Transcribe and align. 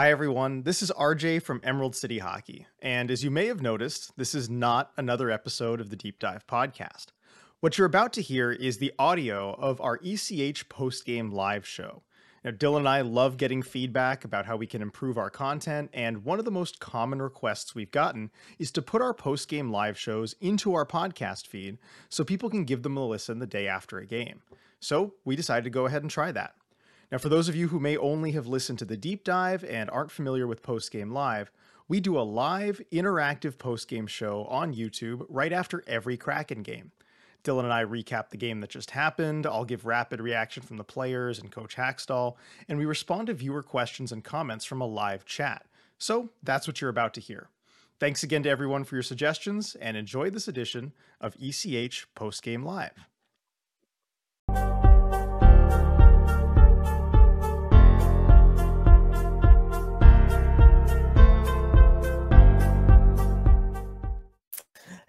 Hi, 0.00 0.12
everyone. 0.12 0.62
This 0.62 0.80
is 0.80 0.92
RJ 0.92 1.42
from 1.42 1.60
Emerald 1.64 1.96
City 1.96 2.20
Hockey. 2.20 2.68
And 2.80 3.10
as 3.10 3.24
you 3.24 3.32
may 3.32 3.46
have 3.46 3.60
noticed, 3.60 4.16
this 4.16 4.32
is 4.32 4.48
not 4.48 4.92
another 4.96 5.28
episode 5.28 5.80
of 5.80 5.90
the 5.90 5.96
Deep 5.96 6.20
Dive 6.20 6.46
podcast. 6.46 7.06
What 7.58 7.76
you're 7.76 7.88
about 7.88 8.12
to 8.12 8.22
hear 8.22 8.52
is 8.52 8.78
the 8.78 8.92
audio 8.96 9.54
of 9.54 9.80
our 9.80 9.98
ECH 10.00 10.68
post 10.68 11.04
game 11.04 11.32
live 11.32 11.66
show. 11.66 12.04
Now, 12.44 12.52
Dylan 12.52 12.76
and 12.76 12.88
I 12.88 13.00
love 13.00 13.38
getting 13.38 13.60
feedback 13.60 14.24
about 14.24 14.46
how 14.46 14.56
we 14.56 14.68
can 14.68 14.82
improve 14.82 15.18
our 15.18 15.30
content, 15.30 15.90
and 15.92 16.24
one 16.24 16.38
of 16.38 16.44
the 16.44 16.52
most 16.52 16.78
common 16.78 17.20
requests 17.20 17.74
we've 17.74 17.90
gotten 17.90 18.30
is 18.60 18.70
to 18.70 18.82
put 18.82 19.02
our 19.02 19.12
post 19.12 19.48
game 19.48 19.72
live 19.72 19.98
shows 19.98 20.36
into 20.40 20.74
our 20.74 20.86
podcast 20.86 21.48
feed 21.48 21.76
so 22.08 22.22
people 22.22 22.50
can 22.50 22.62
give 22.62 22.84
them 22.84 22.96
a 22.96 23.04
listen 23.04 23.40
the 23.40 23.48
day 23.48 23.66
after 23.66 23.98
a 23.98 24.06
game. 24.06 24.42
So 24.78 25.14
we 25.24 25.34
decided 25.34 25.64
to 25.64 25.70
go 25.70 25.86
ahead 25.86 26.02
and 26.02 26.10
try 26.10 26.30
that. 26.30 26.54
Now, 27.10 27.18
for 27.18 27.30
those 27.30 27.48
of 27.48 27.56
you 27.56 27.68
who 27.68 27.80
may 27.80 27.96
only 27.96 28.32
have 28.32 28.46
listened 28.46 28.78
to 28.80 28.84
the 28.84 28.96
deep 28.96 29.24
dive 29.24 29.64
and 29.64 29.88
aren't 29.88 30.10
familiar 30.10 30.46
with 30.46 30.62
Post 30.62 30.90
Game 30.90 31.10
Live, 31.10 31.50
we 31.88 32.00
do 32.00 32.18
a 32.18 32.20
live 32.20 32.82
interactive 32.92 33.56
post 33.56 33.88
game 33.88 34.06
show 34.06 34.44
on 34.44 34.74
YouTube 34.74 35.24
right 35.30 35.52
after 35.52 35.82
every 35.86 36.18
Kraken 36.18 36.62
game. 36.62 36.92
Dylan 37.44 37.64
and 37.64 37.72
I 37.72 37.84
recap 37.84 38.28
the 38.28 38.36
game 38.36 38.60
that 38.60 38.68
just 38.68 38.90
happened. 38.90 39.46
I'll 39.46 39.64
give 39.64 39.86
rapid 39.86 40.20
reaction 40.20 40.62
from 40.62 40.76
the 40.76 40.84
players 40.84 41.38
and 41.38 41.50
Coach 41.50 41.76
Hakstol, 41.76 42.36
and 42.68 42.78
we 42.78 42.84
respond 42.84 43.28
to 43.28 43.34
viewer 43.34 43.62
questions 43.62 44.12
and 44.12 44.22
comments 44.22 44.66
from 44.66 44.82
a 44.82 44.86
live 44.86 45.24
chat. 45.24 45.64
So 45.96 46.28
that's 46.42 46.66
what 46.66 46.82
you're 46.82 46.90
about 46.90 47.14
to 47.14 47.22
hear. 47.22 47.48
Thanks 47.98 48.22
again 48.22 48.42
to 48.42 48.50
everyone 48.50 48.84
for 48.84 48.96
your 48.96 49.02
suggestions, 49.02 49.74
and 49.80 49.96
enjoy 49.96 50.28
this 50.28 50.46
edition 50.46 50.92
of 51.22 51.36
ECH 51.40 52.06
Post 52.14 52.42
Game 52.42 52.64
Live. 52.64 53.07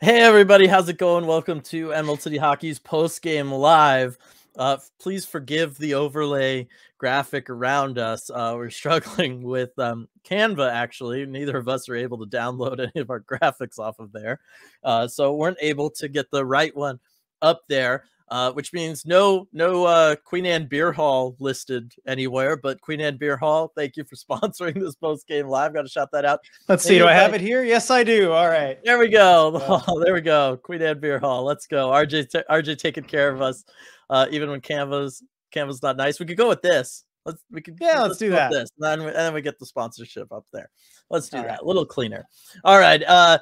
Hey 0.01 0.21
everybody, 0.21 0.65
how's 0.65 0.87
it 0.87 0.97
going? 0.97 1.25
Welcome 1.25 1.59
to 1.63 1.91
Emerald 1.91 2.21
City 2.21 2.37
Hockey's 2.37 2.79
post 2.79 3.21
game 3.21 3.51
live. 3.51 4.17
Uh, 4.55 4.77
please 4.97 5.25
forgive 5.25 5.77
the 5.77 5.95
overlay 5.95 6.69
graphic 6.97 7.49
around 7.49 7.97
us. 7.97 8.29
Uh, 8.29 8.53
we're 8.55 8.69
struggling 8.69 9.43
with 9.43 9.77
um, 9.77 10.07
Canva. 10.23 10.71
Actually, 10.71 11.25
neither 11.25 11.57
of 11.57 11.67
us 11.67 11.89
are 11.89 11.97
able 11.97 12.17
to 12.25 12.37
download 12.37 12.79
any 12.95 13.01
of 13.01 13.09
our 13.09 13.19
graphics 13.19 13.77
off 13.77 13.99
of 13.99 14.13
there, 14.13 14.39
uh, 14.85 15.05
so 15.05 15.35
weren't 15.35 15.57
able 15.59 15.89
to 15.89 16.07
get 16.07 16.31
the 16.31 16.45
right 16.45 16.73
one 16.73 17.01
up 17.41 17.63
there 17.67 18.05
uh, 18.31 18.51
which 18.51 18.73
means 18.73 19.05
no 19.05 19.47
no 19.53 19.85
uh, 19.85 20.15
Queen 20.23 20.45
Anne 20.45 20.67
Beer 20.67 20.91
Hall 20.91 21.35
listed 21.39 21.93
anywhere. 22.07 22.55
But 22.55 22.79
Queen 22.81 23.01
Anne 23.01 23.17
Beer 23.17 23.37
Hall, 23.37 23.71
thank 23.75 23.97
you 23.97 24.03
for 24.03 24.15
sponsoring 24.39 24.79
this 24.79 24.95
post 24.95 25.27
game 25.27 25.47
live. 25.47 25.73
Got 25.73 25.83
to 25.83 25.89
shout 25.89 26.11
that 26.11 26.25
out. 26.25 26.41
Let's 26.67 26.83
see. 26.83 26.97
Do 26.97 27.07
I 27.07 27.13
have 27.13 27.33
it 27.33 27.41
here? 27.41 27.63
Yes, 27.63 27.89
I 27.89 28.03
do. 28.03 28.31
All 28.31 28.47
right. 28.47 28.77
There 28.83 28.99
we 28.99 29.09
go. 29.09 29.59
Oh, 29.67 29.99
there 30.03 30.13
we 30.13 30.21
go. 30.21 30.57
Queen 30.57 30.81
Anne 30.81 30.99
Beer 30.99 31.19
Hall. 31.19 31.43
Let's 31.43 31.67
go. 31.67 31.89
RJ 31.89 32.43
RJ 32.49 32.77
taking 32.77 33.03
care 33.03 33.29
of 33.29 33.41
us, 33.41 33.65
uh, 34.09 34.27
even 34.31 34.49
when 34.49 34.61
Canva's 34.61 35.23
Canva's 35.51 35.81
not 35.81 35.97
nice. 35.97 36.19
We 36.19 36.25
could 36.25 36.37
go 36.37 36.49
with 36.49 36.61
this. 36.61 37.05
Let's 37.25 37.43
we 37.51 37.61
could 37.61 37.77
yeah. 37.81 37.99
Let's, 37.99 38.01
let's 38.01 38.17
do 38.19 38.29
that. 38.31 38.51
This. 38.51 38.69
And 38.79 38.85
then, 38.85 38.99
we, 39.01 39.07
and 39.07 39.15
then 39.15 39.33
we 39.33 39.41
get 39.41 39.59
the 39.59 39.65
sponsorship 39.65 40.31
up 40.31 40.45
there. 40.53 40.69
Let's 41.09 41.29
do 41.29 41.37
All 41.37 41.43
that. 41.43 41.49
Right. 41.49 41.59
A 41.61 41.65
little 41.65 41.85
cleaner. 41.85 42.27
All 42.63 42.79
right. 42.79 43.03
Uh 43.03 43.39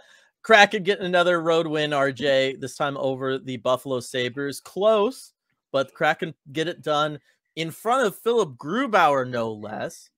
Kraken 0.47 0.83
getting 0.83 1.05
another 1.05 1.41
road 1.41 1.67
win, 1.67 1.91
RJ, 1.91 2.61
this 2.61 2.77
time 2.77 2.95
over 2.95 3.37
the 3.37 3.57
Buffalo 3.57 3.99
Sabres. 3.99 4.61
Close, 4.61 5.33
but 5.73 5.93
Kraken 5.93 6.33
get 6.53 6.69
it 6.69 6.81
done 6.81 7.19
in 7.57 7.69
front 7.69 8.07
of 8.07 8.15
Philip 8.15 8.55
Grubauer, 8.55 9.29
no 9.29 9.51
less. 9.51 10.09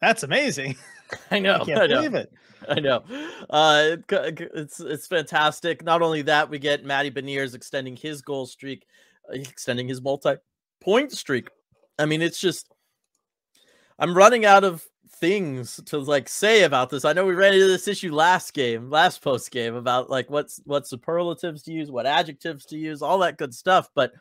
That's 0.00 0.22
amazing. 0.22 0.76
I 1.30 1.38
know. 1.38 1.56
I 1.56 1.64
can't 1.66 1.80
I 1.80 1.86
know. 1.86 1.96
believe 1.96 2.14
it. 2.14 2.32
I 2.66 2.80
know. 2.80 3.04
Uh, 3.50 3.96
it's 4.08 4.80
it's 4.80 5.06
fantastic. 5.06 5.84
Not 5.84 6.00
only 6.00 6.22
that, 6.22 6.48
we 6.48 6.58
get 6.58 6.86
Matty 6.86 7.10
Beniers 7.10 7.54
extending 7.54 7.96
his 7.96 8.22
goal 8.22 8.46
streak, 8.46 8.86
uh, 9.28 9.34
extending 9.34 9.86
his 9.86 10.00
multi-point 10.00 11.12
streak. 11.12 11.50
I 11.98 12.06
mean, 12.06 12.22
it's 12.22 12.40
just 12.40 12.72
I'm 13.98 14.16
running 14.16 14.46
out 14.46 14.64
of 14.64 14.82
things 15.24 15.80
to 15.86 15.98
like 15.98 16.28
say 16.28 16.64
about 16.64 16.90
this. 16.90 17.06
I 17.06 17.14
know 17.14 17.24
we 17.24 17.32
ran 17.32 17.54
into 17.54 17.66
this 17.66 17.88
issue 17.88 18.14
last 18.14 18.52
game, 18.52 18.90
last 18.90 19.22
post 19.22 19.50
game 19.50 19.74
about 19.74 20.10
like 20.10 20.28
what's 20.28 20.60
what 20.64 20.86
superlatives 20.86 21.62
to 21.62 21.72
use, 21.72 21.90
what 21.90 22.04
adjectives 22.04 22.66
to 22.66 22.76
use, 22.76 23.00
all 23.00 23.18
that 23.20 23.38
good 23.38 23.54
stuff. 23.54 23.88
But 23.94 24.12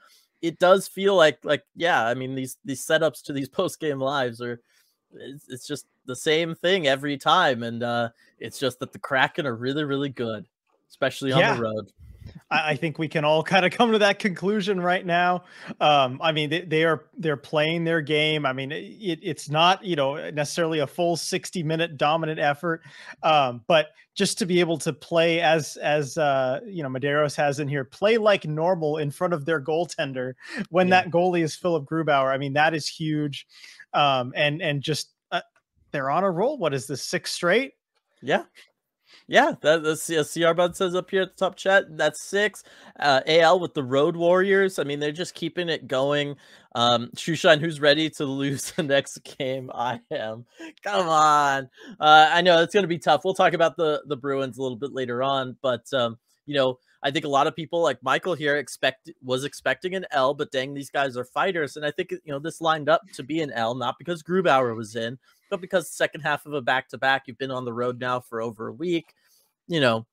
it 0.42 0.60
does 0.60 0.88
feel 0.88 1.18
like 1.18 1.40
like 1.44 1.66
yeah, 1.76 2.06
I 2.06 2.14
mean 2.14 2.36
these 2.36 2.58
these 2.64 2.86
setups 2.86 3.22
to 3.24 3.34
these 3.34 3.50
post 3.60 3.82
game 3.82 4.00
lives 4.00 4.42
are 4.42 4.62
it's, 5.14 5.50
it's 5.50 5.68
just 5.68 5.88
the 6.06 6.16
same 6.16 6.56
thing 6.56 6.88
every 6.88 7.18
time, 7.18 7.64
and 7.64 7.84
uh 7.84 8.10
it's 8.40 8.58
just 8.58 8.80
that 8.80 8.94
the 8.94 9.00
Kraken 9.00 9.46
are 9.46 9.56
really 9.56 9.84
really 9.84 10.10
good, 10.10 10.48
especially 10.90 11.34
on 11.34 11.42
yeah. 11.42 11.56
the 11.56 11.62
road. 11.62 11.92
I 12.54 12.76
think 12.76 13.00
we 13.00 13.08
can 13.08 13.26
all 13.26 13.44
kind 13.54 13.66
of 13.66 13.72
come 13.72 13.92
to 13.92 14.00
that 14.00 14.20
conclusion 14.20 14.80
right 14.80 15.06
now. 15.06 15.44
Um, 15.82 16.20
I 16.22 16.32
mean, 16.32 16.50
they, 16.50 16.62
they, 16.62 16.84
are 16.84 17.06
they're 17.18 17.38
playing 17.38 17.84
their 17.84 18.02
game. 18.02 18.46
I 18.46 18.54
mean, 18.54 18.72
it, 18.72 19.20
it's 19.22 19.50
not 19.50 19.84
you 19.84 19.96
know 19.96 20.30
necessarily 20.30 20.80
a 20.80 20.88
full 20.88 21.18
sixty 21.18 21.64
minute 21.64 21.98
dominant 21.98 22.40
effort, 22.40 22.82
um, 23.24 23.62
but 23.68 23.88
just 24.16 24.38
to 24.38 24.46
be 24.46 24.60
able 24.60 24.78
to 24.78 24.94
play 24.94 25.42
as 25.42 25.78
as 25.78 26.18
uh, 26.18 26.60
you 26.66 26.84
know 26.84 26.90
Madero's 26.90 27.36
has 27.36 27.60
in 27.60 27.68
here, 27.68 27.84
play 27.84 28.18
like 28.18 28.46
normal 28.46 28.98
in 28.98 29.10
front 29.10 29.34
of 29.34 29.46
their 29.46 29.62
goaltender 29.62 30.34
when 30.70 30.88
yeah. 30.88 31.02
that 31.02 31.12
goalie 31.12 31.44
is 31.44 31.56
Philip 31.56 31.86
Grubauer. 31.86 32.32
I 32.32 32.38
mean, 32.38 32.54
that 32.54 32.74
is 32.74 32.88
huge, 32.88 33.48
um, 33.94 34.34
and 34.36 34.62
and 34.62 34.82
just 34.82 35.10
uh, 35.32 35.42
they're 35.92 36.12
on 36.12 36.24
a 36.24 36.32
roll. 36.32 36.58
What 36.58 36.74
is 36.74 36.86
this 36.88 37.02
six 37.04 37.32
straight? 37.32 37.74
Yeah, 38.22 38.44
yeah, 39.34 39.54
that, 39.62 39.82
that's 39.82 40.08
yeah, 40.08 40.22
CR 40.22 40.54
Bud 40.54 40.76
says 40.76 40.94
up 40.94 41.10
here 41.10 41.24
at 41.24 41.36
the 41.36 41.44
top 41.44 41.56
chat. 41.56 41.86
That's 41.98 42.22
six. 42.22 42.64
Uh, 43.00 43.22
AL 43.26 43.60
with 43.60 43.74
the 43.74 43.82
Road 43.82 44.16
Warriors. 44.16 44.78
I 44.78 44.84
mean, 44.84 45.00
they're 45.00 45.12
just 45.12 45.34
keeping 45.34 45.70
it 45.70 45.88
going. 45.88 46.36
Um, 46.76 47.10
Shoeshine, 47.16 47.60
who's 47.60 47.82
ready 47.82 48.12
to 48.12 48.26
lose 48.26 48.72
the 48.76 48.84
next 48.84 49.18
game? 49.40 49.72
I 49.74 50.02
am. 50.12 50.46
Come 50.84 51.10
on. 51.10 51.68
Uh, 52.00 52.30
I 52.32 52.42
know 52.42 52.62
it's 52.62 52.76
going 52.76 52.84
to 52.84 52.88
be 52.88 53.00
tough. 53.00 53.26
We'll 53.26 53.34
talk 53.34 53.54
about 53.54 53.76
the 53.76 54.04
the 54.06 54.16
Bruins 54.16 54.60
a 54.60 54.62
little 54.62 54.78
bit 54.78 54.94
later 54.94 55.24
on, 55.24 55.58
but 55.64 55.92
um, 55.96 56.20
you 56.46 56.54
know, 56.54 56.78
I 57.02 57.10
think 57.10 57.26
a 57.26 57.30
lot 57.30 57.48
of 57.48 57.56
people 57.56 57.82
like 57.82 58.04
Michael 58.04 58.36
here 58.36 58.58
expect 58.58 59.10
was 59.24 59.46
expecting 59.46 59.96
an 59.96 60.06
L, 60.12 60.36
but 60.36 60.52
dang, 60.52 60.76
these 60.76 60.92
guys 60.92 61.18
are 61.18 61.26
fighters, 61.26 61.76
and 61.76 61.84
I 61.84 61.90
think 61.90 62.12
you 62.12 62.20
know 62.28 62.38
this 62.38 62.62
lined 62.62 62.88
up 62.88 63.02
to 63.14 63.24
be 63.24 63.42
an 63.42 63.52
L, 63.52 63.74
not 63.74 63.96
because 63.98 64.22
Grubauer 64.22 64.76
was 64.76 64.96
in, 64.96 65.18
but 65.50 65.60
because 65.60 65.90
second 65.90 66.22
half 66.22 66.46
of 66.46 66.54
a 66.54 66.62
back 66.62 66.88
to 66.90 67.00
back, 67.00 67.24
you've 67.26 67.40
been 67.40 67.50
on 67.50 67.66
the 67.66 67.74
road 67.74 68.00
now 68.00 68.20
for 68.20 68.40
over 68.40 68.68
a 68.68 68.74
week. 68.74 69.16
You 69.68 69.80
know, 69.80 70.06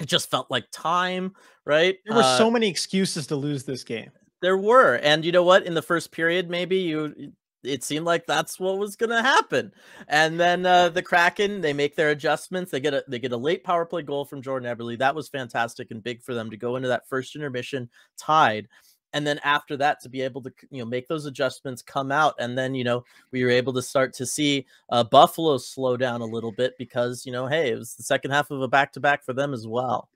it 0.00 0.06
just 0.06 0.30
felt 0.30 0.50
like 0.50 0.66
time, 0.72 1.34
right? 1.64 1.96
There 2.06 2.16
were 2.16 2.22
uh, 2.22 2.38
so 2.38 2.50
many 2.50 2.68
excuses 2.68 3.26
to 3.28 3.36
lose 3.36 3.64
this 3.64 3.84
game. 3.84 4.10
There 4.42 4.58
were, 4.58 4.96
and 4.96 5.24
you 5.24 5.32
know 5.32 5.42
what? 5.42 5.64
In 5.64 5.74
the 5.74 5.82
first 5.82 6.12
period, 6.12 6.50
maybe 6.50 6.76
you 6.76 7.32
it 7.66 7.82
seemed 7.82 8.06
like 8.06 8.26
that's 8.26 8.60
what 8.60 8.78
was 8.78 8.96
going 8.96 9.10
to 9.10 9.22
happen. 9.22 9.72
And 10.08 10.38
then 10.38 10.64
uh, 10.64 10.88
the 10.88 11.02
Kraken, 11.02 11.60
they 11.60 11.72
make 11.72 11.96
their 11.96 12.10
adjustments. 12.10 12.70
They 12.70 12.80
get 12.80 12.94
a 12.94 13.04
they 13.08 13.18
get 13.18 13.32
a 13.32 13.36
late 13.36 13.64
power 13.64 13.84
play 13.84 14.02
goal 14.02 14.24
from 14.24 14.42
Jordan 14.42 14.74
Eberle. 14.74 14.98
That 14.98 15.14
was 15.14 15.28
fantastic 15.28 15.90
and 15.90 16.02
big 16.02 16.22
for 16.22 16.34
them 16.34 16.50
to 16.50 16.56
go 16.56 16.76
into 16.76 16.88
that 16.88 17.08
first 17.08 17.34
intermission 17.34 17.90
tied 18.18 18.68
and 19.16 19.26
then 19.26 19.40
after 19.44 19.78
that 19.78 19.98
to 19.98 20.10
be 20.10 20.20
able 20.20 20.42
to 20.42 20.52
you 20.70 20.78
know 20.78 20.84
make 20.84 21.08
those 21.08 21.24
adjustments 21.24 21.80
come 21.80 22.12
out 22.12 22.34
and 22.38 22.56
then 22.56 22.74
you 22.74 22.84
know 22.84 23.02
we 23.30 23.42
were 23.42 23.50
able 23.50 23.72
to 23.72 23.80
start 23.80 24.12
to 24.12 24.26
see 24.26 24.66
uh, 24.90 25.02
buffalo 25.02 25.56
slow 25.56 25.96
down 25.96 26.20
a 26.20 26.24
little 26.24 26.52
bit 26.52 26.76
because 26.78 27.24
you 27.24 27.32
know 27.32 27.46
hey 27.46 27.70
it 27.70 27.78
was 27.78 27.94
the 27.94 28.02
second 28.02 28.30
half 28.30 28.50
of 28.50 28.60
a 28.60 28.68
back-to-back 28.68 29.24
for 29.24 29.32
them 29.32 29.54
as 29.54 29.66
well. 29.66 30.08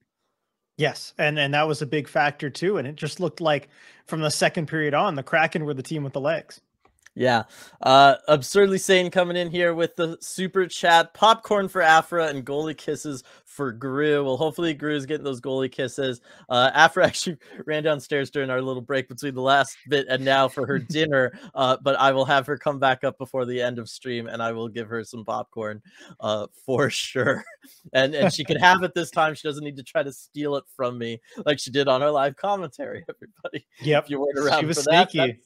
Yes 0.76 1.14
and 1.18 1.38
and 1.38 1.52
that 1.54 1.66
was 1.66 1.82
a 1.82 1.86
big 1.86 2.08
factor 2.08 2.50
too 2.50 2.76
and 2.76 2.86
it 2.86 2.96
just 2.96 3.20
looked 3.20 3.40
like 3.40 3.68
from 4.06 4.20
the 4.20 4.30
second 4.30 4.66
period 4.66 4.94
on 4.94 5.14
the 5.14 5.22
kraken 5.22 5.64
were 5.64 5.74
the 5.74 5.82
team 5.82 6.04
with 6.04 6.12
the 6.12 6.20
legs 6.20 6.60
yeah. 7.20 7.42
Uh 7.82 8.14
absurdly 8.28 8.78
sane 8.78 9.10
coming 9.10 9.36
in 9.36 9.50
here 9.50 9.74
with 9.74 9.94
the 9.94 10.16
super 10.22 10.66
chat 10.66 11.12
popcorn 11.12 11.68
for 11.68 11.82
Afra 11.82 12.28
and 12.28 12.46
goalie 12.46 12.74
kisses 12.76 13.22
for 13.44 13.72
Gru. 13.72 14.24
Well, 14.24 14.38
hopefully 14.38 14.72
Gru's 14.72 15.04
getting 15.04 15.24
those 15.24 15.40
goalie 15.40 15.70
kisses. 15.70 16.22
Uh 16.48 16.70
Afra 16.72 17.06
actually 17.06 17.36
ran 17.66 17.82
downstairs 17.82 18.30
during 18.30 18.48
our 18.48 18.62
little 18.62 18.80
break 18.80 19.06
between 19.06 19.34
the 19.34 19.42
last 19.42 19.76
bit 19.90 20.06
and 20.08 20.24
now 20.24 20.48
for 20.48 20.66
her 20.66 20.78
dinner. 20.90 21.38
Uh, 21.54 21.76
but 21.82 21.94
I 22.00 22.10
will 22.12 22.24
have 22.24 22.46
her 22.46 22.56
come 22.56 22.78
back 22.78 23.04
up 23.04 23.18
before 23.18 23.44
the 23.44 23.60
end 23.60 23.78
of 23.78 23.90
stream 23.90 24.26
and 24.26 24.42
I 24.42 24.52
will 24.52 24.68
give 24.68 24.88
her 24.88 25.04
some 25.04 25.22
popcorn 25.22 25.82
uh 26.20 26.46
for 26.64 26.88
sure. 26.88 27.44
And 27.92 28.14
and 28.14 28.32
she 28.32 28.44
can 28.44 28.56
have 28.56 28.82
it 28.82 28.94
this 28.94 29.10
time. 29.10 29.34
She 29.34 29.46
doesn't 29.46 29.64
need 29.64 29.76
to 29.76 29.82
try 29.82 30.02
to 30.02 30.12
steal 30.12 30.56
it 30.56 30.64
from 30.74 30.98
me 30.98 31.20
like 31.44 31.58
she 31.58 31.70
did 31.70 31.88
on 31.88 32.02
our 32.02 32.10
live 32.10 32.36
commentary, 32.36 33.04
everybody. 33.08 33.66
Yep. 33.82 34.04
If 34.04 34.10
you 34.10 34.20
weren't 34.20 34.38
around 34.38 34.60
she 34.60 34.66
was 34.66 34.78
for 34.78 34.82
sneaky. 34.84 35.18
that, 35.18 35.36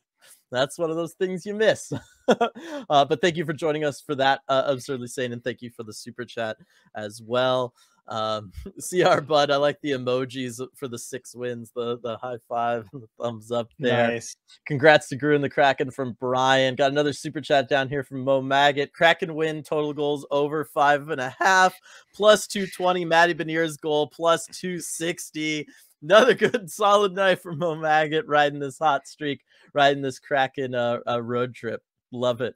that's 0.54 0.78
one 0.78 0.90
of 0.90 0.96
those 0.96 1.14
things 1.14 1.44
you 1.44 1.54
miss. 1.54 1.92
uh, 2.28 3.04
but 3.04 3.20
thank 3.20 3.36
you 3.36 3.44
for 3.44 3.52
joining 3.52 3.84
us 3.84 4.00
for 4.00 4.14
that 4.14 4.40
uh, 4.48 4.64
absurdly 4.66 5.08
sane, 5.08 5.32
and 5.32 5.42
thank 5.42 5.62
you 5.62 5.70
for 5.70 5.82
the 5.82 5.92
super 5.92 6.24
chat 6.24 6.56
as 6.94 7.20
well. 7.22 7.74
Um, 8.06 8.52
CR 8.90 9.20
Bud, 9.20 9.50
I 9.50 9.56
like 9.56 9.80
the 9.80 9.92
emojis 9.92 10.60
for 10.74 10.88
the 10.88 10.98
six 10.98 11.34
wins, 11.34 11.70
the 11.74 11.98
the 12.00 12.16
high 12.16 12.38
five, 12.48 12.88
the 12.92 13.08
thumbs 13.20 13.50
up 13.50 13.70
there. 13.78 14.08
Nice. 14.08 14.36
Congrats 14.66 15.08
to 15.08 15.16
Gru 15.16 15.34
and 15.34 15.44
the 15.44 15.50
Kraken 15.50 15.90
from 15.90 16.16
Brian. 16.20 16.74
Got 16.74 16.92
another 16.92 17.12
super 17.12 17.40
chat 17.40 17.68
down 17.68 17.88
here 17.88 18.02
from 18.02 18.24
Mo 18.24 18.40
Maggot. 18.40 18.92
Kraken 18.92 19.34
win 19.34 19.62
total 19.62 19.92
goals 19.92 20.26
over 20.30 20.64
five 20.64 21.08
and 21.08 21.20
a 21.20 21.34
half, 21.38 21.74
plus 22.14 22.46
220. 22.46 23.04
Matty 23.04 23.34
Beniers 23.34 23.80
goal 23.80 24.06
plus 24.06 24.46
260. 24.46 25.66
Another 26.04 26.34
good 26.34 26.70
solid 26.70 27.14
night 27.14 27.40
from 27.40 27.58
Mo 27.58 27.74
Maggot 27.74 28.26
riding 28.26 28.58
this 28.58 28.78
hot 28.78 29.08
streak, 29.08 29.40
riding 29.72 30.02
this 30.02 30.18
Kraken 30.18 30.74
uh, 30.74 30.98
uh, 31.08 31.22
road 31.22 31.54
trip. 31.54 31.82
Love 32.12 32.42
it. 32.42 32.54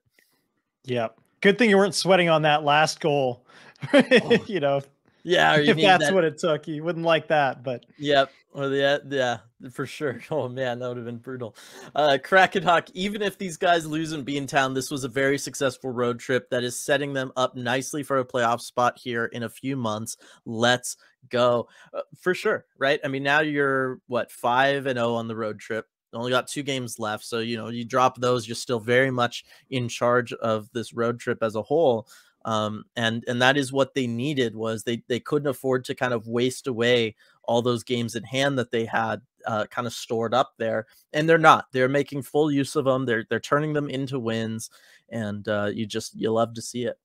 Yeah. 0.85 1.09
Good 1.41 1.57
thing 1.57 1.71
you 1.71 1.79
weren't 1.79 1.95
sweating 1.95 2.29
on 2.29 2.43
that 2.43 2.63
last 2.65 3.01
goal. 3.01 3.45
Oh. 3.95 4.45
you 4.49 4.59
know, 4.59 4.83
Yeah, 5.23 5.57
if 5.59 5.77
that's 5.77 6.05
that- 6.07 6.15
what 6.15 6.25
it 6.25 6.39
took, 6.39 6.67
you 6.69 6.83
wouldn't 6.85 7.05
like 7.05 7.29
that. 7.29 7.63
But 7.63 7.87
Yep. 7.99 8.31
Or 8.53 8.69
the 8.69 9.03
yeah, 9.11 9.39
for 9.71 9.87
sure. 9.87 10.21
Oh 10.31 10.49
man, 10.49 10.79
that 10.79 10.89
would 10.89 10.97
have 10.97 11.07
been 11.07 11.19
brutal. 11.19 11.55
Uh 11.95 12.19
Kraken 12.23 12.63
Hawk, 12.63 12.89
even 12.95 13.23
if 13.23 13.37
these 13.39 13.57
guys 13.57 13.87
lose 13.87 14.13
and 14.13 14.27
in 14.29 14.47
Beantown, 14.47 14.75
this 14.75 14.91
was 14.91 15.05
a 15.05 15.09
very 15.09 15.39
successful 15.39 15.91
road 15.91 16.19
trip 16.19 16.49
that 16.51 16.65
is 16.65 16.77
setting 16.79 17.13
them 17.13 17.31
up 17.37 17.55
nicely 17.57 18.03
for 18.03 18.19
a 18.19 18.25
playoff 18.25 18.61
spot 18.61 18.99
here 18.99 19.27
in 19.27 19.43
a 19.43 19.49
few 19.49 19.77
months. 19.77 20.17
Let's 20.45 20.97
go. 21.29 21.69
Uh, 21.93 22.01
for 22.19 22.35
sure, 22.35 22.65
right? 22.79 22.99
I 23.05 23.09
mean, 23.09 23.23
now 23.23 23.41
you're 23.41 24.01
what, 24.07 24.33
5 24.33 24.87
and 24.87 24.97
0 24.99 25.15
on 25.15 25.29
the 25.29 25.37
road 25.37 25.59
trip. 25.61 25.87
Only 26.15 26.31
got 26.31 26.49
two 26.49 26.63
games 26.63 26.99
left, 26.99 27.25
so 27.25 27.41
you 27.41 27.59
know, 27.59 27.69
you 27.69 27.85
drop 27.85 28.17
those, 28.19 28.49
you're 28.49 28.55
still 28.57 28.81
very 28.81 29.11
much 29.11 29.45
in 29.69 29.89
charge 29.89 30.33
of 30.33 30.71
this 30.73 30.95
road 30.95 31.21
trip 31.21 31.43
as 31.43 31.55
a 31.55 31.63
whole 31.63 32.09
um, 32.45 32.85
and 32.97 33.25
and 33.27 33.43
that 33.43 33.57
is 33.57 33.73
what 33.73 33.95
they 33.95 34.07
needed 34.07 34.55
was 34.55 34.83
they 34.83 35.03
they 35.09 35.21
couldn't 35.21 35.49
afford 35.49 35.85
to 35.85 35.95
kind 35.95 36.13
of 36.13 36.29
waste 36.29 36.67
away 36.67 37.15
all 37.43 37.63
those 37.63 37.83
games 37.83 38.15
in 38.15 38.23
hand 38.23 38.59
that 38.59 38.71
they 38.71 38.85
had 38.85 39.21
uh, 39.47 39.67
kind 39.71 39.87
of 39.87 39.93
stored 39.93 40.35
up 40.35 40.53
there 40.59 40.87
and 41.13 41.29
they're 41.29 41.39
not 41.39 41.67
they're 41.73 41.89
making 41.89 42.23
full 42.23 42.51
use 42.51 42.77
of 42.77 42.85
them 42.85 43.07
they're 43.07 43.25
they're 43.31 43.41
turning 43.41 43.73
them 43.73 43.89
into 43.89 44.19
wins 44.19 44.71
and 45.09 45.49
uh, 45.49 45.71
you 45.73 45.87
just 45.87 46.15
you 46.15 46.31
love 46.31 46.55
to 46.55 46.63
see 46.63 46.85
it 46.85 46.99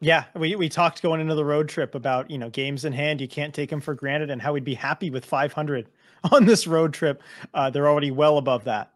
yeah, 0.00 0.24
we, 0.34 0.54
we 0.56 0.68
talked 0.68 1.00
going 1.00 1.20
into 1.20 1.34
the 1.34 1.44
road 1.44 1.68
trip 1.68 1.94
about, 1.94 2.30
you 2.30 2.36
know, 2.36 2.50
games 2.50 2.84
in 2.84 2.92
hand. 2.92 3.20
You 3.20 3.28
can't 3.28 3.54
take 3.54 3.70
them 3.70 3.80
for 3.80 3.94
granted 3.94 4.30
and 4.30 4.42
how 4.42 4.52
we'd 4.52 4.64
be 4.64 4.74
happy 4.74 5.08
with 5.08 5.24
500 5.24 5.88
on 6.32 6.44
this 6.44 6.66
road 6.66 6.92
trip. 6.92 7.22
Uh, 7.54 7.70
they're 7.70 7.88
already 7.88 8.10
well 8.10 8.36
above 8.36 8.64
that. 8.64 8.90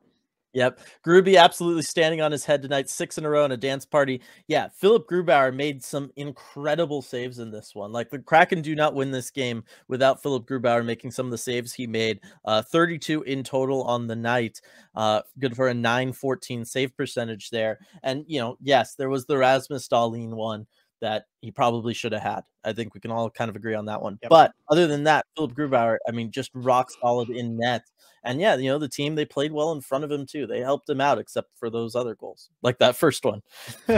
Yep. 0.52 0.80
Gruby 1.06 1.36
absolutely 1.36 1.82
standing 1.82 2.20
on 2.20 2.32
his 2.32 2.44
head 2.44 2.60
tonight, 2.60 2.90
six 2.90 3.16
in 3.18 3.24
a 3.24 3.30
row 3.30 3.44
in 3.44 3.52
a 3.52 3.56
dance 3.56 3.86
party. 3.86 4.20
Yeah, 4.48 4.68
Philip 4.74 5.08
Grubauer 5.08 5.54
made 5.54 5.82
some 5.84 6.10
incredible 6.16 7.02
saves 7.02 7.38
in 7.38 7.52
this 7.52 7.72
one. 7.72 7.92
Like 7.92 8.10
the 8.10 8.18
Kraken 8.18 8.60
do 8.60 8.74
not 8.74 8.94
win 8.94 9.12
this 9.12 9.30
game 9.30 9.62
without 9.86 10.20
Philip 10.22 10.48
Grubauer 10.48 10.84
making 10.84 11.12
some 11.12 11.26
of 11.26 11.30
the 11.30 11.38
saves 11.38 11.72
he 11.72 11.86
made. 11.86 12.20
Uh, 12.44 12.62
32 12.62 13.22
in 13.22 13.44
total 13.44 13.84
on 13.84 14.08
the 14.08 14.16
night. 14.16 14.60
Uh, 14.96 15.22
good 15.38 15.54
for 15.54 15.68
a 15.68 15.74
914 15.74 16.64
save 16.64 16.96
percentage 16.96 17.50
there. 17.50 17.78
And, 18.02 18.24
you 18.26 18.40
know, 18.40 18.56
yes, 18.60 18.96
there 18.96 19.08
was 19.08 19.26
the 19.26 19.38
Rasmus 19.38 19.86
Dahlin 19.86 20.34
one 20.34 20.66
that 21.00 21.24
he 21.40 21.50
probably 21.50 21.94
should 21.94 22.12
have 22.12 22.22
had. 22.22 22.42
I 22.64 22.72
think 22.72 22.94
we 22.94 23.00
can 23.00 23.10
all 23.10 23.30
kind 23.30 23.48
of 23.48 23.56
agree 23.56 23.74
on 23.74 23.86
that 23.86 24.02
one. 24.02 24.18
Yep. 24.22 24.30
But 24.30 24.52
other 24.70 24.86
than 24.86 25.04
that, 25.04 25.26
Philip 25.36 25.54
Grubauer, 25.54 25.96
I 26.06 26.12
mean, 26.12 26.30
just 26.30 26.50
rock 26.54 26.90
solid 27.00 27.30
in 27.30 27.56
net. 27.58 27.82
And 28.22 28.38
yeah, 28.38 28.56
you 28.56 28.68
know, 28.70 28.78
the 28.78 28.88
team 28.88 29.14
they 29.14 29.24
played 29.24 29.50
well 29.50 29.72
in 29.72 29.80
front 29.80 30.04
of 30.04 30.10
him 30.10 30.26
too. 30.26 30.46
They 30.46 30.60
helped 30.60 30.88
him 30.88 31.00
out, 31.00 31.18
except 31.18 31.56
for 31.56 31.70
those 31.70 31.96
other 31.96 32.14
goals, 32.14 32.50
like 32.62 32.78
that 32.78 32.96
first 32.96 33.24
one. 33.24 33.40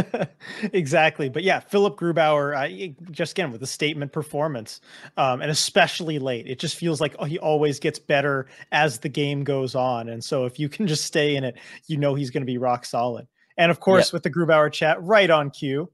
exactly. 0.72 1.28
But 1.28 1.42
yeah, 1.42 1.58
Philip 1.58 1.98
Grubauer, 1.98 2.54
uh, 2.56 2.94
just 3.10 3.32
again 3.32 3.50
with 3.50 3.62
a 3.64 3.66
statement 3.66 4.12
performance, 4.12 4.80
um, 5.16 5.42
and 5.42 5.50
especially 5.50 6.20
late, 6.20 6.46
it 6.46 6.60
just 6.60 6.76
feels 6.76 7.00
like 7.00 7.16
oh, 7.18 7.24
he 7.24 7.38
always 7.40 7.80
gets 7.80 7.98
better 7.98 8.46
as 8.70 8.98
the 8.98 9.08
game 9.08 9.42
goes 9.42 9.74
on. 9.74 10.08
And 10.08 10.22
so 10.22 10.44
if 10.44 10.56
you 10.56 10.68
can 10.68 10.86
just 10.86 11.04
stay 11.04 11.34
in 11.34 11.42
it, 11.42 11.58
you 11.88 11.96
know 11.96 12.14
he's 12.14 12.30
going 12.30 12.42
to 12.42 12.46
be 12.46 12.58
rock 12.58 12.84
solid. 12.84 13.26
And 13.56 13.70
of 13.70 13.80
course, 13.80 14.12
with 14.12 14.22
the 14.22 14.30
Grubauer 14.30 14.72
chat 14.72 15.02
right 15.02 15.30
on 15.30 15.50
cue. 15.50 15.90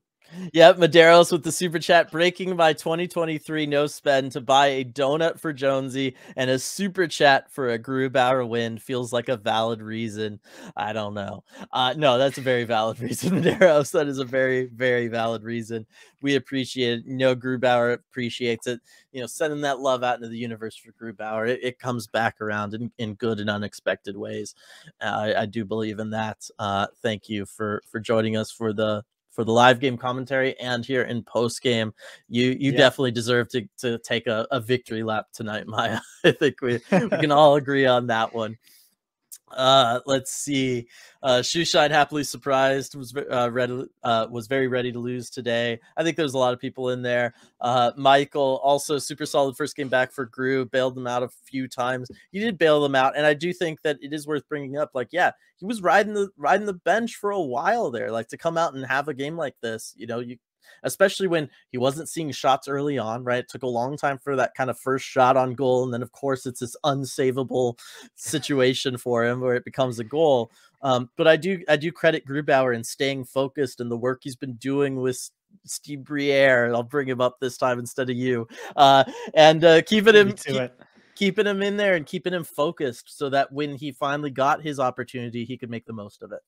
Yep, 0.53 0.77
Maderos 0.77 1.33
with 1.33 1.43
the 1.43 1.51
super 1.53 1.79
chat 1.79 2.11
breaking 2.11 2.55
my 2.55 2.75
2023 2.75 3.65
no 3.67 3.87
spend 3.87 4.33
to 4.33 4.43
buy 4.43 4.67
a 4.67 4.85
donut 4.85 5.41
for 5.41 5.55
Jonesy 5.55 6.17
and 6.37 6.51
a 6.51 6.59
super 6.59 7.07
chat 7.07 7.51
for 7.51 7.71
a 7.71 7.79
Grubauer 7.79 8.47
win 8.47 8.79
feels 8.79 9.11
like 9.11 9.31
a 9.31 9.39
valid 9.39 9.81
reason. 9.81 10.39
I 10.77 10.93
don't 10.93 11.15
know. 11.15 11.45
Uh, 11.73 11.95
no, 11.97 12.19
that's 12.19 12.37
a 12.37 12.43
very 12.43 12.65
valid 12.65 13.01
reason, 13.03 13.43
Maderos. 13.43 13.91
That 13.93 14.07
is 14.07 14.19
a 14.19 14.25
very, 14.25 14.67
very 14.67 15.09
valid 15.09 15.45
reason. 15.45 15.87
We 16.21 16.35
appreciate 16.35 17.01
it. 17.01 17.07
You 17.07 17.17
know, 17.17 17.35
Grubauer 17.35 17.95
appreciates 17.95 18.67
it. 18.67 18.81
You 19.13 19.23
know, 19.23 19.27
sending 19.27 19.63
that 19.63 19.81
love 19.81 20.05
out 20.05 20.17
into 20.17 20.29
the 20.29 20.37
universe 20.37 20.77
for 20.77 20.93
Grubauer, 20.93 21.49
it, 21.49 21.61
it 21.63 21.79
comes 21.79 22.07
back 22.07 22.41
around 22.43 22.75
in, 22.75 22.93
in 22.99 23.15
good 23.15 23.41
and 23.41 23.49
unexpected 23.49 24.17
ways. 24.17 24.55
Uh, 25.01 25.33
I, 25.37 25.43
I 25.43 25.47
do 25.47 25.65
believe 25.65 25.99
in 26.01 26.11
that. 26.11 26.47
Uh, 26.59 26.87
thank 27.03 27.31
you 27.31 27.47
for 27.47 27.83
for 27.91 27.99
joining 27.99 28.37
us 28.37 28.51
for 28.51 28.75
the 28.75 29.03
for 29.39 29.45
the 29.45 29.53
live 29.53 29.79
game 29.79 29.97
commentary 29.97 30.59
and 30.59 30.85
here 30.85 31.03
in 31.03 31.23
post 31.23 31.63
game. 31.63 31.95
You 32.29 32.57
you 32.59 32.73
Yeah. 32.73 32.79
definitely 32.79 33.13
deserve 33.13 33.49
to 33.51 33.69
to 33.79 33.97
take 33.99 34.27
a, 34.27 34.49
a 34.51 34.59
victory 34.59 35.05
lap 35.05 35.27
tonight, 35.33 35.69
Maya. 35.69 36.01
I 36.25 36.33
think 36.33 36.61
we, 36.61 36.81
we 36.91 37.09
can 37.09 37.31
all 37.31 37.55
agree 37.55 37.87
on 37.87 38.09
that 38.09 38.35
one. 38.35 38.59
Uh, 39.53 40.01
let's 40.07 40.33
see. 40.33 40.87
Uh, 41.23 41.39
Shoeshine 41.39 41.91
happily 41.91 42.25
surprised 42.25 42.95
was 42.95 43.15
uh, 43.17 43.51
ready 43.51 43.85
uh, 44.05 44.27
was 44.31 44.47
very 44.47 44.69
ready 44.69 44.93
to 44.93 44.99
lose 44.99 45.31
today. 45.31 45.81
I 45.97 46.03
think 46.03 46.17
there's 46.17 46.35
a 46.35 46.39
lot 46.39 46.55
of 46.55 46.61
people 46.61 46.91
in 46.91 47.03
there. 47.03 47.35
Uh, 47.61 47.93
Michael 47.97 48.61
also 48.63 48.99
super 48.99 49.27
solid 49.27 49.57
first 49.57 49.77
game 49.77 49.89
back 49.89 50.13
for 50.13 50.27
Gru, 50.27 50.65
bailed 50.65 50.95
them 50.95 51.07
out 51.07 51.23
a 51.23 51.29
few 51.29 51.67
times. 51.67 52.09
He 52.31 52.39
did 52.39 52.59
bail 52.59 52.81
them 52.81 52.95
out, 52.95 53.17
and 53.17 53.27
I 53.27 53.35
do 53.35 53.53
think 53.53 53.83
that 53.83 53.99
it 54.01 54.13
is 54.13 54.27
worth 54.27 54.49
bringing 54.49 54.77
up. 54.77 54.91
Like, 54.95 55.09
yeah, 55.11 55.33
he 55.57 55.67
was 55.67 55.83
riding 55.83 56.15
the 56.15 56.31
riding 56.37 56.67
the 56.67 56.75
bench 56.75 57.17
for 57.17 57.31
a 57.31 57.41
while 57.41 57.91
there. 57.91 58.13
Like 58.13 58.29
to 58.29 58.39
come 58.39 58.57
out 58.57 58.75
and 58.75 58.85
have 58.87 59.09
a 59.09 59.15
game 59.15 59.37
like 59.37 59.57
this, 59.61 59.95
you 59.97 60.07
know, 60.07 60.21
you 60.21 60.37
especially 60.83 61.27
when 61.27 61.49
he 61.71 61.79
wasn't 61.79 62.09
seeing 62.09 62.31
shots 62.31 62.69
early 62.69 62.99
on, 62.99 63.25
right? 63.25 63.41
It 63.41 63.49
took 63.49 63.63
a 63.63 63.69
long 63.69 63.97
time 63.97 64.19
for 64.19 64.37
that 64.37 64.55
kind 64.55 64.71
of 64.71 64.79
first 64.79 65.05
shot 65.05 65.37
on 65.37 65.55
goal. 65.55 65.85
And 65.85 65.93
then, 65.93 66.03
of 66.03 66.13
course, 66.13 66.47
it's 66.47 66.61
this 66.61 66.77
unsavable 66.85 67.79
situation 68.15 68.97
for 68.97 69.25
him 69.25 69.41
where 69.41 69.55
it 69.55 69.65
becomes 69.65 69.99
a 69.99 70.05
goal. 70.05 70.51
Um, 70.83 71.11
but 71.17 71.27
I 71.27 71.37
do 71.37 71.63
I 71.69 71.77
do 71.77 71.91
credit 71.91 72.27
Grubauer 72.27 72.75
in 72.75 72.85
staying 72.85 73.25
focused 73.25 73.81
and 73.81 73.91
the 73.91 73.97
work 73.97 74.21
he's 74.23 74.37
been 74.37 74.55
doing 74.55 75.01
with 75.01 75.31
Steve 75.65 76.05
Briere. 76.05 76.73
I'll 76.73 76.83
bring 76.83 77.09
him 77.09 77.21
up 77.21 77.39
this 77.41 77.57
time 77.57 77.79
instead 77.79 78.11
of 78.11 78.17
you. 78.17 78.47
Uh, 78.77 79.05
and 79.35 79.65
uh, 79.65 79.83
keeping 79.83 80.15
him 80.15 80.33
to 80.33 80.53
keep- 80.53 80.61
it. 80.61 80.81
keeping 81.17 81.47
him 81.47 81.63
in 81.63 81.77
there 81.77 81.95
and 81.95 82.07
keeping 82.07 82.33
him 82.33 82.45
focused 82.45 83.19
so 83.19 83.29
that 83.31 83.51
when 83.53 83.75
he 83.75 83.91
finally 83.93 84.31
got 84.31 84.63
his 84.63 84.79
opportunity, 84.79 85.45
he 85.45 85.57
could 85.57 85.71
make 85.71 85.85
the 85.87 85.93
most 85.93 86.23
of 86.23 86.33
it. 86.33 86.41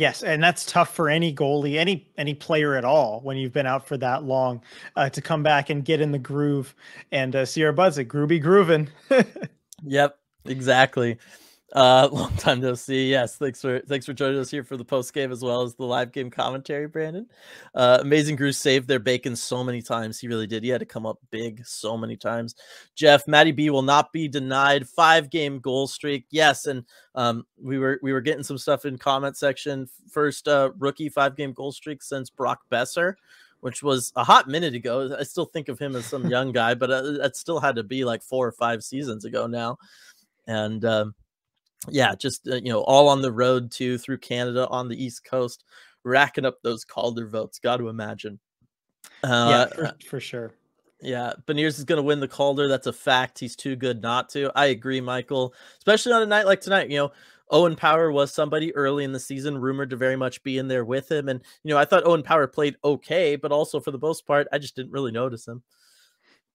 Yes, 0.00 0.22
and 0.22 0.42
that's 0.42 0.64
tough 0.64 0.94
for 0.94 1.10
any 1.10 1.30
goalie, 1.30 1.76
any 1.76 2.10
any 2.16 2.32
player 2.32 2.74
at 2.74 2.86
all 2.86 3.20
when 3.20 3.36
you've 3.36 3.52
been 3.52 3.66
out 3.66 3.86
for 3.86 3.98
that 3.98 4.24
long 4.24 4.62
uh, 4.96 5.10
to 5.10 5.20
come 5.20 5.42
back 5.42 5.68
and 5.68 5.84
get 5.84 6.00
in 6.00 6.10
the 6.10 6.18
groove. 6.18 6.74
And 7.12 7.36
uh, 7.36 7.44
Buds 7.74 7.98
it, 7.98 8.08
groovy 8.08 8.40
grooving. 8.40 8.88
Yep, 9.82 10.18
exactly. 10.46 11.18
Uh, 11.72 12.08
long 12.12 12.34
time 12.36 12.60
no 12.60 12.74
see. 12.74 13.10
Yes, 13.10 13.36
thanks 13.36 13.60
for 13.60 13.80
thanks 13.80 14.04
for 14.04 14.12
joining 14.12 14.40
us 14.40 14.50
here 14.50 14.64
for 14.64 14.76
the 14.76 14.84
post 14.84 15.12
game 15.12 15.30
as 15.30 15.42
well 15.42 15.62
as 15.62 15.74
the 15.74 15.84
live 15.84 16.12
game 16.12 16.30
commentary, 16.30 16.88
Brandon. 16.88 17.26
Uh, 17.74 17.98
Amazing 18.00 18.36
Gru 18.36 18.52
saved 18.52 18.88
their 18.88 18.98
bacon 18.98 19.36
so 19.36 19.62
many 19.62 19.80
times. 19.80 20.18
He 20.18 20.26
really 20.26 20.46
did. 20.46 20.64
He 20.64 20.68
had 20.68 20.80
to 20.80 20.86
come 20.86 21.06
up 21.06 21.18
big 21.30 21.64
so 21.64 21.96
many 21.96 22.16
times. 22.16 22.56
Jeff, 22.96 23.28
Matty 23.28 23.52
B 23.52 23.70
will 23.70 23.82
not 23.82 24.12
be 24.12 24.26
denied. 24.26 24.88
Five 24.88 25.30
game 25.30 25.60
goal 25.60 25.86
streak. 25.86 26.26
Yes, 26.30 26.66
and 26.66 26.84
um, 27.14 27.46
we 27.62 27.78
were 27.78 28.00
we 28.02 28.12
were 28.12 28.20
getting 28.20 28.44
some 28.44 28.58
stuff 28.58 28.84
in 28.84 28.98
comment 28.98 29.36
section. 29.36 29.88
First 30.10 30.48
uh, 30.48 30.70
rookie 30.78 31.08
five 31.08 31.36
game 31.36 31.52
goal 31.52 31.72
streak 31.72 32.02
since 32.02 32.30
Brock 32.30 32.60
Boeser. 32.70 33.14
Which 33.60 33.82
was 33.82 34.10
a 34.16 34.24
hot 34.24 34.48
minute 34.48 34.72
ago. 34.72 35.14
I 35.20 35.22
still 35.22 35.44
think 35.44 35.68
of 35.68 35.78
him 35.78 35.94
as 35.94 36.06
some 36.06 36.26
young 36.28 36.50
guy, 36.50 36.72
but 36.72 36.90
uh, 36.90 37.02
that 37.18 37.36
still 37.36 37.60
had 37.60 37.76
to 37.76 37.82
be 37.82 38.06
like 38.06 38.22
four 38.22 38.48
or 38.48 38.52
five 38.52 38.82
seasons 38.82 39.26
ago 39.26 39.46
now. 39.46 39.76
And 40.46 40.82
um, 40.86 41.14
yeah, 41.88 42.14
just 42.14 42.46
uh, 42.48 42.56
you 42.56 42.70
know, 42.70 42.80
all 42.82 43.08
on 43.08 43.22
the 43.22 43.32
road 43.32 43.70
too 43.70 43.98
through 43.98 44.18
Canada 44.18 44.68
on 44.68 44.88
the 44.88 45.02
East 45.02 45.24
Coast, 45.24 45.64
racking 46.04 46.44
up 46.44 46.58
those 46.62 46.84
Calder 46.84 47.26
votes. 47.26 47.58
Got 47.58 47.78
to 47.78 47.88
imagine. 47.88 48.38
yeah, 49.24 49.30
Uh, 49.30 49.66
for, 49.68 49.92
for 50.06 50.20
sure. 50.20 50.52
yeah, 51.00 51.32
Beniers 51.46 51.78
is 51.78 51.84
going 51.84 51.96
to 51.98 52.02
win 52.02 52.20
the 52.20 52.28
Calder. 52.28 52.68
That's 52.68 52.86
a 52.86 52.92
fact. 52.92 53.38
He's 53.38 53.56
too 53.56 53.76
good 53.76 54.02
not 54.02 54.28
to. 54.30 54.52
I 54.54 54.66
agree, 54.66 55.00
Michael. 55.00 55.54
Especially 55.78 56.12
on 56.12 56.22
a 56.22 56.26
night 56.26 56.46
like 56.46 56.60
tonight. 56.60 56.90
You 56.90 56.98
know, 56.98 57.12
Owen 57.50 57.76
Power 57.76 58.12
was 58.12 58.32
somebody 58.32 58.74
early 58.76 59.04
in 59.04 59.12
the 59.12 59.20
season 59.20 59.58
rumored 59.58 59.90
to 59.90 59.96
very 59.96 60.16
much 60.16 60.42
be 60.42 60.58
in 60.58 60.68
there 60.68 60.84
with 60.84 61.10
him, 61.10 61.28
and 61.28 61.40
you 61.64 61.72
know, 61.72 61.78
I 61.78 61.84
thought 61.84 62.06
Owen 62.06 62.22
Power 62.22 62.46
played 62.46 62.76
okay, 62.84 63.36
but 63.36 63.52
also 63.52 63.80
for 63.80 63.90
the 63.90 63.98
most 63.98 64.26
part, 64.26 64.46
I 64.52 64.58
just 64.58 64.76
didn't 64.76 64.92
really 64.92 65.12
notice 65.12 65.48
him. 65.48 65.62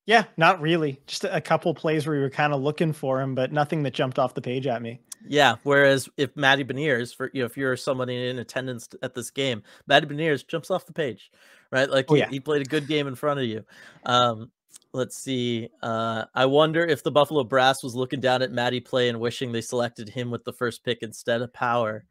Yeah, 0.05 0.25
not 0.37 0.61
really. 0.61 1.01
Just 1.07 1.23
a 1.23 1.41
couple 1.41 1.73
plays 1.73 2.05
where 2.05 2.15
we 2.15 2.21
were 2.21 2.29
kind 2.29 2.53
of 2.53 2.61
looking 2.61 2.93
for 2.93 3.19
him, 3.21 3.33
but 3.33 3.51
nothing 3.51 3.81
that 3.83 3.93
jumped 3.93 4.19
off 4.19 4.35
the 4.35 4.41
page 4.41 4.67
at 4.67 4.81
me. 4.81 4.99
Yeah. 5.27 5.55
Whereas 5.63 6.07
if 6.17 6.35
Matty 6.35 6.63
Beniers, 6.63 7.15
for 7.15 7.31
you 7.33 7.41
know, 7.41 7.47
if 7.47 7.57
you're 7.57 7.75
somebody 7.75 8.29
in 8.29 8.37
attendance 8.37 8.87
at 9.01 9.15
this 9.15 9.31
game, 9.31 9.63
Matty 9.87 10.05
Beniers 10.05 10.47
jumps 10.47 10.69
off 10.69 10.85
the 10.85 10.93
page, 10.93 11.31
right? 11.71 11.89
Like 11.89 12.05
Oh, 12.09 12.13
he, 12.13 12.19
yeah. 12.19 12.29
he 12.29 12.39
played 12.39 12.61
a 12.61 12.65
good 12.69 12.87
game 12.87 13.07
in 13.07 13.15
front 13.15 13.39
of 13.39 13.45
you. 13.47 13.65
Um, 14.05 14.51
let's 14.93 15.17
see. 15.17 15.69
Uh, 15.81 16.25
I 16.35 16.45
wonder 16.45 16.85
if 16.85 17.01
the 17.01 17.11
Buffalo 17.11 17.43
Brass 17.43 17.81
was 17.81 17.95
looking 17.95 18.19
down 18.19 18.43
at 18.43 18.51
Matty 18.51 18.79
play 18.79 19.09
and 19.09 19.19
wishing 19.19 19.51
they 19.51 19.61
selected 19.61 20.07
him 20.09 20.29
with 20.29 20.43
the 20.43 20.53
first 20.53 20.83
pick 20.83 20.99
instead 21.01 21.41
of 21.41 21.51
Power. 21.51 22.05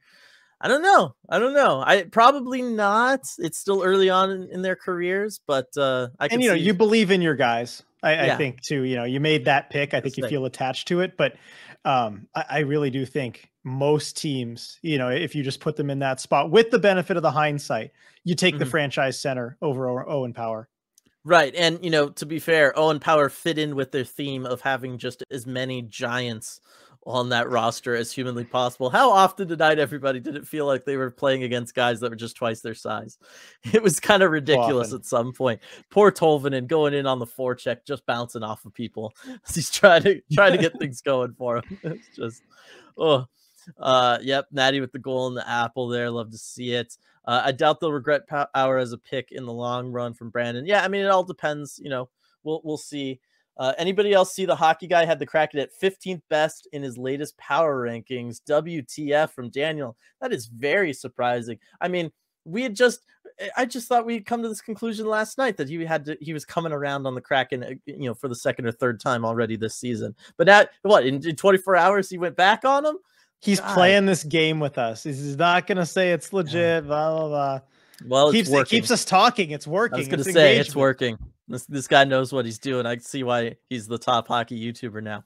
I 0.61 0.69
don't 0.69 0.83
know. 0.83 1.15
I 1.29 1.39
don't 1.39 1.55
know. 1.55 1.83
I 1.85 2.05
probably 2.05 2.63
not. 2.63 3.21
It's 3.39 3.59
still 3.59 3.83
early 3.83 4.11
on 4.11 4.31
in, 4.31 4.49
in 4.51 4.63
their 4.63 4.77
careers, 4.77 5.41
but 5.47 5.69
uh, 5.77 6.09
I 6.19 6.29
and 6.31 6.43
you 6.43 6.49
know 6.49 6.57
see... 6.57 6.63
you 6.63 6.75
believe 6.75 7.11
in 7.11 7.23
your 7.23 7.35
guys. 7.35 7.83
I, 8.03 8.15
yeah. 8.15 8.35
I, 8.35 8.37
think 8.37 8.61
too. 8.61 8.83
You 8.83 8.97
know, 8.97 9.05
you 9.05 9.21
made 9.21 9.47
that 9.47 9.71
pick. 9.71 9.95
I 9.95 10.01
think 10.01 10.17
you 10.17 10.29
feel 10.29 10.45
attached 10.45 10.89
to 10.89 11.01
it, 11.01 11.17
but 11.17 11.37
um, 11.85 12.29
I, 12.35 12.45
I, 12.51 12.59
really 12.61 12.91
do 12.91 13.07
think 13.07 13.51
most 13.63 14.17
teams, 14.17 14.79
you 14.83 14.99
know, 14.99 15.09
if 15.09 15.35
you 15.35 15.43
just 15.43 15.61
put 15.61 15.77
them 15.77 15.91
in 15.91 15.99
that 16.01 16.21
spot 16.21 16.51
with 16.51 16.71
the 16.71 16.79
benefit 16.79 17.17
of 17.17 17.23
the 17.23 17.31
hindsight, 17.31 17.93
you 18.25 18.35
take 18.35 18.55
mm-hmm. 18.55 18.61
the 18.61 18.67
franchise 18.67 19.21
center 19.21 19.57
over 19.61 20.09
Owen 20.09 20.33
Power. 20.33 20.69
Right. 21.25 21.55
And, 21.55 21.83
you 21.83 21.91
know, 21.91 22.11
to 22.11 22.27
be 22.27 22.39
fair, 22.39 22.79
Owen 22.79 23.01
Power 23.01 23.31
fit 23.31 23.59
in 23.59 23.75
with 23.75 23.93
their 23.93 24.05
theme 24.05 24.45
of 24.45 24.61
having 24.61 24.99
just 24.99 25.25
as 25.31 25.47
many 25.47 25.81
giants 25.81 26.61
on 27.07 27.29
that 27.29 27.51
roster 27.51 27.95
as 27.95 28.13
humanly 28.13 28.45
possible. 28.45 28.91
How 28.91 29.11
often 29.11 29.49
tonight, 29.49 29.79
everybody, 29.79 30.21
did 30.21 30.37
it 30.37 30.47
feel 30.47 30.67
like 30.67 30.85
they 30.85 30.97
were 30.97 31.11
playing 31.11 31.43
against 31.43 31.75
guys 31.75 32.01
that 32.01 32.11
were 32.11 32.17
just 32.17 32.37
twice 32.37 32.61
their 32.61 32.75
size? 32.75 33.19
It 33.73 33.83
was 33.83 33.99
kind 33.99 34.23
of 34.23 34.31
ridiculous 34.31 34.93
at 34.93 35.05
some 35.05 35.33
point. 35.33 35.61
Poor 35.91 36.13
Tolvanen 36.13 36.67
going 36.67 36.95
in 36.95 37.07
on 37.07 37.19
the 37.19 37.27
forecheck, 37.27 37.85
just 37.87 38.07
bouncing 38.07 38.43
off 38.43 38.65
of 38.65 38.73
people. 38.73 39.13
He's 39.55 39.71
trying 39.71 40.03
to 40.05 40.21
trying 40.33 40.53
to 40.53 40.59
get 40.59 40.73
things 40.79 41.01
going 41.01 41.35
for 41.35 41.57
him. 41.57 41.79
It's 41.83 42.09
just, 42.15 42.43
oh, 42.97 43.27
uh, 43.79 44.19
yep, 44.23 44.47
Natty 44.53 44.81
with 44.81 44.93
the 44.93 44.99
goal 44.99 45.29
and 45.29 45.37
the 45.37 45.49
apple 45.49 45.89
there. 45.89 46.11
Love 46.11 46.31
to 46.31 46.39
see 46.39 46.73
it. 46.73 46.97
Uh, 47.25 47.43
I 47.45 47.53
doubt 47.53 47.81
they'll 47.81 47.93
regret 47.93 48.29
Power 48.29 48.79
as 48.79 48.93
a 48.93 48.99
pick 48.99 49.33
in 49.33 49.47
the 49.47 49.53
long 49.53 49.91
run 49.91 50.15
from 50.15 50.31
Brandon. 50.31 50.67
Yeah, 50.67 50.85
I 50.85 50.89
mean, 50.89 51.05
it 51.05 51.11
all 51.11 51.25
depends. 51.25 51.81
You 51.83 51.91
know, 51.91 52.09
we'll 52.43 52.61
we'll 52.65 52.79
see. 52.79 53.21
Uh, 53.57 53.73
anybody 53.79 54.13
else 54.13 54.35
see 54.35 54.47
the 54.47 54.57
hockey 54.57 54.87
guy 54.87 55.05
had 55.05 55.19
the 55.19 55.27
Kraken 55.27 55.61
at 55.61 55.71
15th 55.81 56.23
best 56.29 56.69
in 56.73 56.83
his 56.83 56.99
latest 56.99 57.37
power 57.39 57.87
rankings? 57.87 58.41
WTF 58.49 59.31
from 59.31 59.51
Daniel. 59.51 59.97
That 60.21 60.33
is 60.33 60.47
very 60.47 60.93
surprising. 60.93 61.59
I 61.81 61.89
mean, 61.89 62.11
we 62.45 62.63
had 62.63 62.75
just 62.75 63.01
I 63.57 63.65
just 63.65 63.89
thought 63.89 64.07
we'd 64.07 64.27
come 64.27 64.43
to 64.43 64.49
this 64.49 64.61
conclusion 64.61 65.07
last 65.07 65.39
night 65.39 65.57
that 65.57 65.69
he 65.69 65.85
had 65.85 66.05
to 66.05 66.17
he 66.21 66.33
was 66.33 66.45
coming 66.45 66.73
around 66.73 67.07
on 67.07 67.15
the 67.15 67.21
Kraken, 67.21 67.65
uh, 67.65 67.71
you 67.87 68.07
know, 68.09 68.15
for 68.15 68.29
the 68.29 68.35
second 68.35 68.67
or 68.67 68.73
third 68.73 69.01
time 69.01 69.25
already 69.25 69.57
this 69.57 69.77
season. 69.77 70.15
But 70.37 70.47
now 70.47 70.65
what 70.83 71.07
in, 71.07 71.27
in 71.27 71.37
24 71.37 71.77
hours 71.77 72.09
he 72.09 72.19
went 72.19 72.37
back 72.37 72.65
on 72.65 72.85
him? 72.85 72.97
He's 73.41 73.61
God. 73.61 73.75
playing 73.75 74.07
this 74.07 74.25
game 74.25 74.61
with 74.61 74.79
us. 74.79 75.03
He's 75.03 75.37
not 75.37 75.67
going 75.67 75.79
to 75.79 75.87
say 75.87 76.13
it's 76.13 76.33
legit. 76.33 76.87
Blah 76.87 77.11
blah 77.11 77.29
blah. 77.29 77.61
Well, 78.07 78.33
keeps 78.33 78.51
it 78.51 78.69
keeps 78.69 78.91
us 78.91 79.05
talking. 79.05 79.51
It's 79.51 79.67
working. 79.67 79.97
I 79.97 79.99
was 79.99 80.09
going 80.09 80.19
to 80.19 80.25
say 80.25 80.31
engagement. 80.31 80.67
it's 80.67 80.77
working. 80.77 81.19
This 81.47 81.67
this 81.67 81.87
guy 81.89 82.05
knows 82.05 82.33
what 82.33 82.45
he's 82.45 82.59
doing. 82.59 82.87
I 82.87 82.97
see 82.97 83.23
why 83.23 83.57
he's 83.69 83.87
the 83.87 83.99
top 83.99 84.29
hockey 84.29 84.59
YouTuber 84.59 85.03
now. 85.03 85.25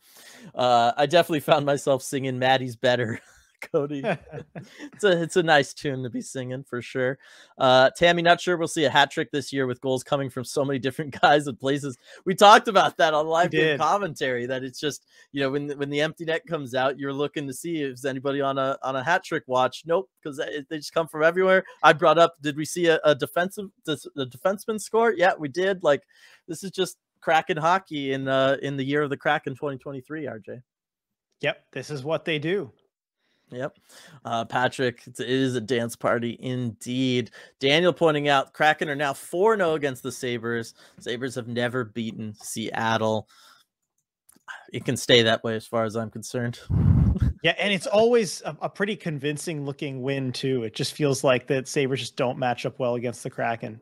Uh, 0.54 0.92
I 0.96 1.06
definitely 1.06 1.40
found 1.40 1.64
myself 1.64 2.02
singing 2.02 2.38
"Maddie's 2.38 2.76
Better." 2.76 3.20
Cody. 3.60 4.02
it's 4.92 5.04
a 5.04 5.22
it's 5.22 5.36
a 5.36 5.42
nice 5.42 5.74
tune 5.74 6.02
to 6.02 6.10
be 6.10 6.20
singing 6.20 6.64
for 6.64 6.82
sure. 6.82 7.18
Uh, 7.58 7.90
Tammy, 7.90 8.22
not 8.22 8.40
sure 8.40 8.56
we'll 8.56 8.68
see 8.68 8.84
a 8.84 8.90
hat 8.90 9.10
trick 9.10 9.30
this 9.30 9.52
year 9.52 9.66
with 9.66 9.80
goals 9.80 10.02
coming 10.02 10.30
from 10.30 10.44
so 10.44 10.64
many 10.64 10.78
different 10.78 11.18
guys 11.20 11.46
and 11.46 11.58
places. 11.58 11.98
We 12.24 12.34
talked 12.34 12.68
about 12.68 12.96
that 12.98 13.14
on 13.14 13.26
live 13.26 13.52
commentary. 13.78 14.46
That 14.46 14.64
it's 14.64 14.80
just 14.80 15.06
you 15.32 15.42
know 15.42 15.50
when 15.50 15.70
when 15.78 15.90
the 15.90 16.00
empty 16.00 16.24
net 16.24 16.46
comes 16.46 16.74
out, 16.74 16.98
you're 16.98 17.12
looking 17.12 17.46
to 17.46 17.52
see 17.52 17.82
if 17.82 18.04
anybody 18.04 18.40
on 18.40 18.58
a 18.58 18.78
on 18.82 18.96
a 18.96 19.02
hat 19.02 19.24
trick 19.24 19.44
watch. 19.46 19.82
Nope, 19.86 20.10
because 20.22 20.38
they 20.38 20.76
just 20.76 20.94
come 20.94 21.08
from 21.08 21.22
everywhere. 21.22 21.64
I 21.82 21.92
brought 21.92 22.18
up, 22.18 22.36
did 22.40 22.56
we 22.56 22.64
see 22.64 22.86
a, 22.86 22.98
a 23.04 23.14
defensive 23.14 23.70
the 23.84 24.26
defenseman 24.26 24.80
score? 24.80 25.12
Yeah, 25.12 25.32
we 25.38 25.48
did. 25.48 25.82
Like 25.82 26.02
this 26.46 26.62
is 26.62 26.70
just 26.70 26.98
Kraken 27.20 27.56
hockey 27.56 28.12
in 28.12 28.28
uh 28.28 28.56
in 28.62 28.76
the 28.76 28.84
year 28.84 29.02
of 29.02 29.10
the 29.10 29.16
Kraken 29.16 29.54
2023. 29.54 30.26
RJ. 30.26 30.62
Yep, 31.40 31.66
this 31.72 31.90
is 31.90 32.02
what 32.02 32.24
they 32.24 32.38
do. 32.38 32.72
Yep. 33.50 33.78
Uh, 34.24 34.44
Patrick, 34.44 35.02
it 35.06 35.20
is 35.20 35.54
a 35.56 35.60
dance 35.60 35.96
party 35.96 36.36
indeed. 36.40 37.30
Daniel 37.60 37.92
pointing 37.92 38.28
out 38.28 38.52
Kraken 38.52 38.88
are 38.88 38.96
now 38.96 39.12
4 39.12 39.56
0 39.56 39.74
against 39.74 40.02
the 40.02 40.12
Sabres. 40.12 40.74
Sabres 41.00 41.34
have 41.34 41.48
never 41.48 41.84
beaten 41.84 42.34
Seattle. 42.40 43.28
It 44.72 44.84
can 44.84 44.96
stay 44.96 45.22
that 45.22 45.42
way 45.44 45.56
as 45.56 45.66
far 45.66 45.84
as 45.84 45.96
I'm 45.96 46.10
concerned. 46.10 46.58
yeah, 47.42 47.54
and 47.58 47.72
it's 47.72 47.86
always 47.86 48.42
a, 48.42 48.56
a, 48.62 48.68
pretty 48.68 48.96
convincing 48.96 49.64
looking 49.64 50.02
win, 50.02 50.32
too. 50.32 50.64
It 50.64 50.74
just 50.74 50.94
feels 50.94 51.24
like 51.24 51.46
that 51.46 51.68
Sabres 51.68 52.00
just 52.00 52.16
don't 52.16 52.38
match 52.38 52.66
up 52.66 52.78
well 52.78 52.94
against 52.94 53.22
the 53.22 53.30
Kraken. 53.30 53.80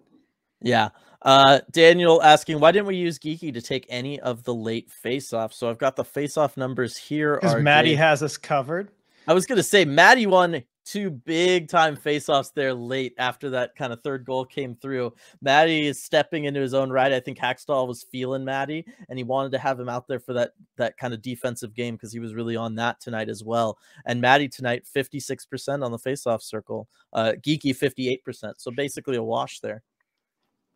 Yeah. 0.60 0.90
Uh, 1.22 1.60
Daniel 1.70 2.22
asking, 2.22 2.60
why 2.60 2.72
didn't 2.72 2.86
we 2.86 2.96
use 2.96 3.18
Geekie 3.18 3.52
to 3.52 3.60
take 3.60 3.86
any 3.88 4.20
of 4.20 4.44
the 4.44 4.54
late 4.54 4.90
face 4.90 5.32
offs? 5.32 5.56
So 5.56 5.68
I've 5.68 5.78
got 5.78 5.96
the 5.96 6.04
face 6.04 6.36
off 6.36 6.56
numbers 6.56 6.96
here. 6.96 7.38
Because 7.40 7.62
Maddie 7.62 7.94
has 7.94 8.22
us 8.22 8.36
covered. 8.36 8.90
I 9.26 9.34
was 9.34 9.46
gonna 9.46 9.62
say 9.62 9.84
Maddie 9.84 10.26
won 10.26 10.62
two 10.86 11.10
big 11.10 11.68
time 11.68 11.96
faceoffs 11.96 12.52
there 12.54 12.72
late 12.72 13.12
after 13.18 13.50
that 13.50 13.74
kind 13.74 13.92
of 13.92 14.00
third 14.02 14.24
goal 14.24 14.44
came 14.44 14.74
through. 14.76 15.12
Maddie 15.42 15.86
is 15.86 16.02
stepping 16.02 16.44
into 16.44 16.60
his 16.60 16.74
own 16.74 16.90
right. 16.90 17.12
I 17.12 17.18
think 17.18 17.38
Hakstol 17.38 17.88
was 17.88 18.04
feeling 18.04 18.44
Maddie 18.44 18.86
and 19.08 19.18
he 19.18 19.24
wanted 19.24 19.50
to 19.52 19.58
have 19.58 19.80
him 19.80 19.88
out 19.88 20.06
there 20.06 20.20
for 20.20 20.32
that 20.34 20.52
that 20.76 20.96
kind 20.96 21.12
of 21.12 21.22
defensive 21.22 21.74
game 21.74 21.96
because 21.96 22.12
he 22.12 22.20
was 22.20 22.34
really 22.34 22.56
on 22.56 22.76
that 22.76 23.00
tonight 23.00 23.28
as 23.28 23.42
well. 23.42 23.78
And 24.04 24.20
Maddie 24.20 24.48
tonight 24.48 24.86
56% 24.86 25.84
on 25.84 25.90
the 25.90 25.98
faceoff 25.98 26.42
circle. 26.42 26.88
Uh 27.12 27.32
Geekie 27.40 27.76
58%. 27.76 28.54
So 28.58 28.70
basically 28.70 29.16
a 29.16 29.22
wash 29.22 29.60
there. 29.60 29.82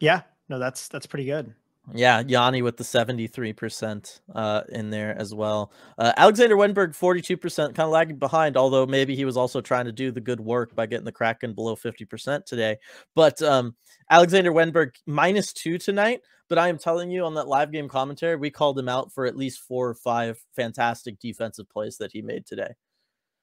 Yeah, 0.01 0.23
no, 0.49 0.59
that's 0.59 0.89
that's 0.89 1.07
pretty 1.07 1.27
good. 1.27 1.55
Yeah, 1.93 2.23
Yanni 2.27 2.63
with 2.63 2.77
the 2.77 2.85
73% 2.85 4.21
uh, 4.35 4.63
in 4.69 4.91
there 4.91 5.19
as 5.19 5.35
well. 5.35 5.73
Uh, 5.99 6.13
Alexander 6.17 6.57
Wennberg, 6.57 6.97
42%, 6.97 7.57
kind 7.57 7.81
of 7.81 7.91
lagging 7.91 8.19
behind, 8.19 8.57
although 8.57 8.87
maybe 8.87 9.17
he 9.17 9.25
was 9.25 9.37
also 9.37 9.61
trying 9.61 9.87
to 9.87 9.93
do 9.93 10.13
the 10.13 10.21
good 10.21 10.41
work 10.41 10.75
by 10.75 10.87
getting 10.87 11.05
the 11.05 11.13
Kraken 11.13 11.53
below 11.53 11.75
50% 11.75 12.45
today. 12.45 12.77
But 13.17 13.43
um, 13.43 13.75
Alexander 14.09 14.53
Wennberg, 14.53 14.93
minus 15.07 15.53
two 15.53 15.79
tonight. 15.79 16.21
But 16.49 16.59
I 16.59 16.69
am 16.69 16.79
telling 16.79 17.13
you 17.13 17.25
on 17.25 17.35
that 17.35 17.47
live 17.47 17.71
game 17.71 17.89
commentary, 17.89 18.35
we 18.35 18.51
called 18.51 18.77
him 18.77 18.89
out 18.89 19.13
for 19.13 19.25
at 19.25 19.37
least 19.37 19.61
four 19.61 19.89
or 19.89 19.95
five 19.95 20.37
fantastic 20.57 21.21
defensive 21.21 21.71
plays 21.71 21.97
that 21.99 22.11
he 22.13 22.23
made 22.23 22.45
today. 22.45 22.75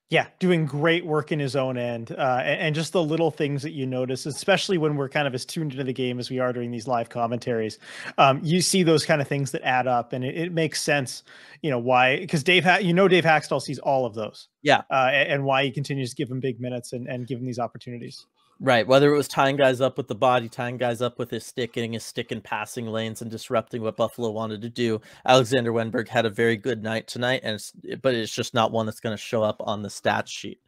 Yeah, 0.09 0.27
doing 0.39 0.65
great 0.65 1.05
work 1.05 1.33
in 1.33 1.39
his 1.39 1.57
own 1.57 1.77
end, 1.77 2.13
uh, 2.13 2.41
and, 2.41 2.61
and, 2.61 2.75
just 2.75 2.93
the 2.93 3.03
little 3.03 3.29
things 3.29 3.61
that 3.63 3.71
you 3.71 3.85
notice, 3.85 4.25
especially 4.25 4.77
when 4.77 4.95
we're 4.95 5.09
kind 5.09 5.27
of 5.27 5.35
as 5.35 5.43
tuned 5.43 5.73
into 5.73 5.83
the 5.83 5.91
game 5.91 6.17
as 6.17 6.29
we 6.29 6.39
are 6.39 6.53
during 6.53 6.71
these 6.71 6.87
live 6.87 7.09
commentaries. 7.09 7.77
Um, 8.17 8.39
you 8.41 8.61
see 8.61 8.83
those 8.83 9.05
kind 9.05 9.21
of 9.21 9.27
things 9.27 9.51
that 9.51 9.63
add 9.63 9.85
up, 9.85 10.13
and 10.13 10.23
it, 10.23 10.37
it 10.37 10.53
makes 10.53 10.81
sense. 10.81 11.23
You 11.61 11.71
know 11.71 11.79
why? 11.79 12.19
Because 12.19 12.41
Dave, 12.41 12.63
ha- 12.63 12.77
you 12.77 12.93
know, 12.93 13.09
Dave 13.09 13.25
Hakstol 13.25 13.61
sees 13.61 13.79
all 13.79 14.05
of 14.05 14.13
those. 14.13 14.47
Yeah, 14.61 14.83
uh, 14.89 15.09
and, 15.11 15.29
and 15.29 15.43
why 15.43 15.65
he 15.65 15.71
continues 15.71 16.11
to 16.11 16.15
give 16.15 16.31
him 16.31 16.39
big 16.39 16.61
minutes 16.61 16.93
and, 16.93 17.07
and 17.07 17.27
give 17.27 17.39
him 17.39 17.45
these 17.45 17.59
opportunities. 17.59 18.27
Right. 18.59 18.87
Whether 18.87 19.13
it 19.13 19.17
was 19.17 19.27
tying 19.27 19.55
guys 19.55 19.81
up 19.81 19.97
with 19.97 20.07
the 20.07 20.15
body, 20.15 20.49
tying 20.49 20.77
guys 20.77 21.01
up 21.01 21.19
with 21.19 21.29
his 21.29 21.45
stick, 21.45 21.73
getting 21.73 21.93
his 21.93 22.03
stick 22.03 22.31
in 22.31 22.41
passing 22.41 22.87
lanes 22.87 23.21
and 23.21 23.29
disrupting 23.29 23.83
what 23.83 23.97
Buffalo 23.97 24.31
wanted 24.31 24.63
to 24.63 24.69
do. 24.69 24.99
Alexander 25.25 25.71
Wennberg 25.71 26.07
had 26.07 26.25
a 26.25 26.31
very 26.31 26.57
good 26.57 26.81
night 26.81 27.07
tonight, 27.07 27.41
and 27.43 27.55
it's, 27.55 27.71
but 28.01 28.15
it's 28.15 28.33
just 28.33 28.55
not 28.55 28.71
one 28.71 28.87
that's 28.87 28.99
going 28.99 29.15
to 29.15 29.21
show 29.21 29.43
up 29.43 29.57
on 29.59 29.83
the 29.83 29.89
stats 29.89 30.29
sheet. 30.29 30.59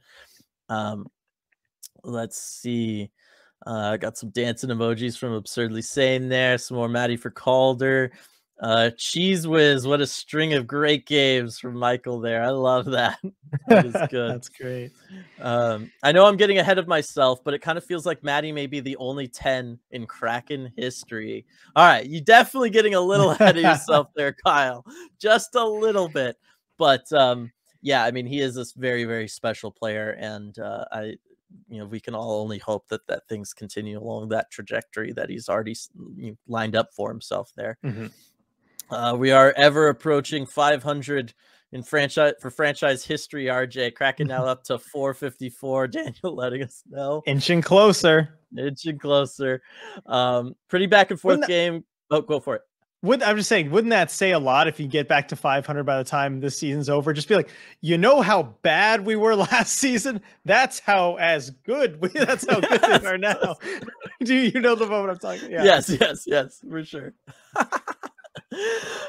Um, 0.69 1.08
let's 2.03 2.39
see. 2.39 3.10
Uh, 3.65 3.91
I 3.93 3.98
got 3.98 4.17
some 4.17 4.29
dancing 4.29 4.69
emojis 4.69 5.17
from 5.17 5.34
Absurdly 5.34 5.81
Sane 5.81 6.29
there. 6.29 6.60
Some 6.60 6.77
more 6.77 6.88
Maddie 6.88 7.17
for 7.17 7.31
Calder. 7.31 8.12
Uh, 8.62 8.89
Cheese 8.98 9.48
Whiz, 9.48 9.88
what 9.88 10.01
a 10.01 10.08
string 10.08 10.54
of 10.54 10.68
great 10.68 11.06
games 11.06 11.58
from 11.58 11.75
Michael 11.75 12.20
there. 12.20 12.44
I 12.44 12.50
love 12.50 12.86
that. 12.88 13.18
that 13.68 13.86
is 13.86 13.94
good. 14.10 14.34
That's 14.34 14.50
great. 14.50 14.92
Um, 15.39 15.89
I 16.04 16.12
know 16.12 16.25
I'm 16.25 16.36
getting 16.36 16.58
ahead 16.58 16.78
of 16.78 16.88
myself, 16.88 17.42
but 17.44 17.54
it 17.54 17.62
kind 17.62 17.78
of 17.78 17.86
feels 17.86 18.06
like 18.06 18.22
Maddie 18.22 18.51
may 18.51 18.68
be 18.68 18.82
the 18.82 18.98
only 18.98 19.30
10 19.30 19.80
in 19.92 20.06
Kraken 20.06 20.74
history. 20.75 21.46
All 21.75 21.86
right, 21.86 22.06
you're 22.06 22.22
definitely 22.22 22.70
getting 22.70 22.96
a 22.96 23.01
little 23.01 23.32
ahead 23.32 23.56
of 23.56 23.63
yourself 23.63 24.10
there, 24.16 24.36
Kyle. 24.46 24.86
Just 25.20 25.56
a 25.56 25.63
little 25.66 26.10
bit. 26.10 26.36
But 26.78 27.12
um, 27.13 27.51
yeah, 27.82 28.04
I 28.04 28.12
mean, 28.12 28.25
he 28.25 28.42
is 28.42 28.56
this 28.56 28.74
very, 28.74 29.06
very 29.06 29.30
special 29.30 29.72
player, 29.72 30.18
and 30.20 30.58
uh, 30.60 30.84
I 30.92 31.16
you 31.68 31.80
know 31.80 31.86
we 31.86 32.00
can 32.00 32.13
all 32.13 32.42
only 32.42 32.58
hope 32.58 32.88
that 32.89 33.06
that 33.08 33.28
things 33.28 33.54
continue 33.54 34.00
along 34.00 34.30
that 34.30 34.51
trajectory 34.51 35.12
that 35.13 35.30
he's 35.30 35.50
already 35.50 35.75
lined 36.48 36.75
up 36.75 36.94
for 36.94 37.10
himself 37.10 37.51
there. 37.56 37.78
Mm-hmm. 37.84 38.08
Uh, 38.89 39.15
we 39.17 39.31
are 39.31 39.53
ever 39.55 39.88
approaching 39.88 40.46
500 40.46 41.34
in 41.72 41.84
franchise 41.84 42.34
for 42.39 42.50
franchise 42.50 43.05
history. 43.05 43.46
RJ 43.46 43.96
cracking 43.96 44.27
now 44.27 44.46
up 44.48 44.63
to 44.65 44.79
454. 44.79 45.88
Daniel 45.88 46.36
letting 46.36 46.63
us 46.63 46.84
know, 46.89 47.22
inching 47.25 47.62
closer, 47.62 48.39
inching 48.58 48.98
closer. 48.98 49.62
Um, 50.05 50.55
pretty 50.67 50.88
back 50.88 51.12
and 51.12 51.19
forth 51.19 51.41
that, 51.41 51.48
game. 51.48 51.84
Oh, 52.12 52.22
go 52.22 52.39
for 52.39 52.55
it. 52.55 52.62
Would 53.01 53.24
I'm 53.24 53.38
just 53.38 53.48
saying, 53.48 53.72
wouldn't 53.72 53.91
that 53.91 54.12
say 54.12 54.31
a 54.31 54.39
lot 54.39 54.67
if 54.67 54.77
you 54.77 54.86
get 54.86 55.08
back 55.08 55.29
to 55.29 55.38
500 55.38 55.86
by 55.86 55.98
the 55.98 56.03
time 56.03 56.41
this 56.41 56.58
season's 56.58 56.89
over? 56.89 57.13
Just 57.13 57.29
be 57.29 57.36
like, 57.36 57.50
you 57.79 57.98
know 57.98 58.22
how 58.22 58.43
bad 58.62 59.05
we 59.05 59.15
were 59.15 59.36
last 59.38 59.77
season. 59.77 60.19
That's 60.43 60.79
how 60.79 61.15
as 61.15 61.50
good 61.50 62.01
we. 62.01 62.10
That's 62.13 62.46
how 62.50 62.60
good 62.60 62.81
we 63.01 63.08
are 63.08 63.17
now. 63.17 63.55
Do 64.22 64.36
you 64.36 64.60
know 64.60 64.75
the 64.75 64.88
moment 64.88 65.12
I'm 65.12 65.19
talking? 65.19 65.50
Yeah. 65.50 65.63
Yes, 65.63 65.89
yes, 65.89 66.24
yes, 66.27 66.62
for 66.67 66.84
sure. 66.84 67.13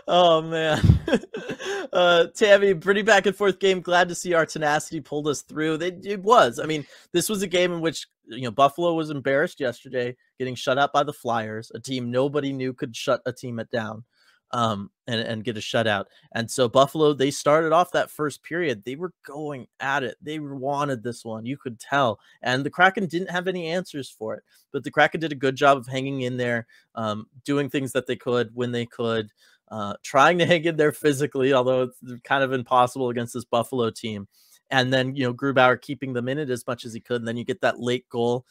Oh 0.08 0.42
man, 0.42 0.80
uh, 1.92 2.26
Tammy, 2.34 2.74
pretty 2.74 3.02
back 3.02 3.26
and 3.26 3.34
forth 3.34 3.58
game. 3.58 3.80
Glad 3.80 4.08
to 4.08 4.14
see 4.14 4.34
our 4.34 4.46
tenacity 4.46 5.00
pulled 5.00 5.28
us 5.28 5.42
through. 5.42 5.74
It, 5.74 6.04
it 6.04 6.22
was. 6.22 6.58
I 6.58 6.66
mean, 6.66 6.86
this 7.12 7.28
was 7.28 7.42
a 7.42 7.46
game 7.46 7.72
in 7.72 7.80
which 7.80 8.06
you 8.26 8.42
know 8.42 8.50
Buffalo 8.50 8.94
was 8.94 9.10
embarrassed 9.10 9.60
yesterday, 9.60 10.16
getting 10.38 10.54
shut 10.54 10.78
out 10.78 10.92
by 10.92 11.02
the 11.02 11.12
Flyers, 11.12 11.72
a 11.74 11.80
team 11.80 12.10
nobody 12.10 12.52
knew 12.52 12.72
could 12.72 12.94
shut 12.94 13.22
a 13.26 13.32
team 13.32 13.58
at 13.58 13.70
down 13.70 14.04
um, 14.52 14.90
and, 15.06 15.20
and 15.20 15.44
get 15.44 15.56
a 15.56 15.60
shutout. 15.60 16.06
And 16.32 16.50
so 16.50 16.68
Buffalo, 16.68 17.12
they 17.12 17.30
started 17.30 17.72
off 17.72 17.92
that 17.92 18.10
first 18.10 18.42
period. 18.42 18.84
They 18.84 18.96
were 18.96 19.12
going 19.24 19.66
at 19.78 20.02
it. 20.02 20.16
They 20.20 20.38
wanted 20.38 21.02
this 21.02 21.24
one. 21.24 21.46
You 21.46 21.56
could 21.56 21.78
tell. 21.78 22.18
And 22.42 22.64
the 22.64 22.70
Kraken 22.70 23.06
didn't 23.06 23.30
have 23.30 23.48
any 23.48 23.68
answers 23.68 24.10
for 24.10 24.34
it. 24.34 24.42
But 24.72 24.84
the 24.84 24.90
Kraken 24.90 25.20
did 25.20 25.32
a 25.32 25.36
good 25.36 25.56
job 25.56 25.78
of 25.78 25.86
hanging 25.86 26.22
in 26.22 26.36
there, 26.36 26.66
um, 26.94 27.26
doing 27.44 27.68
things 27.68 27.92
that 27.92 28.06
they 28.06 28.16
could 28.16 28.50
when 28.54 28.72
they 28.72 28.86
could, 28.86 29.30
uh, 29.68 29.94
trying 30.02 30.38
to 30.38 30.46
hang 30.46 30.64
in 30.64 30.76
there 30.76 30.92
physically, 30.92 31.52
although 31.52 31.82
it's 31.82 32.22
kind 32.22 32.42
of 32.42 32.52
impossible 32.52 33.08
against 33.08 33.34
this 33.34 33.44
Buffalo 33.44 33.90
team. 33.90 34.26
And 34.72 34.92
then, 34.92 35.16
you 35.16 35.24
know, 35.24 35.34
Grubauer 35.34 35.80
keeping 35.80 36.12
them 36.12 36.28
in 36.28 36.38
it 36.38 36.50
as 36.50 36.64
much 36.66 36.84
as 36.84 36.92
he 36.92 37.00
could. 37.00 37.20
And 37.20 37.26
then 37.26 37.36
you 37.36 37.44
get 37.44 37.60
that 37.62 37.80
late 37.80 38.08
goal, 38.08 38.46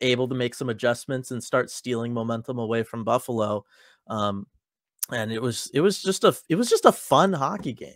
able 0.00 0.28
to 0.28 0.34
make 0.34 0.54
some 0.54 0.68
adjustments 0.68 1.32
and 1.32 1.42
start 1.42 1.70
stealing 1.70 2.14
momentum 2.14 2.58
away 2.58 2.84
from 2.84 3.02
Buffalo. 3.02 3.64
Um, 4.06 4.46
and 5.12 5.32
it 5.32 5.42
was 5.42 5.70
it 5.74 5.80
was 5.80 6.02
just 6.02 6.24
a 6.24 6.36
it 6.48 6.56
was 6.56 6.68
just 6.68 6.84
a 6.84 6.92
fun 6.92 7.32
hockey 7.32 7.72
game. 7.72 7.94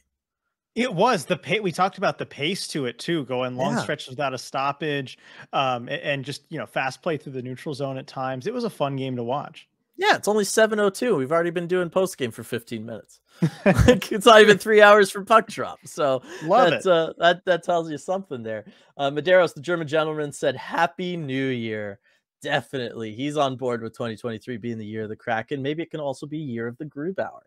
It 0.74 0.92
was 0.92 1.24
the 1.26 1.36
pace. 1.36 1.60
We 1.60 1.70
talked 1.70 1.98
about 1.98 2.18
the 2.18 2.26
pace 2.26 2.66
to 2.68 2.86
it 2.86 2.98
too, 2.98 3.24
going 3.26 3.56
long 3.56 3.74
yeah. 3.74 3.82
stretches 3.82 4.08
without 4.08 4.34
a 4.34 4.38
stoppage, 4.38 5.18
um, 5.52 5.88
and 5.88 6.24
just 6.24 6.42
you 6.50 6.58
know 6.58 6.66
fast 6.66 7.00
play 7.00 7.16
through 7.16 7.32
the 7.32 7.42
neutral 7.42 7.74
zone 7.74 7.96
at 7.96 8.06
times. 8.06 8.46
It 8.46 8.54
was 8.54 8.64
a 8.64 8.70
fun 8.70 8.96
game 8.96 9.16
to 9.16 9.22
watch. 9.22 9.68
Yeah, 9.96 10.16
it's 10.16 10.26
only 10.26 10.44
seven 10.44 10.80
oh 10.80 10.90
two. 10.90 11.14
We've 11.14 11.30
already 11.30 11.50
been 11.50 11.68
doing 11.68 11.90
post 11.90 12.18
game 12.18 12.32
for 12.32 12.42
fifteen 12.42 12.84
minutes. 12.84 13.20
it's 13.64 14.26
not 14.26 14.40
even 14.40 14.58
three 14.58 14.82
hours 14.82 15.10
from 15.10 15.24
puck 15.24 15.46
drop. 15.46 15.78
So 15.84 16.22
love 16.42 16.72
it. 16.72 16.84
Uh, 16.84 17.12
that 17.18 17.44
that 17.44 17.62
tells 17.62 17.88
you 17.88 17.98
something 17.98 18.42
there. 18.42 18.64
Uh, 18.96 19.10
Medeiros, 19.10 19.54
the 19.54 19.60
German 19.60 19.86
gentleman, 19.86 20.32
said, 20.32 20.56
"Happy 20.56 21.16
New 21.16 21.46
Year." 21.46 22.00
Definitely 22.44 23.14
he's 23.14 23.36
on 23.38 23.56
board 23.56 23.82
with 23.82 23.94
2023 23.94 24.58
being 24.58 24.78
the 24.78 24.86
year 24.86 25.04
of 25.04 25.08
the 25.08 25.16
Kraken. 25.16 25.62
Maybe 25.62 25.82
it 25.82 25.90
can 25.90 26.00
also 26.00 26.26
be 26.26 26.38
year 26.38 26.66
of 26.68 26.76
the 26.78 26.84
Grubauer. 26.84 27.40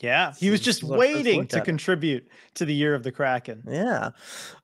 Yeah, 0.00 0.32
he 0.38 0.50
was 0.50 0.60
just 0.60 0.84
waiting 0.84 1.48
to 1.48 1.60
contribute 1.60 2.24
it. 2.24 2.54
to 2.54 2.64
the 2.64 2.74
year 2.74 2.94
of 2.94 3.02
the 3.02 3.10
Kraken. 3.10 3.64
Yeah, 3.68 4.10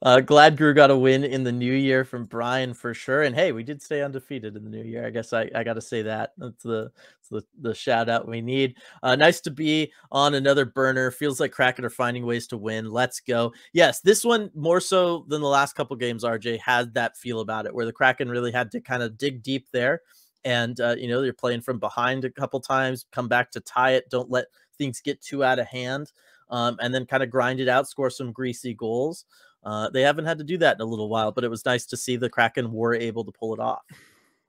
uh, 0.01 0.21
glad 0.21 0.57
Gru 0.57 0.73
got 0.75 0.93
a 0.93 0.97
win 0.97 1.25
in 1.25 1.43
the 1.43 1.51
new 1.51 1.73
year 1.73 2.05
from 2.05 2.25
Brian 2.25 2.73
for 2.73 2.95
sure. 2.95 3.23
And 3.23 3.35
hey, 3.35 3.51
we 3.51 3.65
did 3.65 3.83
stay 3.83 4.03
undefeated 4.03 4.55
in 4.55 4.63
the 4.63 4.71
new 4.71 4.85
year. 4.85 5.05
I 5.05 5.11
guess 5.11 5.33
I, 5.33 5.51
I 5.53 5.65
got 5.65 5.75
to 5.75 5.81
say 5.81 6.03
that. 6.03 6.35
That's 6.39 6.63
the 6.63 6.93
the, 7.31 7.43
the 7.61 7.75
shout 7.75 8.09
out 8.09 8.29
we 8.29 8.41
need. 8.41 8.77
Uh, 9.03 9.17
nice 9.17 9.41
to 9.41 9.51
be 9.51 9.93
on 10.13 10.35
another 10.35 10.65
burner. 10.65 11.11
Feels 11.11 11.41
like 11.41 11.51
Kraken 11.51 11.85
are 11.85 11.91
finding 11.91 12.25
ways 12.25 12.47
to 12.49 12.57
win. 12.57 12.91
Let's 12.91 13.19
go. 13.19 13.53
Yes, 13.73 14.01
this 14.01 14.25
one 14.25 14.51
more 14.55 14.81
so 14.81 15.25
than 15.29 15.41
the 15.41 15.49
last 15.49 15.75
couple 15.75 15.97
games. 15.97 16.23
RJ 16.23 16.61
had 16.61 16.95
that 16.95 17.17
feel 17.17 17.41
about 17.41 17.67
it, 17.67 17.75
where 17.75 17.87
the 17.87 17.93
Kraken 17.93 18.29
really 18.29 18.53
had 18.53 18.71
to 18.71 18.81
kind 18.81 19.03
of 19.03 19.19
dig 19.19 19.43
deep 19.43 19.69
there. 19.73 20.01
And 20.45 20.79
uh, 20.81 20.95
you 20.99 21.09
know 21.09 21.23
they're 21.23 21.33
playing 21.33 21.63
from 21.63 21.79
behind 21.79 22.25
a 22.25 22.31
couple 22.31 22.61
times, 22.61 23.07
come 23.11 23.29
back 23.29 23.51
to 23.53 23.61
tie 23.61 23.93
it. 23.93 24.11
Don't 24.11 24.31
let 24.31 24.47
things 24.75 25.01
get 25.01 25.21
too 25.21 25.45
out 25.45 25.59
of 25.59 25.67
hand, 25.67 26.13
um, 26.51 26.79
and 26.81 26.95
then 26.95 27.07
kind 27.07 27.23
of 27.23 27.31
grind 27.31 27.61
it 27.61 27.69
out, 27.69 27.89
score 27.89 28.11
some 28.11 28.33
greasy 28.33 28.75
goals. 28.75 29.25
Uh, 29.63 29.89
they 29.91 30.03
haven't 30.03 30.27
had 30.27 30.39
to 30.39 30.45
do 30.45 30.59
that 30.59 30.77
in 30.77 30.83
a 30.83 30.85
little 30.85 31.09
while, 31.09 31.33
but 31.33 31.45
it 31.45 31.49
was 31.49 31.65
nice 31.65 31.87
to 31.87 31.97
see 31.97 32.17
the 32.17 32.29
Kraken 32.29 32.73
were 32.73 32.95
able 32.95 33.25
to 33.25 33.33
pull 33.33 33.55
it 33.55 33.61
off. 33.61 33.83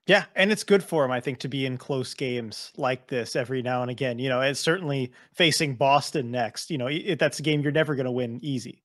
Yeah, 0.08 0.26
and 0.36 0.52
it's 0.52 0.64
good 0.64 0.84
for 0.84 1.04
him, 1.04 1.12
I 1.12 1.20
think, 1.20 1.40
to 1.40 1.48
be 1.48 1.66
in 1.66 1.78
close 1.78 2.14
games 2.14 2.72
like 2.78 3.08
this 3.08 3.36
every 3.36 3.64
now 3.64 3.82
and 3.82 3.90
again. 3.90 4.20
You 4.20 4.30
know, 4.30 4.42
it's 4.42 4.60
certainly 4.60 5.12
facing 5.34 5.76
Boston 5.76 6.30
next. 6.30 6.70
You 6.70 6.78
know, 6.78 6.88
it, 6.88 7.18
that's 7.18 7.40
a 7.40 7.42
game 7.42 7.62
you're 7.62 7.72
never 7.72 7.96
going 7.96 8.06
to 8.06 8.12
win 8.12 8.40
easy. 8.44 8.84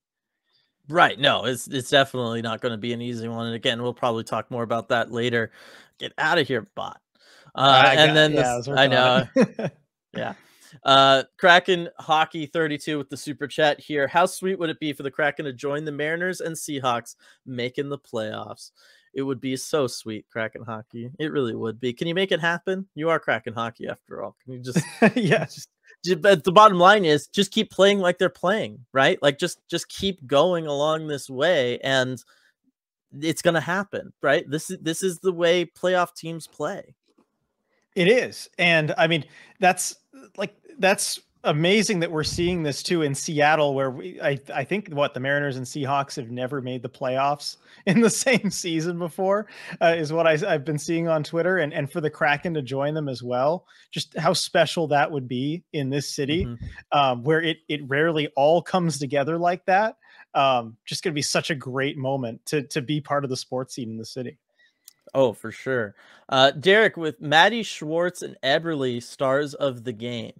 Right. 0.89 1.19
No, 1.19 1.45
it's 1.45 1.67
it's 1.67 1.91
definitely 1.91 2.41
not 2.41 2.59
going 2.59 2.71
to 2.71 2.77
be 2.77 2.91
an 2.91 3.01
easy 3.01 3.27
one. 3.27 3.45
And 3.45 3.55
again, 3.55 3.83
we'll 3.83 3.93
probably 3.93 4.23
talk 4.23 4.49
more 4.49 4.63
about 4.63 4.89
that 4.89 5.11
later. 5.11 5.51
Get 5.99 6.11
out 6.17 6.39
of 6.39 6.47
here, 6.47 6.67
bot. 6.75 6.99
Uh, 7.53 7.83
and 7.85 8.09
got, 8.09 8.13
then 8.13 8.33
yeah, 8.33 8.61
I, 8.75 8.83
I 8.83 8.87
know. 8.87 9.27
yeah. 10.17 10.33
Uh, 10.83 11.23
Kraken 11.37 11.89
Hockey 11.99 12.45
32 12.45 12.97
with 12.97 13.09
the 13.09 13.17
super 13.17 13.47
chat 13.47 13.79
here. 13.79 14.07
How 14.07 14.25
sweet 14.25 14.59
would 14.59 14.69
it 14.69 14.79
be 14.79 14.93
for 14.93 15.03
the 15.03 15.11
Kraken 15.11 15.45
to 15.45 15.53
join 15.53 15.85
the 15.85 15.91
Mariners 15.91 16.41
and 16.41 16.55
Seahawks 16.55 17.15
making 17.45 17.89
the 17.89 17.99
playoffs? 17.99 18.71
It 19.13 19.23
would 19.23 19.41
be 19.41 19.57
so 19.57 19.87
sweet, 19.87 20.25
Kraken 20.29 20.63
Hockey. 20.63 21.11
It 21.19 21.31
really 21.31 21.55
would 21.55 21.79
be. 21.79 21.91
Can 21.91 22.07
you 22.07 22.15
make 22.15 22.31
it 22.31 22.39
happen? 22.39 22.87
You 22.95 23.09
are 23.09 23.19
Kraken 23.19 23.53
Hockey 23.53 23.87
after 23.87 24.23
all. 24.23 24.35
Can 24.43 24.53
you 24.53 24.59
just 24.59 24.79
yeah, 25.15 25.45
just 25.45 25.69
but 26.21 26.43
the 26.43 26.51
bottom 26.51 26.79
line 26.79 27.05
is 27.05 27.27
just 27.27 27.51
keep 27.51 27.69
playing 27.69 27.99
like 27.99 28.17
they're 28.17 28.29
playing, 28.29 28.85
right? 28.93 29.21
Like 29.21 29.37
just 29.37 29.59
just 29.67 29.89
keep 29.89 30.25
going 30.25 30.65
along 30.65 31.07
this 31.07 31.29
way 31.29 31.79
and 31.79 32.23
it's 33.19 33.41
going 33.41 33.53
to 33.55 33.61
happen, 33.61 34.13
right? 34.21 34.49
This 34.49 34.69
is 34.69 34.77
this 34.81 35.03
is 35.03 35.19
the 35.19 35.33
way 35.33 35.65
playoff 35.65 36.15
teams 36.15 36.47
play. 36.47 36.95
It 37.95 38.07
is. 38.07 38.49
And 38.57 38.93
I 38.97 39.07
mean, 39.07 39.25
that's 39.59 39.97
like 40.37 40.55
that's 40.79 41.19
amazing 41.43 41.99
that 41.99 42.11
we're 42.11 42.23
seeing 42.23 42.63
this 42.63 42.83
too 42.83 43.01
in 43.01 43.15
Seattle, 43.15 43.73
where 43.73 43.89
we, 43.89 44.21
I, 44.21 44.39
I 44.53 44.63
think 44.63 44.89
what 44.89 45.13
the 45.13 45.19
Mariners 45.19 45.57
and 45.57 45.65
Seahawks 45.65 46.15
have 46.15 46.29
never 46.29 46.61
made 46.61 46.83
the 46.83 46.89
playoffs 46.89 47.57
in 47.85 48.01
the 48.01 48.09
same 48.09 48.51
season 48.51 48.99
before, 48.99 49.47
uh, 49.81 49.95
is 49.97 50.13
what 50.13 50.27
I, 50.27 50.37
have 50.37 50.65
been 50.65 50.77
seeing 50.77 51.07
on 51.07 51.23
Twitter, 51.23 51.57
and 51.57 51.73
and 51.73 51.91
for 51.91 52.01
the 52.01 52.09
Kraken 52.09 52.53
to 52.53 52.61
join 52.61 52.93
them 52.93 53.09
as 53.09 53.23
well, 53.23 53.65
just 53.91 54.17
how 54.17 54.33
special 54.33 54.87
that 54.87 55.11
would 55.11 55.27
be 55.27 55.63
in 55.73 55.89
this 55.89 56.09
city, 56.09 56.45
mm-hmm. 56.45 56.65
um, 56.97 57.23
where 57.23 57.41
it 57.41 57.57
it 57.67 57.87
rarely 57.87 58.27
all 58.35 58.61
comes 58.61 58.99
together 58.99 59.37
like 59.37 59.65
that. 59.65 59.97
Um, 60.33 60.77
just 60.85 61.03
going 61.03 61.11
to 61.13 61.15
be 61.15 61.21
such 61.21 61.49
a 61.49 61.55
great 61.55 61.97
moment 61.97 62.45
to 62.47 62.63
to 62.63 62.81
be 62.81 63.01
part 63.01 63.23
of 63.23 63.29
the 63.29 63.37
sports 63.37 63.75
scene 63.75 63.89
in 63.89 63.97
the 63.97 64.05
city. 64.05 64.37
Oh, 65.13 65.33
for 65.33 65.51
sure. 65.51 65.95
Uh, 66.29 66.51
Derek 66.51 66.95
with 66.95 67.19
Maddie 67.19 67.63
Schwartz 67.63 68.21
and 68.21 68.37
Eberle, 68.43 69.03
stars 69.03 69.53
of 69.53 69.83
the 69.83 69.91
game. 69.91 70.33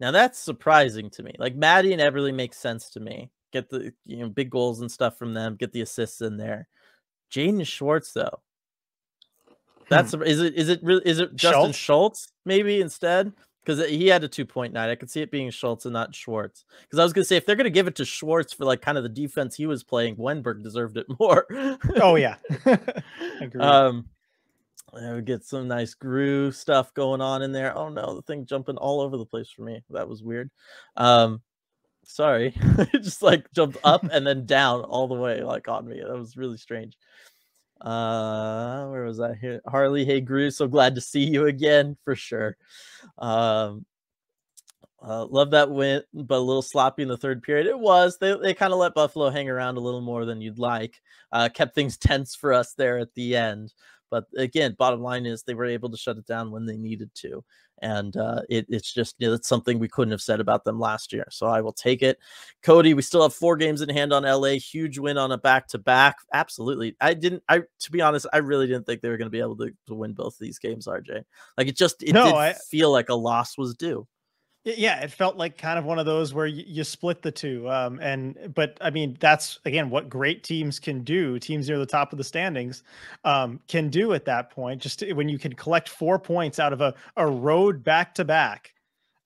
Now 0.00 0.10
that's 0.10 0.38
surprising 0.38 1.10
to 1.10 1.22
me. 1.22 1.32
Like 1.38 1.54
Maddie 1.54 1.92
and 1.92 2.02
Eberle 2.02 2.34
makes 2.34 2.58
sense 2.58 2.90
to 2.90 3.00
me. 3.00 3.30
Get 3.52 3.70
the 3.70 3.92
you 4.04 4.18
know 4.18 4.28
big 4.28 4.50
goals 4.50 4.80
and 4.80 4.90
stuff 4.90 5.16
from 5.16 5.34
them. 5.34 5.54
Get 5.54 5.72
the 5.72 5.82
assists 5.82 6.20
in 6.20 6.36
there. 6.36 6.68
Jaden 7.30 7.64
Schwartz 7.64 8.12
though. 8.12 8.40
That's 9.88 10.12
hmm. 10.12 10.22
is 10.22 10.40
it 10.40 10.54
is 10.54 10.68
it 10.68 10.82
really 10.82 11.02
is 11.04 11.20
it 11.20 11.36
Justin 11.36 11.72
Schultz, 11.72 11.78
Schultz 11.78 12.28
maybe 12.44 12.80
instead? 12.80 13.32
Because 13.64 13.86
he 13.88 14.08
had 14.08 14.24
a 14.24 14.28
2.9. 14.28 14.76
I 14.76 14.94
could 14.96 15.10
see 15.10 15.22
it 15.22 15.30
being 15.30 15.50
Schultz 15.50 15.84
and 15.84 15.92
not 15.92 16.14
Schwartz. 16.14 16.64
Because 16.82 16.98
I 16.98 17.04
was 17.04 17.12
gonna 17.12 17.24
say 17.24 17.36
if 17.36 17.46
they're 17.46 17.56
gonna 17.56 17.70
give 17.70 17.86
it 17.86 17.94
to 17.96 18.04
Schwartz 18.04 18.52
for 18.52 18.64
like 18.64 18.82
kind 18.82 18.98
of 18.98 19.04
the 19.04 19.08
defense 19.08 19.54
he 19.54 19.66
was 19.66 19.84
playing, 19.84 20.16
Wennberg 20.16 20.62
deserved 20.62 20.96
it 20.96 21.06
more. 21.20 21.46
oh 22.00 22.16
yeah. 22.16 22.36
um 23.60 24.06
we 24.92 25.22
get 25.22 25.44
some 25.44 25.68
nice 25.68 25.94
groove 25.94 26.54
stuff 26.54 26.92
going 26.94 27.20
on 27.20 27.42
in 27.42 27.52
there. 27.52 27.76
Oh 27.76 27.88
no, 27.88 28.14
the 28.14 28.22
thing 28.22 28.46
jumping 28.46 28.76
all 28.76 29.00
over 29.00 29.16
the 29.16 29.24
place 29.24 29.50
for 29.50 29.62
me. 29.62 29.82
That 29.90 30.08
was 30.08 30.22
weird. 30.22 30.50
Um, 30.96 31.40
sorry, 32.04 32.52
it 32.56 33.02
just 33.02 33.22
like 33.22 33.50
jumped 33.52 33.78
up 33.84 34.04
and 34.04 34.26
then 34.26 34.44
down 34.44 34.82
all 34.82 35.08
the 35.08 35.14
way, 35.14 35.42
like 35.42 35.68
on 35.68 35.88
me. 35.88 36.02
That 36.06 36.18
was 36.18 36.36
really 36.36 36.58
strange. 36.58 36.96
Uh, 37.82 38.86
where 38.86 39.04
was 39.04 39.20
I 39.20 39.34
here? 39.34 39.60
Harley, 39.66 40.04
hey 40.04 40.20
Gru, 40.20 40.50
so 40.50 40.68
glad 40.68 40.94
to 40.94 41.00
see 41.00 41.24
you 41.24 41.46
again 41.46 41.96
for 42.04 42.14
sure. 42.14 42.56
Um, 43.18 43.84
uh, 45.04 45.26
love 45.26 45.50
that 45.50 45.70
win, 45.70 46.02
but 46.14 46.38
a 46.38 46.40
little 46.40 46.62
sloppy 46.62 47.02
in 47.02 47.08
the 47.08 47.16
third 47.16 47.42
period. 47.42 47.66
It 47.66 47.78
was. 47.78 48.18
They 48.18 48.36
they 48.40 48.54
kind 48.54 48.72
of 48.72 48.78
let 48.78 48.94
Buffalo 48.94 49.30
hang 49.30 49.48
around 49.48 49.76
a 49.76 49.80
little 49.80 50.00
more 50.00 50.24
than 50.24 50.40
you'd 50.40 50.58
like. 50.58 51.00
Uh, 51.32 51.48
kept 51.52 51.74
things 51.74 51.96
tense 51.98 52.34
for 52.34 52.52
us 52.52 52.74
there 52.74 52.98
at 52.98 53.14
the 53.14 53.36
end. 53.36 53.72
But 54.10 54.26
again, 54.36 54.76
bottom 54.78 55.00
line 55.00 55.24
is 55.24 55.42
they 55.42 55.54
were 55.54 55.64
able 55.64 55.88
to 55.90 55.96
shut 55.96 56.18
it 56.18 56.26
down 56.26 56.50
when 56.50 56.66
they 56.66 56.76
needed 56.76 57.10
to. 57.14 57.42
And 57.80 58.14
uh, 58.16 58.42
it, 58.48 58.66
it's 58.68 58.92
just 58.92 59.16
you 59.18 59.26
know, 59.26 59.32
it's 59.32 59.48
something 59.48 59.78
we 59.78 59.88
couldn't 59.88 60.12
have 60.12 60.20
said 60.20 60.38
about 60.38 60.62
them 60.62 60.78
last 60.78 61.12
year. 61.12 61.26
So 61.30 61.46
I 61.46 61.62
will 61.62 61.72
take 61.72 62.02
it. 62.02 62.18
Cody, 62.62 62.94
we 62.94 63.02
still 63.02 63.22
have 63.22 63.34
four 63.34 63.56
games 63.56 63.80
in 63.80 63.88
hand 63.88 64.12
on 64.12 64.22
LA. 64.22 64.58
Huge 64.58 64.98
win 64.98 65.18
on 65.18 65.32
a 65.32 65.38
back 65.38 65.66
to 65.68 65.78
back. 65.78 66.18
Absolutely. 66.32 66.94
I 67.00 67.14
didn't, 67.14 67.42
I 67.48 67.62
to 67.80 67.90
be 67.90 68.02
honest, 68.02 68.26
I 68.32 68.36
really 68.36 68.66
didn't 68.68 68.86
think 68.86 69.00
they 69.00 69.08
were 69.08 69.16
going 69.16 69.26
to 69.26 69.30
be 69.30 69.40
able 69.40 69.56
to, 69.56 69.72
to 69.88 69.94
win 69.94 70.12
both 70.12 70.34
of 70.34 70.38
these 70.40 70.60
games, 70.60 70.86
RJ. 70.86 71.24
Like 71.58 71.66
it 71.66 71.76
just 71.76 72.02
it 72.04 72.12
no, 72.12 72.26
did 72.26 72.34
I, 72.34 72.52
feel 72.52 72.92
like 72.92 73.08
a 73.08 73.14
loss 73.14 73.58
was 73.58 73.74
due. 73.74 74.06
Yeah, 74.64 75.00
it 75.00 75.10
felt 75.10 75.36
like 75.36 75.58
kind 75.58 75.76
of 75.76 75.84
one 75.84 75.98
of 75.98 76.06
those 76.06 76.32
where 76.32 76.46
you, 76.46 76.62
you 76.64 76.84
split 76.84 77.20
the 77.20 77.32
two. 77.32 77.68
Um, 77.68 77.98
and 78.00 78.52
but 78.54 78.78
I 78.80 78.90
mean, 78.90 79.16
that's 79.18 79.58
again 79.64 79.90
what 79.90 80.08
great 80.08 80.44
teams 80.44 80.78
can 80.78 81.02
do. 81.02 81.38
Teams 81.40 81.68
near 81.68 81.78
the 81.78 81.86
top 81.86 82.12
of 82.12 82.18
the 82.18 82.24
standings 82.24 82.84
um, 83.24 83.58
can 83.66 83.88
do 83.88 84.12
at 84.12 84.24
that 84.26 84.50
point. 84.50 84.80
Just 84.80 85.02
when 85.14 85.28
you 85.28 85.38
can 85.38 85.52
collect 85.52 85.88
four 85.88 86.16
points 86.16 86.60
out 86.60 86.72
of 86.72 86.80
a, 86.80 86.94
a 87.16 87.26
road 87.26 87.82
back 87.82 88.14
to 88.14 88.24
back. 88.24 88.72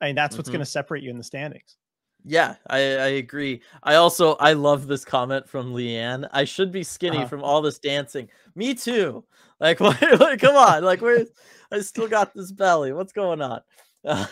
I 0.01 0.07
mean, 0.07 0.15
that's 0.15 0.39
what's 0.39 0.49
mm-hmm. 0.49 0.57
going 0.57 0.65
to 0.65 0.71
separate 0.71 1.03
you 1.03 1.11
in 1.11 1.19
the 1.19 1.25
standings. 1.25 1.77
Yeah, 2.25 2.57
I, 2.69 2.79
I 2.79 3.09
agree. 3.19 3.63
I 3.83 3.97
also 3.97 4.37
I 4.37 4.55
love 4.55 4.87
this 4.87 5.05
comment 5.05 5.47
from 5.47 5.75
Leanne. 5.75 6.27
I 6.33 6.45
should 6.45 6.73
be 6.73 6.83
skinny 6.83 7.19
uh-huh. 7.19 7.29
from 7.29 7.45
all 7.45 7.61
this 7.61 7.79
dancing. 7.79 8.29
Me 8.55 8.75
too. 8.75 9.23
Like, 9.61 9.81
like 9.81 10.41
come 10.41 10.57
on. 10.57 10.83
Like, 10.83 11.03
where 11.03 11.27
I 11.71 11.81
still 11.81 12.09
got 12.09 12.33
this 12.35 12.53
belly. 12.53 12.95
What's 12.95 13.13
going 13.13 13.43
on? 13.43 13.61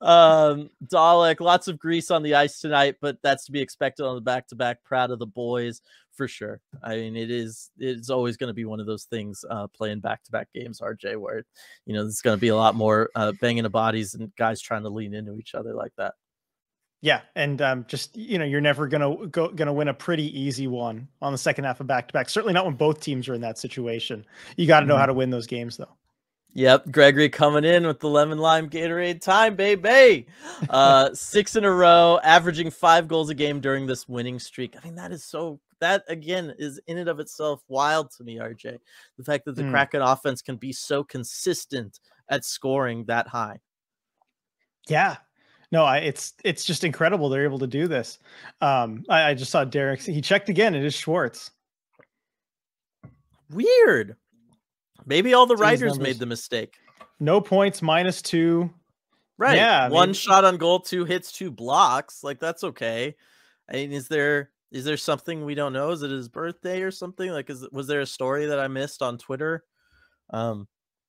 um, 0.00 0.70
Dalek, 0.86 1.40
lots 1.40 1.68
of 1.68 1.78
grease 1.78 2.10
on 2.10 2.22
the 2.22 2.34
ice 2.34 2.60
tonight, 2.60 2.96
but 3.00 3.18
that's 3.22 3.46
to 3.46 3.52
be 3.52 3.60
expected 3.60 4.04
on 4.04 4.14
the 4.14 4.20
back 4.20 4.48
to 4.48 4.56
back. 4.56 4.82
Proud 4.84 5.10
of 5.10 5.18
the 5.18 5.26
boys 5.26 5.80
for 6.14 6.28
sure. 6.28 6.60
I 6.82 6.96
mean, 6.96 7.16
it 7.16 7.30
is 7.30 7.70
it's 7.78 8.10
always 8.10 8.36
going 8.36 8.48
to 8.48 8.54
be 8.54 8.64
one 8.64 8.80
of 8.80 8.86
those 8.86 9.04
things 9.04 9.44
uh, 9.48 9.66
playing 9.68 10.00
back 10.00 10.22
to 10.24 10.30
back 10.30 10.48
games, 10.54 10.80
RJ, 10.80 11.16
where 11.18 11.44
you 11.86 11.94
know 11.94 12.02
there's 12.02 12.20
going 12.20 12.36
to 12.36 12.40
be 12.40 12.48
a 12.48 12.56
lot 12.56 12.74
more 12.74 13.10
uh, 13.14 13.32
banging 13.40 13.64
of 13.64 13.72
bodies 13.72 14.14
and 14.14 14.34
guys 14.36 14.60
trying 14.60 14.82
to 14.82 14.88
lean 14.88 15.14
into 15.14 15.36
each 15.38 15.54
other 15.54 15.74
like 15.74 15.92
that. 15.96 16.14
Yeah, 17.04 17.20
and 17.36 17.60
um, 17.60 17.84
just 17.86 18.16
you 18.16 18.38
know, 18.38 18.46
you're 18.46 18.62
never 18.62 18.88
gonna 18.88 19.26
go 19.26 19.48
gonna 19.48 19.74
win 19.74 19.88
a 19.88 19.94
pretty 19.94 20.40
easy 20.40 20.66
one 20.66 21.06
on 21.20 21.32
the 21.32 21.38
second 21.38 21.64
half 21.64 21.80
of 21.80 21.86
back 21.86 22.08
to 22.08 22.12
back. 22.12 22.30
Certainly 22.30 22.54
not 22.54 22.64
when 22.64 22.76
both 22.76 23.00
teams 23.00 23.28
are 23.28 23.34
in 23.34 23.42
that 23.42 23.58
situation. 23.58 24.24
You 24.56 24.66
got 24.66 24.80
to 24.80 24.86
know 24.86 24.94
mm-hmm. 24.94 25.00
how 25.00 25.06
to 25.06 25.14
win 25.14 25.28
those 25.28 25.46
games, 25.46 25.76
though. 25.76 25.94
Yep, 26.56 26.92
Gregory 26.92 27.28
coming 27.28 27.64
in 27.64 27.84
with 27.84 27.98
the 27.98 28.08
lemon 28.08 28.38
lime 28.38 28.70
Gatorade 28.70 29.20
time, 29.20 29.56
baby. 29.56 30.26
Uh, 30.70 31.12
six 31.12 31.56
in 31.56 31.64
a 31.64 31.70
row, 31.70 32.20
averaging 32.22 32.70
five 32.70 33.08
goals 33.08 33.28
a 33.28 33.34
game 33.34 33.60
during 33.60 33.86
this 33.86 34.08
winning 34.08 34.38
streak. 34.38 34.76
I 34.80 34.84
mean, 34.84 34.94
that 34.94 35.12
is 35.12 35.24
so. 35.24 35.60
That 35.80 36.04
again 36.08 36.54
is 36.56 36.80
in 36.86 36.98
and 36.98 37.08
of 37.08 37.18
itself 37.18 37.62
wild 37.66 38.12
to 38.12 38.24
me, 38.24 38.36
RJ. 38.36 38.78
The 39.18 39.24
fact 39.24 39.44
that 39.46 39.56
the 39.56 39.62
mm. 39.62 39.70
Kraken 39.72 40.00
offense 40.00 40.40
can 40.42 40.56
be 40.56 40.72
so 40.72 41.02
consistent 41.02 41.98
at 42.28 42.44
scoring 42.44 43.04
that 43.06 43.26
high. 43.26 43.58
Yeah, 44.88 45.16
no, 45.72 45.84
I, 45.84 45.98
it's 45.98 46.34
it's 46.44 46.64
just 46.64 46.84
incredible 46.84 47.28
they're 47.28 47.42
able 47.42 47.58
to 47.58 47.66
do 47.66 47.88
this. 47.88 48.20
Um, 48.60 49.04
I, 49.08 49.30
I 49.30 49.34
just 49.34 49.50
saw 49.50 49.64
Derek. 49.64 50.00
He 50.00 50.20
checked 50.20 50.48
again. 50.48 50.76
It 50.76 50.84
is 50.84 50.94
Schwartz. 50.94 51.50
Weird. 53.50 54.16
Maybe 55.06 55.34
all 55.34 55.46
the 55.46 55.56
writers 55.56 55.98
made 55.98 56.18
the 56.18 56.26
mistake. 56.26 56.76
No 57.20 57.40
points, 57.40 57.82
minus 57.82 58.22
two. 58.22 58.70
Right. 59.36 59.56
Yeah. 59.56 59.88
One 59.88 60.10
maybe. 60.10 60.18
shot 60.18 60.44
on 60.44 60.56
goal, 60.56 60.80
two 60.80 61.04
hits, 61.04 61.32
two 61.32 61.50
blocks. 61.50 62.22
Like 62.22 62.40
that's 62.40 62.64
okay. 62.64 63.16
I 63.68 63.72
mean, 63.74 63.92
is 63.92 64.08
there 64.08 64.50
is 64.70 64.84
there 64.84 64.96
something 64.96 65.44
we 65.44 65.54
don't 65.54 65.72
know? 65.72 65.90
Is 65.90 66.02
it 66.02 66.10
his 66.10 66.28
birthday 66.28 66.82
or 66.82 66.90
something? 66.90 67.30
Like, 67.30 67.48
is 67.48 67.66
was 67.70 67.86
there 67.86 68.00
a 68.00 68.06
story 68.06 68.46
that 68.46 68.58
I 68.58 68.68
missed 68.68 69.02
on 69.02 69.18
Twitter? 69.18 69.64
Um, 70.30 70.66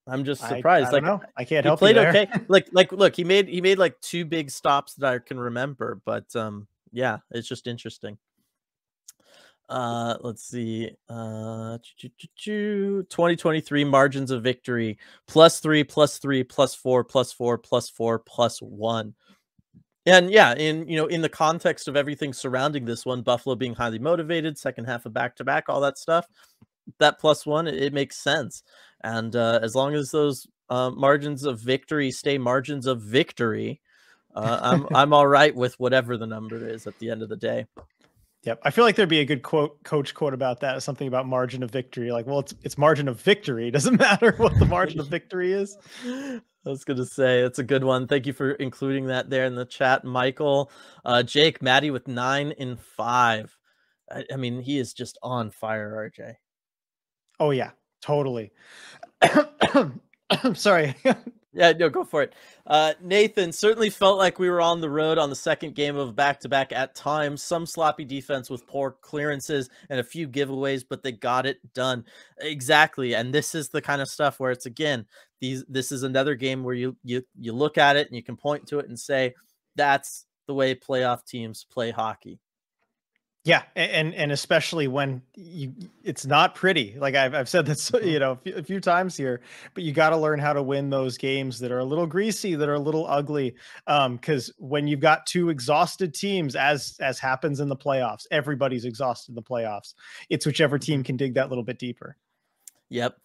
I'm 0.08 0.23
just 0.23 0.47
surprised. 0.47 0.93
I, 0.93 0.97
I 0.97 0.99
like, 0.99 1.21
I 1.36 1.43
can't 1.45 1.65
help. 1.65 1.79
Played 1.79 1.97
okay. 1.97 2.29
like, 2.47 2.67
like, 2.73 2.91
look, 2.91 3.15
he 3.15 3.23
made 3.23 3.47
he 3.47 3.62
made 3.62 3.79
like 3.79 3.99
two 4.01 4.23
big 4.23 4.51
stops 4.51 4.93
that 4.95 5.13
I 5.13 5.19
can 5.19 5.39
remember, 5.39 5.99
but 6.05 6.34
um, 6.36 6.67
yeah, 6.91 7.17
it's 7.31 7.47
just 7.47 7.65
interesting. 7.65 8.17
Uh, 9.67 10.15
let's 10.21 10.43
see. 10.43 10.91
Uh, 11.10 11.78
2023 11.99 13.84
margins 13.84 14.32
of 14.32 14.43
victory 14.43 14.97
plus 15.28 15.60
three, 15.60 15.84
plus 15.84 16.19
three, 16.19 16.43
plus 16.43 16.75
four, 16.75 17.04
plus 17.04 17.32
four, 17.32 17.58
plus 17.58 17.89
four, 17.89 18.19
plus 18.19 18.62
one. 18.62 19.15
And 20.06 20.30
yeah, 20.30 20.54
in 20.54 20.88
you 20.88 20.97
know, 20.97 21.08
in 21.08 21.21
the 21.21 21.30
context 21.30 21.88
of 21.88 21.95
everything 21.95 22.32
surrounding 22.32 22.86
this 22.86 23.06
one, 23.06 23.23
Buffalo 23.23 23.56
being 23.56 23.73
highly 23.73 23.97
motivated, 23.97 24.58
second 24.58 24.86
half 24.86 25.06
of 25.08 25.13
back 25.13 25.36
to 25.38 25.43
back, 25.43 25.67
all 25.67 25.82
that 25.82 25.97
stuff, 25.97 26.28
that 26.99 27.19
plus 27.19 27.45
one, 27.45 27.67
it, 27.67 27.82
it 27.82 27.93
makes 27.93 28.17
sense. 28.17 28.62
And 29.04 29.36
uh, 29.36 29.60
as 29.63 29.73
long 29.73 29.95
as 29.95 30.12
those 30.12 30.45
uh, 30.69 30.91
margins 30.91 31.43
of 31.43 31.60
victory 31.60 32.12
stay 32.12 32.38
margins 32.38 32.86
of 32.86 33.01
victory, 33.01 33.82
uh, 34.36 34.60
I'm 34.62 34.88
I'm 34.95 35.13
all 35.13 35.28
right 35.28 35.56
with 35.56 35.80
whatever 35.80 36.17
the 36.17 36.28
number 36.28 36.67
is 36.67 36.86
at 36.86 36.99
the 36.99 37.10
end 37.10 37.23
of 37.23 37.30
the 37.30 37.36
day. 37.36 37.65
Yep. 38.45 38.60
I 38.62 38.69
feel 38.69 38.86
like 38.86 38.95
there'd 38.95 39.10
be 39.10 39.21
a 39.21 39.25
good 39.25 39.41
quote, 39.41 39.84
coach 39.84 40.13
quote 40.13 40.36
about 40.36 40.60
that. 40.60 40.81
Something 40.84 41.08
about 41.08 41.25
margin 41.25 41.63
of 41.63 41.71
victory. 41.71 42.12
Like, 42.12 42.27
well, 42.27 42.39
it's 42.39 42.53
it's 42.62 42.77
margin 42.77 43.08
of 43.08 43.19
victory. 43.19 43.67
It 43.67 43.71
doesn't 43.71 43.99
matter 43.99 44.34
what 44.38 44.58
the 44.60 44.65
margin 44.65 44.99
of 44.99 45.08
victory 45.08 45.51
is. 45.51 45.75
I 46.05 46.41
was 46.63 46.84
going 46.84 46.97
to 46.97 47.05
say 47.05 47.41
it's 47.41 47.60
a 47.60 47.63
good 47.63 47.84
one. 47.84 48.08
Thank 48.08 48.27
you 48.27 48.34
for 48.34 48.51
including 48.51 49.08
that 49.08 49.31
there 49.31 49.45
in 49.45 49.55
the 49.55 49.65
chat, 49.65 50.03
Michael. 50.03 50.71
Uh, 51.03 51.23
Jake, 51.23 51.62
Maddie 51.62 51.91
with 51.91 52.08
nine 52.08 52.51
in 52.51 52.77
five. 52.77 53.55
I, 54.12 54.23
I 54.31 54.36
mean, 54.36 54.62
he 54.62 54.77
is 54.77 54.93
just 54.93 55.17
on 55.23 55.49
fire, 55.49 56.12
RJ. 56.12 56.36
Oh 57.39 57.49
yeah, 57.49 57.71
totally. 57.99 58.51
I'm 59.23 60.53
sorry. 60.55 60.95
Yeah, 61.56 61.72
no, 61.72 61.89
go 61.89 62.04
for 62.04 62.22
it. 62.22 62.34
Uh, 62.68 62.94
Nathan 63.02 63.54
certainly 63.54 63.89
felt 63.89 64.18
like 64.18 64.39
we 64.39 64.50
were 64.50 64.60
on 64.60 64.82
the 64.82 64.89
road 64.89 65.18
on 65.18 65.30
the 65.30 65.38
second 65.38 65.74
game 65.74 65.96
of 65.96 66.13
back 66.13 66.41
to 66.41 66.50
back 66.50 66.74
at 66.74 66.96
times. 66.96 67.41
Some 67.41 67.65
sloppy 67.65 68.04
defense 68.04 68.50
with 68.50 68.68
poor 68.68 68.91
clearances 68.91 69.70
and 69.89 69.98
a 70.02 70.04
few 70.04 70.28
giveaways, 70.28 70.84
but 70.88 71.02
they 71.02 71.13
got 71.13 71.46
it 71.46 71.60
done 71.74 72.04
exactly. 72.41 73.15
And 73.15 73.34
this 73.34 73.56
is 73.56 73.70
the 73.70 73.82
kind 73.82 74.02
of 74.02 74.10
stuff 74.10 74.38
where 74.38 74.52
it's 74.52 74.65
again 74.65 75.06
these. 75.39 75.63
This 75.70 75.94
is 75.94 76.04
another 76.04 76.36
game 76.36 76.62
where 76.62 76.76
you 76.76 76.98
you 77.04 77.24
you 77.39 77.54
look 77.54 77.78
at 77.78 77.96
it 77.96 78.08
and 78.08 78.18
you 78.18 78.24
can 78.24 78.36
point 78.36 78.68
to 78.68 78.80
it 78.80 78.89
and 78.89 79.00
say 79.00 79.34
that's 79.78 80.26
the 80.48 80.54
way 80.54 80.76
playoff 80.76 81.26
teams 81.26 81.65
play 81.72 81.89
hockey. 81.91 82.38
Yeah, 83.45 83.62
and 83.75 84.15
and 84.15 84.31
especially 84.31 84.88
when 84.88 85.21
you, 85.36 85.71
it's 86.03 86.25
not 86.25 86.55
pretty. 86.55 86.95
Like 86.97 87.13
I've 87.13 87.36
I've 87.36 87.47
said 87.47 87.67
this, 87.67 87.91
mm-hmm. 87.91 88.08
you 88.08 88.17
know, 88.17 88.39
a 88.43 88.63
few 88.63 88.79
times 88.79 89.15
here, 89.15 89.39
but 89.75 89.84
you 89.84 89.93
got 89.93 90.10
to 90.10 90.17
learn 90.17 90.39
how 90.39 90.51
to 90.51 90.63
win 90.63 90.89
those 90.89 91.15
games 91.15 91.60
that 91.60 91.71
are 91.71 91.77
a 91.77 91.86
little 91.86 92.08
greasy, 92.08 92.55
that 92.55 92.67
are 92.67 92.73
a 92.73 92.79
little 92.79 93.05
ugly. 93.05 93.55
Um, 93.86 94.15
because 94.15 94.51
when 94.58 94.88
you've 94.88 94.99
got 94.99 95.27
two 95.27 95.49
exhausted 95.49 96.15
teams, 96.15 96.55
as 96.55 96.97
as 96.99 97.19
happens 97.19 97.60
in 97.60 97.69
the 97.69 97.75
playoffs, 97.75 98.25
everybody's 98.31 98.84
exhausted 98.84 99.29
in 99.29 99.36
the 99.36 99.43
playoffs. 99.43 99.93
It's 100.27 100.47
whichever 100.47 100.79
team 100.79 101.01
mm-hmm. 101.01 101.05
can 101.05 101.17
dig 101.17 101.36
that 101.36 101.49
little 101.49 101.63
bit 101.63 101.77
deeper. 101.77 102.17
Yep. 102.89 103.15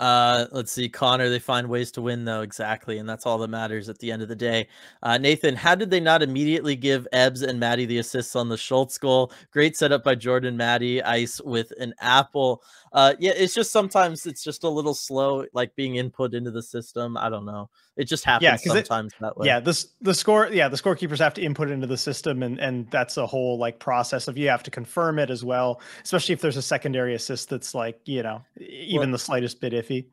Uh, 0.00 0.46
let's 0.50 0.72
see, 0.72 0.88
Connor. 0.88 1.28
They 1.28 1.38
find 1.38 1.68
ways 1.68 1.92
to 1.92 2.00
win, 2.00 2.24
though, 2.24 2.40
exactly, 2.40 2.96
and 2.96 3.06
that's 3.06 3.26
all 3.26 3.36
that 3.36 3.50
matters 3.50 3.90
at 3.90 3.98
the 3.98 4.10
end 4.10 4.22
of 4.22 4.28
the 4.28 4.34
day. 4.34 4.66
Uh, 5.02 5.18
Nathan, 5.18 5.54
how 5.54 5.74
did 5.74 5.90
they 5.90 6.00
not 6.00 6.22
immediately 6.22 6.74
give 6.74 7.06
Ebbs 7.12 7.42
and 7.42 7.60
Maddie 7.60 7.84
the 7.84 7.98
assists 7.98 8.34
on 8.34 8.48
the 8.48 8.56
Schultz 8.56 8.96
goal? 8.96 9.30
Great 9.52 9.76
setup 9.76 10.02
by 10.02 10.14
Jordan 10.14 10.56
Maddie, 10.56 11.02
ice 11.02 11.38
with 11.42 11.74
an 11.78 11.92
apple. 12.00 12.62
Uh, 12.92 13.14
yeah, 13.18 13.32
it's 13.36 13.54
just 13.54 13.70
sometimes 13.70 14.26
it's 14.26 14.42
just 14.42 14.64
a 14.64 14.68
little 14.68 14.94
slow, 14.94 15.44
like 15.52 15.74
being 15.76 15.96
input 15.96 16.34
into 16.34 16.50
the 16.50 16.62
system. 16.62 17.16
I 17.16 17.28
don't 17.28 17.44
know. 17.46 17.70
It 17.96 18.04
just 18.04 18.24
happens 18.24 18.44
yeah, 18.44 18.56
sometimes 18.56 19.12
it, 19.12 19.20
that 19.20 19.36
way. 19.36 19.46
Yeah, 19.46 19.60
this 19.60 19.88
the 20.00 20.14
score. 20.14 20.48
Yeah, 20.48 20.68
the 20.68 20.76
scorekeepers 20.76 21.18
have 21.18 21.34
to 21.34 21.42
input 21.42 21.70
into 21.70 21.86
the 21.86 21.96
system, 21.96 22.42
and 22.42 22.58
and 22.58 22.90
that's 22.90 23.16
a 23.16 23.26
whole 23.26 23.58
like 23.58 23.78
process 23.78 24.26
of 24.26 24.36
you 24.36 24.48
have 24.48 24.62
to 24.64 24.70
confirm 24.70 25.18
it 25.18 25.30
as 25.30 25.44
well, 25.44 25.80
especially 26.02 26.32
if 26.32 26.40
there's 26.40 26.56
a 26.56 26.62
secondary 26.62 27.14
assist 27.14 27.48
that's 27.48 27.74
like 27.74 28.00
you 28.06 28.22
know 28.22 28.42
even 28.58 28.98
well, 28.98 29.12
the 29.12 29.18
slightest 29.18 29.60
bit 29.60 29.72
iffy. 29.72 30.06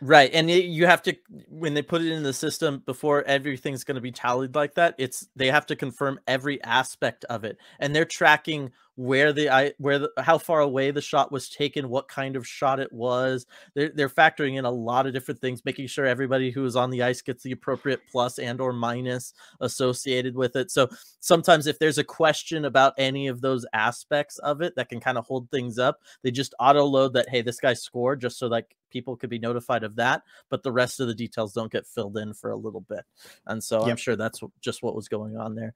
Right. 0.00 0.30
And 0.34 0.50
it, 0.50 0.66
you 0.66 0.86
have 0.86 1.02
to, 1.04 1.16
when 1.48 1.72
they 1.72 1.80
put 1.80 2.02
it 2.02 2.12
in 2.12 2.22
the 2.22 2.34
system 2.34 2.82
before 2.84 3.22
everything's 3.24 3.84
going 3.84 3.94
to 3.94 4.02
be 4.02 4.12
tallied 4.12 4.54
like 4.54 4.74
that, 4.74 4.94
it's, 4.98 5.26
they 5.34 5.50
have 5.50 5.64
to 5.66 5.76
confirm 5.76 6.20
every 6.26 6.62
aspect 6.62 7.24
of 7.30 7.44
it. 7.44 7.56
And 7.78 7.96
they're 7.96 8.04
tracking 8.04 8.72
where 8.96 9.32
the 9.32 9.50
I 9.50 9.72
where 9.78 9.98
the, 9.98 10.10
how 10.18 10.38
far 10.38 10.60
away 10.60 10.90
the 10.90 11.00
shot 11.00 11.32
was 11.32 11.48
taken, 11.48 11.88
what 11.88 12.08
kind 12.08 12.36
of 12.36 12.46
shot 12.46 12.78
it 12.78 12.92
was. 12.92 13.46
They're 13.74 13.90
they're 13.90 14.08
factoring 14.08 14.56
in 14.58 14.64
a 14.64 14.70
lot 14.70 15.06
of 15.06 15.12
different 15.12 15.40
things, 15.40 15.64
making 15.64 15.88
sure 15.88 16.06
everybody 16.06 16.50
who 16.50 16.64
is 16.64 16.76
on 16.76 16.90
the 16.90 17.02
ice 17.02 17.20
gets 17.20 17.42
the 17.42 17.52
appropriate 17.52 18.00
plus 18.10 18.38
and 18.38 18.60
or 18.60 18.72
minus 18.72 19.34
associated 19.60 20.36
with 20.36 20.54
it. 20.56 20.70
So 20.70 20.88
sometimes 21.20 21.66
if 21.66 21.78
there's 21.78 21.98
a 21.98 22.04
question 22.04 22.64
about 22.66 22.94
any 22.96 23.26
of 23.26 23.40
those 23.40 23.66
aspects 23.72 24.38
of 24.38 24.60
it 24.62 24.76
that 24.76 24.88
can 24.88 25.00
kind 25.00 25.18
of 25.18 25.26
hold 25.26 25.50
things 25.50 25.78
up, 25.78 26.00
they 26.22 26.30
just 26.30 26.54
auto 26.60 26.84
load 26.84 27.14
that 27.14 27.28
hey, 27.28 27.42
this 27.42 27.58
guy 27.58 27.74
scored 27.74 28.20
just 28.20 28.38
so 28.38 28.46
like 28.46 28.76
people 28.90 29.16
could 29.16 29.30
be 29.30 29.40
notified 29.40 29.82
of 29.82 29.96
that, 29.96 30.22
but 30.50 30.62
the 30.62 30.72
rest 30.72 31.00
of 31.00 31.08
the 31.08 31.14
details 31.14 31.52
don't 31.52 31.72
get 31.72 31.86
filled 31.86 32.16
in 32.16 32.32
for 32.32 32.50
a 32.50 32.56
little 32.56 32.82
bit. 32.82 33.04
And 33.46 33.62
so 33.62 33.80
yep. 33.80 33.88
I'm 33.88 33.96
sure 33.96 34.14
that's 34.14 34.40
just 34.60 34.84
what 34.84 34.94
was 34.94 35.08
going 35.08 35.36
on 35.36 35.56
there. 35.56 35.74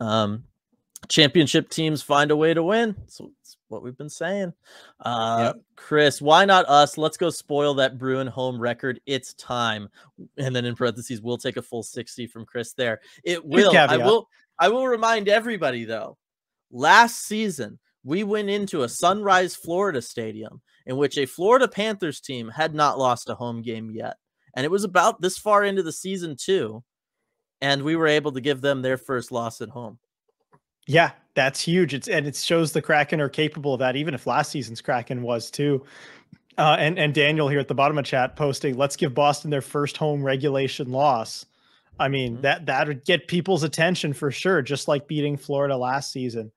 Um, 0.00 0.44
championship 1.08 1.68
teams 1.68 2.02
find 2.02 2.30
a 2.30 2.36
way 2.36 2.54
to 2.54 2.62
win. 2.62 2.96
So 3.06 3.30
it's 3.40 3.56
what 3.68 3.82
we've 3.82 3.96
been 3.96 4.10
saying. 4.10 4.52
Uh, 5.00 5.52
yep. 5.54 5.64
Chris, 5.76 6.20
why 6.20 6.44
not 6.44 6.68
us? 6.68 6.98
Let's 6.98 7.16
go 7.16 7.30
spoil 7.30 7.74
that 7.74 7.98
Bruin 7.98 8.26
home 8.26 8.60
record. 8.60 9.00
It's 9.06 9.34
time. 9.34 9.88
And 10.36 10.54
then 10.54 10.64
in 10.64 10.74
parentheses, 10.74 11.20
we'll 11.20 11.38
take 11.38 11.56
a 11.56 11.62
full 11.62 11.82
60 11.82 12.26
from 12.26 12.44
Chris 12.44 12.72
there. 12.72 13.00
It 13.24 13.44
will. 13.44 13.76
I 13.76 13.96
will. 13.96 14.28
I 14.58 14.68
will 14.68 14.86
remind 14.86 15.28
everybody 15.28 15.84
though. 15.84 16.16
Last 16.70 17.26
season, 17.26 17.78
we 18.04 18.24
went 18.24 18.48
into 18.48 18.82
a 18.82 18.88
Sunrise, 18.88 19.54
Florida 19.54 20.00
stadium 20.00 20.62
in 20.86 20.96
which 20.96 21.18
a 21.18 21.26
Florida 21.26 21.68
Panthers 21.68 22.20
team 22.20 22.48
had 22.48 22.74
not 22.74 22.98
lost 22.98 23.28
a 23.28 23.34
home 23.34 23.60
game 23.60 23.90
yet. 23.90 24.16
And 24.54 24.64
it 24.64 24.70
was 24.70 24.84
about 24.84 25.20
this 25.20 25.36
far 25.36 25.64
into 25.64 25.82
the 25.82 25.92
season, 25.92 26.36
too. 26.40 26.82
And 27.60 27.82
we 27.82 27.96
were 27.96 28.06
able 28.06 28.32
to 28.32 28.40
give 28.40 28.60
them 28.60 28.80
their 28.80 28.96
first 28.96 29.32
loss 29.32 29.60
at 29.60 29.68
home. 29.68 29.98
Yeah, 30.86 31.12
that's 31.34 31.60
huge. 31.60 31.94
It's 31.94 32.08
and 32.08 32.26
it 32.26 32.36
shows 32.36 32.72
the 32.72 32.82
Kraken 32.82 33.20
are 33.20 33.28
capable 33.28 33.74
of 33.74 33.80
that, 33.80 33.96
even 33.96 34.14
if 34.14 34.26
last 34.26 34.50
season's 34.50 34.80
Kraken 34.80 35.22
was 35.22 35.50
too. 35.50 35.84
Uh, 36.58 36.76
and 36.78 36.98
and 36.98 37.12
Daniel 37.12 37.48
here 37.48 37.58
at 37.58 37.68
the 37.68 37.74
bottom 37.74 37.98
of 37.98 38.04
chat 38.04 38.36
posting, 38.36 38.76
"Let's 38.76 38.96
give 38.96 39.14
Boston 39.14 39.50
their 39.50 39.60
first 39.60 39.96
home 39.96 40.22
regulation 40.22 40.90
loss." 40.90 41.44
I 41.98 42.08
mean 42.08 42.34
mm-hmm. 42.34 42.42
that 42.42 42.66
that 42.66 42.88
would 42.88 43.04
get 43.04 43.28
people's 43.28 43.62
attention 43.62 44.12
for 44.12 44.30
sure, 44.30 44.62
just 44.62 44.88
like 44.88 45.08
beating 45.08 45.36
Florida 45.36 45.76
last 45.76 46.12
season. 46.12 46.52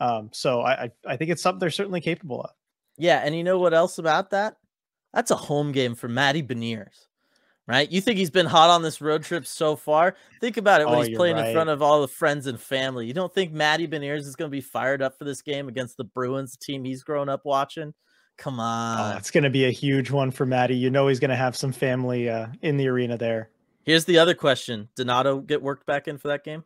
Um, 0.00 0.30
so 0.32 0.62
I 0.62 0.90
I 1.06 1.16
think 1.16 1.30
it's 1.30 1.42
something 1.42 1.60
they're 1.60 1.70
certainly 1.70 2.00
capable 2.00 2.42
of. 2.42 2.50
Yeah, 2.96 3.22
and 3.24 3.34
you 3.34 3.44
know 3.44 3.58
what 3.58 3.74
else 3.74 3.98
about 3.98 4.30
that? 4.30 4.56
That's 5.14 5.30
a 5.30 5.36
home 5.36 5.72
game 5.72 5.94
for 5.94 6.08
Maddie 6.08 6.42
Beniers. 6.42 7.07
Right? 7.68 7.90
You 7.92 8.00
think 8.00 8.16
he's 8.16 8.30
been 8.30 8.46
hot 8.46 8.70
on 8.70 8.80
this 8.80 9.02
road 9.02 9.22
trip 9.24 9.46
so 9.46 9.76
far? 9.76 10.16
Think 10.40 10.56
about 10.56 10.80
it 10.80 10.88
when 10.88 11.00
Oh, 11.00 11.02
he's 11.02 11.14
playing 11.14 11.36
in 11.36 11.52
front 11.52 11.68
of 11.68 11.82
all 11.82 12.00
the 12.00 12.08
friends 12.08 12.46
and 12.46 12.58
family. 12.58 13.06
You 13.06 13.12
don't 13.12 13.32
think 13.32 13.52
Matty 13.52 13.86
Beniers 13.86 14.20
is 14.20 14.36
going 14.36 14.50
to 14.50 14.56
be 14.56 14.62
fired 14.62 15.02
up 15.02 15.18
for 15.18 15.24
this 15.24 15.42
game 15.42 15.68
against 15.68 15.98
the 15.98 16.04
Bruins, 16.04 16.52
the 16.52 16.64
team 16.64 16.82
he's 16.82 17.02
grown 17.02 17.28
up 17.28 17.42
watching? 17.44 17.92
Come 18.38 18.58
Oh, 18.58 18.62
on. 18.62 19.16
it's 19.18 19.30
going 19.30 19.44
to 19.44 19.50
be 19.50 19.66
a 19.66 19.70
huge 19.70 20.10
one 20.10 20.30
for 20.30 20.46
Matty. 20.46 20.76
You 20.76 20.88
know 20.88 21.08
he's 21.08 21.20
going 21.20 21.28
to 21.28 21.36
have 21.36 21.54
some 21.56 21.72
family 21.72 22.30
uh, 22.30 22.46
in 22.62 22.78
the 22.78 22.88
arena 22.88 23.18
there. 23.18 23.50
Here's 23.82 24.06
the 24.06 24.18
other 24.18 24.34
question: 24.34 24.88
Donato 24.96 25.40
get 25.40 25.60
worked 25.60 25.84
back 25.84 26.08
in 26.08 26.16
for 26.16 26.28
that 26.28 26.44
game? 26.44 26.64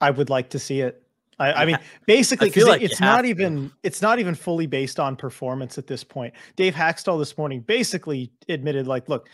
I 0.00 0.10
would 0.10 0.30
like 0.30 0.50
to 0.50 0.58
see 0.58 0.80
it. 0.80 1.02
I, 1.38 1.52
I 1.52 1.64
mean, 1.66 1.78
basically, 2.06 2.48
because 2.50 2.64
like 2.64 2.82
it's 2.82 3.00
not 3.00 3.22
to. 3.22 3.28
even 3.28 3.72
it's 3.82 4.00
not 4.02 4.18
even 4.18 4.34
fully 4.34 4.66
based 4.66 4.98
on 5.00 5.16
performance 5.16 5.76
at 5.78 5.86
this 5.86 6.04
point. 6.04 6.34
Dave 6.56 6.74
Hakstol 6.74 7.18
this 7.18 7.36
morning 7.36 7.60
basically 7.60 8.30
admitted, 8.48 8.86
like, 8.86 9.08
look, 9.08 9.28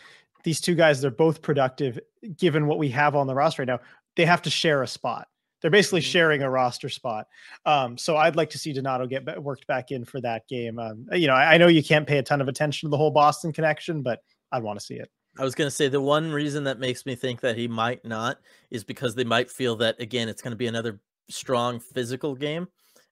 these 0.45 0.61
two 0.61 0.75
guys 0.75 1.01
they're 1.01 1.11
both 1.11 1.41
productive. 1.41 1.99
Given 2.37 2.67
what 2.67 2.77
we 2.77 2.89
have 2.89 3.15
on 3.15 3.27
the 3.27 3.35
roster 3.35 3.63
right 3.63 3.67
now, 3.67 3.81
they 4.15 4.25
have 4.25 4.41
to 4.43 4.49
share 4.49 4.81
a 4.81 4.87
spot. 4.87 5.27
They're 5.61 5.71
basically 5.71 6.01
Mhm. 6.01 6.11
sharing 6.11 6.41
a 6.43 6.49
roster 6.49 6.89
spot. 6.89 7.27
Um, 7.65 7.97
so 7.97 8.15
I'd 8.15 8.35
like 8.35 8.51
to 8.51 8.57
see 8.57 8.71
Donato 8.71 9.07
get 9.07 9.41
worked 9.41 9.67
back 9.67 9.91
in 9.91 10.05
for 10.05 10.21
that 10.21 10.47
game. 10.47 10.79
Um, 10.79 11.07
you 11.11 11.27
know, 11.27 11.33
I, 11.33 11.55
I 11.55 11.57
know 11.57 11.67
you 11.67 11.83
can't 11.83 12.07
pay 12.07 12.17
a 12.19 12.23
ton 12.23 12.39
of 12.39 12.47
attention 12.47 12.87
to 12.87 12.91
the 12.91 12.97
whole 12.97 13.11
Boston 13.11 13.51
connection, 13.51 14.01
but 14.03 14.21
I'd 14.51 14.63
want 14.63 14.79
to 14.79 14.85
see 14.85 14.95
it. 14.95 15.09
I 15.37 15.43
was 15.43 15.55
going 15.55 15.67
to 15.67 15.75
say 15.75 15.87
the 15.89 15.99
one 15.99 16.31
reason 16.31 16.63
that 16.65 16.79
makes 16.79 17.05
me 17.05 17.15
think 17.15 17.41
that 17.41 17.57
he 17.57 17.67
might 17.67 18.05
not 18.05 18.39
is 18.71 18.83
because 18.85 19.15
they 19.15 19.23
might 19.25 19.49
feel 19.51 19.75
that 19.77 19.99
again 19.99 20.29
it's 20.29 20.41
going 20.41 20.51
to 20.53 20.57
be 20.57 20.67
another 20.67 20.99
strong 21.29 21.79
physical 21.79 22.35
game, 22.35 22.67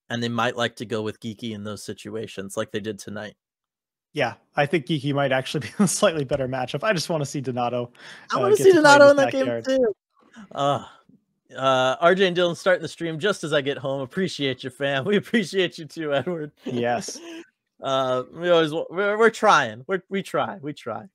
and 0.10 0.22
they 0.22 0.30
might 0.30 0.56
like 0.56 0.76
to 0.78 0.86
go 0.86 1.02
with 1.02 1.19
Geekie 1.19 1.54
in 1.54 1.63
those 1.63 1.84
situations, 1.84 2.56
like 2.56 2.72
they 2.72 2.80
did 2.80 3.00
tonight. 3.00 3.36
Yeah, 4.13 4.36
I 4.56 4.65
think 4.65 4.86
Geekie 4.86 5.13
might 5.13 5.32
actually 5.32 5.67
be 5.78 5.84
a 5.84 5.88
slightly 5.88 6.23
better 6.23 6.47
matchup. 6.47 6.84
I 6.84 6.93
just 6.93 7.10
want 7.10 7.21
to 7.21 7.26
see 7.26 7.41
Donato. 7.41 7.91
I 8.32 8.38
uh, 8.38 8.41
want 8.41 8.58
to 8.58 8.63
see 8.63 8.71
Donato 8.71 9.10
in 9.10 9.17
that 9.17 9.32
backyard. 9.32 9.65
game 9.65 9.78
too. 9.78 9.95
Uh, 10.52 10.86
uh, 11.56 11.97
RJ 11.97 12.28
and 12.28 12.38
Dylan 12.38 12.56
starting 12.56 12.82
the 12.82 12.88
stream 12.88 13.19
just 13.19 13.43
as 13.43 13.54
I 13.54 13.62
get 13.62 13.78
home. 13.78 14.02
Appreciate 14.02 14.63
you, 14.63 14.69
fam. 14.69 15.06
We 15.06 15.17
appreciate 15.17 15.78
you 15.78 15.86
too, 15.86 16.13
Edward. 16.13 16.52
Yes. 16.65 17.19
Uh, 17.82 18.23
we 18.32 18.49
always 18.49 18.71
we're, 18.71 19.17
we're 19.17 19.30
trying. 19.30 19.84
We're, 19.88 20.02
we 20.08 20.23
try. 20.23 20.58
We 20.62 20.71
try. 20.71 21.10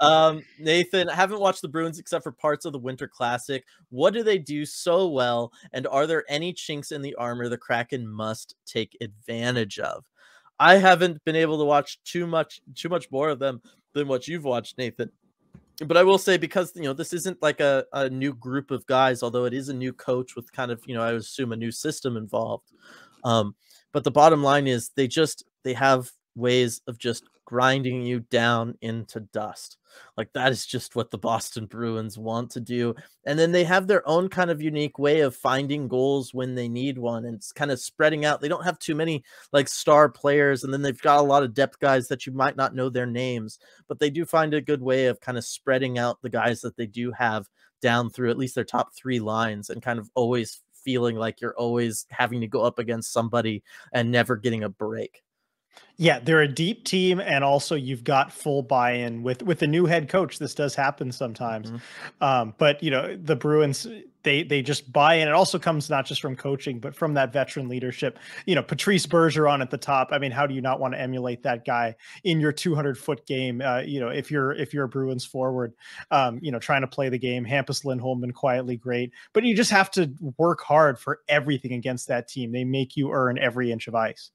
Um, 0.00 0.42
Nathan, 0.58 1.10
I 1.10 1.14
haven't 1.14 1.40
watched 1.40 1.60
the 1.60 1.68
Bruins 1.68 1.98
except 1.98 2.22
for 2.22 2.32
parts 2.32 2.64
of 2.64 2.72
the 2.72 2.78
Winter 2.78 3.06
Classic. 3.06 3.64
What 3.90 4.14
do 4.14 4.22
they 4.22 4.38
do 4.38 4.64
so 4.64 5.08
well? 5.08 5.52
And 5.72 5.86
are 5.86 6.06
there 6.06 6.24
any 6.28 6.54
chinks 6.54 6.90
in 6.90 7.02
the 7.02 7.14
armor 7.16 7.48
the 7.48 7.58
Kraken 7.58 8.08
must 8.08 8.54
take 8.64 8.96
advantage 9.02 9.78
of? 9.78 10.04
I 10.60 10.76
haven't 10.76 11.24
been 11.24 11.36
able 11.36 11.58
to 11.58 11.64
watch 11.64 11.98
too 12.04 12.26
much 12.26 12.60
too 12.74 12.90
much 12.90 13.10
more 13.10 13.30
of 13.30 13.38
them 13.38 13.62
than 13.94 14.06
what 14.06 14.28
you've 14.28 14.44
watched, 14.44 14.76
Nathan. 14.78 15.10
But 15.86 15.96
I 15.96 16.02
will 16.02 16.18
say 16.18 16.36
because 16.36 16.72
you 16.76 16.82
know 16.82 16.92
this 16.92 17.14
isn't 17.14 17.40
like 17.40 17.60
a, 17.60 17.86
a 17.94 18.10
new 18.10 18.34
group 18.34 18.70
of 18.70 18.84
guys, 18.86 19.22
although 19.22 19.46
it 19.46 19.54
is 19.54 19.70
a 19.70 19.74
new 19.74 19.94
coach 19.94 20.36
with 20.36 20.52
kind 20.52 20.70
of, 20.70 20.82
you 20.86 20.94
know, 20.94 21.02
I 21.02 21.12
assume 21.12 21.52
a 21.52 21.56
new 21.56 21.72
system 21.72 22.18
involved. 22.18 22.70
Um, 23.24 23.54
but 23.92 24.04
the 24.04 24.10
bottom 24.10 24.42
line 24.42 24.66
is 24.66 24.90
they 24.94 25.08
just 25.08 25.44
they 25.64 25.72
have 25.72 26.10
ways 26.36 26.82
of 26.86 26.98
just 26.98 27.24
grinding 27.50 28.02
you 28.02 28.20
down 28.20 28.78
into 28.80 29.18
dust. 29.18 29.76
Like 30.16 30.32
that 30.34 30.52
is 30.52 30.64
just 30.64 30.94
what 30.94 31.10
the 31.10 31.18
Boston 31.18 31.66
Bruins 31.66 32.16
want 32.16 32.48
to 32.52 32.60
do. 32.60 32.94
And 33.26 33.36
then 33.36 33.50
they 33.50 33.64
have 33.64 33.88
their 33.88 34.08
own 34.08 34.28
kind 34.28 34.52
of 34.52 34.62
unique 34.62 35.00
way 35.00 35.18
of 35.18 35.34
finding 35.34 35.88
goals 35.88 36.32
when 36.32 36.54
they 36.54 36.68
need 36.68 36.96
one 36.96 37.24
and 37.24 37.34
it's 37.34 37.50
kind 37.50 37.72
of 37.72 37.80
spreading 37.80 38.24
out. 38.24 38.40
They 38.40 38.46
don't 38.46 38.62
have 38.62 38.78
too 38.78 38.94
many 38.94 39.24
like 39.52 39.66
star 39.66 40.08
players 40.08 40.62
and 40.62 40.72
then 40.72 40.80
they've 40.80 41.02
got 41.02 41.18
a 41.18 41.22
lot 41.22 41.42
of 41.42 41.52
depth 41.52 41.80
guys 41.80 42.06
that 42.06 42.24
you 42.24 42.30
might 42.32 42.54
not 42.56 42.76
know 42.76 42.88
their 42.88 43.04
names, 43.04 43.58
but 43.88 43.98
they 43.98 44.10
do 44.10 44.24
find 44.24 44.54
a 44.54 44.60
good 44.60 44.80
way 44.80 45.06
of 45.06 45.20
kind 45.20 45.36
of 45.36 45.44
spreading 45.44 45.98
out 45.98 46.22
the 46.22 46.30
guys 46.30 46.60
that 46.60 46.76
they 46.76 46.86
do 46.86 47.10
have 47.10 47.48
down 47.82 48.10
through 48.10 48.30
at 48.30 48.38
least 48.38 48.54
their 48.54 48.62
top 48.62 48.94
3 48.94 49.18
lines 49.18 49.70
and 49.70 49.82
kind 49.82 49.98
of 49.98 50.08
always 50.14 50.62
feeling 50.84 51.16
like 51.16 51.40
you're 51.40 51.56
always 51.56 52.06
having 52.10 52.40
to 52.42 52.46
go 52.46 52.62
up 52.62 52.78
against 52.78 53.12
somebody 53.12 53.64
and 53.92 54.08
never 54.08 54.36
getting 54.36 54.62
a 54.62 54.68
break. 54.68 55.24
Yeah, 55.96 56.18
they're 56.18 56.40
a 56.40 56.48
deep 56.48 56.84
team, 56.84 57.20
and 57.20 57.44
also 57.44 57.74
you've 57.74 58.04
got 58.04 58.32
full 58.32 58.62
buy-in 58.62 59.22
with 59.22 59.42
with 59.42 59.58
the 59.58 59.66
new 59.66 59.84
head 59.84 60.08
coach. 60.08 60.38
This 60.38 60.54
does 60.54 60.74
happen 60.74 61.12
sometimes, 61.12 61.70
Mhm. 61.70 61.80
um, 62.22 62.54
but 62.56 62.82
you 62.82 62.90
know 62.90 63.16
the 63.16 63.36
Bruins 63.36 63.86
they 64.22 64.42
they 64.42 64.62
just 64.62 64.90
buy 64.94 65.16
in. 65.16 65.28
It 65.28 65.32
also 65.34 65.58
comes 65.58 65.90
not 65.90 66.06
just 66.06 66.22
from 66.22 66.36
coaching, 66.36 66.78
but 66.80 66.94
from 66.94 67.12
that 67.14 67.34
veteran 67.34 67.68
leadership. 67.68 68.18
You 68.46 68.54
know, 68.54 68.62
Patrice 68.62 69.06
Bergeron 69.06 69.60
at 69.60 69.68
the 69.70 69.76
top. 69.76 70.08
I 70.10 70.18
mean, 70.18 70.30
how 70.30 70.46
do 70.46 70.54
you 70.54 70.62
not 70.62 70.80
want 70.80 70.94
to 70.94 71.00
emulate 71.00 71.42
that 71.42 71.66
guy 71.66 71.94
in 72.24 72.40
your 72.40 72.52
200 72.52 72.96
foot 72.96 73.26
game? 73.26 73.60
Uh, 73.60 73.80
you 73.80 74.00
know, 74.00 74.08
if 74.08 74.30
you're 74.30 74.52
if 74.52 74.72
you're 74.72 74.84
a 74.84 74.88
Bruins 74.88 75.26
forward, 75.26 75.74
um, 76.10 76.38
you 76.40 76.50
know, 76.50 76.58
trying 76.58 76.80
to 76.80 76.86
play 76.86 77.10
the 77.10 77.18
game. 77.18 77.44
Hampus 77.44 77.84
Lindholm 77.84 78.22
been 78.22 78.32
quietly 78.32 78.78
great, 78.78 79.12
but 79.34 79.44
you 79.44 79.54
just 79.54 79.70
have 79.70 79.90
to 79.90 80.10
work 80.38 80.62
hard 80.62 80.98
for 80.98 81.20
everything 81.28 81.74
against 81.74 82.08
that 82.08 82.26
team. 82.26 82.52
They 82.52 82.64
make 82.64 82.96
you 82.96 83.12
earn 83.12 83.36
every 83.36 83.70
inch 83.70 83.86
of 83.86 83.94
ice. 83.94 84.30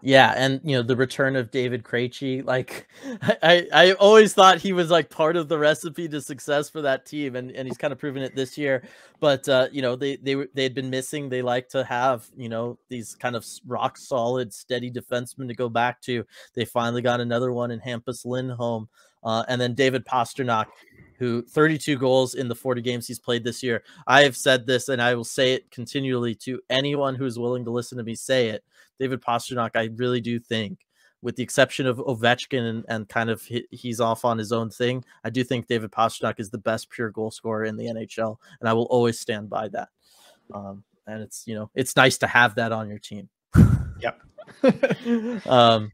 Yeah, 0.00 0.32
and 0.36 0.60
you 0.62 0.76
know 0.76 0.82
the 0.82 0.94
return 0.94 1.34
of 1.34 1.50
David 1.50 1.82
Krejci, 1.82 2.44
like 2.44 2.86
I, 3.42 3.66
I 3.72 3.92
always 3.94 4.32
thought 4.32 4.58
he 4.58 4.72
was 4.72 4.90
like 4.92 5.10
part 5.10 5.36
of 5.36 5.48
the 5.48 5.58
recipe 5.58 6.06
to 6.08 6.20
success 6.20 6.70
for 6.70 6.82
that 6.82 7.04
team, 7.04 7.34
and, 7.34 7.50
and 7.50 7.66
he's 7.66 7.76
kind 7.76 7.92
of 7.92 7.98
proven 7.98 8.22
it 8.22 8.36
this 8.36 8.56
year. 8.56 8.84
But 9.18 9.48
uh, 9.48 9.68
you 9.72 9.82
know 9.82 9.96
they 9.96 10.14
they 10.16 10.36
they 10.54 10.62
had 10.62 10.74
been 10.74 10.88
missing. 10.88 11.28
They 11.28 11.42
like 11.42 11.68
to 11.70 11.82
have 11.82 12.28
you 12.36 12.48
know 12.48 12.78
these 12.88 13.16
kind 13.16 13.34
of 13.34 13.44
rock 13.66 13.96
solid, 13.98 14.54
steady 14.54 14.88
defensemen 14.88 15.48
to 15.48 15.54
go 15.54 15.68
back 15.68 16.00
to. 16.02 16.24
They 16.54 16.64
finally 16.64 17.02
got 17.02 17.20
another 17.20 17.52
one 17.52 17.72
in 17.72 17.80
Hampus 17.80 18.24
Lindholm, 18.24 18.88
uh, 19.24 19.44
and 19.48 19.60
then 19.60 19.74
David 19.74 20.04
Pastrnak, 20.06 20.66
who 21.18 21.42
32 21.42 21.98
goals 21.98 22.34
in 22.34 22.46
the 22.46 22.54
40 22.54 22.82
games 22.82 23.08
he's 23.08 23.18
played 23.18 23.42
this 23.42 23.64
year. 23.64 23.82
I 24.06 24.22
have 24.22 24.36
said 24.36 24.64
this, 24.64 24.88
and 24.88 25.02
I 25.02 25.16
will 25.16 25.24
say 25.24 25.54
it 25.54 25.68
continually 25.72 26.36
to 26.36 26.60
anyone 26.70 27.16
who's 27.16 27.36
willing 27.36 27.64
to 27.64 27.72
listen 27.72 27.98
to 27.98 28.04
me 28.04 28.14
say 28.14 28.50
it. 28.50 28.62
David 28.98 29.20
Pastrnak, 29.20 29.70
I 29.74 29.90
really 29.96 30.20
do 30.20 30.38
think, 30.38 30.78
with 31.22 31.36
the 31.36 31.42
exception 31.42 31.86
of 31.86 31.98
Ovechkin 31.98 32.68
and, 32.68 32.84
and 32.88 33.08
kind 33.08 33.30
of 33.30 33.42
he, 33.42 33.66
he's 33.70 34.00
off 34.00 34.24
on 34.24 34.38
his 34.38 34.52
own 34.52 34.70
thing, 34.70 35.04
I 35.24 35.30
do 35.30 35.42
think 35.42 35.66
David 35.66 35.90
Pastrnak 35.90 36.38
is 36.38 36.50
the 36.50 36.58
best 36.58 36.90
pure 36.90 37.10
goal 37.10 37.30
scorer 37.30 37.64
in 37.64 37.76
the 37.76 37.86
NHL, 37.86 38.36
and 38.60 38.68
I 38.68 38.72
will 38.72 38.84
always 38.84 39.18
stand 39.18 39.50
by 39.50 39.68
that. 39.68 39.88
Um, 40.52 40.84
and 41.06 41.22
it's 41.22 41.44
you 41.46 41.54
know 41.54 41.70
it's 41.74 41.96
nice 41.96 42.18
to 42.18 42.26
have 42.26 42.54
that 42.56 42.72
on 42.72 42.88
your 42.88 42.98
team. 42.98 43.28
Yep. 44.00 44.20
um, 45.46 45.92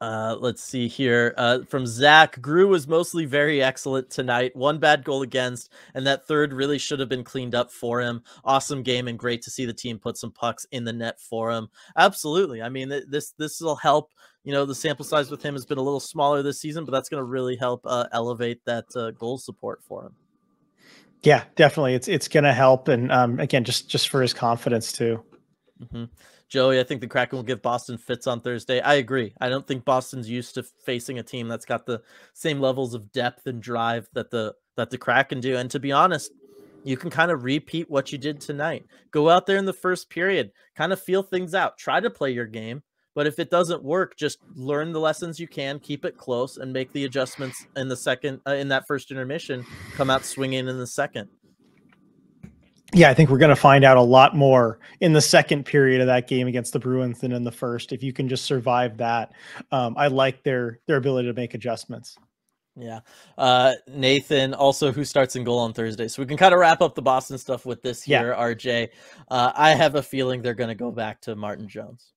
uh, 0.00 0.36
let's 0.38 0.62
see 0.62 0.88
here. 0.88 1.34
Uh, 1.36 1.60
from 1.64 1.86
Zach, 1.86 2.40
Gru 2.40 2.68
was 2.68 2.86
mostly 2.86 3.24
very 3.24 3.62
excellent 3.62 4.10
tonight. 4.10 4.54
One 4.54 4.78
bad 4.78 5.04
goal 5.04 5.22
against, 5.22 5.72
and 5.94 6.06
that 6.06 6.26
third 6.26 6.52
really 6.52 6.78
should 6.78 7.00
have 7.00 7.08
been 7.08 7.24
cleaned 7.24 7.54
up 7.54 7.70
for 7.70 8.00
him. 8.00 8.22
Awesome 8.44 8.82
game, 8.82 9.08
and 9.08 9.18
great 9.18 9.42
to 9.42 9.50
see 9.50 9.64
the 9.64 9.72
team 9.72 9.98
put 9.98 10.16
some 10.16 10.32
pucks 10.32 10.66
in 10.70 10.84
the 10.84 10.92
net 10.92 11.20
for 11.20 11.50
him. 11.50 11.68
Absolutely. 11.96 12.62
I 12.62 12.68
mean, 12.68 12.90
th- 12.90 13.04
this 13.08 13.32
this 13.32 13.60
will 13.60 13.76
help. 13.76 14.12
You 14.44 14.52
know, 14.52 14.64
the 14.64 14.74
sample 14.74 15.04
size 15.04 15.30
with 15.30 15.42
him 15.42 15.54
has 15.54 15.66
been 15.66 15.78
a 15.78 15.82
little 15.82 15.98
smaller 15.98 16.42
this 16.42 16.60
season, 16.60 16.84
but 16.84 16.92
that's 16.92 17.08
going 17.08 17.20
to 17.20 17.24
really 17.24 17.56
help 17.56 17.80
uh, 17.84 18.06
elevate 18.12 18.64
that 18.64 18.84
uh, 18.94 19.10
goal 19.10 19.38
support 19.38 19.82
for 19.82 20.06
him. 20.06 20.14
Yeah, 21.22 21.44
definitely. 21.56 21.94
It's 21.94 22.06
it's 22.06 22.28
gonna 22.28 22.52
help, 22.52 22.88
and 22.88 23.10
um, 23.10 23.40
again, 23.40 23.64
just 23.64 23.88
just 23.88 24.08
for 24.08 24.22
his 24.22 24.32
confidence 24.32 24.92
too. 24.92 25.24
hmm 25.90 26.04
Joey, 26.48 26.78
I 26.78 26.84
think 26.84 27.00
the 27.00 27.08
Kraken 27.08 27.36
will 27.36 27.42
give 27.42 27.60
Boston 27.60 27.98
fits 27.98 28.26
on 28.26 28.40
Thursday. 28.40 28.80
I 28.80 28.94
agree. 28.94 29.34
I 29.40 29.48
don't 29.48 29.66
think 29.66 29.84
Boston's 29.84 30.30
used 30.30 30.54
to 30.54 30.62
facing 30.84 31.18
a 31.18 31.22
team 31.22 31.48
that's 31.48 31.64
got 31.64 31.86
the 31.86 32.02
same 32.34 32.60
levels 32.60 32.94
of 32.94 33.10
depth 33.10 33.46
and 33.46 33.60
drive 33.60 34.08
that 34.12 34.30
the 34.30 34.54
that 34.76 34.90
the 34.90 34.98
Kraken 34.98 35.40
do. 35.40 35.56
And 35.56 35.70
to 35.72 35.80
be 35.80 35.90
honest, 35.90 36.30
you 36.84 36.96
can 36.96 37.10
kind 37.10 37.32
of 37.32 37.42
repeat 37.42 37.90
what 37.90 38.12
you 38.12 38.18
did 38.18 38.40
tonight. 38.40 38.86
Go 39.10 39.28
out 39.28 39.46
there 39.46 39.56
in 39.56 39.64
the 39.64 39.72
first 39.72 40.08
period, 40.08 40.52
kind 40.76 40.92
of 40.92 41.02
feel 41.02 41.22
things 41.22 41.52
out, 41.52 41.78
try 41.78 41.98
to 41.98 42.10
play 42.10 42.30
your 42.30 42.46
game. 42.46 42.82
But 43.16 43.26
if 43.26 43.38
it 43.38 43.50
doesn't 43.50 43.82
work, 43.82 44.16
just 44.16 44.38
learn 44.54 44.92
the 44.92 45.00
lessons 45.00 45.40
you 45.40 45.48
can, 45.48 45.80
keep 45.80 46.04
it 46.04 46.18
close, 46.18 46.58
and 46.58 46.70
make 46.70 46.92
the 46.92 47.06
adjustments 47.06 47.66
in 47.74 47.88
the 47.88 47.96
second 47.96 48.40
uh, 48.46 48.52
in 48.52 48.68
that 48.68 48.86
first 48.86 49.10
intermission. 49.10 49.64
Come 49.94 50.10
out 50.10 50.24
swinging 50.24 50.68
in 50.68 50.78
the 50.78 50.86
second. 50.86 51.30
Yeah, 52.92 53.10
I 53.10 53.14
think 53.14 53.30
we're 53.30 53.38
going 53.38 53.50
to 53.50 53.56
find 53.56 53.84
out 53.84 53.96
a 53.96 54.02
lot 54.02 54.36
more 54.36 54.78
in 55.00 55.12
the 55.12 55.20
second 55.20 55.64
period 55.64 56.00
of 56.00 56.06
that 56.06 56.28
game 56.28 56.46
against 56.46 56.72
the 56.72 56.78
Bruins 56.78 57.20
than 57.20 57.32
in 57.32 57.42
the 57.42 57.50
first. 57.50 57.92
If 57.92 58.02
you 58.02 58.12
can 58.12 58.28
just 58.28 58.44
survive 58.44 58.96
that, 58.98 59.32
um, 59.72 59.96
I 59.98 60.06
like 60.06 60.44
their 60.44 60.78
their 60.86 60.96
ability 60.96 61.28
to 61.28 61.34
make 61.34 61.54
adjustments. 61.54 62.16
Yeah. 62.78 63.00
Uh, 63.38 63.72
Nathan, 63.88 64.54
also 64.54 64.92
who 64.92 65.04
starts 65.04 65.34
in 65.34 65.44
goal 65.44 65.58
on 65.58 65.72
Thursday. 65.72 66.08
So 66.08 66.22
we 66.22 66.26
can 66.26 66.36
kind 66.36 66.52
of 66.52 66.60
wrap 66.60 66.82
up 66.82 66.94
the 66.94 67.02
Boston 67.02 67.38
stuff 67.38 67.64
with 67.64 67.82
this 67.82 68.02
here. 68.02 68.34
Yeah. 68.36 68.42
RJ. 68.42 68.88
Uh, 69.28 69.52
I 69.54 69.70
have 69.70 69.94
a 69.94 70.02
feeling 70.02 70.42
they're 70.42 70.54
going 70.54 70.68
to 70.68 70.74
go 70.74 70.92
back 70.92 71.22
to 71.22 71.34
Martin 71.34 71.68
Jones. 71.68 72.12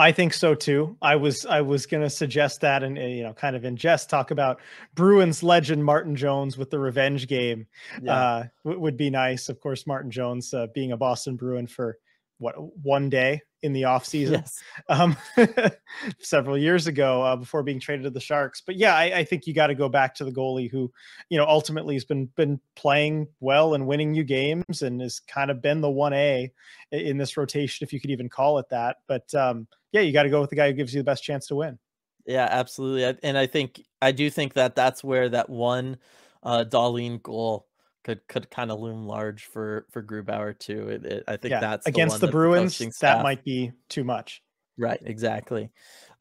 I 0.00 0.12
think 0.12 0.32
so 0.32 0.54
too. 0.54 0.96
I 1.02 1.16
was 1.16 1.44
I 1.44 1.60
was 1.60 1.86
going 1.86 2.04
to 2.04 2.10
suggest 2.10 2.60
that 2.60 2.84
and 2.84 2.96
uh, 2.96 3.02
you 3.02 3.24
know 3.24 3.32
kind 3.32 3.56
of 3.56 3.64
in 3.64 3.76
jest 3.76 4.08
talk 4.08 4.30
about 4.30 4.60
Bruins 4.94 5.42
legend 5.42 5.84
Martin 5.84 6.14
Jones 6.14 6.56
with 6.56 6.70
the 6.70 6.78
revenge 6.78 7.26
game. 7.26 7.66
Yeah. 8.00 8.14
Uh, 8.14 8.44
w- 8.64 8.80
would 8.80 8.96
be 8.96 9.10
nice. 9.10 9.48
Of 9.48 9.60
course, 9.60 9.86
Martin 9.86 10.10
Jones 10.10 10.54
uh, 10.54 10.68
being 10.72 10.92
a 10.92 10.96
Boston 10.96 11.36
Bruin 11.36 11.66
for 11.66 11.98
what 12.38 12.54
one 12.84 13.10
day 13.10 13.42
in 13.62 13.72
the 13.72 13.82
offseason 13.82 14.32
Yes. 14.32 14.62
um, 14.88 15.16
several 16.20 16.56
years 16.56 16.86
ago 16.86 17.22
uh, 17.22 17.36
before 17.36 17.62
being 17.62 17.80
traded 17.80 18.04
to 18.04 18.10
the 18.10 18.20
Sharks. 18.20 18.62
But 18.64 18.76
yeah, 18.76 18.94
I, 18.94 19.18
I 19.18 19.24
think 19.24 19.46
you 19.46 19.54
got 19.54 19.68
to 19.68 19.74
go 19.74 19.88
back 19.88 20.14
to 20.16 20.24
the 20.24 20.32
goalie 20.32 20.70
who, 20.70 20.92
you 21.28 21.38
know, 21.38 21.46
ultimately 21.46 21.94
has 21.94 22.04
been 22.04 22.26
been 22.36 22.60
playing 22.76 23.28
well 23.40 23.74
and 23.74 23.86
winning 23.86 24.14
you 24.14 24.24
games 24.24 24.82
and 24.82 25.00
has 25.00 25.20
kind 25.20 25.50
of 25.50 25.62
been 25.62 25.80
the 25.80 25.90
one 25.90 26.12
A 26.12 26.52
in 26.90 27.18
this 27.18 27.36
rotation, 27.36 27.84
if 27.84 27.92
you 27.92 28.00
could 28.00 28.10
even 28.10 28.28
call 28.28 28.58
it 28.58 28.68
that. 28.70 28.96
But 29.06 29.32
um, 29.34 29.66
yeah, 29.92 30.00
you 30.00 30.12
got 30.12 30.24
to 30.24 30.30
go 30.30 30.40
with 30.40 30.50
the 30.50 30.56
guy 30.56 30.68
who 30.68 30.74
gives 30.74 30.94
you 30.94 31.00
the 31.00 31.04
best 31.04 31.24
chance 31.24 31.46
to 31.48 31.56
win. 31.56 31.78
Yeah, 32.26 32.48
absolutely. 32.50 33.18
And 33.22 33.38
I 33.38 33.46
think 33.46 33.82
I 34.02 34.12
do 34.12 34.28
think 34.30 34.54
that 34.54 34.74
that's 34.74 35.02
where 35.02 35.28
that 35.30 35.48
one 35.48 35.98
uh 36.42 36.64
Dahlin 36.68 37.22
goal 37.22 37.67
could 38.08 38.26
could 38.26 38.50
kind 38.50 38.70
of 38.70 38.80
loom 38.80 39.04
large 39.06 39.44
for 39.44 39.84
for 39.90 40.02
Grubauer 40.02 40.58
too. 40.58 40.88
It, 40.88 41.04
it, 41.04 41.24
I 41.28 41.36
think 41.36 41.50
yeah, 41.52 41.60
that's 41.60 41.86
against 41.86 42.14
one 42.14 42.20
the, 42.20 42.26
that 42.26 42.32
Bruins, 42.32 42.78
that 42.78 42.94
staff- 42.94 43.22
might 43.22 43.44
be 43.44 43.72
too 43.90 44.02
much. 44.02 44.42
right 44.78 44.98
exactly. 45.04 45.70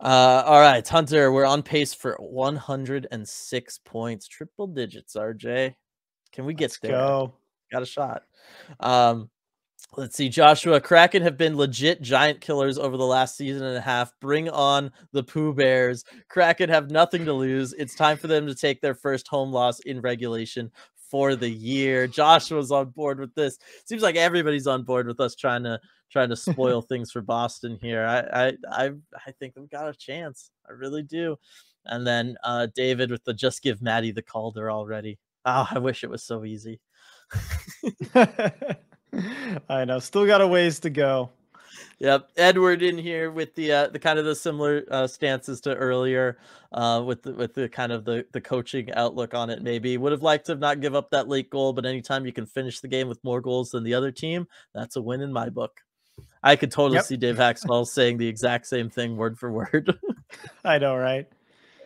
Uh, 0.02 0.44
all 0.46 0.60
right, 0.60 0.86
Hunter, 0.86 1.32
we're 1.32 1.46
on 1.46 1.64
pace 1.64 1.94
for 1.94 2.16
106 2.20 3.80
points, 3.86 4.28
triple 4.28 4.68
digits. 4.68 5.16
RJ, 5.16 5.76
can 6.34 6.46
we 6.46 6.54
get 6.54 6.66
Let's 6.66 6.80
there? 6.80 6.92
go. 6.92 7.34
got 7.72 7.82
a 7.82 7.86
shot. 7.86 8.24
Um, 8.82 9.30
let's 9.96 10.16
see, 10.16 10.30
Joshua 10.30 10.80
Kraken 10.82 11.24
have 11.24 11.38
been 11.38 11.58
legit 11.58 12.02
giant 12.02 12.42
killers 12.42 12.78
over 12.78 12.98
the 12.98 13.06
last 13.06 13.38
season 13.38 13.64
and 13.64 13.78
a 13.78 13.82
half. 13.82 14.12
Bring 14.20 14.50
on 14.50 14.92
the 15.14 15.24
Pooh 15.24 15.54
Bears. 15.54 16.04
Kraken 16.30 16.70
have 16.70 16.92
nothing 16.92 17.26
to 17.26 17.34
lose. 17.34 17.74
It's 17.74 17.96
time 17.96 18.18
for 18.18 18.28
them 18.28 18.46
to 18.46 18.54
take 18.54 18.82
their 18.82 18.94
first 18.96 19.28
home 19.30 19.52
loss 19.52 19.80
in 19.80 20.02
regulation 20.02 20.70
for 21.10 21.36
the 21.36 21.50
year. 21.50 22.08
Joshua's 22.08 22.72
on 22.72 22.90
board 22.90 23.20
with 23.20 23.34
this. 23.36 23.58
Seems 23.86 24.02
like 24.02 24.16
everybody's 24.16 24.68
on 24.68 24.84
board 24.84 25.08
with 25.08 25.20
us 25.20 25.36
trying 25.36 25.64
to 25.64 25.80
trying 26.12 26.30
to 26.30 26.36
spoil 26.36 26.82
things 26.90 27.12
for 27.12 27.22
Boston 27.22 27.78
here. 27.82 28.06
I 28.06 28.48
I 28.48 28.54
I, 28.72 28.92
I 29.26 29.32
think 29.40 29.54
we've 29.56 29.70
got 29.70 29.90
a 29.90 29.94
chance. 29.94 30.52
I 30.68 30.74
really 30.74 31.04
do. 31.04 31.38
And 31.86 32.06
then 32.06 32.36
uh, 32.44 32.68
David 32.76 33.12
with 33.12 33.24
the 33.24 33.34
just 33.34 33.64
give 33.64 33.82
Matty 33.82 34.12
the 34.12 34.22
Calder 34.22 34.70
already. 34.70 35.20
Oh, 35.46 35.68
I 35.72 35.80
wish 35.80 36.04
it 36.04 36.10
was 36.10 36.24
so 36.24 36.44
easy. 36.44 36.82
I 39.70 39.86
know. 39.86 40.00
Still 40.00 40.26
got 40.26 40.42
a 40.42 40.48
ways 40.48 40.80
to 40.82 40.90
go. 40.90 41.30
Yep, 42.00 42.30
Edward 42.38 42.84
in 42.84 42.98
here 42.98 43.32
with 43.32 43.56
the 43.56 43.72
uh, 43.72 43.88
the 43.88 44.00
kind 44.00 44.20
of 44.20 44.26
the 44.26 44.36
similar 44.36 44.84
uh, 44.92 45.08
stances 45.08 45.62
to 45.62 45.74
earlier, 45.76 46.38
uh, 46.72 47.02
with 47.06 47.24
the, 47.24 47.34
with 47.34 47.56
the 47.56 47.70
kind 47.70 47.92
of 47.92 48.06
the 48.06 48.26
the 48.34 48.42
coaching 48.42 48.92
outlook 48.94 49.34
on 49.34 49.50
it. 49.50 49.64
Maybe 49.64 49.98
would 49.98 50.12
have 50.12 50.22
liked 50.22 50.46
to 50.48 50.56
not 50.56 50.80
give 50.80 50.94
up 50.94 51.10
that 51.12 51.28
late 51.28 51.50
goal, 51.50 51.74
but 51.74 51.88
anytime 51.88 52.26
you 52.26 52.34
can 52.34 52.46
finish 52.46 52.82
the 52.82 52.88
game 52.88 53.08
with 53.08 53.24
more 53.24 53.42
goals 53.42 53.72
than 53.72 53.84
the 53.84 53.96
other 53.96 54.12
team, 54.12 54.48
that's 54.76 54.96
a 54.96 55.02
win 55.02 55.22
in 55.22 55.34
my 55.34 55.50
book. 55.50 55.82
I 56.44 56.56
could 56.56 56.72
totally 56.72 57.00
Yep. 57.00 57.06
see 57.06 57.18
Dave 57.18 57.38
Hakstol 57.38 57.88
saying 57.88 58.18
the 58.20 58.28
exact 58.28 58.68
same 58.68 58.90
thing 58.90 59.18
word 59.18 59.40
for 59.40 59.52
word. 59.52 59.94
I 60.66 60.78
know, 60.78 60.96
right? 60.96 61.28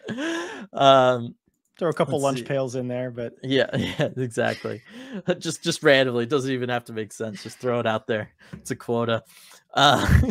um, 0.74 1.36
Throw 1.82 1.90
a 1.90 1.94
couple 1.94 2.20
Let's 2.20 2.24
lunch 2.24 2.38
see. 2.38 2.46
pails 2.46 2.76
in 2.76 2.88
there, 2.88 3.10
but 3.10 3.34
Yeah, 3.42 3.66
yeah, 3.76 4.10
exactly. 4.16 4.84
just 5.40 5.64
just 5.64 5.82
randomly, 5.82 6.26
it 6.26 6.30
doesn't 6.30 6.52
even 6.52 6.70
have 6.70 6.86
to 6.86 6.94
make 6.94 7.12
sense. 7.12 7.42
Just 7.42 7.58
throw 7.58 7.80
it 7.80 7.88
out 7.88 8.06
there. 8.06 8.30
It's 8.54 8.70
a 8.70 8.76
quota. 8.76 9.24
Uh, 9.74 10.22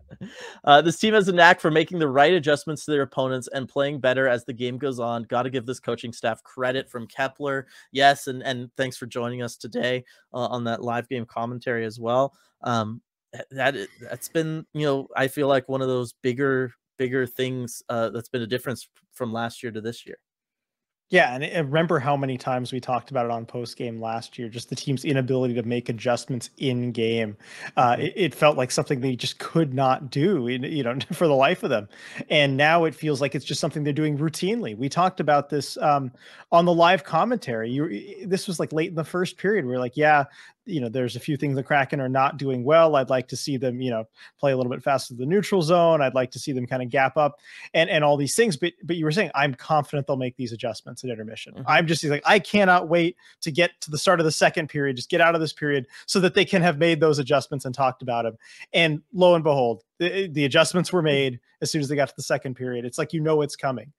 uh, 0.64 0.82
this 0.82 0.98
team 0.98 1.14
has 1.14 1.28
a 1.28 1.32
knack 1.32 1.60
for 1.60 1.70
making 1.70 2.00
the 2.00 2.08
right 2.08 2.32
adjustments 2.32 2.84
to 2.84 2.90
their 2.90 3.02
opponents 3.02 3.48
and 3.52 3.68
playing 3.68 4.00
better 4.00 4.26
as 4.26 4.44
the 4.44 4.52
game 4.52 4.76
goes 4.76 4.98
on. 4.98 5.22
Got 5.22 5.44
to 5.44 5.50
give 5.50 5.66
this 5.66 5.78
coaching 5.78 6.12
staff 6.12 6.42
credit 6.42 6.90
from 6.90 7.06
Kepler. 7.06 7.68
Yes, 7.92 8.26
and 8.26 8.42
and 8.42 8.68
thanks 8.76 8.96
for 8.96 9.06
joining 9.06 9.40
us 9.40 9.54
today 9.54 10.04
uh, 10.34 10.46
on 10.46 10.64
that 10.64 10.82
live 10.82 11.08
game 11.08 11.26
commentary 11.26 11.84
as 11.84 12.00
well. 12.00 12.34
Um, 12.62 13.02
that 13.52 13.76
that's 14.00 14.30
been 14.30 14.66
you 14.74 14.84
know 14.84 15.06
I 15.14 15.28
feel 15.28 15.46
like 15.46 15.68
one 15.68 15.80
of 15.80 15.86
those 15.86 16.14
bigger 16.24 16.72
bigger 16.96 17.24
things 17.24 17.84
uh, 17.88 18.10
that's 18.10 18.28
been 18.28 18.42
a 18.42 18.48
difference 18.48 18.88
from 19.12 19.32
last 19.32 19.62
year 19.62 19.70
to 19.70 19.80
this 19.80 20.04
year. 20.04 20.18
Yeah, 21.10 21.34
and, 21.34 21.42
and 21.42 21.68
remember 21.68 21.98
how 21.98 22.18
many 22.18 22.36
times 22.36 22.70
we 22.70 22.80
talked 22.80 23.10
about 23.10 23.24
it 23.24 23.30
on 23.30 23.46
post 23.46 23.76
game 23.78 23.98
last 23.98 24.38
year, 24.38 24.48
just 24.50 24.68
the 24.68 24.76
team's 24.76 25.06
inability 25.06 25.54
to 25.54 25.62
make 25.62 25.88
adjustments 25.88 26.50
in 26.58 26.92
game. 26.92 27.34
Uh, 27.78 27.96
Mhm. 27.96 28.04
it, 28.04 28.12
it 28.16 28.34
felt 28.34 28.58
like 28.58 28.70
something 28.70 29.00
they 29.00 29.16
just 29.16 29.38
could 29.38 29.72
not 29.72 30.10
do, 30.10 30.46
in- 30.48 30.64
you 30.64 30.82
know, 30.82 30.98
for 31.12 31.26
the 31.26 31.34
life 31.34 31.62
of 31.62 31.70
them. 31.70 31.88
And 32.28 32.58
now 32.58 32.84
it 32.84 32.94
feels 32.94 33.22
like 33.22 33.34
it's 33.34 33.46
just 33.46 33.58
something 33.60 33.84
they're 33.84 33.92
doing 33.94 34.18
routinely. 34.18 34.76
We 34.76 34.90
talked 34.90 35.18
about 35.20 35.48
this 35.48 35.78
um, 35.78 36.12
on 36.52 36.66
the 36.66 36.74
live 36.74 37.04
commentary. 37.04 37.70
You, 37.70 38.26
this 38.26 38.46
was 38.46 38.60
like 38.60 38.72
late 38.74 38.90
in 38.90 38.94
the 38.94 39.04
first 39.04 39.38
period. 39.38 39.64
We 39.64 39.74
are 39.74 39.78
like, 39.78 39.96
yeah, 39.96 40.24
you 40.68 40.80
know, 40.80 40.88
there's 40.88 41.16
a 41.16 41.20
few 41.20 41.36
things 41.36 41.56
the 41.56 41.62
Kraken 41.62 42.00
are 42.00 42.08
not 42.08 42.36
doing 42.36 42.62
well. 42.62 42.94
I'd 42.96 43.10
like 43.10 43.26
to 43.28 43.36
see 43.36 43.56
them, 43.56 43.80
you 43.80 43.90
know, 43.90 44.06
play 44.38 44.52
a 44.52 44.56
little 44.56 44.70
bit 44.70 44.82
faster 44.82 45.14
to 45.14 45.18
the 45.18 45.26
neutral 45.26 45.62
zone. 45.62 46.02
I'd 46.02 46.14
like 46.14 46.30
to 46.32 46.38
see 46.38 46.52
them 46.52 46.66
kind 46.66 46.82
of 46.82 46.90
gap 46.90 47.16
up 47.16 47.40
and 47.74 47.88
and 47.90 48.04
all 48.04 48.16
these 48.16 48.34
things. 48.34 48.56
But 48.56 48.74
but 48.84 48.96
you 48.96 49.04
were 49.04 49.10
saying 49.10 49.30
I'm 49.34 49.54
confident 49.54 50.06
they'll 50.06 50.16
make 50.16 50.36
these 50.36 50.52
adjustments 50.52 51.02
at 51.04 51.10
intermission. 51.10 51.54
Mhm. 51.54 51.64
I'm 51.66 51.86
just 51.86 52.04
like 52.04 52.22
I 52.26 52.38
cannot 52.38 52.88
wait 52.88 53.16
to 53.40 53.50
get 53.50 53.80
to 53.80 53.90
the 53.90 53.98
start 53.98 54.20
of 54.20 54.24
the 54.24 54.32
second 54.32 54.68
period, 54.68 54.96
just 54.96 55.10
get 55.10 55.20
out 55.20 55.34
of 55.34 55.40
this 55.40 55.52
period 55.52 55.86
so 56.06 56.20
that 56.20 56.34
they 56.34 56.44
can 56.44 56.62
have 56.62 56.78
made 56.78 57.00
those 57.00 57.18
adjustments 57.18 57.64
and 57.64 57.74
talked 57.74 58.02
about 58.02 58.24
them. 58.24 58.36
And 58.72 59.02
lo 59.12 59.34
and 59.34 59.42
behold, 59.42 59.82
the, 59.98 60.28
the 60.28 60.44
adjustments 60.44 60.92
were 60.92 61.02
made 61.02 61.40
as 61.60 61.70
soon 61.70 61.80
as 61.80 61.88
they 61.88 61.96
got 61.96 62.08
to 62.08 62.16
the 62.16 62.22
second 62.22 62.54
period. 62.54 62.84
It's 62.84 62.98
like 62.98 63.12
you 63.12 63.20
know 63.20 63.42
it's 63.42 63.56
coming. 63.56 63.92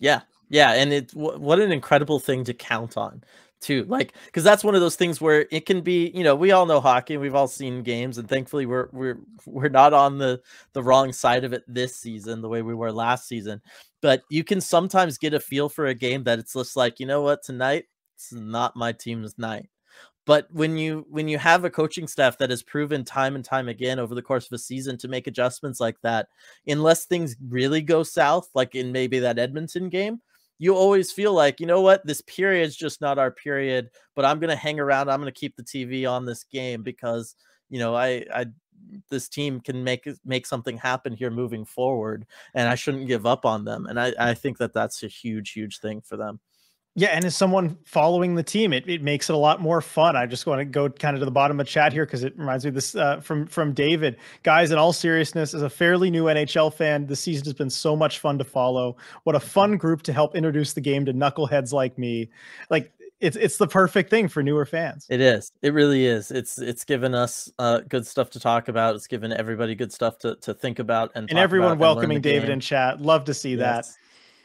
Yeah, 0.00 0.22
yeah, 0.48 0.72
and 0.72 0.92
it 0.92 1.12
wh- 1.12 1.40
what 1.40 1.60
an 1.60 1.72
incredible 1.72 2.18
thing 2.20 2.44
to 2.44 2.54
count 2.54 2.96
on 2.96 3.22
too. 3.60 3.84
Like 3.84 4.14
because 4.26 4.44
that's 4.44 4.64
one 4.64 4.74
of 4.74 4.80
those 4.80 4.96
things 4.96 5.20
where 5.20 5.46
it 5.50 5.66
can 5.66 5.80
be, 5.80 6.10
you 6.14 6.24
know, 6.24 6.34
we 6.34 6.52
all 6.52 6.66
know 6.66 6.80
hockey 6.80 7.16
we've 7.16 7.34
all 7.34 7.48
seen 7.48 7.82
games, 7.82 8.18
and 8.18 8.28
thankfully 8.28 8.66
we're 8.66 8.88
we're 8.92 9.18
we're 9.46 9.68
not 9.68 9.92
on 9.92 10.18
the 10.18 10.40
the 10.72 10.82
wrong 10.82 11.12
side 11.12 11.44
of 11.44 11.52
it 11.52 11.64
this 11.66 11.96
season 11.96 12.40
the 12.40 12.48
way 12.48 12.62
we 12.62 12.74
were 12.74 12.92
last 12.92 13.28
season. 13.28 13.60
But 14.02 14.22
you 14.30 14.44
can 14.44 14.60
sometimes 14.60 15.18
get 15.18 15.34
a 15.34 15.40
feel 15.40 15.68
for 15.68 15.86
a 15.86 15.94
game 15.94 16.24
that 16.24 16.38
it's 16.38 16.52
just 16.52 16.76
like, 16.76 17.00
you 17.00 17.06
know 17.06 17.22
what, 17.22 17.42
tonight 17.42 17.84
it's 18.16 18.32
not 18.32 18.76
my 18.76 18.92
team's 18.92 19.38
night. 19.38 19.68
But 20.26 20.48
when 20.52 20.76
you 20.76 21.06
when 21.08 21.28
you 21.28 21.38
have 21.38 21.64
a 21.64 21.70
coaching 21.70 22.08
staff 22.08 22.36
that 22.38 22.50
has 22.50 22.62
proven 22.62 23.04
time 23.04 23.36
and 23.36 23.44
time 23.44 23.68
again 23.68 24.00
over 24.00 24.14
the 24.14 24.22
course 24.22 24.46
of 24.46 24.52
a 24.52 24.58
season 24.58 24.98
to 24.98 25.08
make 25.08 25.28
adjustments 25.28 25.78
like 25.78 26.00
that, 26.02 26.28
unless 26.66 27.04
things 27.04 27.36
really 27.48 27.80
go 27.80 28.02
south, 28.02 28.50
like 28.52 28.74
in 28.74 28.90
maybe 28.90 29.20
that 29.20 29.38
Edmonton 29.38 29.88
game, 29.88 30.20
you 30.58 30.74
always 30.74 31.12
feel 31.12 31.32
like, 31.32 31.60
you 31.60 31.66
know 31.66 31.80
what, 31.82 32.06
this 32.06 32.22
period's 32.22 32.76
just 32.76 33.00
not 33.00 33.18
our 33.18 33.30
period, 33.30 33.90
but 34.14 34.24
I'm 34.24 34.40
gonna 34.40 34.56
hang 34.56 34.80
around. 34.80 35.10
I'm 35.10 35.20
gonna 35.20 35.32
keep 35.32 35.56
the 35.56 35.62
TV 35.62 36.06
on 36.10 36.24
this 36.24 36.44
game 36.44 36.82
because 36.82 37.36
you 37.68 37.78
know 37.78 37.94
I 37.94 38.24
I 38.34 38.46
this 39.10 39.28
team 39.28 39.60
can 39.60 39.82
make 39.84 40.08
make 40.24 40.46
something 40.46 40.78
happen 40.78 41.12
here 41.14 41.30
moving 41.30 41.64
forward, 41.64 42.26
and 42.54 42.68
I 42.68 42.74
shouldn't 42.74 43.08
give 43.08 43.26
up 43.26 43.44
on 43.44 43.64
them. 43.64 43.86
And 43.86 44.00
I 44.00 44.14
I 44.18 44.34
think 44.34 44.58
that 44.58 44.72
that's 44.72 45.02
a 45.02 45.08
huge 45.08 45.52
huge 45.52 45.78
thing 45.80 46.00
for 46.00 46.16
them. 46.16 46.40
Yeah, 46.98 47.08
and 47.08 47.26
as 47.26 47.36
someone 47.36 47.76
following 47.84 48.36
the 48.36 48.42
team, 48.42 48.72
it, 48.72 48.88
it 48.88 49.02
makes 49.02 49.28
it 49.28 49.34
a 49.34 49.38
lot 49.38 49.60
more 49.60 49.82
fun. 49.82 50.16
I 50.16 50.24
just 50.24 50.46
want 50.46 50.60
to 50.60 50.64
go 50.64 50.88
kind 50.88 51.14
of 51.14 51.20
to 51.20 51.26
the 51.26 51.30
bottom 51.30 51.60
of 51.60 51.66
chat 51.66 51.92
here 51.92 52.06
because 52.06 52.24
it 52.24 52.36
reminds 52.38 52.64
me 52.64 52.70
of 52.70 52.74
this 52.74 52.94
uh, 52.94 53.20
from 53.20 53.46
from 53.46 53.74
David. 53.74 54.16
Guys, 54.44 54.70
in 54.70 54.78
all 54.78 54.94
seriousness, 54.94 55.52
as 55.52 55.60
a 55.60 55.68
fairly 55.68 56.10
new 56.10 56.24
NHL 56.24 56.72
fan, 56.72 57.06
the 57.06 57.14
season 57.14 57.44
has 57.44 57.52
been 57.52 57.68
so 57.68 57.94
much 57.94 58.18
fun 58.18 58.38
to 58.38 58.44
follow. 58.44 58.96
What 59.24 59.36
a 59.36 59.40
fun 59.40 59.76
group 59.76 60.02
to 60.04 60.12
help 60.14 60.34
introduce 60.34 60.72
the 60.72 60.80
game 60.80 61.04
to 61.04 61.12
knuckleheads 61.12 61.70
like 61.70 61.98
me. 61.98 62.30
Like 62.70 62.90
it's 63.20 63.36
it's 63.36 63.58
the 63.58 63.66
perfect 63.66 64.08
thing 64.08 64.28
for 64.28 64.42
newer 64.42 64.64
fans. 64.64 65.06
It 65.10 65.20
is. 65.20 65.52
It 65.60 65.74
really 65.74 66.06
is. 66.06 66.30
It's 66.30 66.58
it's 66.58 66.84
given 66.84 67.14
us 67.14 67.52
uh, 67.58 67.80
good 67.80 68.06
stuff 68.06 68.30
to 68.30 68.40
talk 68.40 68.68
about. 68.68 68.94
It's 68.94 69.06
given 69.06 69.34
everybody 69.34 69.74
good 69.74 69.92
stuff 69.92 70.18
to, 70.20 70.36
to 70.36 70.54
think 70.54 70.78
about 70.78 71.12
and 71.14 71.24
and 71.24 71.36
talk 71.36 71.38
everyone 71.38 71.72
about 71.72 71.72
and 71.72 71.80
welcoming 71.80 72.18
the 72.22 72.30
David 72.30 72.46
game. 72.46 72.52
in 72.52 72.60
chat. 72.60 73.02
Love 73.02 73.24
to 73.24 73.34
see 73.34 73.54
that. 73.56 73.86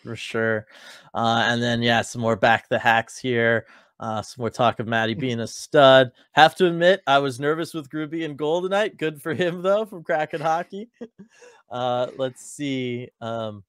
For 0.03 0.15
sure. 0.15 0.67
Uh, 1.13 1.45
and 1.47 1.61
then 1.61 1.81
yeah, 1.81 2.01
some 2.01 2.21
more 2.21 2.35
back 2.35 2.69
the 2.69 2.79
hacks 2.79 3.17
here. 3.17 3.65
Uh, 3.99 4.21
some 4.21 4.41
more 4.41 4.49
talk 4.49 4.79
of 4.79 4.87
Matty 4.87 5.13
being 5.13 5.41
a 5.41 5.47
stud. 5.47 6.11
Have 6.31 6.55
to 6.55 6.65
admit, 6.65 7.01
I 7.05 7.19
was 7.19 7.39
nervous 7.39 7.73
with 7.73 7.89
Groovy 7.89 8.25
and 8.25 8.35
goal 8.35 8.63
tonight. 8.63 8.97
Good 8.97 9.21
for 9.21 9.33
him 9.33 9.61
though, 9.61 9.85
from 9.85 10.03
Kraken 10.03 10.41
Hockey. 10.41 10.89
uh, 11.69 12.07
let's 12.17 12.43
see. 12.43 13.09
Um, 13.21 13.63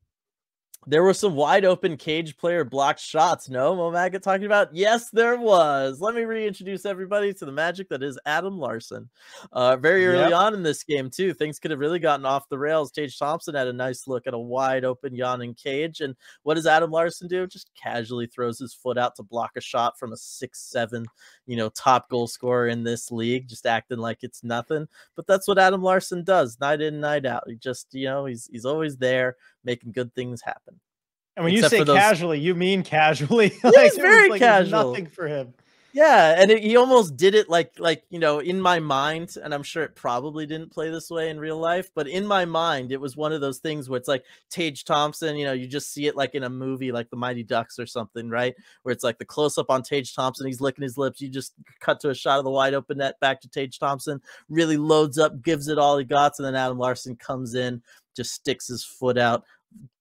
there 0.87 1.05
were 1.05 1.15
some 1.15 1.37
wide 1.37 1.65
open 1.65 1.97
cage 1.97 2.37
player 2.37 2.65
blocked 2.65 2.99
shots. 2.99 3.49
No, 3.49 3.77
Momaga 3.77 4.21
talking 4.21 4.47
about? 4.47 4.75
Yes, 4.75 5.11
there 5.11 5.37
was. 5.37 6.01
Let 6.01 6.15
me 6.15 6.23
reintroduce 6.23 6.85
everybody 6.85 7.33
to 7.35 7.45
the 7.45 7.53
magic 7.53 7.89
that 7.91 8.03
is 8.03 8.19
Adam 8.27 8.59
Larsson. 8.59 9.09
Uh, 9.53 9.77
very 9.77 10.07
early 10.07 10.31
Yep. 10.31 10.33
on 10.33 10.55
in 10.55 10.63
this 10.65 10.83
game, 10.83 11.09
too, 11.09 11.35
things 11.35 11.61
could 11.61 11.71
have 11.71 11.79
really 11.79 12.01
gotten 12.01 12.27
off 12.27 12.49
the 12.49 12.59
rails. 12.59 12.91
Tage 12.91 13.17
Thompson 13.17 13.55
had 13.55 13.69
a 13.69 13.73
nice 13.73 14.09
look 14.09 14.27
at 14.27 14.35
a 14.35 14.39
wide 14.39 14.85
open 14.85 15.15
yawning 15.15 15.55
cage. 15.55 16.01
And 16.01 16.17
what 16.43 16.55
does 16.55 16.67
Adam 16.67 16.91
Larsson 16.91 17.29
do? 17.29 17.47
Just 17.47 17.71
casually 17.75 18.27
throws 18.27 18.59
his 18.59 18.75
foot 18.75 18.99
out 18.99 19.15
to 19.17 19.23
block 19.23 19.53
a 19.57 19.61
shot 19.61 19.99
from 19.99 20.13
a 20.13 20.17
six 20.17 20.59
seven, 20.61 21.07
you 21.47 21.57
know, 21.57 21.69
top 21.69 22.09
goal 22.09 22.27
scorer 22.27 22.67
in 22.67 22.83
this 22.83 23.13
league, 23.13 23.49
just 23.49 23.67
acting 23.67 23.99
like 23.99 24.19
it's 24.23 24.43
nothing. 24.43 24.89
But 25.15 25.29
that's 25.29 25.47
what 25.47 25.59
Adam 25.59 25.83
Larsson 25.83 26.25
does, 26.25 26.59
night 26.61 26.81
in, 26.81 26.99
night 26.99 27.25
out. 27.25 27.45
He 27.47 27.55
just, 27.55 27.95
you 27.95 28.07
know, 28.07 28.25
he's 28.27 28.49
he's 28.51 28.65
always 28.65 28.97
there 28.97 29.37
making 29.65 29.93
good 29.93 30.15
things 30.15 30.43
happen. 30.43 30.81
And 31.37 31.45
when 31.45 31.55
you 31.55 31.63
say 31.63 31.83
those- 31.83 31.97
casually, 31.97 32.41
you 32.41 32.55
mean 32.55 32.83
casually. 32.83 33.53
was 33.65 33.97
very 33.97 34.29
like 34.29 34.41
casual. 34.41 34.91
Nothing 34.91 35.07
for 35.07 35.27
him. 35.27 35.55
Yeah, 35.95 36.37
and 36.39 36.51
it, 36.51 36.63
he 36.63 36.77
almost 36.77 37.19
did 37.19 37.35
it 37.35 37.51
like 37.51 37.79
like 37.79 38.05
you 38.09 38.19
know 38.19 38.39
in 38.39 38.59
my 38.59 38.81
mind, 38.81 39.37
and 39.43 39.53
I'm 39.53 39.63
sure 39.63 39.83
it 39.83 39.95
probably 39.95 40.47
didn't 40.47 40.73
play 40.73 40.89
this 40.89 41.11
way 41.11 41.29
in 41.29 41.39
real 41.39 41.59
life, 41.59 41.91
but 41.95 42.09
in 42.09 42.27
my 42.27 42.47
mind, 42.47 42.93
it 42.93 43.01
was 43.01 43.15
one 43.15 43.33
of 43.33 43.43
those 43.43 43.59
things 43.59 43.91
where 43.91 43.99
it's 43.99 44.09
like 44.09 44.25
Tage 44.49 44.85
Thompson. 44.85 45.37
You 45.37 45.45
know, 45.45 45.53
you 45.53 45.67
just 45.67 45.93
see 45.93 46.07
it 46.07 46.17
like 46.17 46.35
in 46.35 46.45
a 46.45 46.49
movie, 46.51 46.93
like 46.93 47.11
The 47.11 47.17
Mighty 47.17 47.43
Ducks 47.43 47.79
or 47.79 47.85
something, 47.85 48.31
right? 48.31 48.55
Where 48.83 48.93
it's 48.93 49.05
like 49.05 49.19
the 49.19 49.27
close 49.27 49.59
up 49.59 49.69
on 49.69 49.83
Tage 49.83 50.15
Thompson, 50.15 50.47
he's 50.47 50.63
licking 50.63 50.83
his 50.83 50.97
lips. 50.97 51.21
You 51.21 51.29
just 51.29 51.53
cut 51.81 52.01
to 52.01 52.11
a 52.11 52.15
shot 52.15 52.39
of 52.39 52.45
the 52.45 52.51
wide 52.51 52.73
open 52.73 52.99
net, 52.99 53.21
back 53.21 53.43
to 53.43 53.49
Tage 53.49 53.79
Thompson, 53.79 54.23
really 54.49 54.79
loads 54.79 55.19
up, 55.19 55.43
gives 55.43 55.69
it 55.69 55.79
all 55.79 55.99
he 55.99 56.07
got, 56.07 56.33
and 56.39 56.47
then 56.47 56.55
Adam 56.55 56.79
Larsson 56.79 57.17
comes 57.17 57.55
in, 57.55 57.83
just 58.17 58.33
sticks 58.33 58.69
his 58.69 58.85
foot 58.85 59.19
out, 59.19 59.45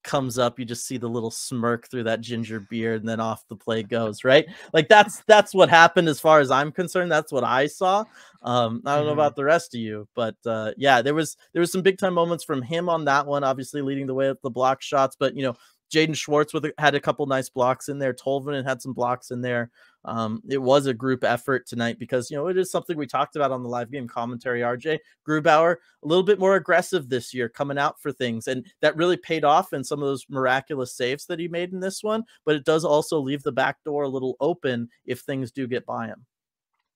comes 0.04 0.40
up 0.40 0.58
you 0.58 0.66
just 0.66 0.88
see 0.88 0.98
the 0.98 1.08
little 1.08 1.30
smirk 1.30 1.88
through 1.88 2.04
that 2.04 2.22
ginger 2.22 2.60
beard 2.60 3.02
and 3.02 3.08
then 3.08 3.20
off 3.20 3.48
the 3.50 3.56
play 3.56 3.84
goes 3.84 4.24
right 4.24 4.48
like 4.74 4.90
that's 4.90 5.22
that's 5.28 5.54
what 5.54 5.70
happened 5.70 6.10
as 6.10 6.20
far 6.20 6.40
as 6.40 6.50
i'm 6.50 6.72
concerned 6.72 7.12
that's 7.12 7.32
what 7.32 7.44
i 7.44 7.68
saw 7.68 8.04
um 8.42 8.82
i 8.84 8.96
don't 8.96 9.06
know 9.06 9.12
mm-hmm. 9.12 9.20
about 9.20 9.36
the 9.36 9.44
rest 9.44 9.76
of 9.76 9.80
you 9.80 10.08
but 10.16 10.36
uh 10.48 10.72
yeah 10.76 11.04
there 11.04 11.14
was 11.14 11.38
there 11.54 11.60
was 11.60 11.72
some 11.72 11.84
big 11.84 12.00
time 12.00 12.16
moments 12.16 12.44
from 12.44 12.64
him 12.64 12.90
on 12.90 13.06
that 13.06 13.28
one 13.28 13.44
obviously 13.44 13.84
leading 13.84 14.08
the 14.08 14.14
way 14.14 14.28
with 14.28 14.42
the 14.42 14.50
block 14.50 14.82
shots 14.82 15.16
but 15.18 15.36
you 15.36 15.44
know 15.44 15.56
Jaden 15.94 16.16
Schwartz 16.16 16.54
with 16.54 16.72
had 16.78 16.96
a 16.96 17.02
couple 17.02 17.26
nice 17.26 17.50
blocks 17.50 17.90
in 17.90 18.00
there. 18.00 18.14
Tolvanen 18.14 18.64
had 18.64 18.82
some 18.82 18.94
blocks 18.94 19.30
in 19.30 19.42
there. 19.42 19.70
Um, 20.06 20.42
it 20.50 20.58
was 20.58 20.88
a 20.88 20.94
group 20.94 21.24
effort 21.24 21.68
tonight 21.68 22.00
because 22.00 22.32
you 22.32 22.38
know 22.38 22.48
it 22.48 22.58
is 22.58 22.72
something 22.72 22.98
we 22.98 23.06
talked 23.06 23.36
about 23.36 23.52
on 23.52 23.64
the 23.64 23.70
live 23.70 23.92
game 23.92 24.08
commentary. 24.08 24.62
RJ 24.62 25.00
Grubauer 25.28 25.76
a 26.04 26.08
little 26.08 26.24
bit 26.24 26.40
more 26.40 26.56
aggressive 26.56 27.08
this 27.08 27.34
year, 27.34 27.50
coming 27.50 27.78
out 27.78 28.02
for 28.02 28.12
things, 28.12 28.48
and 28.48 28.66
that 28.82 28.96
really 28.96 29.18
paid 29.18 29.44
off 29.44 29.74
in 29.74 29.84
some 29.84 30.02
of 30.02 30.08
those 30.08 30.26
miraculous 30.30 30.96
saves 30.96 31.26
that 31.28 31.40
he 31.40 31.48
made 31.48 31.72
in 31.72 31.80
this 31.80 32.04
one. 32.04 32.24
But 32.46 32.56
it 32.56 32.66
does 32.66 32.84
also 32.84 33.20
leave 33.20 33.44
the 33.44 33.52
back 33.52 33.84
door 33.84 34.04
a 34.04 34.10
little 34.10 34.38
open 34.40 34.90
if 35.06 35.20
things 35.20 35.52
do 35.52 35.68
get 35.68 35.86
by 35.86 36.08
him. 36.08 36.26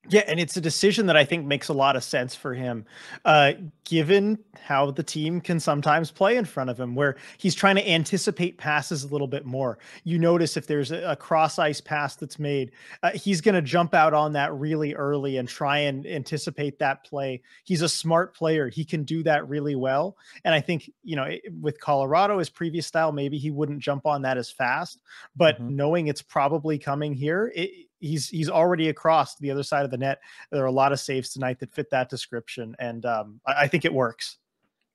Yeah, 0.09 0.21
and 0.27 0.39
it's 0.39 0.55
a 0.55 0.61
decision 0.61 1.07
that 1.07 1.17
I 1.17 1.25
think 1.25 1.45
makes 1.45 1.67
a 1.67 1.73
lot 1.73 1.95
of 1.95 2.03
sense 2.03 2.35
for 2.35 2.53
him, 2.53 2.85
uh, 3.23 3.53
given 3.85 4.37
how 4.61 4.91
the 4.91 5.03
team 5.03 5.41
can 5.41 5.59
sometimes 5.59 6.11
play 6.11 6.37
in 6.37 6.45
front 6.45 6.69
of 6.69 6.79
him, 6.79 6.95
where 6.95 7.15
he's 7.37 7.55
trying 7.55 7.75
to 7.75 7.89
anticipate 7.89 8.57
passes 8.57 9.03
a 9.03 9.07
little 9.07 9.27
bit 9.27 9.45
more. 9.45 9.79
You 10.03 10.19
notice 10.19 10.57
if 10.57 10.67
there's 10.67 10.91
a, 10.91 11.15
cross 11.15 11.57
ice 11.57 11.81
pass 11.81 12.15
that's 12.15 12.37
made, 12.37 12.71
uh, 13.01 13.11
he's 13.11 13.41
going 13.41 13.55
to 13.55 13.61
jump 13.61 13.93
out 13.93 14.13
on 14.13 14.33
that 14.33 14.53
really 14.53 14.93
early 14.93 15.37
and 15.37 15.47
try 15.47 15.79
and 15.79 16.05
anticipate 16.05 16.77
that 16.79 17.03
play. 17.03 17.41
He's 17.63 17.81
a 17.81 17.89
smart 17.89 18.35
player; 18.35 18.69
he 18.69 18.85
can 18.85 19.03
do 19.03 19.23
that 19.23 19.47
really 19.47 19.75
well. 19.75 20.17
And 20.43 20.53
I 20.53 20.61
think 20.61 20.89
you 21.03 21.15
know, 21.15 21.29
with 21.61 21.79
Colorado, 21.79 22.37
his 22.37 22.49
previous 22.49 22.85
style, 22.85 23.11
maybe 23.11 23.37
he 23.37 23.49
wouldn't 23.49 23.79
jump 23.79 24.05
on 24.05 24.21
that 24.21 24.37
as 24.37 24.51
fast, 24.51 25.01
but 25.35 25.55
mm-hmm. 25.55 25.75
knowing 25.75 26.07
it's 26.07 26.21
probably 26.21 26.77
coming 26.77 27.13
here, 27.13 27.51
it, 27.55 27.71
he's 27.99 28.29
he's 28.29 28.49
already 28.49 28.89
across 28.89 29.35
the 29.35 29.51
other 29.51 29.63
side 29.63 29.85
of 29.85 29.91
the 29.91 29.97
net. 29.97 30.19
There 30.51 30.63
are 30.63 30.67
a 30.67 30.71
lot 30.71 30.91
of 30.91 30.99
saves 30.99 31.29
tonight 31.29 31.59
that 31.59 31.73
fit 31.73 31.89
that 31.91 32.09
description, 32.09 32.75
and 32.79 33.05
um, 33.05 33.39
I, 33.45 33.63
I 33.63 33.67
think 33.67 33.85
it 33.85 33.93
works. 33.93 34.37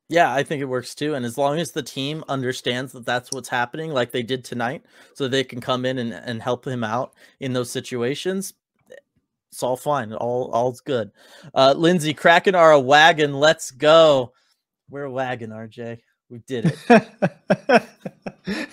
Yeah, 0.09 0.35
I 0.35 0.43
think 0.43 0.61
it 0.61 0.67
works 0.67 0.97
too. 0.97 1.15
And 1.15 1.25
as 1.25 1.39
long 1.39 1.61
as 1.61 1.71
the 1.71 1.85
team 1.85 2.25
understands 2.29 2.93
that 2.93 3.07
that's 3.07 3.31
what's 3.31 3.49
happening, 3.49 3.93
like 3.93 4.11
they 4.11 4.25
did 4.25 4.45
tonight, 4.45 4.83
so 5.15 5.29
they 5.29 5.45
can 5.45 5.61
come 5.61 5.85
in 5.85 5.99
and, 5.99 6.13
and 6.13 6.43
help 6.43 6.67
him 6.67 6.83
out 6.83 7.15
in 7.39 7.53
those 7.53 7.71
situations, 7.71 8.55
it's 9.53 9.63
all 9.63 9.77
fine. 9.77 10.13
All 10.13 10.51
all's 10.53 10.81
good. 10.81 11.13
Uh, 11.55 11.75
Lindsay, 11.77 12.13
Kraken 12.13 12.57
our 12.57 12.79
wagon. 12.79 13.35
Let's 13.35 13.71
go. 13.71 14.33
We're 14.89 15.05
a 15.05 15.13
wagon, 15.13 15.51
RJ. 15.51 16.01
We 16.31 16.39
did 16.47 16.67
it. 16.67 16.79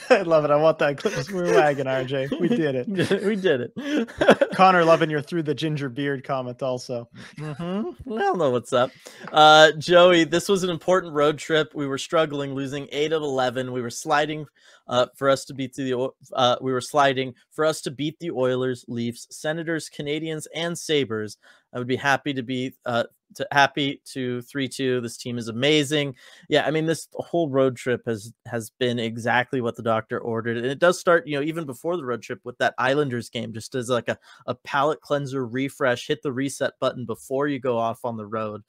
I 0.10 0.22
love 0.22 0.46
it. 0.46 0.52
I 0.52 0.56
want 0.56 0.78
that 0.80 0.98
clip. 0.98 1.30
We're 1.32 1.56
wagging, 1.56 1.86
RJ. 1.86 2.40
We 2.40 2.48
did 2.48 2.76
it. 2.76 2.88
we 3.26 3.36
did 3.36 3.72
it. 3.76 4.52
Connor 4.54 4.86
loving 4.86 5.10
your 5.10 5.22
through 5.22 5.44
the 5.44 5.56
ginger 5.56 5.90
beard 5.90 6.24
comment 6.24 6.62
also. 6.62 7.10
Mm-hmm. 7.38 8.14
I 8.14 8.18
don't 8.20 8.38
know 8.38 8.52
what's 8.52 8.74
up. 8.74 8.92
Uh, 9.32 9.72
Joey, 9.74 10.24
this 10.24 10.48
was 10.48 10.64
an 10.64 10.70
important 10.70 11.14
road 11.14 11.40
trip. 11.40 11.72
We 11.74 11.88
were 11.88 11.98
struggling, 11.98 12.54
losing 12.54 12.88
eight 12.92 13.12
of 13.12 13.24
eleven. 13.24 13.72
We 13.72 13.82
were 13.82 13.90
sliding 13.90 14.46
uh, 14.88 15.08
for 15.16 15.28
us 15.28 15.44
to 15.46 15.54
beat 15.54 15.74
the 15.74 16.12
uh, 16.34 16.56
we 16.62 16.72
were 16.72 16.82
sliding 16.82 17.34
for 17.52 17.66
us 17.66 17.82
to 17.82 17.92
beat 17.92 18.20
the 18.20 18.32
Oilers, 18.32 18.86
Leafs, 18.88 19.28
Senators, 19.32 19.90
Canadiens, 19.90 20.46
and 20.54 20.78
Sabres. 20.78 21.38
I 21.74 21.80
would 21.80 21.88
be 21.88 21.98
happy 21.98 22.34
to 22.34 22.44
be 22.44 22.76
uh, 22.86 23.06
to 23.36 23.48
happy 23.52 24.02
to 24.06 24.42
three 24.42 24.68
two. 24.68 25.02
This 25.02 25.18
team 25.18 25.38
is 25.38 25.48
amazing. 25.48 26.16
Yeah, 26.50 26.66
I 26.66 26.72
mean 26.72 26.86
this 26.86 27.08
whole 27.14 27.50
road 27.50 27.76
trip 27.76 28.02
has 28.06 28.34
has 28.46 28.70
been 28.80 29.00
exactly 29.00 29.62
what 29.62 29.76
the 29.76 29.84
doctor 29.84 30.20
ordered, 30.20 30.58
and 30.58 30.66
it 30.66 30.80
does 30.80 31.00
start 31.00 31.28
you 31.28 31.38
know 31.38 31.44
even 31.44 31.66
before 31.66 31.98
the 31.98 32.06
road 32.06 32.22
trip 32.22 32.40
with 32.44 32.58
that 32.60 32.76
Islanders 32.78 33.30
game, 33.30 33.54
just 33.54 33.76
as 33.76 33.90
like 33.90 34.08
a 34.08 34.18
a 34.46 34.56
palate 34.56 35.02
cleanser 35.02 35.46
refresh. 35.46 36.08
Hit 36.08 36.22
the 36.24 36.32
reset 36.32 36.74
button 36.80 37.06
before 37.06 37.48
you 37.48 37.60
go 37.60 37.78
off 37.78 38.06
on 38.06 38.18
the 38.18 38.26
road, 38.26 38.64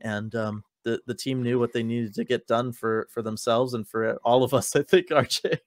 and 0.00 0.34
um, 0.34 0.64
the 0.84 1.00
the 1.06 1.14
team 1.14 1.42
knew 1.42 1.58
what 1.58 1.72
they 1.72 1.82
needed 1.82 2.14
to 2.14 2.24
get 2.24 2.46
done 2.46 2.72
for 2.72 3.08
for 3.10 3.22
themselves 3.22 3.74
and 3.74 3.88
for 3.88 4.16
all 4.24 4.44
of 4.44 4.54
us. 4.54 4.74
I 4.76 4.82
think 4.82 5.08
RJ. 5.10 5.58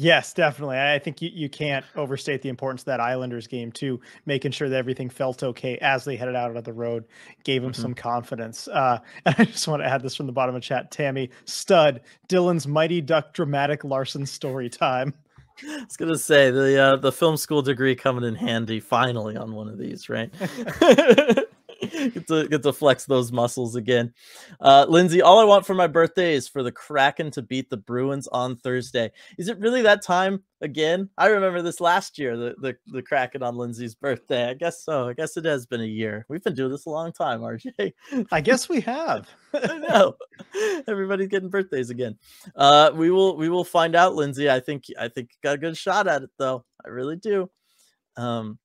Yes, 0.00 0.32
definitely. 0.32 0.78
I 0.78 0.98
think 0.98 1.20
you, 1.20 1.28
you 1.30 1.50
can't 1.50 1.84
overstate 1.94 2.40
the 2.40 2.48
importance 2.48 2.80
of 2.80 2.86
that 2.86 3.00
Islanders 3.00 3.46
game 3.46 3.70
too, 3.70 4.00
making 4.24 4.52
sure 4.52 4.70
that 4.70 4.76
everything 4.78 5.10
felt 5.10 5.42
okay 5.42 5.76
as 5.82 6.06
they 6.06 6.16
headed 6.16 6.34
out 6.34 6.56
of 6.56 6.64
the 6.64 6.72
road, 6.72 7.04
gave 7.44 7.60
them 7.60 7.72
mm-hmm. 7.72 7.82
some 7.82 7.92
confidence. 7.92 8.66
Uh, 8.66 9.00
and 9.26 9.34
I 9.36 9.44
just 9.44 9.68
want 9.68 9.82
to 9.82 9.86
add 9.86 10.00
this 10.00 10.14
from 10.14 10.24
the 10.24 10.32
bottom 10.32 10.54
of 10.54 10.62
chat. 10.62 10.90
Tammy, 10.90 11.28
stud, 11.44 12.00
Dylan's 12.30 12.66
Mighty 12.66 13.02
Duck 13.02 13.34
dramatic 13.34 13.84
Larsson 13.84 14.24
story 14.24 14.70
time. 14.70 15.12
I 15.68 15.84
was 15.84 15.98
gonna 15.98 16.16
say 16.16 16.50
the 16.50 16.82
uh, 16.82 16.96
the 16.96 17.12
film 17.12 17.36
school 17.36 17.60
degree 17.60 17.94
coming 17.94 18.24
in 18.24 18.34
handy 18.34 18.80
finally 18.80 19.36
on 19.36 19.52
one 19.52 19.68
of 19.68 19.76
these, 19.76 20.08
right? 20.08 20.32
get 22.08 22.26
to 22.28 22.48
get 22.48 22.62
to 22.62 22.72
flex 22.72 23.04
those 23.04 23.32
muscles 23.32 23.76
again. 23.76 24.12
Uh, 24.60 24.86
Lindsay, 24.88 25.22
all 25.22 25.38
I 25.38 25.44
want 25.44 25.66
for 25.66 25.74
my 25.74 25.86
birthday 25.86 26.34
is 26.34 26.48
for 26.48 26.62
the 26.62 26.72
Kraken 26.72 27.30
to 27.32 27.42
beat 27.42 27.70
the 27.70 27.76
Bruins 27.76 28.26
on 28.28 28.56
Thursday. 28.56 29.10
Is 29.38 29.48
it 29.48 29.58
really 29.58 29.82
that 29.82 30.02
time 30.02 30.42
again? 30.60 31.08
I 31.18 31.26
remember 31.28 31.62
this 31.62 31.80
last 31.80 32.18
year, 32.18 32.36
the 32.36 32.54
the, 32.58 32.76
the 32.86 33.02
Kraken 33.02 33.42
on 33.42 33.56
Lindsay's 33.56 33.94
birthday. 33.94 34.50
I 34.50 34.54
guess 34.54 34.84
so. 34.84 35.08
I 35.08 35.12
guess 35.12 35.36
it 35.36 35.44
has 35.44 35.66
been 35.66 35.80
a 35.80 35.86
year. 35.86 36.26
We've 36.28 36.42
been 36.42 36.54
doing 36.54 36.72
this 36.72 36.86
a 36.86 36.90
long 36.90 37.12
time, 37.12 37.40
RJ. 37.40 37.92
I 38.32 38.40
guess 38.40 38.68
we 38.68 38.80
have. 38.82 39.28
I 39.54 39.78
know. 39.78 40.16
Everybody's 40.88 41.28
getting 41.28 41.50
birthdays 41.50 41.90
again. 41.90 42.16
Uh, 42.56 42.90
we 42.94 43.10
will 43.10 43.36
we 43.36 43.48
will 43.48 43.64
find 43.64 43.94
out, 43.94 44.14
Lindsay. 44.14 44.50
I 44.50 44.60
think 44.60 44.84
I 44.98 45.08
think 45.08 45.30
you 45.32 45.38
got 45.42 45.54
a 45.54 45.58
good 45.58 45.76
shot 45.76 46.06
at 46.08 46.22
it 46.22 46.30
though. 46.38 46.64
I 46.84 46.88
really 46.88 47.16
do. 47.16 47.50
Um, 48.16 48.58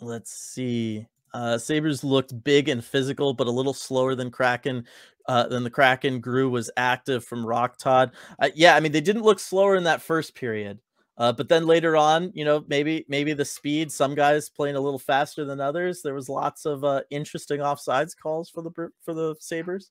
let's 0.00 0.32
see. 0.32 1.06
Uh, 1.34 1.58
Sabres 1.58 2.04
looked 2.04 2.42
big 2.44 2.68
and 2.68 2.82
physical, 2.82 3.34
but 3.34 3.48
a 3.48 3.50
little 3.50 3.74
slower 3.74 4.14
than 4.14 4.30
Kraken. 4.30 4.86
Uh, 5.26 5.48
than 5.48 5.64
the 5.64 5.70
Kraken 5.70 6.20
Gru 6.20 6.50
was 6.50 6.70
active 6.76 7.24
from 7.24 7.46
Rock 7.46 7.78
Todd. 7.78 8.10
Uh, 8.38 8.50
yeah, 8.54 8.76
I 8.76 8.80
mean 8.80 8.92
they 8.92 9.00
didn't 9.00 9.22
look 9.22 9.40
slower 9.40 9.74
in 9.74 9.84
that 9.84 10.02
first 10.02 10.34
period, 10.34 10.80
uh, 11.16 11.32
but 11.32 11.48
then 11.48 11.66
later 11.66 11.96
on, 11.96 12.30
you 12.34 12.44
know, 12.44 12.62
maybe 12.68 13.06
maybe 13.08 13.32
the 13.32 13.44
speed. 13.44 13.90
Some 13.90 14.14
guys 14.14 14.50
playing 14.50 14.76
a 14.76 14.80
little 14.80 14.98
faster 14.98 15.46
than 15.46 15.62
others. 15.62 16.02
There 16.02 16.12
was 16.12 16.28
lots 16.28 16.66
of 16.66 16.84
uh, 16.84 17.02
interesting 17.08 17.60
offsides 17.60 18.14
calls 18.14 18.50
for 18.50 18.60
the 18.60 18.90
for 19.02 19.14
the 19.14 19.34
Sabres. 19.40 19.90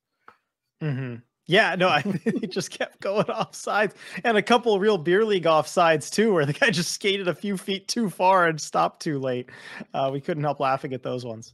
Mm-hmm. 0.84 1.16
Yeah, 1.46 1.76
no, 1.76 1.90
I 1.90 2.02
he 2.24 2.48
just 2.48 2.72
kept 2.72 3.02
going 3.02 3.26
off 3.30 3.56
sides 3.56 3.96
and 4.24 4.38
a 4.38 4.42
couple 4.42 4.80
real 4.80 4.98
beer 4.98 5.26
league 5.26 5.48
off 5.48 5.68
sides 5.68 6.10
too, 6.10 6.34
where 6.34 6.46
the 6.46 6.54
guy 6.54 6.70
just 6.70 6.92
skated 6.92 7.28
a 7.28 7.36
few 7.36 7.58
feet 7.58 7.88
too 7.88 8.10
far 8.10 8.48
and 8.48 8.60
stopped 8.60 9.02
too 9.02 9.20
late. 9.20 9.50
Uh, 9.94 10.10
we 10.12 10.22
couldn't 10.22 10.44
help 10.44 10.60
laughing 10.60 10.94
at 10.94 11.04
those 11.04 11.26
ones. 11.26 11.54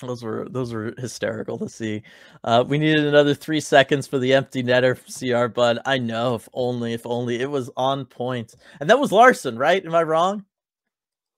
Those 0.00 0.22
were 0.22 0.48
those 0.50 0.72
were 0.72 0.94
hysterical 0.98 1.58
to 1.58 1.68
see. 1.68 2.02
Uh, 2.42 2.64
we 2.66 2.78
needed 2.78 3.06
another 3.06 3.34
three 3.34 3.60
seconds 3.60 4.06
for 4.06 4.18
the 4.18 4.34
empty 4.34 4.62
netter 4.62 4.96
CR, 4.96 5.46
but 5.46 5.80
I 5.86 5.98
know 5.98 6.34
if 6.34 6.48
only 6.52 6.92
if 6.92 7.06
only 7.06 7.40
it 7.40 7.50
was 7.50 7.70
on 7.76 8.04
point. 8.06 8.54
And 8.80 8.90
that 8.90 8.98
was 8.98 9.12
Larsson, 9.12 9.56
right? 9.56 9.84
Am 9.84 9.94
I 9.94 10.02
wrong? 10.02 10.44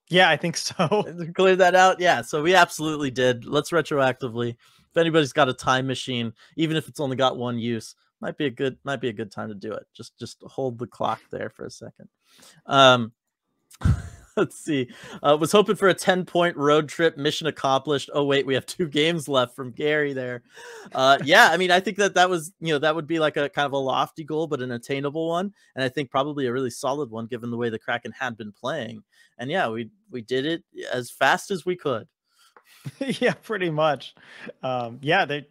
Yeah, 0.09 0.29
I 0.29 0.37
think 0.37 0.57
so. 0.57 1.05
Clear 1.35 1.55
that 1.57 1.75
out. 1.75 1.99
Yeah, 1.99 2.21
so 2.21 2.41
we 2.41 2.55
absolutely 2.55 3.11
did. 3.11 3.45
Let's 3.45 3.71
retroactively 3.71 4.55
if 4.95 5.01
anybody's 5.01 5.33
got 5.33 5.49
a 5.49 5.53
time 5.53 5.87
machine, 5.87 6.33
even 6.55 6.77
if 6.77 6.87
it's 6.87 7.01
only 7.01 7.17
got 7.17 7.37
one 7.37 7.59
use, 7.59 7.95
might 8.21 8.37
be 8.37 8.45
a 8.45 8.49
good 8.49 8.77
might 8.85 9.01
be 9.01 9.09
a 9.09 9.13
good 9.13 9.31
time 9.31 9.49
to 9.49 9.55
do 9.55 9.73
it. 9.73 9.85
Just 9.93 10.17
just 10.17 10.41
hold 10.43 10.79
the 10.79 10.87
clock 10.87 11.19
there 11.31 11.49
for 11.49 11.65
a 11.65 11.71
second. 11.71 12.07
Um, 12.65 13.11
let's 14.37 14.57
see. 14.57 14.89
Uh, 15.21 15.35
was 15.37 15.51
hoping 15.51 15.75
for 15.75 15.89
a 15.89 15.93
10 15.93 16.23
point 16.25 16.55
road 16.55 16.87
trip. 16.87 17.17
Mission 17.17 17.47
accomplished. 17.47 18.09
Oh, 18.13 18.23
wait, 18.23 18.45
we 18.45 18.53
have 18.53 18.65
two 18.65 18.87
games 18.87 19.27
left 19.27 19.53
from 19.53 19.71
Gary 19.71 20.13
there. 20.13 20.43
Uh, 20.93 21.17
yeah, 21.25 21.49
I 21.51 21.57
mean, 21.57 21.71
I 21.71 21.81
think 21.81 21.97
that 21.97 22.13
that 22.13 22.29
was, 22.29 22.53
you 22.61 22.73
know, 22.73 22.79
that 22.79 22.95
would 22.95 23.07
be 23.07 23.19
like 23.19 23.35
a 23.35 23.49
kind 23.49 23.65
of 23.65 23.73
a 23.73 23.77
lofty 23.77 24.23
goal, 24.23 24.47
but 24.47 24.61
an 24.61 24.71
attainable 24.71 25.27
one. 25.27 25.53
And 25.75 25.83
I 25.83 25.89
think 25.89 26.09
probably 26.09 26.47
a 26.47 26.53
really 26.53 26.69
solid 26.69 27.11
one 27.11 27.27
given 27.27 27.51
the 27.51 27.57
way 27.57 27.69
the 27.69 27.79
Kraken 27.79 28.13
had 28.13 28.37
been 28.37 28.53
playing. 28.53 29.03
And 29.37 29.51
yeah, 29.51 29.67
we, 29.67 29.89
we 30.09 30.21
did 30.21 30.45
it 30.45 30.63
as 30.91 31.11
fast 31.11 31.51
as 31.51 31.65
we 31.65 31.75
could. 31.75 32.07
yeah, 32.99 33.33
pretty 33.33 33.69
much. 33.69 34.15
Um, 34.63 34.99
yeah, 35.01 35.25
they're 35.25 35.45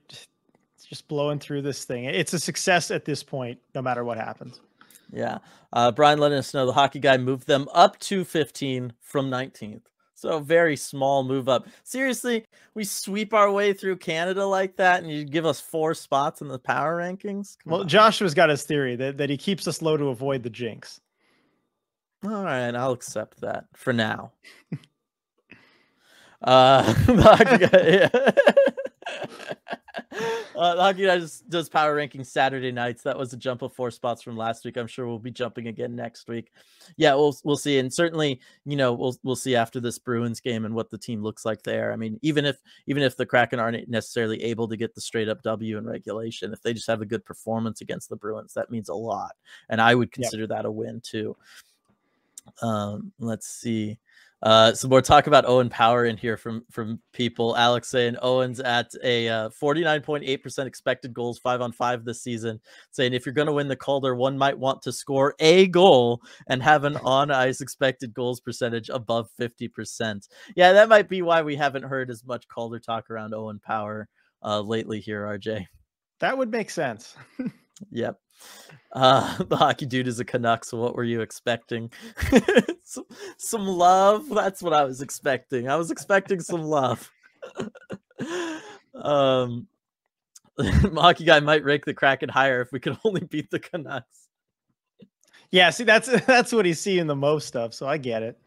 just 0.89 1.09
blowing 1.09 1.39
through 1.39 1.63
this 1.63 1.85
thing. 1.85 2.05
It's 2.05 2.33
a 2.33 2.39
success 2.39 2.91
at 2.91 3.05
this 3.05 3.23
point, 3.23 3.59
no 3.75 3.83
matter 3.83 4.05
what 4.05 4.19
happens. 4.19 4.61
Yeah. 5.13 5.39
Uh, 5.73 5.93
Brian 5.93 6.19
letting 6.19 6.39
us 6.39 6.55
know 6.55 6.67
the 6.67 6.73
hockey 6.73 7.01
guy 7.01 7.17
moved 7.17 7.47
them 7.47 7.69
up 7.73 7.99
to 8.01 8.25
15 8.25 8.93
from 9.01 9.31
19th. 9.31 9.83
So 10.15 10.39
very 10.39 10.77
small 10.77 11.23
move 11.25 11.49
up. 11.49 11.67
Seriously, 11.83 12.47
we 12.75 12.85
sweep 12.85 13.35
our 13.35 13.51
way 13.51 13.73
through 13.73 13.97
Canada 13.97 14.47
like 14.47 14.77
that, 14.77 15.03
and 15.03 15.13
you 15.13 15.25
give 15.25 15.45
us 15.45 15.61
four 15.61 15.93
spots 15.93 16.41
in 16.41 16.49
the 16.49 16.59
power 16.59 16.97
rankings. 16.97 17.59
Come 17.63 17.73
well, 17.73 17.81
on. 17.83 17.89
Joshua's 17.89 18.33
got 18.33 18.49
his 18.49 18.63
theory 18.63 18.97
that, 18.97 19.19
that 19.19 19.29
he 19.29 19.37
keeps 19.37 19.69
us 19.69 19.83
low 19.83 19.97
to 19.97 20.07
avoid 20.07 20.43
the 20.43 20.51
jinx. 20.51 21.01
All 22.25 22.43
right, 22.43 22.75
I'll 22.75 22.93
accept 22.93 23.41
that 23.43 23.67
for 23.75 23.93
now. 23.93 24.33
uh, 26.45 26.95
uh, 30.57 30.75
the 30.75 30.83
hockey 30.83 31.07
guy 31.07 31.19
just 31.19 31.49
does 31.49 31.69
power 31.69 31.97
rankings 31.97 32.27
Saturday 32.27 32.73
nights. 32.73 33.03
That 33.03 33.19
was 33.19 33.33
a 33.33 33.37
jump 33.37 33.63
of 33.63 33.73
four 33.73 33.91
spots 33.91 34.23
from 34.23 34.37
last 34.37 34.65
week. 34.65 34.77
I'm 34.77 34.87
sure 34.87 35.07
we'll 35.07 35.19
be 35.19 35.31
jumping 35.31 35.69
again 35.69 35.95
next 35.95 36.29
week. 36.29 36.53
Yeah, 36.97 37.15
we'll 37.15 37.37
we'll 37.45 37.57
see, 37.57 37.79
and 37.79 37.93
certainly, 37.93 38.41
you 38.65 38.77
know, 38.77 38.93
we'll 38.93 39.17
we'll 39.23 39.37
see 39.37 39.57
after 39.57 39.81
this 39.81 39.99
Bruins 39.99 40.41
game 40.41 40.65
and 40.65 40.75
what 40.75 40.91
the 40.91 40.99
team 40.99 41.23
looks 41.23 41.45
like 41.45 41.63
there. 41.63 41.93
I 41.93 41.97
mean, 41.97 42.19
even 42.23 42.45
if 42.45 42.57
even 42.87 43.03
if 43.03 43.17
the 43.17 43.27
Kraken 43.27 43.59
aren't 43.59 43.89
necessarily 43.89 44.43
able 44.43 44.69
to 44.69 44.77
get 44.77 44.95
the 44.95 45.01
straight 45.01 45.29
up 45.29 45.43
W 45.43 45.79
in 45.79 45.87
regulation, 45.87 46.53
if 46.53 46.63
they 46.63 46.75
just 46.75 46.89
have 46.89 47.03
a 47.03 47.07
good 47.07 47.25
performance 47.25 47.81
against 47.81 48.09
the 48.09 48.17
Bruins, 48.17 48.55
that 48.55 48.71
means 48.71 48.89
a 48.89 48.95
lot, 48.95 49.33
and 49.69 49.81
I 49.81 49.95
would 49.95 50.13
consider 50.13 50.45
yep. 50.45 50.51
that 50.51 50.67
a 50.67 50.71
win 50.71 51.01
too. 51.03 51.37
Um, 52.63 53.13
let's 53.19 53.49
see. 53.49 53.99
Uh, 54.45 54.75
some 54.75 54.91
more 54.91 55.01
talk 55.01 55.27
about 55.27 55.47
Owen 55.47 55.71
Power 55.71 56.05
in 56.05 56.19
here 56.19 56.37
from 56.37 56.67
from 56.71 57.01
people. 57.15 57.57
Alex 57.57 57.89
saying 57.89 58.17
Owen's 58.21 58.61
at 58.61 58.91
a 59.03 59.27
uh, 59.27 59.49
49.8% 59.49 60.67
expected 60.67 61.15
goals 61.15 61.39
five 61.39 61.63
on 61.63 61.73
five 61.73 62.05
this 62.05 62.23
season. 62.23 62.61
Saying 62.91 63.15
if 63.15 63.25
you're 63.25 63.33
going 63.33 63.47
to 63.47 63.55
win 63.55 63.69
the 63.69 63.77
Calder, 63.77 64.15
one 64.15 64.37
might 64.37 64.59
want 64.59 64.83
to 64.83 64.93
score 64.93 65.35
a 65.41 65.67
goal 65.69 66.21
and 66.47 66.63
have 66.63 66.85
an 66.85 66.97
on 67.05 67.31
ice 67.31 67.63
expected 67.63 68.13
goals 68.13 68.41
percentage 68.41 68.91
above 68.91 69.31
50%. 69.41 70.29
Yeah, 70.55 70.73
that 70.75 70.91
might 70.91 71.09
be 71.09 71.23
why 71.23 71.41
we 71.41 71.57
haven't 71.57 71.85
heard 71.85 72.11
as 72.11 72.23
much 72.23 72.47
Calder 72.47 72.79
talk 72.79 73.09
around 73.09 73.33
Owen 73.33 73.61
Power 73.65 74.09
uh, 74.43 74.61
lately 74.61 75.01
here, 75.01 75.25
RJ. 75.25 75.65
That 76.21 76.37
would 76.37 76.51
make 76.51 76.69
sense. 76.69 77.17
yep. 77.91 78.21
Uh, 78.93 79.43
the 79.49 79.57
hockey 79.57 79.87
dude 79.87 80.09
is 80.09 80.21
a 80.21 80.25
Canuck, 80.25 80.65
so 80.65 80.79
what 80.79 80.95
were 80.95 81.05
you 81.05 81.21
expecting? 81.21 81.91
some, 82.85 83.05
some 83.37 83.67
love. 83.67 84.29
That's 84.29 84.63
what 84.63 84.73
I 84.73 84.85
was 84.85 85.03
expecting. 85.03 85.69
I 85.69 85.77
was 85.77 85.91
expecting 85.91 86.41
some 86.41 86.63
love. 86.63 87.11
um, 88.95 89.67
hockey 90.59 91.25
guy 91.25 91.41
might 91.41 91.65
rank 91.65 91.85
the 91.85 91.95
Kraken 91.95 92.29
higher 92.29 92.61
if 92.61 92.73
we 92.73 92.81
could 92.81 92.97
only 93.05 93.25
beat 93.25 93.51
the 93.51 93.59
Canucks. 93.59 94.29
Yeah, 95.51 95.71
see, 95.71 95.85
that's 95.85 96.09
that's 96.25 96.53
what 96.53 96.67
he's 96.67 96.81
seeing 96.81 97.07
the 97.07 97.15
most 97.15 97.55
of, 97.55 97.75
so 97.75 97.87
I 97.87 97.97
get 97.99 98.23
it. 98.23 98.39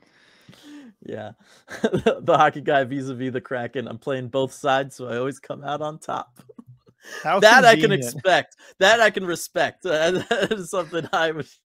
Yeah, 1.06 1.34
the 1.82 2.36
hockey 2.36 2.60
guy 2.60 2.84
vis-a-vis 2.84 3.32
the 3.32 3.40
Kraken. 3.40 3.88
I'm 3.88 4.00
playing 4.00 4.28
both 4.28 4.52
sides, 4.52 4.96
so 4.96 5.08
I 5.08 5.18
always 5.18 5.40
come 5.40 5.64
out 5.64 5.82
on 5.82 6.00
top. 6.00 6.42
How 7.24 7.40
that 7.40 7.64
convenient. 7.64 7.78
I 7.78 7.82
can 7.82 7.92
expect. 7.92 8.56
That 8.80 9.00
I 9.00 9.10
can 9.10 9.26
respect. 9.26 9.82
that 9.84 10.52
is 10.52 10.70
something 10.70 11.08
I 11.12 11.32
would. 11.32 11.48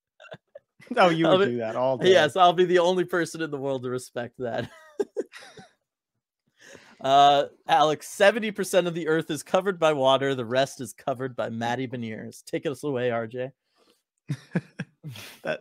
Oh, 0.97 1.09
you 1.09 1.28
would 1.28 1.38
be, 1.38 1.53
do 1.53 1.57
that 1.59 1.76
all 1.76 1.97
day. 1.97 2.11
Yes, 2.11 2.36
I'll 2.36 2.53
be 2.53 2.64
the 2.64 2.80
only 2.80 3.05
person 3.05 3.40
in 3.40 3.51
the 3.51 3.57
world 3.57 3.84
to 3.84 3.88
respect 3.88 4.34
that. 4.38 4.68
uh, 7.01 7.45
Alex, 7.66 8.09
seventy 8.09 8.51
percent 8.51 8.88
of 8.88 8.93
the 8.93 9.09
Earth 9.09 9.30
is 9.30 9.45
covered 9.45 9.78
by 9.78 9.93
water. 9.93 10.34
The 10.34 10.45
rest 10.45 10.82
is 10.82 10.93
covered 10.93 11.34
by 11.34 11.49
Matty 11.49 11.86
Beniers. 11.86 12.45
Take 12.45 12.66
us 12.66 12.82
away, 12.82 13.09
RJ. 13.09 13.53
that 15.45 15.61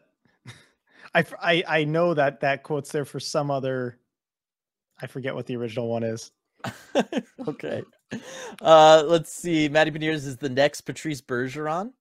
I, 1.14 1.24
I 1.42 1.64
I 1.68 1.84
know 1.86 2.16
that 2.16 2.42
that 2.42 2.64
quote's 2.64 2.92
there 2.92 3.06
for 3.06 3.20
some 3.20 3.52
other. 3.52 4.00
I 5.02 5.08
forget 5.08 5.36
what 5.36 5.46
the 5.46 5.56
original 5.56 5.88
one 5.88 6.04
is. 6.04 6.32
okay. 7.48 7.84
Uh, 8.62 9.04
let's 9.08 9.34
see. 9.34 9.70
Matty 9.70 9.92
Beniers 9.92 10.26
is 10.28 10.38
the 10.38 10.50
next 10.50 10.82
Patrice 10.82 11.22
Bergeron. 11.22 11.92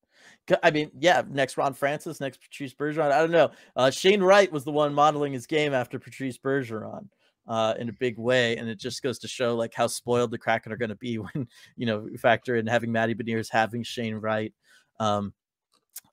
I 0.62 0.70
mean, 0.70 0.90
yeah, 0.98 1.22
next 1.28 1.56
Ron 1.56 1.74
Francis, 1.74 2.20
next 2.20 2.40
Patrice 2.40 2.74
Bergeron. 2.74 3.12
I 3.12 3.20
don't 3.20 3.30
know. 3.30 3.50
Uh, 3.76 3.90
Shane 3.90 4.22
Wright 4.22 4.50
was 4.50 4.64
the 4.64 4.72
one 4.72 4.92
modeling 4.92 5.32
his 5.32 5.46
game 5.46 5.72
after 5.72 5.98
Patrice 5.98 6.38
Bergeron 6.38 7.08
uh, 7.46 7.74
in 7.78 7.88
a 7.88 7.92
big 7.92 8.18
way, 8.18 8.56
and 8.56 8.68
it 8.68 8.78
just 8.78 9.02
goes 9.02 9.18
to 9.20 9.28
show 9.28 9.56
like 9.56 9.74
how 9.74 9.86
spoiled 9.86 10.30
the 10.30 10.38
Kraken 10.38 10.72
are 10.72 10.76
going 10.76 10.90
to 10.90 10.96
be 10.96 11.18
when 11.18 11.48
you 11.76 11.86
know 11.86 12.08
factor 12.18 12.56
in 12.56 12.66
having 12.66 12.92
Matty 12.92 13.14
Beniers, 13.14 13.48
having 13.50 13.82
Shane 13.82 14.14
Wright. 14.14 14.52
Um, 14.98 15.32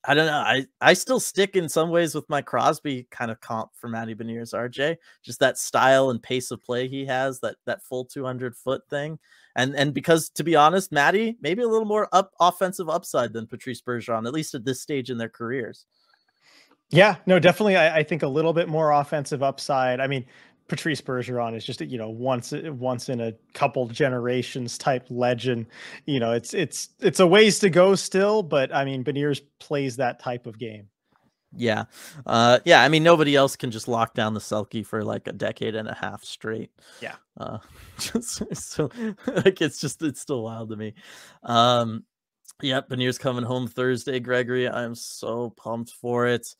I 0.05 0.13
don't 0.13 0.27
know. 0.27 0.37
I, 0.37 0.65
I 0.79 0.93
still 0.93 1.19
stick 1.19 1.55
in 1.55 1.67
some 1.67 1.89
ways 1.89 2.15
with 2.15 2.29
my 2.29 2.41
Crosby 2.41 3.07
kind 3.11 3.29
of 3.29 3.41
comp 3.41 3.71
for 3.75 3.89
Matty 3.89 4.15
Beniers, 4.15 4.53
RJ. 4.53 4.97
Just 5.23 5.39
that 5.39 5.57
style 5.57 6.09
and 6.11 6.21
pace 6.21 6.51
of 6.51 6.63
play 6.63 6.87
he 6.87 7.05
has, 7.05 7.39
that 7.41 7.55
that 7.65 7.83
full 7.83 8.05
200 8.05 8.55
foot 8.55 8.81
thing. 8.89 9.19
And 9.55 9.75
and 9.75 9.93
because 9.93 10.29
to 10.29 10.43
be 10.43 10.55
honest, 10.55 10.91
Matty 10.91 11.37
maybe 11.41 11.63
a 11.63 11.67
little 11.67 11.87
more 11.87 12.07
up 12.13 12.31
offensive 12.39 12.89
upside 12.89 13.33
than 13.33 13.47
Patrice 13.47 13.81
Bergeron, 13.81 14.27
at 14.27 14.33
least 14.33 14.55
at 14.55 14.63
this 14.63 14.81
stage 14.81 15.09
in 15.09 15.17
their 15.17 15.29
careers. 15.29 15.85
Yeah, 16.89 17.17
no, 17.25 17.37
definitely. 17.37 17.75
I, 17.75 17.97
I 17.97 18.03
think 18.03 18.23
a 18.23 18.27
little 18.27 18.53
bit 18.53 18.69
more 18.69 18.91
offensive 18.91 19.43
upside. 19.43 19.99
I 19.99 20.07
mean, 20.07 20.25
Patrice 20.67 21.01
Bergeron 21.01 21.55
is 21.55 21.65
just 21.65 21.81
you 21.81 21.97
know 21.97 22.09
once 22.09 22.51
once 22.51 23.09
in 23.09 23.21
a 23.21 23.33
couple 23.53 23.87
generations 23.87 24.77
type 24.77 25.05
legend. 25.09 25.67
You 26.05 26.19
know, 26.19 26.33
it's 26.33 26.53
it's 26.53 26.89
it's 26.99 27.19
a 27.19 27.27
ways 27.27 27.59
to 27.59 27.69
go 27.69 27.95
still, 27.95 28.43
but 28.43 28.73
I 28.73 28.83
mean, 28.83 29.03
Beniers 29.03 29.41
plays 29.59 29.95
that 29.97 30.19
type 30.19 30.45
of 30.45 30.59
game. 30.59 30.89
Yeah, 31.55 31.85
uh, 32.25 32.59
yeah. 32.65 32.83
I 32.83 32.89
mean, 32.89 33.03
nobody 33.03 33.35
else 33.35 33.55
can 33.55 33.71
just 33.71 33.87
lock 33.87 34.13
down 34.13 34.33
the 34.33 34.39
Selke 34.39 34.85
for 34.85 35.03
like 35.03 35.27
a 35.27 35.33
decade 35.33 35.75
and 35.75 35.87
a 35.87 35.93
half 35.93 36.23
straight. 36.23 36.71
Yeah. 37.01 37.15
Uh, 37.37 37.59
just, 37.99 38.55
so 38.55 38.89
like 39.27 39.61
it's 39.61 39.79
just 39.79 40.01
it's 40.01 40.19
still 40.19 40.43
wild 40.43 40.69
to 40.69 40.75
me. 40.75 40.93
Um, 41.43 42.03
yep. 42.61 42.89
Beniers 42.89 43.19
coming 43.19 43.45
home 43.45 43.67
Thursday, 43.67 44.19
Gregory. 44.19 44.69
I'm 44.69 44.95
so 44.95 45.51
pumped 45.51 45.91
for 45.91 46.27
it. 46.27 46.53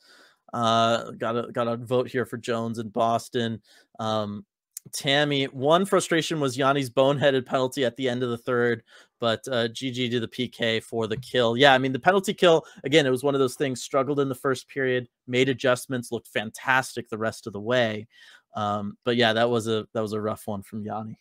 Uh, 0.54 1.12
got 1.12 1.38
a 1.38 1.52
got 1.52 1.68
a 1.68 1.78
vote 1.78 2.08
here 2.08 2.26
for 2.26 2.38
Jones 2.38 2.80
in 2.80 2.90
Boston. 2.90 3.62
Um, 4.00 4.46
Tammy, 4.94 5.46
one 5.46 5.86
frustration 5.86 6.40
was 6.40 6.58
Yanni's 6.58 6.90
boneheaded 6.90 7.46
penalty 7.46 7.84
at 7.84 7.96
the 7.98 8.08
end 8.08 8.24
of 8.24 8.30
the 8.30 8.38
third, 8.38 8.84
but 9.20 9.42
uh, 9.50 9.68
GG 9.68 10.10
did 10.12 10.24
the 10.24 10.28
PK 10.28 10.82
for 10.82 11.08
the 11.08 11.18
kill. 11.18 11.58
Yeah, 11.58 11.74
I 11.74 11.78
mean 11.78 11.92
the 11.92 12.00
penalty 12.00 12.34
kill 12.34 12.64
again. 12.84 13.06
It 13.06 13.12
was 13.12 13.24
one 13.24 13.36
of 13.36 13.40
those 13.40 13.56
things. 13.56 13.82
Struggled 13.82 14.20
in 14.20 14.30
the 14.30 14.36
first 14.36 14.68
period, 14.70 15.08
made 15.28 15.50
adjustments, 15.50 16.12
looked 16.12 16.28
fantastic 16.28 17.10
the 17.10 17.18
rest 17.18 17.48
of 17.48 17.54
the 17.54 17.60
way. 17.60 18.08
Um, 18.56 18.98
but 19.04 19.18
yeah, 19.18 19.34
that 19.34 19.50
was 19.50 19.68
a 19.68 19.88
that 19.94 20.02
was 20.02 20.14
a 20.14 20.22
rough 20.22 20.48
one 20.48 20.64
from 20.64 20.84
Yanni. 20.84 21.18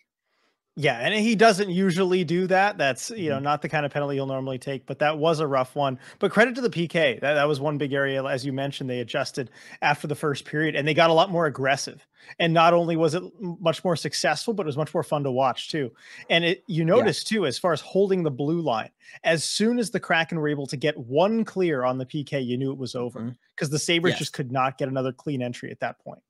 Yeah, 0.78 0.98
and 0.98 1.14
he 1.14 1.34
doesn't 1.34 1.70
usually 1.70 2.22
do 2.22 2.46
that. 2.48 2.76
That's 2.76 3.08
you 3.08 3.30
know 3.30 3.36
mm-hmm. 3.36 3.44
not 3.44 3.62
the 3.62 3.68
kind 3.68 3.86
of 3.86 3.92
penalty 3.92 4.16
he'll 4.16 4.26
normally 4.26 4.58
take, 4.58 4.84
but 4.84 4.98
that 4.98 5.16
was 5.16 5.40
a 5.40 5.46
rough 5.46 5.74
one. 5.74 5.98
But 6.18 6.30
credit 6.30 6.54
to 6.56 6.60
the 6.60 6.68
PK. 6.68 7.18
That, 7.18 7.32
that 7.32 7.48
was 7.48 7.60
one 7.60 7.78
big 7.78 7.94
area, 7.94 8.22
as 8.22 8.44
you 8.44 8.52
mentioned, 8.52 8.90
they 8.90 9.00
adjusted 9.00 9.50
after 9.80 10.06
the 10.06 10.14
first 10.14 10.44
period 10.44 10.76
and 10.76 10.86
they 10.86 10.92
got 10.92 11.08
a 11.08 11.14
lot 11.14 11.30
more 11.30 11.46
aggressive. 11.46 12.06
And 12.38 12.52
not 12.52 12.74
only 12.74 12.94
was 12.94 13.14
it 13.14 13.22
much 13.40 13.84
more 13.84 13.96
successful, 13.96 14.52
but 14.52 14.64
it 14.64 14.66
was 14.66 14.76
much 14.76 14.92
more 14.92 15.02
fun 15.02 15.24
to 15.24 15.30
watch 15.30 15.70
too. 15.70 15.92
And 16.28 16.44
it 16.44 16.62
you 16.66 16.84
notice 16.84 17.24
yeah. 17.24 17.38
too, 17.38 17.46
as 17.46 17.58
far 17.58 17.72
as 17.72 17.80
holding 17.80 18.22
the 18.22 18.30
blue 18.30 18.60
line, 18.60 18.90
as 19.24 19.44
soon 19.44 19.78
as 19.78 19.90
the 19.90 20.00
Kraken 20.00 20.38
were 20.38 20.48
able 20.48 20.66
to 20.66 20.76
get 20.76 20.98
one 20.98 21.42
clear 21.42 21.84
on 21.84 21.96
the 21.96 22.04
PK, 22.04 22.44
you 22.44 22.58
knew 22.58 22.70
it 22.70 22.78
was 22.78 22.94
over 22.94 23.34
because 23.54 23.68
mm-hmm. 23.68 23.72
the 23.72 23.78
Sabres 23.78 24.10
yes. 24.10 24.18
just 24.18 24.34
could 24.34 24.52
not 24.52 24.76
get 24.76 24.88
another 24.88 25.12
clean 25.12 25.40
entry 25.40 25.70
at 25.70 25.80
that 25.80 25.98
point. 26.00 26.20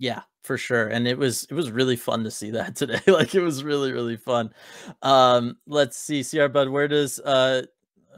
Yeah, 0.00 0.22
for 0.42 0.56
sure. 0.56 0.88
And 0.88 1.06
it 1.06 1.18
was 1.18 1.44
it 1.50 1.54
was 1.54 1.70
really 1.70 1.94
fun 1.94 2.24
to 2.24 2.30
see 2.30 2.50
that 2.52 2.74
today. 2.76 3.00
like 3.06 3.34
it 3.34 3.42
was 3.42 3.62
really 3.62 3.92
really 3.92 4.16
fun. 4.16 4.52
Um 5.02 5.58
let's 5.66 5.96
see 5.98 6.24
CR 6.24 6.48
Bud 6.48 6.68
where 6.70 6.88
does 6.88 7.20
uh 7.20 7.62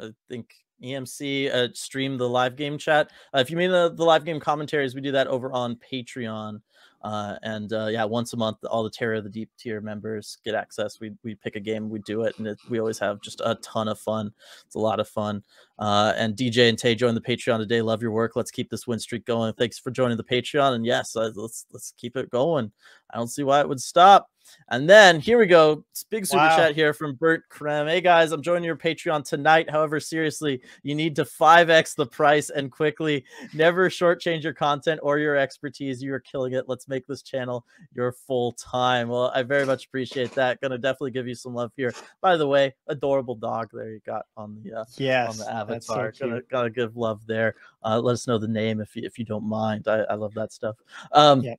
I 0.01 0.11
think 0.29 0.55
EMC 0.83 1.53
uh, 1.53 1.69
stream 1.75 2.17
the 2.17 2.29
live 2.29 2.57
game 2.57 2.77
chat. 2.79 3.11
Uh, 3.33 3.39
if 3.39 3.51
you 3.51 3.57
mean 3.57 3.71
the, 3.71 3.93
the 3.95 4.05
live 4.05 4.25
game 4.25 4.41
commentaries, 4.41 4.97
we 4.97 5.01
do 5.01 5.13
that 5.13 5.29
over 5.29 5.53
on 5.53 5.77
Patreon. 5.77 6.61
Uh, 7.03 7.37
and 7.43 7.73
uh, 7.73 7.87
yeah, 7.87 8.05
once 8.05 8.33
a 8.33 8.37
month, 8.37 8.59
all 8.71 8.85
the 8.85 8.91
Terror 8.91 9.15
of 9.15 9.25
the 9.25 9.31
Deep 9.31 9.51
tier 9.59 9.81
members 9.81 10.39
get 10.45 10.55
access. 10.55 11.01
We 11.01 11.13
we 11.25 11.35
pick 11.35 11.57
a 11.57 11.61
game, 11.61 11.91
we 11.91 11.99
do 12.01 12.23
it, 12.23 12.39
and 12.39 12.47
it, 12.47 12.59
we 12.69 12.79
always 12.79 12.99
have 13.01 13.21
just 13.21 13.41
a 13.45 13.57
ton 13.57 13.89
of 13.89 13.99
fun. 13.99 14.33
It's 14.67 14.77
a 14.77 14.81
lot 14.81 15.01
of 15.01 15.09
fun. 15.09 15.43
Uh, 15.79 16.13
and 16.17 16.37
DJ 16.37 16.69
and 16.69 16.79
Tay 16.79 16.95
joined 16.95 17.17
the 17.17 17.21
Patreon 17.21 17.59
today. 17.59 17.83
Love 17.83 18.03
your 18.03 18.13
work. 18.13 18.37
Let's 18.37 18.51
keep 18.51 18.71
this 18.71 18.87
win 18.87 19.01
streak 19.01 19.25
going. 19.27 19.53
Thanks 19.55 19.79
for 19.79 19.91
joining 19.91 20.17
the 20.17 20.25
Patreon. 20.25 20.75
And 20.75 20.87
yes, 20.87 21.17
let's 21.17 21.67
let's 21.73 21.93
keep 21.97 22.17
it 22.17 22.31
going. 22.31 22.71
I 23.11 23.19
don't 23.19 23.29
see 23.29 23.43
why 23.43 23.61
it 23.61 23.69
would 23.69 23.81
stop. 23.81 24.29
And 24.69 24.89
then 24.89 25.21
here 25.21 25.39
we 25.39 25.47
go. 25.47 25.85
Big 26.11 26.27
super 26.27 26.43
wow. 26.43 26.57
chat 26.57 26.75
here 26.75 26.93
from 26.93 27.15
Bert 27.15 27.49
Krem. 27.51 27.89
Hey 27.89 28.01
guys, 28.01 28.33
I'm 28.33 28.43
joining 28.43 28.65
your 28.65 28.77
Patreon 28.77 29.25
tonight. 29.25 29.71
However, 29.71 30.01
seriously, 30.01 30.61
you 30.83 30.95
need 30.95 31.17
to 31.17 31.25
5x 31.25 31.95
the 31.95 32.07
price 32.07 32.51
and 32.51 32.71
quickly. 32.71 33.25
Never 33.55 33.89
shortchange 33.89 34.43
your 34.43 34.53
content 34.53 35.01
or 35.03 35.19
your 35.19 35.37
expertise. 35.37 36.03
You 36.03 36.13
are 36.15 36.21
killing 36.21 36.53
it. 36.53 36.69
Let's 36.69 36.89
make 36.89 37.07
this 37.07 37.23
channel 37.23 37.65
your 37.95 38.13
full 38.13 38.53
time. 38.53 39.09
Well, 39.09 39.33
I 39.35 39.43
very 39.43 39.65
much 39.65 39.87
appreciate 39.87 40.33
that. 40.33 40.61
Gonna 40.61 40.79
definitely 40.79 41.13
give 41.13 41.29
you 41.29 41.35
some 41.35 41.55
love 41.55 41.73
here. 41.77 41.93
By 42.21 42.37
the 42.37 42.47
way, 42.47 42.75
adorable 42.89 43.35
dog 43.35 43.71
there 43.73 43.91
you 43.91 44.01
got 44.05 44.27
on 44.37 44.61
the 44.63 44.81
uh 44.81 44.85
yes, 44.97 45.31
on 45.31 45.37
the 45.39 45.53
avatar. 45.53 46.13
So 46.13 46.29
gonna, 46.29 46.41
gotta 46.51 46.71
give 46.71 46.97
love 46.97 47.27
there. 47.27 47.55
Uh, 47.85 48.01
let 48.01 48.13
us 48.13 48.27
know 48.27 48.39
the 48.39 48.49
name 48.49 48.81
if 48.81 48.97
you 48.97 49.03
if 49.05 49.19
you 49.19 49.25
don't 49.25 49.49
mind. 49.49 49.89
I, 49.89 50.01
I 50.11 50.15
love 50.15 50.35
that 50.35 50.53
stuff. 50.53 50.77
Um 51.13 51.43
yeah 51.43 51.55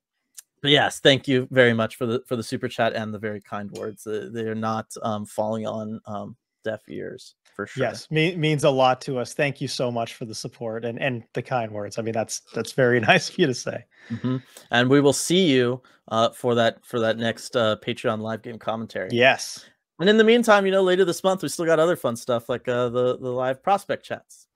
but 0.64 0.70
yes, 0.70 0.98
thank 0.98 1.28
you 1.28 1.46
very 1.50 1.74
much 1.74 1.96
for 1.96 2.06
the 2.06 2.22
for 2.26 2.36
the 2.36 2.42
super 2.42 2.68
chat 2.68 2.94
and 2.94 3.12
the 3.12 3.18
very 3.18 3.42
kind 3.42 3.70
words. 3.72 4.06
Uh, 4.06 4.30
they're 4.32 4.54
not 4.54 4.86
um, 5.02 5.26
falling 5.26 5.66
on 5.66 6.00
um, 6.06 6.36
deaf 6.64 6.80
ears 6.88 7.34
for 7.54 7.66
sure. 7.66 7.84
Yes, 7.84 8.10
me- 8.10 8.34
means 8.34 8.64
a 8.64 8.70
lot 8.70 9.02
to 9.02 9.18
us. 9.18 9.34
Thank 9.34 9.60
you 9.60 9.68
so 9.68 9.90
much 9.90 10.14
for 10.14 10.24
the 10.24 10.34
support 10.34 10.86
and 10.86 10.98
and 10.98 11.22
the 11.34 11.42
kind 11.42 11.70
words. 11.70 11.98
I 11.98 12.02
mean, 12.02 12.14
that's 12.14 12.40
that's 12.54 12.72
very 12.72 12.98
nice 13.10 13.28
of 13.28 13.38
you 13.38 13.46
to 13.46 13.52
say. 13.52 13.84
Mm-hmm. 14.08 14.38
And 14.70 14.88
we 14.88 15.02
will 15.02 15.12
see 15.12 15.52
you 15.52 15.82
uh, 16.08 16.30
for 16.30 16.54
that 16.54 16.82
for 16.82 16.98
that 16.98 17.18
next 17.18 17.54
uh, 17.56 17.76
Patreon 17.84 18.20
live 18.20 18.40
game 18.40 18.58
commentary. 18.58 19.10
Yes. 19.12 19.66
And 20.00 20.08
in 20.08 20.16
the 20.16 20.24
meantime, 20.24 20.64
you 20.64 20.72
know, 20.72 20.82
later 20.82 21.04
this 21.04 21.22
month 21.22 21.42
we 21.42 21.50
still 21.50 21.66
got 21.66 21.78
other 21.78 21.94
fun 21.94 22.16
stuff 22.16 22.48
like 22.48 22.66
uh, 22.68 22.88
the 22.88 23.18
the 23.18 23.28
live 23.28 23.62
prospect 23.62 24.02
chats. 24.06 24.46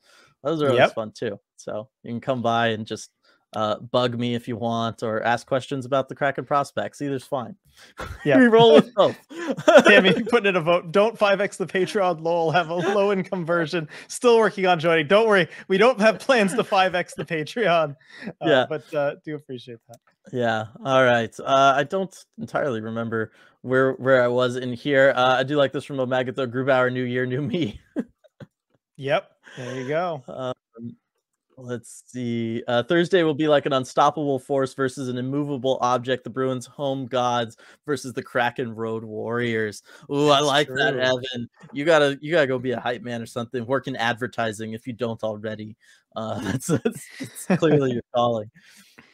Those 0.43 0.63
are 0.63 0.69
always 0.69 0.79
yep. 0.79 0.95
fun 0.95 1.13
too. 1.15 1.39
So 1.57 1.91
you 2.03 2.13
can 2.13 2.21
come 2.23 2.41
by 2.41 2.69
and 2.69 2.87
just 2.87 3.11
uh, 3.55 3.79
bug 3.79 4.19
me 4.19 4.35
if 4.35 4.47
you 4.47 4.57
want 4.57 5.03
or 5.03 5.23
ask 5.23 5.47
questions 5.47 5.87
about 5.87 6.09
the 6.09 6.15
Kraken 6.15 6.45
prospects. 6.45 7.01
Either's 7.01 7.25
fine. 7.25 7.57
Yeah, 8.25 8.39
we 8.39 8.47
roll 8.47 8.75
with 8.75 8.93
both. 8.95 9.17
Tammy, 9.87 10.13
putting 10.25 10.49
in 10.49 10.57
a 10.57 10.61
vote. 10.61 10.91
Don't 10.91 11.17
5x 11.17 11.57
the 11.57 11.67
Patreon. 11.67 12.21
Lowell 12.21 12.51
have 12.51 12.69
a 12.71 12.75
low 12.75 13.13
income 13.13 13.47
version. 13.47 13.89
Still 14.09 14.39
working 14.39 14.67
on 14.67 14.81
joining. 14.81 15.07
Don't 15.07 15.29
worry, 15.29 15.49
we 15.69 15.79
don't 15.79 16.01
have 16.01 16.19
plans 16.19 16.55
to 16.55 16.65
5x 16.65 17.15
the 17.15 17.25
Patreon. 17.25 17.95
Uh, 18.27 18.33
yeah, 18.45 18.67
but 18.69 18.93
uh, 18.93 19.15
do 19.25 19.37
appreciate 19.37 19.79
that. 19.87 19.99
Yeah. 20.33 20.67
All 20.85 21.05
right. 21.05 21.35
Uh, 21.39 21.75
I 21.77 21.85
don't 21.85 22.15
entirely 22.39 22.81
remember 22.81 23.33
where 23.63 23.93
where 23.93 24.23
I 24.23 24.29
was 24.29 24.57
in 24.57 24.73
here. 24.73 25.13
Uh, 25.17 25.37
I 25.37 25.43
do 25.43 25.57
like 25.57 25.73
this 25.73 25.85
from 25.85 26.01
Omega. 26.01 26.33
Grubauer, 26.33 26.93
New 26.93 27.05
Year, 27.05 27.27
New 27.27 27.43
Me. 27.43 27.81
yep. 28.97 29.31
There 29.57 29.81
you 29.81 29.89
go. 29.89 30.23
Um, 30.29 30.55
Let's 31.61 32.05
see. 32.07 32.63
Uh, 32.69 32.85
Thursday 32.85 33.25
will 33.25 33.35
be 33.35 33.49
like 33.49 33.67
an 33.67 33.73
unstoppable 33.73 34.39
force 34.39 34.75
versus 34.75 35.09
an 35.09 35.19
immovable 35.19 35.77
object. 35.81 36.23
The 36.23 36.31
Bruins' 36.31 36.67
home 36.67 37.07
gods 37.07 37.57
versus 37.85 38.13
the 38.13 38.23
Kraken 38.23 38.73
Road 38.77 39.03
Warriors. 39.03 39.83
Ooh, 40.09 40.29
I 40.29 40.39
like 40.39 40.69
true. 40.69 40.77
that, 40.77 40.97
Evan. 40.97 41.51
You 41.73 41.85
gotta, 41.85 42.17
you 42.21 42.31
gotta 42.31 42.47
go 42.47 42.61
be 42.61 42.71
a 42.71 42.81
hype 42.81 43.03
man 43.03 43.21
or 43.21 43.27
something. 43.27 43.67
Work 43.67 43.89
in 43.89 43.97
advertising 43.97 44.73
if 44.73 44.87
you 44.87 44.93
don't 44.93 45.23
already. 45.25 45.77
Uh, 46.15 46.41
that's, 46.53 46.69
that's, 46.69 47.07
that's 47.19 47.61
clearly 47.61 47.93
your 47.95 48.03
calling. 48.15 48.49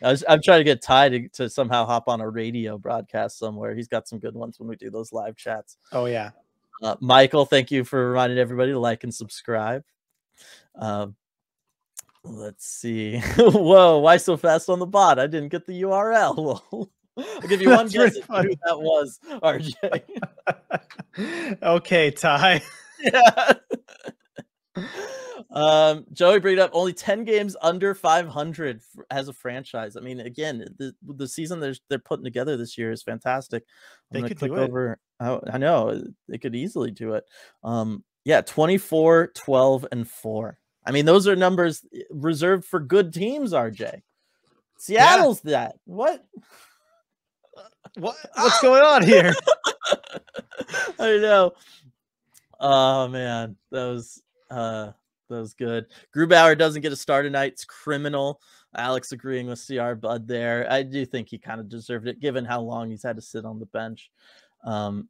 I 0.03 0.11
was, 0.11 0.23
I'm 0.29 0.43
trying 0.43 0.61
to 0.61 0.65
get 0.65 0.83
Ty 0.83 1.09
to, 1.09 1.29
to 1.31 1.49
somehow 1.49 1.87
hop 1.87 2.09
on 2.09 2.21
a 2.21 2.29
radio 2.29 2.77
broadcast 2.77 3.39
somewhere. 3.39 3.75
He's 3.75 3.89
got 3.89 4.07
some 4.07 4.19
good 4.19 4.35
ones 4.35 4.61
when 4.61 4.69
we 4.69 4.77
do 4.77 4.91
those 4.91 5.13
live 5.13 5.37
chats. 5.37 5.79
Oh 5.93 6.05
yeah. 6.05 6.31
Uh, 6.83 6.97
Michael, 7.01 7.47
thank 7.47 7.71
you 7.71 7.85
for 7.85 8.11
reminding 8.11 8.39
everybody 8.39 8.73
to 8.73 8.79
like 8.79 9.03
and 9.03 9.15
subscribe. 9.15 9.83
Um, 10.75 11.17
Let's 12.25 12.67
see. 12.67 13.19
Whoa, 13.37 13.99
why 13.99 14.17
so 14.17 14.37
fast 14.37 14.71
on 14.71 14.79
the 14.79 14.87
bot? 14.87 15.19
I 15.19 15.27
didn't 15.27 15.51
get 15.51 15.67
the 15.67 15.83
URL. 15.83 16.63
I'll 17.17 17.49
give 17.49 17.63
you 17.63 17.71
one 17.71 17.87
guess 17.89 18.17
who 18.17 18.23
that 18.27 18.81
was, 18.81 19.21
RJ. 19.25 20.03
okay, 21.63 22.11
Ty. 22.11 22.63
yeah. 22.99 23.53
um, 25.53 26.07
Joey 26.13 26.41
bring 26.41 26.59
up 26.59 26.71
only 26.73 26.93
10 26.93 27.23
games 27.23 27.57
under 27.63 27.95
500 27.95 28.81
as 29.13 29.29
a 29.29 29.33
franchise. 29.33 29.97
I 29.97 30.01
mean, 30.01 30.19
again, 30.21 30.67
the, 30.77 30.93
the 31.03 31.29
season 31.29 31.61
they're, 31.61 31.77
they're 31.89 32.01
putting 32.01 32.25
together 32.25 32.57
this 32.57 32.77
year 32.77 32.91
is 32.91 33.05
fantastic. 33.05 33.65
I'm 34.13 34.23
they 34.23 34.29
could 34.29 34.39
click 34.39 34.53
over. 34.53 34.99
I, 35.21 35.39
I 35.53 35.59
know 35.59 36.03
they 36.29 36.39
could 36.39 36.57
easily 36.57 36.91
do 36.91 37.13
it. 37.15 37.25
Um, 37.63 38.03
yeah, 38.25 38.41
24, 38.41 39.29
12, 39.37 39.87
and 39.93 40.09
4. 40.09 40.59
I 40.87 40.93
mean, 40.93 41.05
those 41.05 41.27
are 41.27 41.37
numbers 41.37 41.85
eh, 41.95 42.03
reserved 42.11 42.65
for 42.65 42.81
good 42.81 43.13
teams, 43.13 43.53
RJ. 43.53 44.03
Seattle's 44.79 45.41
yeah. 45.45 45.51
that. 45.51 45.77
What? 45.85 46.25
What 47.97 48.17
what's 48.35 48.61
going 48.61 48.83
on 48.83 49.05
here? 49.05 49.33
I 50.99 51.19
know. 51.19 51.53
Oh 52.59 53.07
man, 53.07 53.57
that 53.71 53.87
was 53.87 54.21
uh 54.51 54.91
that 55.29 55.41
was 55.41 55.55
good. 55.55 55.87
Grubauer 56.13 56.59
doesn't 56.59 56.83
get 56.83 56.93
a 56.93 56.97
start 56.97 57.25
tonight. 57.25 57.53
It's 57.53 57.65
criminal. 57.65 58.41
Alex 58.77 59.13
agreeing 59.13 59.47
with 59.47 59.65
CR 59.65 59.93
Bud 59.93 60.27
there. 60.27 60.67
I 60.69 60.83
do 60.83 61.07
think 61.07 61.29
he 61.29 61.39
kind 61.39 61.61
of 61.61 61.69
deserved 61.69 62.09
it 62.09 62.21
given 62.21 62.45
how 62.45 62.61
long 62.61 62.91
he's 62.91 63.05
had 63.05 63.17
to 63.17 63.23
sit 63.23 63.45
on 63.45 63.61
the 63.61 63.67
bench. 63.67 64.11
Um, 64.65 65.09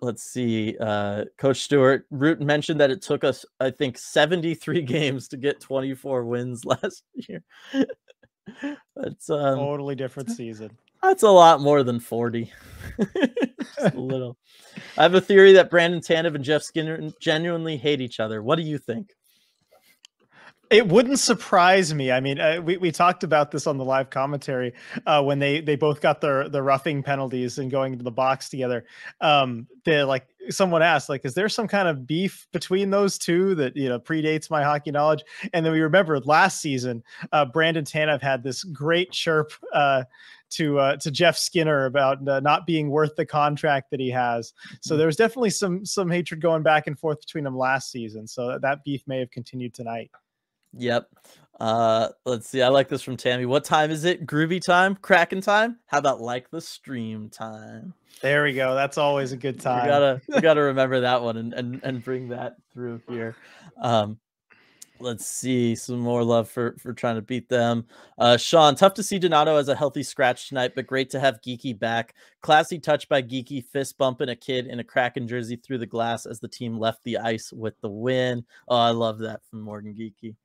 let's 0.00 0.22
see. 0.22 0.76
Uh, 0.78 1.24
Coach 1.38 1.62
Stewart 1.62 2.06
Root 2.10 2.40
mentioned 2.40 2.80
that 2.80 2.90
it 2.90 3.02
took 3.02 3.24
us, 3.24 3.44
I 3.60 3.70
think, 3.70 3.98
73 3.98 4.82
games 4.82 5.28
to 5.28 5.36
get 5.36 5.60
24 5.60 6.24
wins 6.24 6.64
last 6.64 7.02
year. 7.14 7.42
that's 8.94 9.30
um, 9.30 9.56
totally 9.56 9.94
different 9.94 10.30
season. 10.30 10.70
That's 11.02 11.22
a 11.22 11.30
lot 11.30 11.60
more 11.60 11.82
than 11.82 12.00
40. 12.00 12.52
a 12.98 13.92
little. 13.94 14.36
I 14.98 15.02
have 15.02 15.14
a 15.14 15.20
theory 15.20 15.52
that 15.52 15.70
Brandon 15.70 16.00
Tanev 16.00 16.34
and 16.34 16.44
Jeff 16.44 16.62
Skinner 16.62 17.10
genuinely 17.20 17.76
hate 17.76 18.00
each 18.00 18.18
other. 18.18 18.42
What 18.42 18.56
do 18.56 18.62
you 18.62 18.78
think? 18.78 19.14
It 20.70 20.88
wouldn't 20.88 21.18
surprise 21.18 21.94
me. 21.94 22.10
I 22.10 22.20
mean, 22.20 22.40
uh, 22.40 22.60
we, 22.60 22.76
we 22.76 22.90
talked 22.90 23.22
about 23.22 23.50
this 23.50 23.66
on 23.66 23.78
the 23.78 23.84
live 23.84 24.10
commentary 24.10 24.72
uh, 25.06 25.22
when 25.22 25.38
they 25.38 25.60
they 25.60 25.76
both 25.76 26.00
got 26.00 26.20
their 26.20 26.48
the 26.48 26.62
roughing 26.62 27.02
penalties 27.02 27.58
and 27.58 27.70
going 27.70 27.96
to 27.96 28.02
the 28.02 28.10
box 28.10 28.48
together. 28.48 28.84
Um, 29.20 29.68
they 29.84 30.02
like 30.02 30.26
someone 30.48 30.82
asked, 30.82 31.08
like, 31.08 31.24
is 31.24 31.34
there 31.34 31.48
some 31.48 31.68
kind 31.68 31.88
of 31.88 32.06
beef 32.06 32.46
between 32.52 32.90
those 32.90 33.18
two 33.18 33.54
that 33.56 33.76
you 33.76 33.88
know 33.88 34.00
predates 34.00 34.50
my 34.50 34.62
hockey 34.62 34.90
knowledge? 34.90 35.22
And 35.52 35.64
then 35.64 35.72
we 35.72 35.80
remember 35.80 36.18
last 36.20 36.60
season, 36.60 37.02
uh, 37.32 37.44
Brandon 37.44 37.84
Tanev 37.84 38.20
had 38.20 38.42
this 38.42 38.64
great 38.64 39.12
chirp 39.12 39.52
uh, 39.72 40.04
to 40.50 40.78
uh, 40.78 40.96
to 40.96 41.10
Jeff 41.10 41.36
Skinner 41.36 41.84
about 41.84 42.26
uh, 42.26 42.40
not 42.40 42.66
being 42.66 42.90
worth 42.90 43.14
the 43.16 43.26
contract 43.26 43.90
that 43.90 44.00
he 44.00 44.10
has. 44.10 44.52
So 44.80 44.96
there 44.96 45.06
was 45.06 45.16
definitely 45.16 45.50
some 45.50 45.84
some 45.84 46.10
hatred 46.10 46.40
going 46.40 46.62
back 46.62 46.86
and 46.86 46.98
forth 46.98 47.20
between 47.20 47.44
them 47.44 47.56
last 47.56 47.90
season. 47.90 48.26
So 48.26 48.58
that 48.60 48.84
beef 48.84 49.02
may 49.06 49.20
have 49.20 49.30
continued 49.30 49.74
tonight. 49.74 50.10
Yep. 50.76 51.08
Uh, 51.58 52.08
let's 52.24 52.48
see. 52.48 52.60
I 52.62 52.68
like 52.68 52.88
this 52.88 53.02
from 53.02 53.16
Tammy. 53.16 53.46
What 53.46 53.64
time 53.64 53.90
is 53.90 54.04
it? 54.04 54.26
Groovy 54.26 54.60
time? 54.60 54.94
Kraken 54.96 55.40
time? 55.40 55.78
How 55.86 55.98
about 55.98 56.20
like 56.20 56.50
the 56.50 56.60
stream 56.60 57.30
time? 57.30 57.94
There 58.20 58.44
we 58.44 58.52
go. 58.52 58.74
That's 58.74 58.98
always 58.98 59.32
a 59.32 59.36
good 59.36 59.60
time. 59.60 59.84
We 59.84 59.88
gotta 59.88 60.20
we 60.28 60.40
gotta 60.42 60.62
remember 60.62 61.00
that 61.00 61.22
one 61.22 61.36
and, 61.38 61.54
and 61.54 61.80
and 61.82 62.04
bring 62.04 62.28
that 62.28 62.56
through 62.72 63.00
here. 63.08 63.36
Um, 63.80 64.18
let's 65.00 65.26
see 65.26 65.74
some 65.74 65.98
more 65.98 66.22
love 66.22 66.48
for 66.48 66.76
for 66.78 66.92
trying 66.92 67.16
to 67.16 67.22
beat 67.22 67.48
them. 67.48 67.86
Uh, 68.18 68.36
Sean, 68.36 68.74
tough 68.74 68.94
to 68.94 69.02
see 69.02 69.18
Donato 69.18 69.56
as 69.56 69.68
a 69.68 69.74
healthy 69.74 70.02
scratch 70.02 70.48
tonight, 70.48 70.72
but 70.74 70.86
great 70.86 71.10
to 71.10 71.20
have 71.20 71.40
Geekie 71.40 71.78
back. 71.78 72.14
Classy 72.42 72.78
touch 72.78 73.08
by 73.08 73.22
Geekie, 73.22 73.64
fist 73.64 73.96
bumping 73.96 74.28
a 74.28 74.36
kid 74.36 74.66
in 74.66 74.80
a 74.80 74.84
Kraken 74.84 75.26
jersey 75.26 75.56
through 75.56 75.78
the 75.78 75.86
glass 75.86 76.26
as 76.26 76.40
the 76.40 76.48
team 76.48 76.78
left 76.78 77.02
the 77.04 77.18
ice 77.18 77.52
with 77.52 77.80
the 77.80 77.90
win. 77.90 78.44
Oh, 78.68 78.76
I 78.76 78.90
love 78.90 79.18
that 79.20 79.40
from 79.50 79.62
Morgan 79.62 79.94
Geekie. 79.94 80.36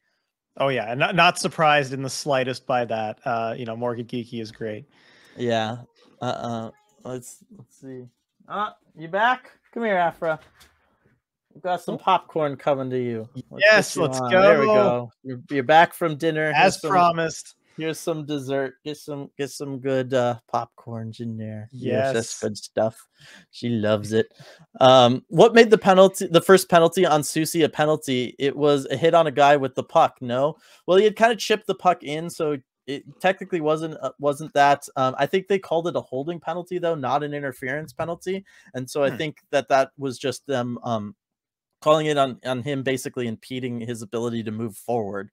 Oh 0.58 0.68
yeah, 0.68 0.92
and 0.92 1.00
not 1.00 1.16
not 1.16 1.40
surprised 1.40 1.94
in 1.94 2.02
the 2.02 2.10
slightest 2.10 2.66
by 2.66 2.86
that. 2.86 3.20
Uh, 3.26 3.56
you 3.58 3.66
know, 3.66 3.76
Morgan 3.76 4.06
Geekie 4.06 4.42
is 4.42 4.52
great. 4.52 4.86
Yeah. 5.38 5.78
Uh. 6.22 6.26
uh 6.26 6.72
Let's 7.04 7.44
let's 7.58 7.80
see. 7.80 8.04
Ah, 8.48 8.76
you 8.96 9.08
back? 9.08 9.52
Come 9.74 9.84
here, 9.84 9.98
Afra. 9.98 10.40
We've 11.54 11.64
got 11.64 11.82
some 11.82 11.98
popcorn 11.98 12.56
coming 12.56 12.90
to 12.90 12.98
you. 12.98 13.28
Let's 13.50 13.64
yes, 13.64 13.96
you 13.96 14.04
let's 14.04 14.20
on. 14.20 14.32
go. 14.32 14.42
There 14.42 14.60
we 14.60 14.66
go. 14.68 15.12
You're, 15.24 15.42
you're 15.50 15.64
back 15.64 15.94
from 15.94 16.16
dinner. 16.16 16.52
As 16.56 16.80
some, 16.80 16.92
promised. 16.92 17.56
Here's 17.82 18.00
some 18.00 18.28
dessert. 18.28 18.76
Get 18.86 18.98
some 18.98 19.32
get 19.40 19.50
some 19.50 19.80
good 19.80 20.14
uh 20.14 20.36
popcorns 20.54 21.20
in 21.20 21.36
there. 21.36 21.68
Yes, 21.72 22.14
that's 22.14 22.40
good 22.40 22.56
stuff. 22.56 23.08
She 23.50 23.70
loves 23.70 24.14
it. 24.14 24.32
Um, 24.80 25.26
what 25.30 25.56
made 25.56 25.72
the 25.72 25.80
penalty 25.80 26.28
the 26.28 26.42
first 26.42 26.70
penalty 26.70 27.08
on 27.08 27.24
Susie, 27.24 27.64
a 27.64 27.70
penalty? 27.70 28.36
It 28.38 28.56
was 28.56 28.86
a 28.92 28.96
hit 28.96 29.16
on 29.16 29.26
a 29.26 29.32
guy 29.32 29.58
with 29.58 29.74
the 29.74 29.84
puck. 29.84 30.18
No, 30.22 30.58
well, 30.86 31.00
he 31.00 31.06
had 31.06 31.16
kind 31.16 31.32
of 31.32 31.40
chipped 31.40 31.66
the 31.66 31.74
puck 31.74 32.04
in, 32.04 32.30
so 32.30 32.58
it 32.86 33.04
technically 33.20 33.62
wasn't 33.62 33.98
uh, 34.00 34.12
wasn't 34.20 34.54
that. 34.54 34.88
Um, 34.96 35.16
I 35.18 35.26
think 35.26 35.48
they 35.48 35.58
called 35.58 35.88
it 35.88 35.96
a 35.96 36.02
holding 36.02 36.40
penalty 36.40 36.78
though, 36.78 36.94
not 36.94 37.24
an 37.24 37.34
interference 37.34 37.94
penalty, 37.94 38.46
and 38.76 38.88
so 38.88 39.00
hmm. 39.00 39.12
I 39.12 39.18
think 39.18 39.40
that 39.50 39.70
that 39.70 39.90
was 39.98 40.20
just 40.20 40.46
them 40.46 40.78
um 40.84 41.16
calling 41.82 42.06
it 42.06 42.20
on 42.20 42.40
on 42.46 42.62
him 42.62 42.84
basically 42.84 43.28
impeding 43.28 43.82
his 43.82 44.04
ability 44.04 44.44
to 44.44 44.52
move 44.52 44.78
forward. 44.78 45.32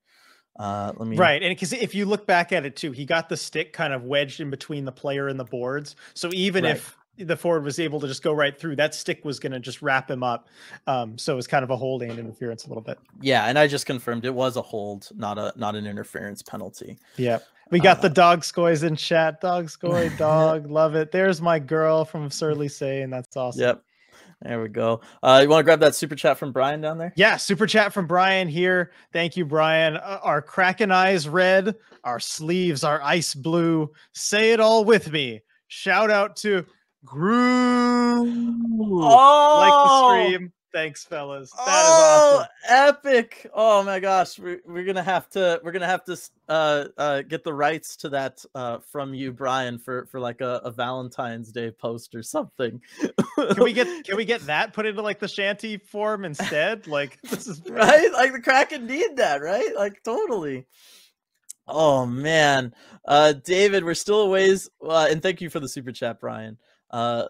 Uh, 0.59 0.91
let 0.97 1.07
me 1.07 1.15
right, 1.15 1.41
and 1.41 1.51
because 1.51 1.71
if 1.71 1.95
you 1.95 2.05
look 2.05 2.27
back 2.27 2.51
at 2.51 2.65
it 2.65 2.75
too, 2.75 2.91
he 2.91 3.05
got 3.05 3.29
the 3.29 3.37
stick 3.37 3.71
kind 3.71 3.93
of 3.93 4.03
wedged 4.03 4.41
in 4.41 4.49
between 4.49 4.83
the 4.83 4.91
player 4.91 5.29
and 5.29 5.39
the 5.39 5.45
boards. 5.45 5.95
So 6.13 6.29
even 6.33 6.65
right. 6.65 6.75
if 6.75 6.97
the 7.17 7.37
forward 7.37 7.63
was 7.63 7.79
able 7.79 8.01
to 8.01 8.07
just 8.07 8.21
go 8.23 8.33
right 8.33 8.57
through, 8.59 8.75
that 8.75 8.93
stick 8.93 9.23
was 9.23 9.39
going 9.39 9.53
to 9.53 9.59
just 9.59 9.81
wrap 9.81 10.11
him 10.11 10.21
up. 10.21 10.49
Um, 10.85 11.17
so 11.17 11.33
it 11.33 11.35
was 11.37 11.47
kind 11.47 11.63
of 11.63 11.69
a 11.69 11.77
holding 11.77 12.11
interference 12.11 12.65
a 12.65 12.67
little 12.67 12.83
bit. 12.83 12.99
Yeah, 13.21 13.45
and 13.45 13.57
I 13.57 13.67
just 13.67 13.85
confirmed 13.85 14.25
it 14.25 14.33
was 14.33 14.57
a 14.57 14.61
hold, 14.61 15.07
not 15.15 15.37
a 15.37 15.53
not 15.55 15.75
an 15.75 15.87
interference 15.87 16.41
penalty. 16.41 16.97
Yeah, 17.15 17.39
we 17.71 17.79
got 17.79 17.99
uh, 17.99 18.01
the 18.01 18.09
dog 18.09 18.43
scoys 18.43 18.83
in 18.83 18.95
chat. 18.95 19.41
Dog 19.41 19.69
scoy, 19.69 20.09
dog, 20.17 20.69
love 20.69 20.95
it. 20.95 21.11
There's 21.11 21.41
my 21.41 21.59
girl 21.59 22.03
from 22.03 22.29
Surly 22.29 22.67
saying 22.67 23.11
that's 23.11 23.37
awesome. 23.37 23.61
Yep. 23.61 23.83
There 24.41 24.61
we 24.61 24.69
go. 24.69 25.01
Uh, 25.21 25.39
you 25.43 25.49
want 25.49 25.59
to 25.59 25.63
grab 25.65 25.81
that 25.81 25.95
super 25.95 26.15
chat 26.15 26.37
from 26.37 26.53
Brian 26.53 26.79
down 26.79 26.97
there? 26.97 27.11
Yeah, 27.17 27.35
super 27.35 27.67
chat 27.67 27.91
from 27.91 28.07
Brian 28.07 28.47
here. 28.47 28.91
Thank 29.11 29.35
you, 29.35 29.45
Brian. 29.45 29.97
Uh, 29.97 30.19
our 30.23 30.41
Kraken 30.41 30.91
eyes 30.91 31.27
red, 31.27 31.75
our 32.05 32.21
sleeves 32.21 32.85
are 32.85 33.01
ice 33.03 33.35
blue. 33.35 33.89
Say 34.13 34.53
it 34.53 34.61
all 34.61 34.85
with 34.85 35.11
me. 35.11 35.41
Shout 35.67 36.09
out 36.09 36.37
to 36.37 36.65
Groove. 37.03 38.27
Oh, 39.01 39.57
Like 39.59 40.29
the 40.31 40.37
stream. 40.37 40.53
Thanks, 40.71 41.03
fellas. 41.03 41.51
That 41.51 41.61
is 41.61 41.67
oh, 41.67 42.37
awesome. 42.37 42.47
epic! 42.67 43.49
Oh 43.53 43.83
my 43.83 43.99
gosh, 43.99 44.37
we're, 44.37 44.61
we're 44.67 44.83
gonna 44.83 45.03
have 45.03 45.27
to 45.31 45.59
we're 45.63 45.71
gonna 45.71 45.87
have 45.87 46.03
to 46.05 46.17
uh 46.47 46.85
uh 46.95 47.21
get 47.23 47.43
the 47.43 47.53
rights 47.53 47.95
to 47.97 48.09
that 48.09 48.45
uh 48.53 48.77
from 48.79 49.15
you, 49.15 49.31
Brian, 49.31 49.79
for 49.79 50.05
for 50.05 50.19
like 50.19 50.41
a, 50.41 50.61
a 50.63 50.71
Valentine's 50.71 51.51
Day 51.51 51.71
post 51.71 52.13
or 52.13 52.21
something. 52.21 52.81
Can 53.35 53.63
we 53.63 53.73
get 53.73 53.87
can 54.05 54.15
we 54.15 54.25
get 54.25 54.41
that 54.41 54.73
put 54.73 54.85
into 54.85 55.01
like 55.01 55.19
the 55.19 55.27
shanty 55.27 55.77
form 55.77 56.23
instead? 56.23 56.85
Like 56.85 57.19
this 57.23 57.47
is 57.47 57.61
right? 57.67 58.11
Like 58.13 58.33
the 58.33 58.41
Kraken 58.41 58.85
need 58.85 59.17
that, 59.17 59.41
right? 59.41 59.75
Like 59.75 60.03
totally. 60.03 60.67
Oh 61.67 62.05
man, 62.05 62.73
uh, 63.05 63.33
David, 63.33 63.83
we're 63.83 63.93
still 63.93 64.21
a 64.21 64.29
ways, 64.29 64.69
uh, 64.83 65.07
and 65.09 65.21
thank 65.21 65.41
you 65.41 65.49
for 65.49 65.59
the 65.59 65.69
super 65.69 65.91
chat, 65.91 66.19
Brian. 66.19 66.57
Uh, 66.89 67.25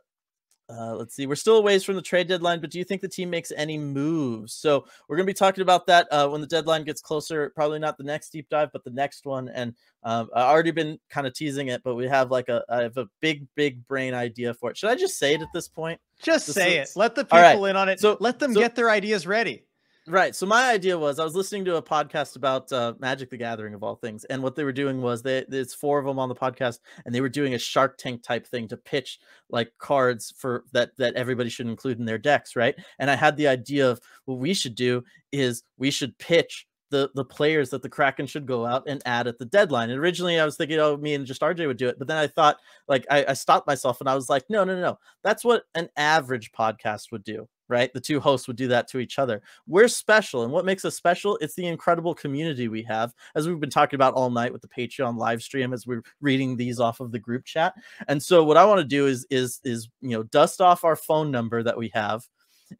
uh, 0.70 0.96
let's 0.96 1.16
see, 1.16 1.26
we're 1.26 1.36
still 1.36 1.58
a 1.58 1.62
ways 1.62 1.84
from 1.84 1.96
the 1.96 2.02
trade 2.02 2.28
deadline, 2.28 2.62
but 2.62 2.70
do 2.70 2.78
you 2.78 2.84
think 2.84 3.02
the 3.02 3.08
team 3.08 3.30
makes 3.30 3.52
any 3.56 3.78
moves? 3.78 4.54
So 4.54 4.86
we're 5.08 5.16
going 5.18 5.26
to 5.26 5.30
be 5.30 5.38
talking 5.38 5.62
about 5.64 5.88
that 5.88 6.08
uh, 6.12 6.28
when 6.30 6.42
the 6.42 6.48
deadline 6.48 6.84
gets 6.84 7.02
closer. 7.02 7.52
Probably 7.56 7.80
not 7.80 7.98
the 7.98 8.04
next 8.04 8.30
deep 8.30 8.48
dive, 8.50 8.70
but 8.72 8.84
the 8.84 8.92
next 8.92 9.26
one. 9.26 9.50
And 9.50 9.74
um, 10.04 10.30
I 10.36 10.44
already 10.44 10.72
been 10.72 11.00
kind 11.10 11.26
of 11.26 11.34
teasing 11.34 11.70
it, 11.70 11.82
but 11.84 11.96
we 11.96 12.08
have 12.08 12.30
like 12.30 12.50
a 12.50 12.64
I 12.70 12.84
have 12.84 12.98
a 12.98 13.08
big, 13.20 13.48
big 13.56 13.86
brain 13.88 14.14
idea 14.14 14.54
for 14.54 14.70
it. 14.70 14.78
Should 14.78 14.90
I 14.92 14.96
just 14.96 15.18
say 15.18 15.34
it 15.34 15.42
at 15.42 15.48
this 15.54 15.68
point? 15.68 16.00
just 16.22 16.48
say 16.48 16.78
it. 16.78 16.90
Let 16.96 17.16
the 17.16 17.26
All 17.32 17.40
right. 17.42 17.52
people 17.54 17.66
in 17.66 17.76
on 17.76 17.88
it. 17.90 18.00
So- 18.00 18.18
let 18.20 18.40
them 18.40 18.54
so- 18.54 18.60
get 18.60 18.76
their 18.76 18.90
ideas 18.90 19.26
ready. 19.26 19.64
Right. 20.10 20.36
So 20.36 20.47
my 20.47 20.72
idea 20.72 20.97
was 20.97 21.20
I 21.20 21.24
was 21.24 21.36
listening 21.36 21.66
to 21.66 21.76
a 21.76 21.84
podcast 21.84 22.36
about 22.36 22.72
uh, 22.74 22.95
Magic 22.97 23.30
the 23.30 23.38
Gathering 23.38 23.76
of 23.76 23.84
all 23.84 23.95
things, 23.95 24.26
and 24.26 24.41
what 24.41 24.55
they 24.55 24.64
were 24.64 24.72
doing 24.72 25.03
was 25.03 25.22
they 25.22 25.45
there's 25.47 25.76
four 25.76 25.99
of 25.99 26.05
them 26.05 26.18
on 26.18 26.30
the 26.30 26.36
podcast, 26.36 26.80
and 27.05 27.14
they 27.14 27.22
were 27.22 27.30
doing 27.30 27.53
a 27.53 27.60
Shark 27.60 27.95
Tank 27.99 28.24
type 28.24 28.47
thing 28.47 28.68
to 28.70 28.78
pitch 28.78 29.20
like 29.51 29.72
cards 29.78 30.34
for 30.36 30.64
that 30.74 30.97
that 30.97 31.14
everybody 31.14 31.47
should 31.51 31.68
include 31.68 31.99
in 31.99 32.05
their 32.05 32.18
decks, 32.18 32.55
right? 32.55 32.74
And 32.97 33.12
I 33.12 33.16
had 33.16 33.38
the 33.38 33.47
idea 33.47 33.88
of 33.88 33.99
what 34.26 34.39
we 34.39 34.55
should 34.55 34.74
do 34.74 35.03
is 35.32 35.62
we 35.78 35.91
should 35.91 36.18
pitch 36.18 36.66
the 36.89 37.12
the 37.14 37.24
players 37.26 37.70
that 37.70 37.84
the 37.84 37.89
Kraken 37.89 38.26
should 38.26 38.47
go 38.47 38.66
out 38.66 38.86
and 38.88 39.03
add 39.05 39.28
at 39.28 39.38
the 39.38 39.45
deadline. 39.45 39.91
And 39.91 39.99
originally 39.99 40.39
I 40.39 40.45
was 40.45 40.57
thinking, 40.57 40.80
oh, 40.80 40.97
me 40.97 41.14
and 41.14 41.28
just 41.28 41.41
RJ 41.41 41.68
would 41.68 41.78
do 41.78 41.88
it, 41.88 41.99
but 41.99 42.07
then 42.07 42.18
I 42.18 42.26
thought 42.26 42.57
like 42.88 43.05
I, 43.12 43.26
I 43.28 43.34
stopped 43.34 43.68
myself 43.68 43.99
and 43.99 44.10
I 44.10 44.16
was 44.16 44.28
like, 44.28 44.45
no, 44.49 44.64
no, 44.64 44.74
no, 44.74 44.82
no, 44.82 44.99
that's 45.24 45.45
what 45.45 45.66
an 45.76 45.89
average 45.95 46.51
podcast 46.51 47.12
would 47.12 47.24
do. 47.24 47.47
Right, 47.70 47.94
the 47.94 48.02
two 48.02 48.20
hosts 48.20 48.48
would 48.48 48.58
do 48.58 48.68
that 48.70 48.88
to 48.90 48.98
each 49.00 49.20
other. 49.20 49.44
We're 49.68 49.88
special 49.88 50.44
and 50.44 50.52
what 50.52 50.66
makes 50.66 50.84
us 50.86 50.96
special? 50.96 51.38
It's 51.40 51.54
the 51.54 51.68
incredible 51.68 52.16
community 52.16 52.68
we 52.68 52.82
have 52.84 53.14
as 53.36 53.48
we've 53.48 53.60
been 53.60 53.70
talking 53.70 53.96
about 53.96 54.16
all 54.16 54.32
night 54.32 54.52
with 54.52 54.64
the 54.64 54.68
patreon 54.68 55.18
live 55.18 55.44
stream 55.44 55.72
as 55.72 55.86
we're 55.86 56.02
reading 56.20 56.58
these 56.58 56.80
off 56.80 57.00
of 57.00 57.12
the 57.12 57.20
group 57.20 57.46
chat. 57.46 57.76
And 58.08 58.22
so 58.22 58.44
what 58.44 58.58
i 58.58 58.66
want 58.66 58.80
to 58.80 58.86
do 58.86 59.06
is 59.06 59.26
is 59.30 59.60
is 59.64 59.88
you 60.02 60.10
know 60.10 60.24
dust 60.24 60.62
off 60.62 60.84
our 60.84 60.96
phone 60.96 61.30
number 61.30 61.62
that 61.62 61.78
we 61.78 61.92
have 61.94 62.28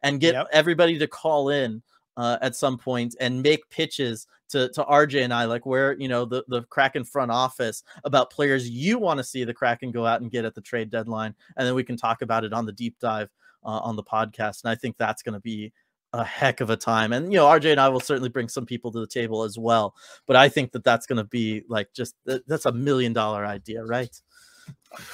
and 0.02 0.20
get 0.20 0.34
Yep. 0.34 0.48
everybody 0.52 0.98
to 0.98 1.06
call 1.06 1.50
in 1.50 1.82
uh, 2.16 2.38
at 2.42 2.56
some 2.56 2.76
point 2.76 3.14
and 3.20 3.42
make 3.42 3.68
pitches 3.70 4.26
to, 4.50 4.68
to 4.70 4.82
RJ 4.84 5.22
and 5.22 5.32
I, 5.32 5.44
like 5.44 5.64
where 5.64 5.96
you 5.98 6.08
know 6.08 6.24
the 6.24 6.44
the 6.48 6.62
Kraken 6.64 7.04
front 7.04 7.30
office 7.30 7.82
about 8.04 8.30
players 8.30 8.68
you 8.68 8.98
want 8.98 9.18
to 9.18 9.24
see 9.24 9.44
the 9.44 9.54
Kraken 9.54 9.92
go 9.92 10.04
out 10.04 10.20
and 10.20 10.30
get 10.30 10.44
at 10.44 10.54
the 10.54 10.60
trade 10.60 10.90
deadline, 10.90 11.34
and 11.56 11.66
then 11.66 11.74
we 11.74 11.84
can 11.84 11.96
talk 11.96 12.22
about 12.22 12.44
it 12.44 12.52
on 12.52 12.66
the 12.66 12.72
deep 12.72 12.96
dive 13.00 13.30
uh, 13.64 13.80
on 13.82 13.96
the 13.96 14.02
podcast. 14.02 14.64
And 14.64 14.70
I 14.70 14.74
think 14.74 14.96
that's 14.96 15.22
going 15.22 15.34
to 15.34 15.40
be 15.40 15.72
a 16.12 16.24
heck 16.24 16.60
of 16.60 16.70
a 16.70 16.76
time. 16.76 17.12
And 17.12 17.32
you 17.32 17.38
know, 17.38 17.46
RJ 17.46 17.70
and 17.70 17.80
I 17.80 17.88
will 17.88 18.00
certainly 18.00 18.28
bring 18.28 18.48
some 18.48 18.66
people 18.66 18.90
to 18.92 19.00
the 19.00 19.06
table 19.06 19.42
as 19.44 19.58
well. 19.58 19.94
But 20.26 20.36
I 20.36 20.48
think 20.48 20.72
that 20.72 20.84
that's 20.84 21.06
going 21.06 21.18
to 21.18 21.24
be 21.24 21.62
like 21.68 21.92
just 21.94 22.14
that's 22.24 22.66
a 22.66 22.72
million 22.72 23.12
dollar 23.12 23.46
idea, 23.46 23.84
right? 23.84 24.14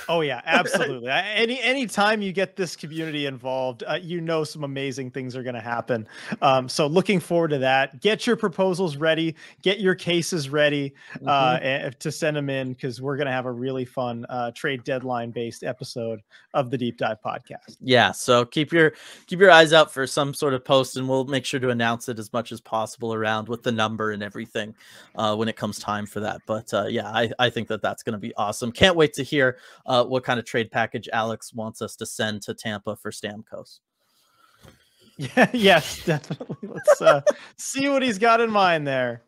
Oh 0.09 0.23
yeah, 0.23 0.41
absolutely. 0.47 1.11
Any 1.11 1.61
any 1.61 1.87
time 1.87 2.23
you 2.23 2.33
get 2.33 2.57
this 2.57 2.75
community 2.77 3.27
involved, 3.27 3.85
uh, 3.87 3.99
you 4.01 4.21
know 4.21 4.43
some 4.45 4.65
amazing 4.65 5.11
things 5.11 5.37
are 5.37 5.43
going 5.43 5.55
to 5.55 5.61
happen. 5.61 6.09
Um, 6.41 6.69
so 6.69 6.87
looking 6.87 7.21
forward 7.21 7.49
to 7.49 7.59
that. 7.59 8.01
Get 8.01 8.27
your 8.27 8.37
proposals 8.37 8.97
ready. 8.97 9.35
Get 9.63 9.81
your 9.81 9.95
cases 9.95 10.49
ready 10.49 10.95
uh, 11.27 11.59
Mhm. 11.59 11.87
a- 11.89 11.91
to 11.91 12.11
send 12.11 12.37
them 12.37 12.49
in 12.49 12.73
because 12.73 13.01
we're 13.03 13.17
going 13.17 13.27
to 13.27 13.33
have 13.33 13.47
a 13.47 13.53
really 13.53 13.85
fun 13.85 14.25
uh, 14.29 14.51
trade 14.53 14.83
deadline 14.85 15.31
based 15.31 15.63
episode 15.63 16.21
of 16.55 16.71
the 16.71 16.79
Deep 16.79 16.97
Dive 16.97 17.19
podcast. 17.25 17.77
yeah 17.81 18.13
so 18.13 18.45
keep 18.45 18.73
your 18.73 18.93
keep 19.27 19.39
your 19.41 19.51
eyes 19.51 19.73
out 19.73 19.93
for 19.93 20.07
some 20.07 20.33
sort 20.33 20.55
of 20.55 20.65
post 20.65 20.97
and 20.97 21.07
we'll 21.09 21.25
make 21.27 21.45
sure 21.45 21.61
to 21.61 21.69
announce 21.69 22.09
it 22.09 22.19
as 22.19 22.33
much 22.33 22.51
as 22.53 22.61
possible 22.61 23.13
around 23.13 23.49
with 23.49 23.63
the 23.63 23.71
number 23.73 24.13
and 24.13 24.23
everything 24.23 24.75
uh, 25.17 25.35
when 25.37 25.49
it 25.49 25.57
comes 25.57 25.79
time 25.79 26.07
for 26.07 26.21
that 26.21 26.41
but 26.47 26.73
uh, 26.73 26.87
yeah 26.89 27.09
I, 27.09 27.31
I 27.39 27.51
think 27.51 27.69
that 27.69 27.83
that's 27.83 28.03
going 28.03 28.15
to 28.15 28.19
be 28.19 28.35
awesome 28.37 28.73
can't 28.73 28.97
wait 28.97 29.13
to 29.15 29.23
hear 29.23 29.59
uh, 29.87 30.05
what 30.05 30.25
kind 30.25 30.39
of 30.39 30.45
trade 30.45 30.71
package 30.71 31.09
alex 31.13 31.53
wants 31.53 31.83
us 31.83 31.97
to 31.97 32.07
send 32.07 32.43
to 32.43 32.55
tampa 32.55 32.97
for 32.97 33.11
stamkos 33.11 33.81
Yeah, 35.17 35.51
yes, 35.55 36.05
definitely. 36.05 36.69
Let's 36.69 37.01
uh, 37.01 37.23
see 37.57 37.89
what 37.89 38.03
he's 38.03 38.19
got 38.19 38.41
in 38.41 38.51
mind 38.51 38.87
there. 38.87 39.23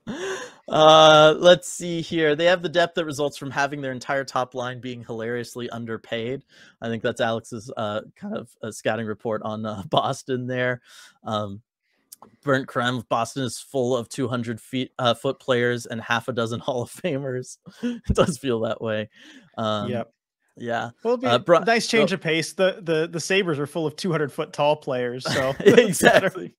Uh, 0.68 1.34
let's 1.38 1.72
see 1.72 2.02
here. 2.02 2.36
They 2.36 2.44
have 2.44 2.60
the 2.60 2.68
depth 2.68 2.94
that 2.96 3.06
results 3.06 3.38
from 3.38 3.50
having 3.50 3.80
their 3.80 3.92
entire 3.92 4.24
top 4.24 4.54
line 4.54 4.80
being 4.80 5.02
hilariously 5.02 5.70
underpaid. 5.70 6.44
I 6.82 6.88
think 6.88 7.02
that's 7.02 7.22
Alex's 7.22 7.72
uh, 7.76 8.02
kind 8.16 8.36
of 8.36 8.54
a 8.62 8.70
scouting 8.70 9.06
report 9.06 9.40
on 9.42 9.64
uh, 9.64 9.82
Boston 9.90 10.46
there. 10.46 10.82
Um, 11.24 11.62
Burnt 12.42 12.66
Creme, 12.66 13.04
Boston 13.08 13.44
is 13.44 13.58
full 13.58 13.96
of 13.96 14.08
200 14.08 14.60
feet 14.60 14.92
uh, 14.98 15.14
foot 15.14 15.38
players 15.38 15.86
and 15.86 16.00
half 16.00 16.28
a 16.28 16.32
dozen 16.32 16.60
Hall 16.60 16.82
of 16.82 16.90
Famers. 16.90 17.58
it 17.82 18.14
does 18.14 18.36
feel 18.36 18.60
that 18.60 18.82
way. 18.82 19.08
Um, 19.56 19.88
yep. 19.88 20.12
Yeah. 20.60 20.90
Well, 21.02 21.16
be 21.16 21.26
uh, 21.26 21.36
a 21.36 21.38
Bri- 21.38 21.60
nice 21.60 21.86
change 21.86 22.12
of 22.12 22.20
pace. 22.20 22.52
The 22.52 22.80
the 22.82 23.08
the 23.08 23.20
Sabres 23.20 23.58
are 23.58 23.66
full 23.66 23.86
of 23.86 23.96
200 23.96 24.32
foot 24.32 24.52
tall 24.52 24.76
players, 24.76 25.24
so 25.24 25.54
exactly. 25.60 26.54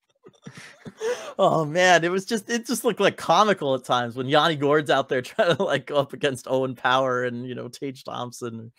oh 1.38 1.66
man, 1.66 2.04
it 2.04 2.12
was 2.12 2.26
just 2.26 2.50
it 2.50 2.66
just 2.66 2.84
looked 2.84 3.00
like 3.00 3.18
comical 3.18 3.76
at 3.76 3.84
times 3.84 4.16
when 4.16 4.28
Yanni 4.28 4.56
Gourde's 4.56 4.90
out 4.90 5.10
there 5.10 5.22
trying 5.24 5.56
to 5.56 5.64
like 5.64 5.88
go 5.88 5.96
up 5.96 6.14
against 6.14 6.48
Owen 6.50 6.76
Power 6.76 7.24
and 7.24 7.48
you 7.48 7.56
know 7.56 7.68
Tage 7.68 8.04
Thompson, 8.04 8.72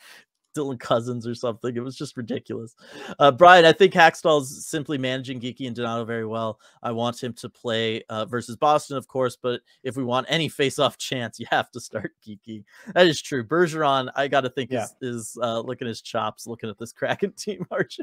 Dylan 0.57 0.79
Cozens 0.81 1.27
or 1.27 1.35
something. 1.35 1.77
It 1.77 1.81
was 1.85 1.97
just 1.97 2.17
ridiculous. 2.17 2.75
Uh, 3.19 3.31
Brian, 3.31 3.65
I 3.65 3.73
think 3.73 3.95
Hakstol's 3.95 4.67
simply 4.67 4.99
managing 4.99 5.41
Geekie 5.41 5.67
and 5.67 5.77
Donato 5.77 6.05
very 6.05 6.27
well. 6.27 6.59
I 6.83 6.93
want 6.93 7.23
him 7.23 7.33
to 7.35 7.49
play 7.49 8.03
uh, 8.09 8.25
versus 8.27 8.57
Boston, 8.57 8.97
of 8.97 9.07
course, 9.09 9.37
but 9.41 9.61
if 9.83 9.97
we 9.97 10.05
want 10.05 10.27
any 10.29 10.49
face-off 10.61 10.99
chance, 10.99 11.39
you 11.39 11.47
have 11.51 11.71
to 11.73 11.81
start 11.81 12.13
Geekie. 12.27 12.65
That 12.95 13.07
is 13.07 13.21
true. 13.21 13.45
Bergeron, 13.45 14.11
I 14.17 14.29
got 14.29 14.43
to 14.43 14.51
think 14.51 14.71
Yeah. 14.71 14.87
is 15.01 15.21
is 15.21 15.39
uh, 15.43 15.61
looking 15.61 15.89
his 15.89 16.01
chops, 16.03 16.47
looking 16.47 16.69
at 16.71 16.79
this 16.79 16.93
Kraken 17.01 17.33
team, 17.33 17.67
RJ. 17.71 17.99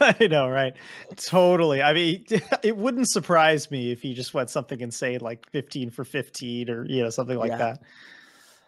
I 0.00 0.26
know, 0.28 0.48
right? 0.48 0.72
Totally. 1.16 1.82
I 1.82 1.92
mean, 1.92 2.24
it 2.62 2.74
wouldn't 2.74 3.10
surprise 3.10 3.70
me 3.70 3.92
if 3.92 4.00
he 4.00 4.14
just 4.14 4.32
went 4.32 4.48
something 4.48 4.80
insane 4.80 5.20
like 5.20 5.46
15 5.50 5.90
for 5.90 6.04
15 6.04 6.70
or 6.70 6.86
you 6.86 7.02
know 7.02 7.10
something 7.10 7.36
like 7.36 7.50
Yeah. 7.50 7.58
that. 7.58 7.82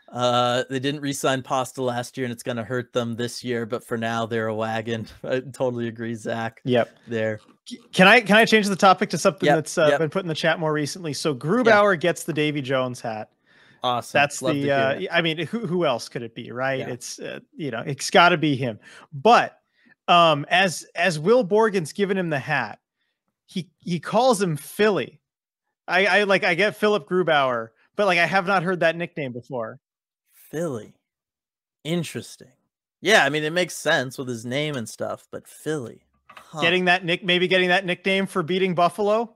Uh, 0.08 0.62
they 0.70 0.78
didn't 0.78 1.00
re-sign 1.00 1.42
Pasta 1.42 1.82
last 1.82 2.16
year, 2.16 2.24
and 2.24 2.32
it's 2.32 2.42
going 2.42 2.56
to 2.56 2.64
hurt 2.64 2.92
them 2.92 3.16
this 3.16 3.42
year. 3.42 3.66
But 3.66 3.84
for 3.84 3.98
now, 3.98 4.24
they're 4.24 4.46
a 4.46 4.54
wagon. 4.54 5.06
I 5.24 5.40
totally 5.40 5.88
agree, 5.88 6.14
Zach. 6.14 6.60
Yep. 6.64 6.96
There. 7.08 7.40
Can 7.92 8.06
I 8.06 8.20
can 8.20 8.36
I 8.36 8.44
change 8.44 8.68
the 8.68 8.76
topic 8.76 9.10
to 9.10 9.18
something 9.18 9.46
Yep, 9.46 9.56
that's 9.56 9.76
uh, 9.76 9.88
yep. 9.90 9.98
been 9.98 10.10
put 10.10 10.22
in 10.22 10.28
the 10.28 10.34
chat 10.34 10.60
more 10.60 10.72
recently? 10.72 11.12
So 11.12 11.34
Grubauer 11.34 11.98
gets 11.98 12.22
the 12.22 12.32
Davy 12.32 12.62
Jones 12.62 13.00
hat. 13.00 13.30
Awesome. 13.82 14.18
That's 14.18 14.40
Love 14.40 14.54
the. 14.54 14.70
Uh. 14.70 15.00
I 15.10 15.20
mean, 15.20 15.38
who 15.38 15.66
who 15.66 15.84
else 15.84 16.08
could 16.08 16.22
it 16.22 16.34
be, 16.34 16.52
right? 16.52 16.78
Yeah. 16.78 16.90
It's 16.90 17.18
uh, 17.18 17.40
you 17.56 17.72
know, 17.72 17.82
it's 17.84 18.10
got 18.10 18.28
to 18.28 18.36
be 18.36 18.54
him. 18.54 18.78
But 19.12 19.58
um, 20.06 20.46
as 20.48 20.86
as 20.94 21.18
Will 21.18 21.42
Borgen's 21.42 21.92
given 21.92 22.16
him 22.16 22.30
the 22.30 22.38
hat, 22.38 22.78
he 23.46 23.70
he 23.80 23.98
calls 23.98 24.40
him 24.40 24.56
Philly. 24.56 25.20
I 25.88 26.06
I 26.06 26.22
like 26.24 26.44
I 26.44 26.54
get 26.54 26.76
Philipp 26.76 27.08
Grubauer, 27.08 27.70
but 27.96 28.06
like 28.06 28.18
I 28.18 28.26
have 28.26 28.46
not 28.46 28.62
heard 28.62 28.80
that 28.80 28.96
nickname 28.96 29.32
before. 29.32 29.80
Philly. 30.50 30.94
Interesting. 31.84 32.52
Yeah, 33.00 33.24
I 33.24 33.28
mean 33.28 33.44
it 33.44 33.52
makes 33.52 33.76
sense 33.76 34.18
with 34.18 34.28
his 34.28 34.44
name 34.44 34.76
and 34.76 34.88
stuff, 34.88 35.26
but 35.30 35.46
Philly. 35.46 36.02
Huh. 36.28 36.60
Getting 36.60 36.86
that 36.86 37.04
nick, 37.04 37.24
maybe 37.24 37.48
getting 37.48 37.68
that 37.68 37.84
nickname 37.84 38.26
for 38.26 38.42
beating 38.42 38.74
Buffalo. 38.74 39.34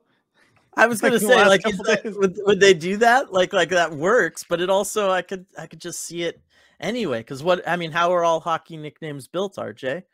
I 0.76 0.86
was 0.86 1.00
gonna 1.02 1.18
the 1.18 1.20
say, 1.20 1.46
like, 1.46 1.62
that- 1.62 2.16
would, 2.18 2.38
would 2.44 2.60
they 2.60 2.74
do 2.74 2.96
that? 2.98 3.32
Like, 3.32 3.52
like 3.52 3.70
that 3.70 3.92
works, 3.92 4.44
but 4.48 4.60
it 4.60 4.70
also 4.70 5.10
I 5.10 5.22
could 5.22 5.46
I 5.58 5.66
could 5.66 5.80
just 5.80 6.00
see 6.00 6.22
it 6.22 6.40
anyway. 6.80 7.20
Because 7.20 7.42
what 7.42 7.66
I 7.68 7.76
mean, 7.76 7.90
how 7.90 8.12
are 8.12 8.24
all 8.24 8.40
hockey 8.40 8.76
nicknames 8.76 9.28
built, 9.28 9.56
RJ? 9.56 10.04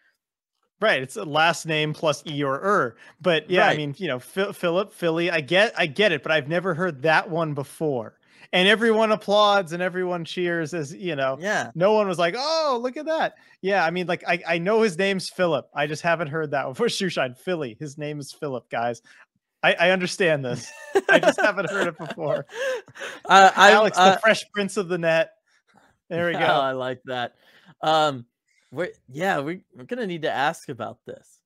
Right, 0.78 1.00
it's 1.00 1.16
a 1.16 1.24
last 1.24 1.64
name 1.64 1.94
plus 1.94 2.22
e 2.26 2.44
or 2.44 2.56
er. 2.56 2.96
But 3.20 3.48
yeah, 3.50 3.66
I 3.66 3.76
mean, 3.76 3.94
you 3.96 4.08
know, 4.08 4.18
Philip, 4.18 4.92
Philly, 4.92 5.30
I 5.30 5.40
get, 5.40 5.72
I 5.78 5.86
get 5.86 6.12
it, 6.12 6.22
but 6.22 6.32
I've 6.32 6.48
never 6.48 6.74
heard 6.74 7.00
that 7.02 7.30
one 7.30 7.54
before. 7.54 8.18
And 8.56 8.66
everyone 8.66 9.12
applauds 9.12 9.72
and 9.72 9.82
everyone 9.82 10.24
cheers 10.24 10.72
as 10.72 10.94
you 10.94 11.14
know. 11.14 11.36
Yeah. 11.38 11.70
No 11.74 11.92
one 11.92 12.08
was 12.08 12.18
like, 12.18 12.34
"Oh, 12.38 12.78
look 12.82 12.96
at 12.96 13.04
that!" 13.04 13.34
Yeah, 13.60 13.84
I 13.84 13.90
mean, 13.90 14.06
like 14.06 14.24
I, 14.26 14.42
I 14.48 14.58
know 14.58 14.80
his 14.80 14.96
name's 14.96 15.28
Philip. 15.28 15.68
I 15.74 15.86
just 15.86 16.00
haven't 16.02 16.28
heard 16.28 16.52
that 16.52 16.64
one 16.64 16.74
for 16.74 16.86
Shoeshine. 16.88 17.36
Philly, 17.36 17.76
his 17.78 17.98
name 17.98 18.18
is 18.18 18.32
Philip, 18.32 18.68
guys. 18.70 19.02
I, 19.62 19.74
I 19.74 19.90
understand 19.90 20.42
this. 20.44 20.70
I 21.10 21.18
just 21.18 21.38
haven't 21.40 21.70
heard 21.70 21.88
it 21.88 21.98
before. 21.98 22.46
Uh, 23.28 23.50
I, 23.56 23.72
Alex, 23.72 23.98
uh, 23.98 24.12
the 24.12 24.20
Fresh 24.20 24.44
Prince 24.54 24.76
of 24.76 24.88
the 24.88 24.96
Net. 24.96 25.32
There 26.08 26.26
we 26.28 26.34
Oh, 26.36 26.38
go. 26.38 26.46
I 26.46 26.72
like 26.72 27.00
that. 27.06 27.34
Um, 27.82 28.24
we're 28.72 28.90
yeah, 29.08 29.40
we, 29.40 29.60
we're 29.74 29.84
gonna 29.84 30.06
need 30.06 30.22
to 30.22 30.30
ask 30.32 30.68
about 30.70 30.98
this. 31.04 31.40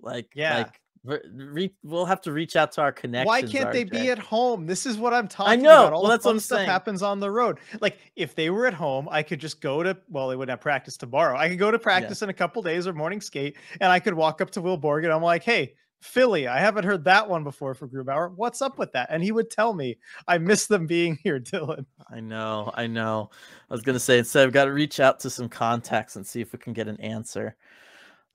Like, 0.00 0.30
Yeah. 0.34 0.58
like 0.58 0.80
re- 1.04 1.74
we'll 1.82 2.04
have 2.04 2.20
to 2.22 2.32
reach 2.32 2.56
out 2.56 2.72
to 2.72 2.80
our 2.80 2.92
connections. 2.92 3.26
Why 3.26 3.42
can't 3.42 3.72
they 3.72 3.84
be 3.84 4.10
at 4.10 4.18
home? 4.18 4.66
This 4.66 4.86
is 4.86 4.96
what 4.96 5.14
I'm 5.14 5.28
talking 5.28 5.52
I 5.52 5.56
know, 5.56 5.86
about. 5.86 5.92
All 5.92 6.02
well, 6.02 6.10
the 6.10 6.16
that's 6.16 6.24
what 6.24 6.32
I'm 6.32 6.40
stuff 6.40 6.58
saying. 6.58 6.68
happens 6.68 7.02
on 7.02 7.20
the 7.20 7.30
road. 7.30 7.58
Like 7.80 7.98
if 8.16 8.34
they 8.34 8.50
were 8.50 8.66
at 8.66 8.74
home, 8.74 9.08
I 9.10 9.22
could 9.22 9.40
just 9.40 9.60
go 9.60 9.82
to 9.82 9.96
well, 10.08 10.28
they 10.28 10.36
wouldn't 10.36 10.50
have 10.50 10.60
practice 10.60 10.96
tomorrow. 10.96 11.36
I 11.38 11.48
could 11.48 11.58
go 11.58 11.70
to 11.70 11.78
practice 11.78 12.22
in 12.22 12.28
a 12.28 12.34
couple 12.34 12.62
days 12.62 12.86
or 12.86 12.92
morning 12.92 13.20
skate, 13.20 13.56
and 13.80 13.90
I 13.90 14.00
could 14.00 14.14
walk 14.14 14.40
up 14.40 14.50
to 14.52 14.60
Will 14.60 14.76
Borg 14.76 15.04
and 15.04 15.12
I'm 15.12 15.22
like, 15.22 15.42
hey, 15.42 15.74
Philly, 16.00 16.46
I 16.46 16.58
haven't 16.58 16.84
heard 16.84 17.04
that 17.04 17.28
one 17.28 17.42
before 17.42 17.74
for 17.74 17.88
Grubauer. 17.88 18.32
What's 18.36 18.62
up 18.62 18.78
with 18.78 18.92
that? 18.92 19.08
And 19.10 19.22
he 19.22 19.32
would 19.32 19.50
tell 19.50 19.74
me, 19.74 19.98
I 20.28 20.38
miss 20.38 20.66
them 20.66 20.86
being 20.86 21.18
here, 21.22 21.40
Dylan. 21.40 21.86
I 22.10 22.20
know, 22.20 22.72
I 22.74 22.86
know. 22.86 23.30
I 23.70 23.74
was 23.74 23.82
gonna 23.82 23.98
say 23.98 24.18
instead, 24.18 24.46
I've 24.46 24.52
got 24.52 24.66
to 24.66 24.72
reach 24.72 25.00
out 25.00 25.20
to 25.20 25.30
some 25.30 25.48
contacts 25.48 26.16
and 26.16 26.26
see 26.26 26.40
if 26.40 26.52
we 26.52 26.58
can 26.58 26.72
get 26.72 26.88
an 26.88 27.00
answer. 27.00 27.56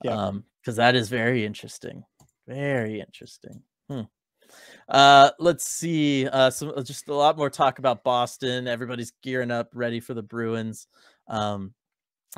Yeah. 0.02 0.12
Um, 0.12 0.44
because 0.60 0.76
that 0.76 0.94
is 0.96 1.10
very 1.10 1.44
interesting. 1.44 2.04
Very 2.46 3.00
interesting. 3.00 3.62
Hmm. 3.88 4.02
Uh, 4.88 5.30
let's 5.38 5.66
see. 5.66 6.28
Uh, 6.28 6.50
some 6.50 6.72
uh, 6.76 6.82
just 6.82 7.08
a 7.08 7.14
lot 7.14 7.36
more 7.36 7.50
talk 7.50 7.78
about 7.78 8.04
Boston. 8.04 8.68
Everybody's 8.68 9.12
gearing 9.22 9.50
up, 9.50 9.70
ready 9.74 10.00
for 10.00 10.14
the 10.14 10.22
Bruins. 10.22 10.86
Um, 11.28 11.74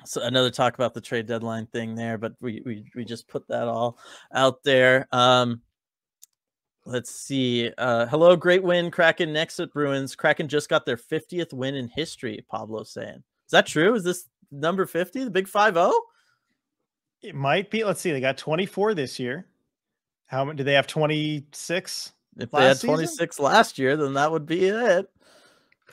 so 0.04 0.22
another 0.22 0.50
talk 0.50 0.74
about 0.74 0.94
the 0.94 1.00
trade 1.00 1.26
deadline 1.26 1.66
thing 1.66 1.94
there, 1.94 2.18
but 2.18 2.34
we 2.40 2.62
we 2.64 2.84
we 2.94 3.04
just 3.04 3.28
put 3.28 3.46
that 3.48 3.66
all 3.66 3.98
out 4.32 4.62
there. 4.62 5.08
Um, 5.10 5.62
let's 6.84 7.10
see. 7.10 7.70
Uh, 7.76 8.06
hello, 8.06 8.36
great 8.36 8.62
win, 8.62 8.90
Kraken 8.90 9.32
next 9.32 9.58
at 9.58 9.72
Bruins. 9.72 10.14
Kraken 10.14 10.48
just 10.48 10.68
got 10.68 10.86
their 10.86 10.96
50th 10.96 11.52
win 11.52 11.74
in 11.74 11.88
history. 11.88 12.44
Pablo 12.48 12.84
saying, 12.84 13.22
is 13.46 13.50
that 13.52 13.66
true? 13.66 13.94
Is 13.94 14.04
this 14.04 14.28
number 14.52 14.86
50, 14.86 15.24
the 15.24 15.30
big 15.30 15.48
five 15.48 15.76
oh? 15.76 15.90
zero? 15.90 16.00
It 17.22 17.34
might 17.34 17.70
be. 17.70 17.82
Let's 17.82 18.00
see. 18.00 18.12
They 18.12 18.20
got 18.20 18.36
24 18.36 18.94
this 18.94 19.18
year. 19.18 19.46
How 20.26 20.44
many? 20.44 20.56
Do 20.56 20.64
they 20.64 20.74
have 20.74 20.86
26? 20.86 22.12
If 22.38 22.50
they 22.50 22.62
had 22.64 22.76
season? 22.76 22.88
26 22.96 23.38
last 23.38 23.78
year, 23.78 23.96
then 23.96 24.14
that 24.14 24.30
would 24.32 24.44
be 24.46 24.66
it. 24.66 25.08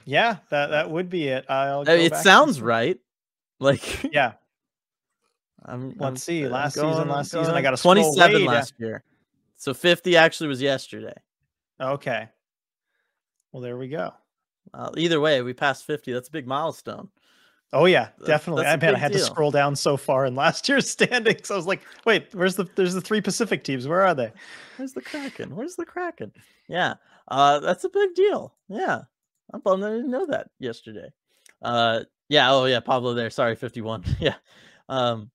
Yeah, 0.06 0.38
that 0.50 0.68
that 0.72 0.90
would 0.90 1.10
be 1.10 1.28
it. 1.30 1.46
I'll. 1.50 1.84
Go 1.86 1.94
it 1.94 2.16
sounds 2.18 2.62
right. 2.62 3.00
Like, 3.60 4.12
Yeah. 4.12 4.34
I'm, 5.64 5.90
Let's 5.92 6.02
I'm- 6.02 6.16
see, 6.18 6.44
I'm 6.44 6.52
last 6.52 6.74
season, 6.74 7.08
last 7.08 7.32
season, 7.32 7.56
I 7.56 7.62
got 7.62 7.74
a 7.74 7.78
27 7.82 8.34
way 8.34 8.40
down. 8.40 8.48
last 8.54 8.74
year. 8.78 9.04
So 9.56 9.74
50 9.74 10.18
actually 10.18 10.48
was 10.50 10.62
yesterday. 10.62 11.14
Okay. 11.80 12.28
Well, 13.54 13.62
there 13.62 13.78
we 13.78 13.88
go. 13.88 14.12
Uh, 14.74 14.90
either 14.98 15.22
way, 15.22 15.42
we 15.42 15.54
passed 15.54 15.86
50. 15.86 16.12
That's 16.12 16.28
a 16.28 16.32
big 16.32 16.46
milestone. 16.48 17.08
Oh 17.74 17.86
yeah, 17.86 18.10
That's- 18.20 18.28
definitely. 18.28 18.64
that's 18.64 18.74
I 18.74 18.78
bet 18.78 18.96
I 18.96 19.00
had 19.00 19.12
to 19.14 19.20
scroll 19.20 19.52
down 19.52 19.76
so 19.76 19.98
far 19.98 20.26
in 20.26 20.36
last 20.36 20.70
year's 20.70 20.90
standings. 20.90 21.50
I 21.52 21.56
was 21.56 21.66
like, 21.68 21.82
wait, 22.06 22.28
where's 22.34 22.56
the 22.56 22.66
there's 22.76 22.94
the 22.94 23.02
three 23.02 23.20
Pacific 23.20 23.64
teams? 23.64 23.88
Where 23.88 24.02
are 24.02 24.14
they? 24.14 24.32
Where's 24.78 24.94
the 24.94 25.02
Kraken? 25.02 25.56
Where's 25.56 25.76
the 25.76 25.86
Kraken? 25.86 26.32
Yeah, 26.68 26.94
uh, 27.30 27.60
that's 27.60 27.84
a 27.84 27.90
big 27.90 28.14
deal. 28.16 28.54
Yeah, 28.70 29.02
I'm 29.54 29.60
bummed 29.62 29.84
I 29.84 29.90
didn't 29.90 30.12
know 30.12 30.26
that 30.28 30.50
yesterday. 30.60 31.12
Uh, 31.62 32.02
yeah. 32.30 32.52
Oh 32.52 32.66
yeah, 32.66 32.80
Pablo 32.80 33.14
there. 33.14 33.30
Sorry, 33.30 33.56
51. 33.56 34.04
yeah. 34.20 34.36
Um, 34.90 35.32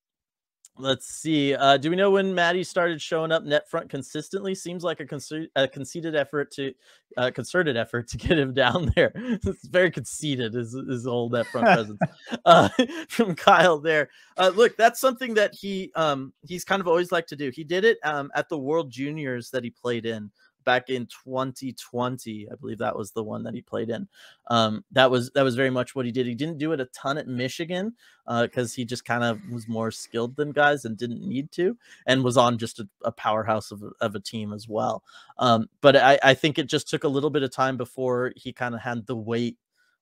let's 0.78 1.06
see. 1.06 1.54
Uh, 1.54 1.76
do 1.76 1.90
we 1.90 1.96
know 1.96 2.10
when 2.10 2.34
Matty 2.34 2.62
started 2.64 3.02
showing 3.02 3.32
up 3.32 3.44
net 3.44 3.68
front 3.68 3.90
consistently? 3.90 4.54
Seems 4.54 4.84
like 4.84 5.00
a, 5.00 5.04
conce- 5.04 5.48
a 5.56 5.68
conceited 5.68 6.14
effort 6.14 6.50
to, 6.52 6.72
uh, 7.16 7.30
concerted 7.30 7.76
effort 7.76 8.08
to 8.08 8.16
get 8.16 8.38
him 8.38 8.54
down 8.54 8.92
there. 8.94 9.12
it's 9.16 9.66
very 9.66 9.90
conceited 9.90 10.54
his 10.54 10.72
his 10.88 11.06
old 11.06 11.32
net 11.32 11.46
front 11.46 11.66
presence. 11.74 12.00
uh, 12.44 12.68
from 13.08 13.34
Kyle 13.34 13.78
there. 13.78 14.08
Uh, 14.36 14.52
look, 14.54 14.76
that's 14.76 15.00
something 15.00 15.34
that 15.34 15.54
he 15.54 15.90
um 15.94 16.32
he's 16.46 16.64
kind 16.64 16.80
of 16.80 16.88
always 16.88 17.12
liked 17.12 17.28
to 17.30 17.36
do. 17.36 17.50
He 17.50 17.64
did 17.64 17.84
it 17.84 17.98
um 18.04 18.30
at 18.34 18.48
the 18.48 18.58
World 18.58 18.90
Juniors 18.90 19.50
that 19.50 19.64
he 19.64 19.70
played 19.70 20.06
in 20.06 20.30
back 20.68 20.90
in 20.90 21.06
2020. 21.06 22.46
I 22.52 22.54
believe 22.56 22.76
that 22.76 22.94
was 22.94 23.10
the 23.12 23.24
one 23.24 23.42
that 23.44 23.54
he 23.54 23.62
played 23.62 23.88
in. 23.88 24.06
Um, 24.48 24.84
that 24.92 25.10
was 25.10 25.30
that 25.30 25.42
was 25.42 25.54
very 25.54 25.70
much 25.70 25.94
what 25.94 26.04
he 26.04 26.12
did. 26.12 26.26
He 26.26 26.34
didn't 26.34 26.58
do 26.58 26.72
it 26.72 26.80
a 26.80 26.84
ton 26.86 27.16
at 27.16 27.26
Michigan 27.26 27.94
because 28.26 28.74
he 28.74 28.84
just 28.84 29.06
kind 29.06 29.24
of 29.24 29.40
was 29.50 29.66
more 29.66 29.90
skilled 29.90 30.36
than 30.36 30.52
guys 30.52 30.84
and 30.84 30.98
didn't 30.98 31.26
need 31.26 31.50
to, 31.52 31.74
and 32.06 32.22
was 32.22 32.36
on 32.36 32.58
just 32.58 32.80
a, 32.80 32.88
a 33.02 33.10
powerhouse 33.10 33.70
of, 33.70 33.82
a- 33.82 34.04
of 34.04 34.14
a 34.14 34.20
team 34.20 34.52
as 34.52 34.68
well. 34.68 35.02
Um, 35.38 35.70
but 35.80 35.96
I, 35.96 36.18
I 36.22 36.34
think 36.34 36.58
it 36.58 36.66
just 36.66 36.86
took 36.90 37.04
a 37.04 37.08
little 37.08 37.30
bit 37.30 37.42
of 37.42 37.50
time 37.50 37.78
before 37.78 38.34
he 38.36 38.52
kind 38.52 38.74
of 38.74 38.82
had 38.82 39.06
the 39.06 39.16
weight 39.16 39.56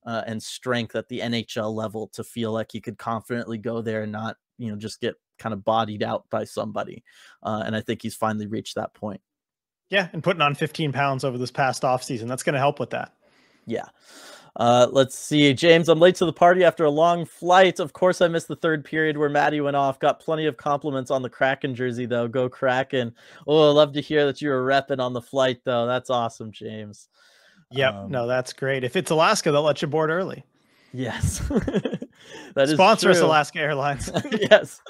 uh, 0.04 0.22
and 0.26 0.42
strength 0.42 0.96
at 0.96 1.08
the 1.08 1.20
NHL 1.20 1.72
level 1.72 2.08
to 2.08 2.24
feel 2.24 2.50
like 2.50 2.72
he 2.72 2.80
could 2.80 2.98
confidently 2.98 3.58
go 3.58 3.82
there 3.82 4.02
and 4.02 4.10
not, 4.10 4.36
you 4.58 4.70
know, 4.70 4.76
just 4.76 5.00
get 5.00 5.14
kind 5.38 5.52
of 5.52 5.64
bodied 5.64 6.02
out 6.02 6.24
by 6.30 6.42
somebody. 6.42 7.04
Uh, 7.44 7.62
and 7.64 7.76
I 7.76 7.80
think 7.80 8.02
he's 8.02 8.16
finally 8.16 8.48
reached 8.48 8.74
that 8.74 8.94
point. 8.94 9.20
Yeah, 9.88 10.08
and 10.12 10.22
putting 10.22 10.42
on 10.42 10.54
15 10.54 10.92
pounds 10.92 11.24
over 11.24 11.38
this 11.38 11.50
past 11.50 11.84
off 11.84 12.02
season. 12.02 12.28
That's 12.28 12.42
going 12.42 12.54
to 12.54 12.58
help 12.58 12.80
with 12.80 12.90
that. 12.90 13.12
Yeah. 13.66 13.86
Uh, 14.56 14.86
let's 14.90 15.16
see. 15.16 15.52
James, 15.52 15.88
I'm 15.88 16.00
late 16.00 16.14
to 16.16 16.24
the 16.24 16.32
party 16.32 16.64
after 16.64 16.84
a 16.84 16.90
long 16.90 17.26
flight. 17.26 17.78
Of 17.78 17.92
course, 17.92 18.22
I 18.22 18.28
missed 18.28 18.48
the 18.48 18.56
third 18.56 18.84
period 18.84 19.18
where 19.18 19.28
Matty 19.28 19.60
went 19.60 19.76
off. 19.76 20.00
Got 20.00 20.18
plenty 20.18 20.46
of 20.46 20.56
compliments 20.56 21.10
on 21.10 21.22
the 21.22 21.28
Kraken 21.28 21.74
jersey, 21.74 22.06
though. 22.06 22.26
Go 22.26 22.48
Kraken. 22.48 23.14
Oh, 23.46 23.68
I 23.68 23.72
love 23.72 23.92
to 23.92 24.00
hear 24.00 24.24
that 24.26 24.40
you 24.40 24.48
were 24.48 24.64
repping 24.66 24.98
on 24.98 25.12
the 25.12 25.20
flight, 25.20 25.60
though. 25.64 25.86
That's 25.86 26.08
awesome, 26.08 26.52
James. 26.52 27.08
Yep. 27.70 27.94
Um, 27.94 28.10
no, 28.10 28.26
that's 28.26 28.54
great. 28.54 28.82
If 28.82 28.96
it's 28.96 29.10
Alaska, 29.10 29.52
they'll 29.52 29.62
let 29.62 29.82
you 29.82 29.88
board 29.88 30.10
early. 30.10 30.44
Yes. 30.92 31.42
that 32.54 32.68
is 32.68 32.74
Sponsor 32.74 33.10
us. 33.10 33.20
Alaska 33.20 33.58
Airlines. 33.60 34.10
yes. 34.32 34.80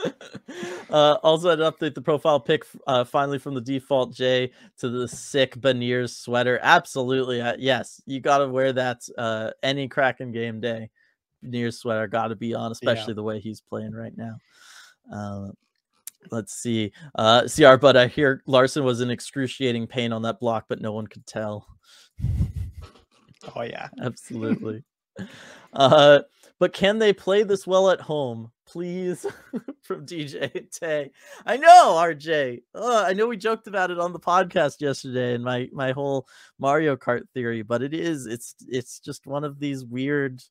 Uh, 0.91 1.17
also, 1.23 1.51
I'd 1.51 1.59
update 1.59 1.95
the 1.95 2.03
profile 2.03 2.41
pic 2.41 2.65
uh, 2.87 3.05
finally 3.05 3.39
from 3.39 3.55
the 3.55 3.61
default 3.61 4.15
J 4.15 4.51
to 4.79 4.89
the 4.89 5.09
sick 5.09 5.57
Beniers 5.57 6.17
sweater. 6.17 6.59
Absolutely. 6.63 7.41
Uh, 7.41 7.57
yes. 7.59 8.01
You 8.07 8.21
got 8.21 8.39
to 8.39 8.49
wear 8.49 8.73
that 8.73 9.03
uh, 9.19 9.51
any 9.63 9.89
Kraken 9.89 10.33
game 10.33 10.61
day. 10.61 10.91
Beniers 11.45 11.75
sweater 11.75 12.07
got 12.07 12.29
to 12.29 12.37
be 12.37 12.55
on, 12.55 12.73
especially 12.73 13.15
the 13.15 13.23
way 13.23 13.41
he's 13.41 13.61
playing 13.61 13.93
right 13.93 14.17
now. 14.17 14.37
Uh, 15.13 15.49
let's 16.31 16.55
see. 16.55 16.93
Uh, 17.15 17.43
CR, 17.43 17.77
but 17.77 17.97
I 17.97 18.07
hear 18.07 18.43
Larsson 18.47 18.85
was 18.85 19.01
in 19.01 19.11
excruciating 19.11 19.87
pain 19.87 20.13
on 20.13 20.23
that 20.23 20.41
block, 20.41 20.67
but 20.69 20.81
no 20.81 20.93
one 20.93 21.07
could 21.07 21.27
tell. 21.27 21.67
oh 23.55 23.63
yeah. 23.63 23.89
Absolutely. 24.03 24.83
uh, 25.73 26.21
but 26.59 26.73
can 26.73 26.99
they 26.99 27.13
play 27.13 27.43
this 27.43 27.67
well 27.67 27.91
at 27.91 28.01
home? 28.01 28.51
Please, 28.67 29.25
from 29.83 30.05
DJ 30.07 30.71
Tay. 30.71 31.11
I 31.45 31.57
know, 31.57 31.95
RJ. 31.99 32.63
Uh, 32.75 33.05
I 33.07 33.13
know 33.13 33.29
we 33.29 33.37
joked 33.37 33.67
about 33.69 33.91
it 33.91 33.99
on 33.99 34.13
the 34.13 34.19
podcast 34.19 34.81
yesterday 34.81 35.35
and 35.35 35.45
my 35.45 35.69
my 35.73 35.93
whole 35.93 36.27
Mario 36.59 36.97
Kart 36.97 37.23
theory, 37.33 37.63
but 37.63 37.83
it 37.83 37.95
is 37.95 38.27
it's 38.27 38.55
it's 38.67 38.99
just 38.99 39.27
one 39.27 39.45
of 39.45 39.61
these 39.61 39.85
weird 39.85 40.43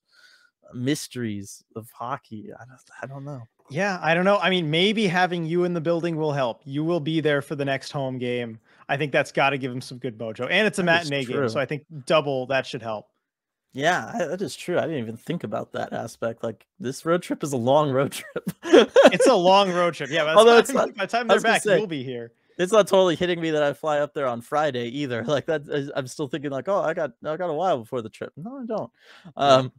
mysteries 0.73 1.63
of 1.75 1.89
hockey. 1.91 2.49
I 2.53 2.65
don't, 2.65 2.79
I 3.01 3.05
don't 3.07 3.25
know. 3.25 3.41
Yeah, 3.69 3.99
I 4.01 4.13
don't 4.13 4.25
know. 4.25 4.37
I 4.37 4.49
mean, 4.49 4.69
maybe 4.69 5.07
having 5.07 5.45
you 5.45 5.63
in 5.63 5.73
the 5.73 5.81
building 5.81 6.17
will 6.17 6.31
help. 6.31 6.61
You 6.65 6.83
will 6.83 6.99
be 6.99 7.19
there 7.19 7.41
for 7.41 7.55
the 7.55 7.65
next 7.65 7.91
home 7.91 8.19
game. 8.19 8.59
I 8.87 8.97
think 8.97 9.11
that's 9.11 9.31
got 9.31 9.51
to 9.51 9.57
give 9.57 9.71
him 9.71 9.81
some 9.81 9.97
good 9.97 10.17
mojo. 10.17 10.47
And 10.49 10.67
it's 10.67 10.77
a 10.77 10.83
That 10.83 11.09
matinee 11.09 11.25
game, 11.25 11.49
so 11.49 11.59
I 11.59 11.65
think 11.65 11.83
double 12.05 12.45
that 12.47 12.67
should 12.67 12.83
help. 12.83 13.07
Yeah, 13.77 14.13
that 14.17 14.41
is 14.41 14.55
true. 14.55 14.77
I 14.77 14.83
didn't 14.83 14.99
even 14.99 15.17
think 15.17 15.43
about 15.43 15.73
that 15.73 15.91
aspect. 15.91 16.43
Like 16.43 16.65
this 16.79 17.05
road 17.05 17.21
trip 17.21 17.43
is 17.43 17.51
a 17.51 17.57
long 17.57 17.91
road 17.91 18.13
trip. 18.13 18.49
It's 18.63 19.27
a 19.27 19.35
long 19.35 19.69
road 19.73 19.93
trip. 19.95 20.09
Yeah, 20.09 20.23
by 20.25 20.33
Although 20.33 20.61
time, 20.61 20.75
not- 20.75 20.95
by 20.95 21.05
the 21.05 21.11
time 21.11 21.27
they're 21.27 21.41
back, 21.41 21.61
say- 21.61 21.77
you'll 21.77 21.85
be 21.85 22.01
here. 22.03 22.31
it's 22.57 22.71
not 22.71 22.87
totally 22.87 23.17
hitting 23.17 23.41
me 23.41 23.51
that 23.51 23.61
I 23.63 23.73
fly 23.73 23.99
up 23.99 24.13
there 24.13 24.27
on 24.27 24.39
Friday 24.39 24.87
either. 24.87 25.23
Like 25.27 25.45
that, 25.47 25.91
I'm 25.93 26.07
still 26.07 26.27
thinking 26.29 26.51
like, 26.51 26.69
oh, 26.69 26.79
I 26.79 26.93
got, 26.93 27.11
I 27.25 27.35
got 27.35 27.49
a 27.49 27.53
while 27.53 27.79
before 27.79 28.01
the 28.01 28.07
trip. 28.09 28.31
No, 28.37 28.59
I 28.61 28.65
don't. 28.65 28.91
Um, 29.35 29.71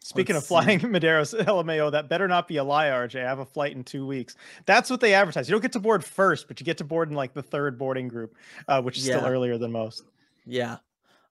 Speaking 0.00 0.34
Let's 0.34 0.44
of 0.44 0.48
flying 0.48 0.78
Medeiros 0.80 1.36
LMAO, 1.44 1.90
that 1.92 2.08
better 2.08 2.26
not 2.28 2.46
be 2.48 2.56
a 2.58 2.64
lie, 2.64 2.86
RJ. 2.88 3.24
I 3.24 3.28
have 3.28 3.38
a 3.40 3.44
flight 3.44 3.72
in 3.76 3.82
two 3.84 4.06
weeks. 4.06 4.36
That's 4.64 4.88
what 4.90 5.00
they 5.00 5.14
advertise. 5.14 5.48
You 5.48 5.52
don't 5.52 5.62
get 5.62 5.72
to 5.72 5.80
board 5.80 6.04
first, 6.04 6.46
but 6.48 6.58
you 6.60 6.64
get 6.66 6.78
to 6.78 6.84
board 6.84 7.10
in 7.10 7.16
like 7.16 7.32
the 7.32 7.42
third 7.42 7.76
boarding 7.78 8.06
group, 8.08 8.34
uh, 8.68 8.80
which 8.82 8.98
is 8.98 9.04
still 9.04 9.24
earlier 9.24 9.56
than 9.58 9.70
most. 9.72 10.02
yeah, 10.44 10.74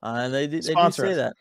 uh, 0.04 0.20
and 0.24 0.34
they, 0.34 0.48
they 0.48 0.58
do 0.58 0.62
Sponsor 0.62 1.04
say 1.06 1.12
us. 1.12 1.18
that. 1.18 1.36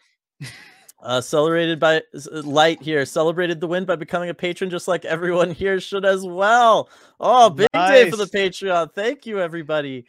Uh, 1.02 1.20
celebrated 1.20 1.78
by 1.78 2.00
light 2.44 2.80
here, 2.80 3.04
celebrated 3.04 3.60
the 3.60 3.66
win 3.66 3.84
by 3.84 3.94
becoming 3.94 4.30
a 4.30 4.34
patron, 4.34 4.70
just 4.70 4.88
like 4.88 5.04
everyone 5.04 5.50
here 5.50 5.78
should 5.78 6.04
as 6.04 6.24
well. 6.24 6.88
Oh, 7.20 7.50
big 7.50 7.68
day 7.74 8.10
for 8.10 8.16
the 8.16 8.24
Patreon! 8.24 8.90
Thank 8.94 9.26
you, 9.26 9.38
everybody. 9.38 10.06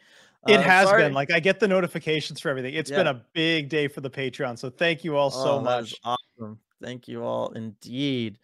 It 0.48 0.58
Uh, 0.58 0.62
has 0.62 0.88
sorry- 0.88 1.02
been 1.02 1.12
like 1.12 1.30
I 1.30 1.38
get 1.40 1.60
the 1.60 1.68
notifications 1.68 2.40
for 2.40 2.48
everything. 2.48 2.72
It's 2.74 2.90
been 2.90 3.08
a 3.08 3.22
big 3.34 3.68
day 3.68 3.88
for 3.88 4.00
the 4.00 4.08
Patreon. 4.08 4.58
So 4.58 4.70
thank 4.70 5.04
you 5.04 5.16
all 5.16 5.30
so 5.30 5.56
Oh, 5.56 5.58
is 5.58 5.64
much. 5.64 5.94
awesome. 6.04 6.58
Thank 6.82 7.08
you 7.08 7.22
all 7.24 7.50
indeed. 7.50 8.38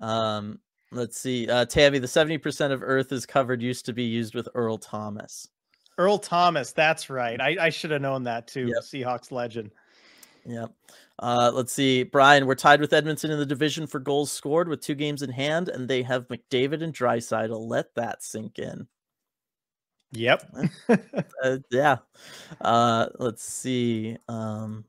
Um, 0.00 0.60
let's 0.92 1.18
see. 1.18 1.48
Uh, 1.48 1.64
Tabby, 1.64 1.98
the 1.98 2.06
70% 2.06 2.70
of 2.72 2.82
Earth 2.84 3.10
is 3.10 3.26
covered 3.26 3.60
used 3.62 3.84
to 3.86 3.92
be 3.92 4.04
used 4.04 4.34
with 4.34 4.48
Earl 4.54 4.78
Thomas. 4.78 5.48
Earl 5.98 6.18
Thomas, 6.18 6.72
that's 6.72 7.08
right. 7.10 7.40
I, 7.40 7.56
I 7.58 7.70
should 7.70 7.90
have 7.90 8.02
known 8.02 8.22
that 8.24 8.46
too. 8.46 8.66
Yep. 8.68 8.82
Seahawks 8.82 9.32
legend. 9.32 9.70
Yep. 10.44 10.70
Uh, 11.18 11.50
let's 11.54 11.72
see, 11.72 12.02
Brian. 12.02 12.46
We're 12.46 12.54
tied 12.54 12.80
with 12.80 12.92
Edmonton 12.92 13.30
in 13.30 13.38
the 13.38 13.46
division 13.46 13.86
for 13.86 13.98
goals 13.98 14.30
scored 14.30 14.68
with 14.68 14.80
two 14.82 14.94
games 14.94 15.22
in 15.22 15.30
hand, 15.30 15.68
and 15.68 15.88
they 15.88 16.02
have 16.02 16.28
McDavid 16.28 16.82
and 16.82 16.92
Draisaitl. 16.94 17.58
Let 17.68 17.94
that 17.94 18.22
sink 18.22 18.58
in. 18.58 18.86
Yep. 20.12 20.50
uh, 21.42 21.56
yeah. 21.70 21.96
Uh, 22.60 23.06
let's 23.18 23.42
see. 23.44 24.16
Um, 24.28 24.84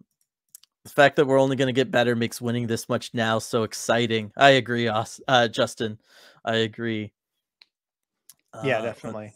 the 0.83 0.89
fact 0.89 1.15
that 1.17 1.25
we're 1.25 1.39
only 1.39 1.55
going 1.55 1.67
to 1.67 1.73
get 1.73 1.91
better 1.91 2.15
makes 2.15 2.39
winning 2.41 2.67
this 2.67 2.87
much 2.87 3.13
now 3.13 3.39
so 3.39 3.63
exciting. 3.63 4.31
I 4.37 4.51
agree, 4.51 4.87
Os- 4.87 5.21
uh, 5.27 5.47
Justin. 5.47 5.97
I 6.45 6.57
agree. 6.57 7.13
Yeah, 8.63 8.79
Uh, 8.79 8.83
definitely. 8.83 9.33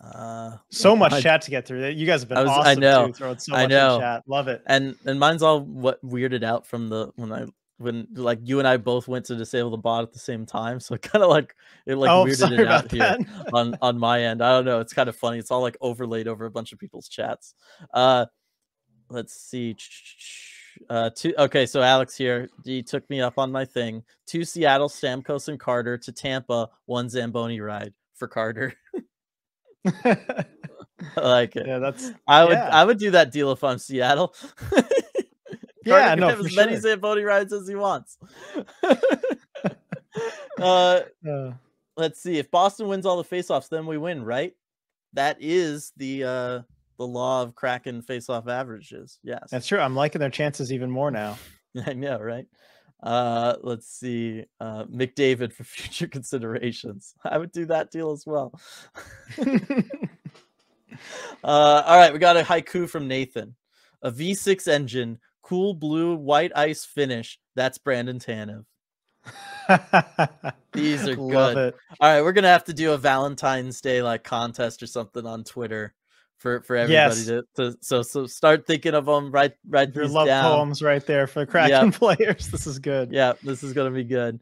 Uh, 0.00 0.56
So 0.70 0.94
much 0.94 1.12
I- 1.12 1.20
chat 1.20 1.42
to 1.42 1.50
get 1.50 1.66
through. 1.66 1.88
You 1.88 2.06
guys 2.06 2.20
have 2.20 2.28
been 2.28 2.38
I 2.38 2.42
was- 2.42 2.50
I 2.50 2.70
awesome 2.70 2.80
know. 2.80 3.06
too. 3.08 3.12
Throwing 3.14 3.38
so 3.38 3.54
I 3.54 3.62
much 3.62 3.70
know. 3.70 3.94
in 3.96 4.00
chat. 4.00 4.22
Love 4.28 4.48
it. 4.48 4.62
and 4.66 4.96
and 5.04 5.18
mine's 5.18 5.42
all 5.42 5.60
what 5.60 6.00
weirded 6.04 6.44
out 6.44 6.66
from 6.66 6.88
the 6.88 7.10
when 7.16 7.32
I 7.32 7.46
when 7.78 8.08
like 8.14 8.40
you 8.42 8.58
and 8.58 8.66
I 8.66 8.76
both 8.76 9.06
went 9.06 9.24
to 9.26 9.36
disable 9.36 9.70
the 9.70 9.76
bot 9.76 10.02
at 10.02 10.12
the 10.12 10.18
same 10.18 10.44
time, 10.46 10.80
so 10.80 10.94
it 10.94 11.02
kind 11.02 11.22
of 11.24 11.30
like 11.30 11.54
it 11.86 11.96
like 11.96 12.10
oh, 12.10 12.24
weirded 12.26 12.58
it 12.58 12.66
out 12.68 12.86
about 12.86 12.90
here 12.92 13.18
on 13.52 13.76
on 13.82 13.98
my 13.98 14.22
end. 14.22 14.42
I 14.42 14.50
don't 14.52 14.64
know. 14.64 14.80
It's 14.80 14.92
kind 14.92 15.08
of 15.08 15.16
funny. 15.16 15.38
It's 15.38 15.50
all 15.50 15.62
like 15.62 15.76
overlaid 15.80 16.28
over 16.28 16.44
a 16.44 16.50
bunch 16.50 16.72
of 16.72 16.78
people's 16.78 17.08
chats. 17.08 17.54
Uh, 17.92 18.26
let's 19.10 19.34
see. 19.34 19.74
Uh, 20.88 21.10
two. 21.12 21.34
Okay, 21.36 21.66
so 21.66 21.82
Alex 21.82 22.16
here. 22.16 22.48
He 22.64 22.84
took 22.84 23.08
me 23.10 23.20
up 23.20 23.36
on 23.36 23.50
my 23.50 23.64
thing. 23.64 24.04
To 24.28 24.44
Seattle, 24.44 24.88
Stamkos 24.88 25.48
and 25.48 25.58
Carter. 25.58 25.98
To 25.98 26.12
Tampa, 26.12 26.70
one 26.86 27.08
Zamboni 27.08 27.60
ride 27.60 27.92
for 28.14 28.28
Carter. 28.28 28.72
I 31.16 31.20
like 31.20 31.56
it. 31.56 31.66
yeah, 31.66 31.78
that's 31.78 32.10
I 32.26 32.44
would 32.44 32.52
yeah. 32.52 32.70
I 32.72 32.84
would 32.84 32.98
do 32.98 33.12
that 33.12 33.32
deal 33.32 33.50
if 33.52 33.64
I'm 33.64 33.78
Seattle. 33.78 34.34
Yeah, 35.88 36.14
no, 36.16 36.28
have 36.28 36.40
as 36.40 36.54
many 36.54 36.72
sure. 36.72 36.80
Zamboni 36.80 37.22
rides 37.22 37.52
as 37.52 37.66
he 37.66 37.74
wants. 37.74 38.18
uh, 40.60 41.00
uh, 41.28 41.52
let's 41.96 42.22
see. 42.22 42.38
If 42.38 42.50
Boston 42.50 42.88
wins 42.88 43.06
all 43.06 43.16
the 43.16 43.24
faceoffs, 43.24 43.68
then 43.68 43.86
we 43.86 43.98
win, 43.98 44.24
right? 44.24 44.54
That 45.14 45.38
is 45.40 45.92
the 45.96 46.24
uh 46.24 46.60
the 46.98 47.06
law 47.06 47.42
of 47.42 47.54
Kraken 47.54 48.02
faceoff 48.02 48.48
averages. 48.48 49.18
Yes. 49.22 49.48
that's 49.50 49.66
true. 49.66 49.78
I'm 49.78 49.94
liking 49.94 50.20
their 50.20 50.30
chances 50.30 50.72
even 50.72 50.90
more 50.90 51.10
now. 51.10 51.38
I 51.86 51.94
know, 51.94 52.18
right? 52.18 52.46
Uh 53.02 53.54
let's 53.62 53.86
see. 53.86 54.44
Uh 54.60 54.84
McDavid 54.84 55.52
for 55.52 55.64
future 55.64 56.08
considerations. 56.08 57.14
I 57.24 57.38
would 57.38 57.52
do 57.52 57.66
that 57.66 57.90
deal 57.90 58.10
as 58.12 58.26
well. 58.26 58.58
Uh 61.44 61.82
all 61.86 61.96
right, 61.96 62.12
we 62.12 62.18
got 62.18 62.36
a 62.36 62.42
haiku 62.42 62.88
from 62.88 63.06
Nathan. 63.06 63.54
A 64.02 64.10
V6 64.10 64.66
engine, 64.66 65.18
cool 65.42 65.74
blue 65.74 66.16
white 66.16 66.50
ice 66.56 66.84
finish. 66.84 67.38
That's 67.54 67.78
Brandon 67.78 68.18
Tanev. 68.18 68.64
These 70.72 71.06
are 71.08 71.14
Love 71.16 71.54
good. 71.54 71.68
it. 71.68 71.76
All 72.00 72.12
right, 72.12 72.22
we're 72.22 72.32
gonna 72.32 72.48
have 72.48 72.64
to 72.64 72.72
do 72.72 72.92
a 72.92 72.98
Valentine's 72.98 73.80
Day 73.80 74.02
like 74.02 74.24
contest 74.24 74.82
or 74.82 74.86
something 74.86 75.26
on 75.26 75.44
Twitter 75.44 75.94
for 76.38 76.62
for 76.62 76.76
everybody 76.76 76.92
Yes. 76.92 77.26
to, 77.26 77.44
to 77.56 77.76
so 77.80 78.02
so 78.02 78.26
start 78.26 78.66
thinking 78.66 78.94
of 78.94 79.06
them. 79.06 79.30
right 79.30 79.52
right 79.68 79.92
Your 79.94 80.06
love 80.08 80.26
down. 80.26 80.44
poems 80.44 80.82
right 80.82 81.04
there 81.04 81.26
for 81.26 81.44
Kraken 81.46 81.92
players. 81.92 82.48
This 82.48 82.66
is 82.66 82.78
good. 82.78 83.12
Yeah, 83.12 83.34
this 83.42 83.62
is 83.62 83.72
gonna 83.72 83.90
be 83.90 84.04
good. 84.04 84.40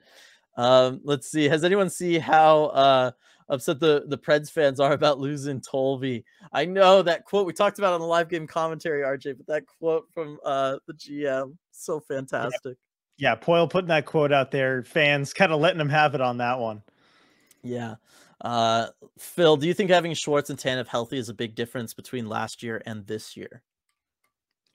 Um, 0.57 1.01
let's 1.05 1.31
see. 1.31 1.49
Has 1.49 1.65
anyone 1.65 1.91
see 1.91 2.19
how 2.19 2.65
uh 2.67 3.11
upset 3.49 3.79
the 3.81 4.05
the 4.09 4.19
Preds 4.19 4.51
fans 4.51 4.81
are 4.81 4.93
about 4.95 5.19
losing 5.19 5.61
Tolby? 5.61 6.25
I 6.53 6.65
know 6.65 7.03
that 7.03 7.25
quote 7.25 7.47
we 7.47 7.53
talked 7.53 7.79
about 7.79 7.93
on 7.95 8.01
the 8.01 8.07
live 8.07 8.29
game 8.29 8.47
commentary, 8.47 9.03
RJ, 9.03 9.37
but 9.37 9.47
that 9.47 9.65
quote 9.67 10.07
from 10.15 10.39
uh 10.45 10.77
the 10.87 10.95
GM 10.95 11.57
so 11.73 12.01
fantastic. 12.01 12.77
Yeah, 13.19 13.35
Poile 13.37 13.69
putting 13.71 13.89
that 13.89 14.05
quote 14.05 14.33
out 14.33 14.51
there. 14.51 14.83
Fans 14.83 15.33
kind 15.33 15.51
of 15.53 15.59
letting 15.61 15.81
him 15.81 15.89
have 15.89 16.15
it 16.15 16.21
on 16.21 16.37
that 16.39 16.59
one. 16.59 16.83
Yeah. 17.63 17.95
Uh, 18.41 18.89
Phil, 19.19 19.57
do 19.57 19.67
you 19.67 19.75
think 19.75 19.91
having 19.91 20.15
Schwartz 20.15 20.51
and 20.51 20.59
Tanev 20.59 20.89
healthy 20.89 21.19
is 21.19 21.29
a 21.29 21.35
big 21.35 21.55
difference 21.55 21.95
between 21.95 22.29
last 22.29 22.63
year 22.63 22.83
and 22.87 23.07
this 23.07 23.37
year? 23.37 23.63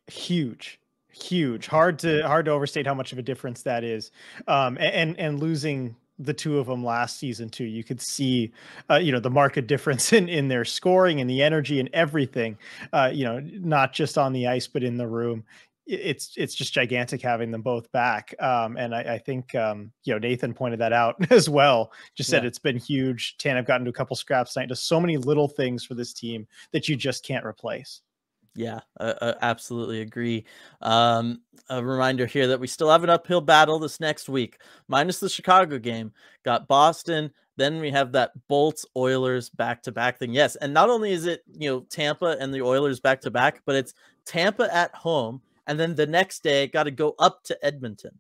huge 0.08 0.80
huge. 1.12 1.68
Hard 1.68 2.00
to 2.00 2.26
hard 2.26 2.46
to 2.46 2.52
overstate 2.52 2.88
how 2.88 2.94
much 2.94 3.12
of 3.12 3.20
a 3.20 3.22
difference 3.22 3.64
that 3.64 3.84
is. 3.84 4.12
Um 4.48 4.78
and 4.80 5.18
and 5.20 5.40
losing 5.40 5.96
the 6.20 6.34
two 6.34 6.60
of 6.60 6.68
them 6.68 6.86
last 6.86 7.18
season 7.18 7.50
too 7.50 7.64
you 7.64 7.84
could 7.84 8.00
see 8.00 8.52
uh, 8.92 8.96
you 8.96 9.12
know 9.12 9.20
the 9.20 9.30
market 9.30 9.66
difference 9.68 10.14
in 10.14 10.30
in 10.30 10.48
their 10.48 10.64
scoring 10.64 11.20
and 11.20 11.28
the 11.28 11.42
energy 11.42 11.80
and 11.80 11.90
everything 11.94 12.56
uh 12.94 13.10
you 13.12 13.26
know 13.26 13.40
not 13.40 13.92
just 13.92 14.20
on 14.20 14.32
the 14.32 14.46
ice 14.46 14.68
but 14.68 14.84
in 14.84 14.98
the 14.98 15.08
room 15.08 15.44
it's 15.88 16.34
it's 16.38 16.54
just 16.54 16.74
gigantic 16.74 17.22
having 17.22 17.50
them 17.52 17.62
both 17.62 17.92
back 17.92 18.36
um 18.40 18.78
and 18.78 18.94
i, 18.94 19.02
I 19.02 19.18
think 19.18 19.56
um 19.56 19.92
you 20.04 20.14
know 20.14 20.20
nathan 20.20 20.54
pointed 20.54 20.80
that 20.80 20.94
out 20.94 21.16
as 21.32 21.50
well 21.50 21.92
just 22.16 22.30
said 22.30 22.44
Yeah. 22.44 22.48
it's 22.48 22.60
been 22.60 22.78
huge 22.78 23.36
Tanev 23.38 23.66
gotten 23.66 23.86
to 23.86 23.90
a 23.90 23.94
couple 23.94 24.16
scraps 24.16 24.54
tonight 24.54 24.70
just 24.70 24.88
so 24.88 25.00
many 25.00 25.18
little 25.18 25.48
things 25.48 25.84
for 25.84 25.96
this 25.96 26.14
team 26.14 26.48
that 26.72 26.88
you 26.88 26.96
just 26.96 27.26
can't 27.26 27.46
replace 27.46 28.02
Yeah, 28.56 28.82
uh, 29.00 29.14
uh, 29.22 29.34
absolutely 29.42 30.02
agree. 30.02 30.46
Um, 30.82 31.40
a 31.70 31.82
reminder 31.84 32.26
here 32.26 32.48
that 32.48 32.60
we 32.60 32.68
still 32.68 32.90
have 32.90 33.04
an 33.06 33.10
uphill 33.10 33.40
battle 33.40 33.80
this 33.80 34.02
next 34.02 34.28
week, 34.28 34.60
minus 34.90 35.20
the 35.22 35.30
Chicago 35.30 35.80
game. 35.80 36.12
Got 36.44 36.68
Boston, 36.68 37.32
then 37.56 37.80
we 37.80 37.90
have 37.92 38.12
that 38.12 38.32
Bolts 38.50 38.86
Oilers 38.98 39.50
back 39.50 39.82
to 39.84 39.92
back 39.94 40.20
thing. 40.20 40.34
Yes, 40.34 40.58
and 40.58 40.74
not 40.74 40.90
only 40.90 41.14
is 41.14 41.26
it 41.28 41.44
you 41.58 41.70
know 41.70 41.80
Tampa 41.90 42.36
and 42.42 42.54
the 42.54 42.62
Oilers 42.62 43.00
back 43.00 43.22
to 43.22 43.32
back, 43.32 43.62
but 43.66 43.76
it's 43.76 43.94
Tampa 44.26 44.68
at 44.76 44.94
home, 44.94 45.42
and 45.68 45.80
then 45.80 45.96
the 45.96 46.08
next 46.08 46.44
day 46.44 46.68
got 46.68 46.84
to 46.84 46.92
go 46.92 47.16
up 47.20 47.44
to 47.46 47.58
Edmonton. 47.66 48.20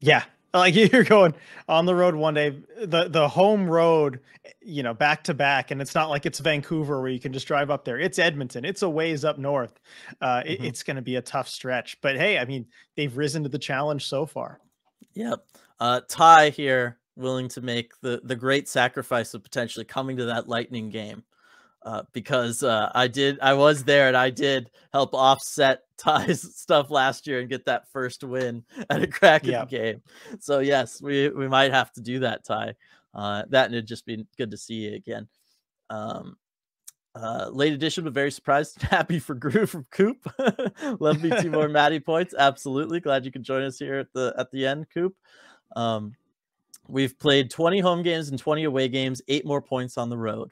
Yeah. 0.00 0.24
Like 0.54 0.74
you're 0.74 1.02
going 1.04 1.32
on 1.66 1.86
the 1.86 1.94
road 1.94 2.14
one 2.14 2.34
day, 2.34 2.50
the 2.84 3.08
the 3.08 3.26
home 3.26 3.66
road, 3.66 4.20
you 4.60 4.82
know, 4.82 4.92
back 4.92 5.24
to 5.24 5.32
back, 5.32 5.70
and 5.70 5.80
it's 5.80 5.94
not 5.94 6.10
like 6.10 6.26
it's 6.26 6.40
Vancouver 6.40 7.00
where 7.00 7.08
you 7.10 7.18
can 7.20 7.32
just 7.32 7.46
drive 7.46 7.70
up 7.70 7.86
there. 7.86 7.98
It's 7.98 8.18
Edmonton. 8.18 8.62
It's 8.62 8.82
a 8.82 8.88
ways 8.90 9.24
up 9.24 9.38
north. 9.38 9.80
Uh, 10.20 10.42
it- 10.44 10.60
Mhm. 10.60 10.66
it's 10.66 10.82
going 10.82 10.96
to 10.96 11.00
be 11.02 11.16
a 11.16 11.22
tough 11.22 11.48
stretch, 11.48 11.98
but 12.02 12.16
hey, 12.18 12.36
I 12.38 12.44
mean, 12.44 12.66
they've 12.98 13.16
risen 13.16 13.42
to 13.44 13.48
the 13.48 13.58
challenge 13.58 14.04
so 14.06 14.26
far. 14.26 14.60
Yep. 15.14 15.42
Uh, 15.80 16.02
Ty 16.06 16.50
here 16.50 16.98
willing 17.16 17.48
to 17.48 17.62
make 17.62 17.98
the 18.02 18.20
the 18.22 18.36
great 18.36 18.68
sacrifice 18.68 19.32
of 19.32 19.42
potentially 19.42 19.86
coming 19.86 20.18
to 20.18 20.26
that 20.26 20.50
Lightning 20.50 20.90
game. 20.90 21.24
Uh, 21.84 22.02
because 22.12 22.62
uh, 22.62 22.92
I 22.94 23.08
did, 23.08 23.40
I 23.40 23.54
was 23.54 23.82
there 23.82 24.06
and 24.06 24.16
I 24.16 24.30
did 24.30 24.70
help 24.92 25.14
offset 25.14 25.80
Ty's 25.96 26.40
stuff 26.56 26.90
last 26.90 27.26
year 27.26 27.40
and 27.40 27.48
get 27.48 27.64
that 27.66 27.88
first 27.92 28.22
win 28.22 28.64
at 28.90 29.02
a 29.02 29.06
Kraken 29.06 29.50
Yep. 29.50 29.68
game. 29.68 30.02
So 30.38 30.60
yes, 30.60 31.02
we 31.02 31.28
we 31.30 31.48
might 31.48 31.72
have 31.72 31.92
to 31.94 32.00
do 32.00 32.20
that, 32.20 32.44
Ty. 32.44 32.74
Uh, 33.14 33.42
that 33.50 33.66
and 33.66 33.74
it'd 33.74 33.86
just 33.86 34.06
be 34.06 34.24
good 34.38 34.50
to 34.52 34.56
see 34.56 34.74
you 34.74 34.94
again. 34.94 35.28
Um, 35.90 36.36
uh, 37.14 37.50
late 37.52 37.72
edition, 37.72 38.04
but 38.04 38.12
very 38.14 38.30
surprised, 38.30 38.78
and 38.80 38.88
happy 38.90 39.18
for 39.18 39.34
Gru 39.34 39.66
from 39.66 39.86
Coop. 39.90 40.18
Love 41.00 41.22
me 41.22 41.30
two 41.42 41.50
more 41.50 41.68
Matty 41.68 42.00
points. 42.00 42.34
Absolutely, 42.38 43.00
glad 43.00 43.24
you 43.24 43.32
could 43.32 43.42
join 43.42 43.62
us 43.64 43.78
here 43.78 43.98
at 43.98 44.12
the 44.12 44.34
at 44.38 44.50
the 44.50 44.66
end, 44.66 44.86
Coop. 44.94 45.14
Um, 45.76 46.12
we've 46.88 47.18
played 47.18 47.50
20 47.50 47.80
home 47.80 48.02
games 48.02 48.28
and 48.28 48.38
20 48.38 48.64
away 48.64 48.88
games, 48.88 49.20
eight 49.28 49.44
more 49.44 49.60
points 49.60 49.98
on 49.98 50.08
the 50.08 50.16
road. 50.16 50.50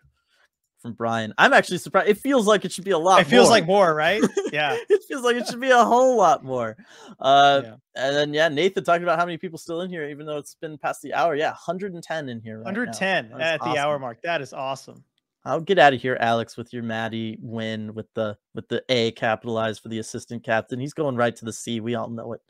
From 0.81 0.95
Brian, 0.95 1.35
I'm 1.37 1.53
actually 1.53 1.76
surprised. 1.76 2.09
It 2.09 2.16
feels 2.18 2.47
like 2.47 2.64
it 2.64 2.72
should 2.72 2.85
be 2.85 2.93
a 2.93 2.99
lot. 2.99 3.20
It 3.20 3.26
feels 3.26 3.45
more. 3.47 3.51
like 3.51 3.66
more, 3.66 3.95
right? 3.95 4.22
Yeah. 4.53 4.76
it 4.89 5.05
feels 5.05 5.22
like 5.22 5.37
it 5.37 5.47
should 5.47 5.61
be 5.61 5.70
a 5.70 5.85
whole 5.85 6.16
lot 6.16 6.43
more. 6.43 6.76
Uh, 7.20 7.61
Yeah. 7.64 7.74
and 7.97 8.16
then 8.16 8.35
yeah, 8.35 8.49
Nathan 8.49 8.83
talking 8.83 9.03
about 9.03 9.18
how 9.18 9.26
many 9.26 9.37
people 9.37 9.59
still 9.59 9.83
in 9.83 9.91
here, 9.91 10.09
even 10.09 10.24
though 10.26 10.39
it's 10.39 10.55
been 10.55 10.78
past 10.78 11.03
the 11.03 11.12
hour. 11.14 11.35
Yeah, 11.37 11.51
110 11.51 12.28
in 12.31 12.41
here. 12.41 12.57
Right 12.59 12.64
110 12.64 13.28
That 13.31 13.37
is 13.37 13.41
at 13.43 13.61
the 13.61 13.78
hour 13.78 13.99
mark. 13.99 14.22
That 14.22 14.41
is 14.41 14.53
awesome. 14.55 15.05
I'll 15.45 15.61
get 15.61 15.78
out 15.78 15.95
of 15.95 16.01
here, 16.03 16.16
Alex, 16.20 16.57
with 16.57 16.72
your 16.72 16.83
Matty 16.83 17.39
win 17.41 17.95
with 17.95 18.12
the 18.14 18.37
with 18.55 18.68
the 18.68 18.83
A 18.89 19.12
capitalized 19.12 19.83
for 19.83 19.89
the 19.89 19.99
assistant 19.99 20.43
captain. 20.45 20.81
He's 20.81 20.95
going 20.95 21.16
right 21.16 21.35
to 21.37 21.45
the 21.45 21.53
C. 21.53 21.81
We 21.81 21.95
all 21.95 22.09
know 22.09 22.33
it. 22.33 22.41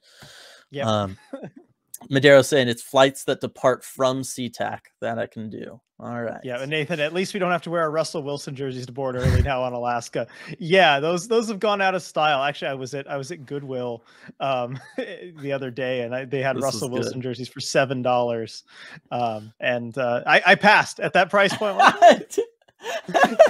Yeah. 0.70 0.88
Um, 0.88 1.16
Madero 2.08 2.42
saying 2.42 2.68
it's 2.68 2.82
flights 2.82 3.24
that 3.24 3.40
depart 3.40 3.84
from 3.84 4.22
SeaTac 4.22 4.80
that 5.00 5.18
I 5.18 5.26
can 5.26 5.50
do. 5.50 5.80
All 6.02 6.22
right. 6.22 6.40
Yeah, 6.42 6.62
and 6.62 6.70
Nathan, 6.70 6.98
at 6.98 7.12
least 7.12 7.34
we 7.34 7.40
don't 7.40 7.50
have 7.50 7.60
to 7.62 7.70
wear 7.70 7.82
our 7.82 7.90
Russell 7.90 8.22
Wilson 8.22 8.56
jerseys 8.56 8.86
to 8.86 8.92
board 8.92 9.16
early 9.16 9.42
now 9.42 9.62
on 9.62 9.74
Alaska. 9.74 10.26
Yeah, 10.58 10.98
those 10.98 11.28
those 11.28 11.46
have 11.48 11.60
gone 11.60 11.82
out 11.82 11.94
of 11.94 12.02
style. 12.02 12.42
Actually, 12.42 12.68
I 12.68 12.74
was 12.74 12.94
at 12.94 13.10
I 13.10 13.18
was 13.18 13.30
at 13.30 13.44
Goodwill 13.44 14.02
um, 14.40 14.80
the 14.96 15.52
other 15.52 15.70
day, 15.70 16.00
and 16.00 16.14
I, 16.14 16.24
they 16.24 16.40
had 16.40 16.56
This 16.56 16.62
Russell. 16.62 16.88
Wilson 16.88 17.20
jerseys 17.20 17.48
for 17.48 17.60
seven 17.60 18.00
dollars, 18.00 18.64
um, 19.10 19.52
and 19.60 19.96
uh, 19.98 20.22
I, 20.26 20.42
I 20.46 20.54
passed 20.54 21.00
at 21.00 21.12
that 21.12 21.28
price 21.28 21.54
point. 21.54 21.78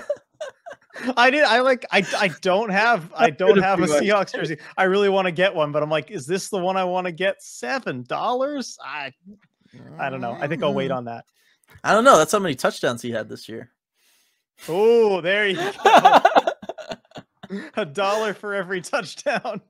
I 1.16 1.30
did. 1.30 1.44
I 1.44 1.60
like. 1.60 1.84
I 1.90 2.04
I 2.18 2.28
don't 2.40 2.70
have. 2.70 3.12
I 3.14 3.30
don't 3.30 3.54
Could've 3.54 3.64
a 3.64 4.00
Seahawks 4.00 4.34
jersey. 4.34 4.58
I 4.76 4.84
really 4.84 5.08
want 5.08 5.26
to 5.26 5.32
get 5.32 5.54
one, 5.54 5.72
but 5.72 5.82
I'm 5.82 5.90
like, 5.90 6.10
is 6.10 6.26
this 6.26 6.48
the 6.48 6.58
one 6.58 6.76
I 6.76 6.84
want 6.84 7.06
to 7.06 7.12
get? 7.12 7.42
Seven 7.42 8.02
dollars? 8.04 8.78
I 8.84 9.12
I 9.98 10.10
don't 10.10 10.20
know. 10.20 10.36
I 10.40 10.46
think 10.48 10.62
I'll 10.62 10.74
wait 10.74 10.90
on 10.90 11.04
that. 11.04 11.24
I 11.84 11.92
don't 11.92 12.04
know. 12.04 12.18
That's 12.18 12.32
how 12.32 12.38
many 12.38 12.54
touchdowns 12.54 13.02
he 13.02 13.10
had 13.10 13.28
this 13.28 13.48
year. 13.48 13.70
Oh, 14.68 15.20
there 15.20 15.48
you 15.48 15.56
go. 15.84 16.20
a 17.76 17.86
dollar 17.86 18.34
for 18.34 18.54
every 18.54 18.80
touchdown. 18.80 19.60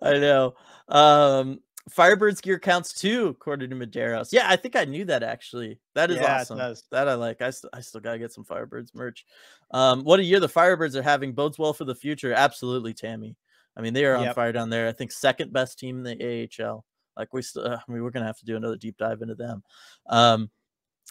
I 0.00 0.18
know. 0.18 0.54
Um, 0.88 1.60
Firebirds 1.90 2.40
gear 2.40 2.58
counts 2.58 2.92
too, 2.92 3.28
according 3.28 3.70
to 3.70 3.76
Medeiros. 3.76 4.32
Yeah, 4.32 4.46
I 4.48 4.56
think 4.56 4.76
I 4.76 4.84
knew 4.84 5.04
that 5.06 5.22
actually. 5.22 5.80
That 5.94 6.10
is 6.10 6.16
Yeah, 6.18 6.40
awesome. 6.40 6.58
That 6.90 7.08
I 7.08 7.14
like. 7.14 7.42
I, 7.42 7.50
st- 7.50 7.70
I 7.74 7.80
still 7.80 8.00
gotta 8.00 8.18
get 8.18 8.32
some 8.32 8.44
Firebirds 8.44 8.94
merch. 8.94 9.26
Um, 9.72 10.04
what 10.04 10.20
a 10.20 10.24
year 10.24 10.38
the 10.38 10.48
Firebirds 10.48 10.94
are 10.94 11.02
having 11.02 11.32
bodes 11.32 11.58
well 11.58 11.72
for 11.72 11.84
the 11.84 11.94
future. 11.94 12.32
Absolutely, 12.32 12.94
Tammy. 12.94 13.36
I 13.76 13.80
mean, 13.80 13.94
they 13.94 14.04
are 14.04 14.14
on 14.14 14.24
Yep. 14.24 14.34
fire 14.34 14.52
down 14.52 14.70
there. 14.70 14.86
I 14.86 14.92
think 14.92 15.10
second 15.12 15.52
best 15.52 15.78
team 15.78 15.98
in 15.98 16.02
the 16.04 16.48
AHL. 16.62 16.84
Like 17.16 17.32
we, 17.32 17.42
still, 17.42 17.66
I 17.66 17.78
mean, 17.88 18.02
we're 18.02 18.10
gonna 18.10 18.26
have 18.26 18.38
to 18.38 18.44
do 18.44 18.56
another 18.56 18.76
deep 18.76 18.96
dive 18.96 19.20
into 19.22 19.34
them. 19.34 19.62
Um, 20.08 20.50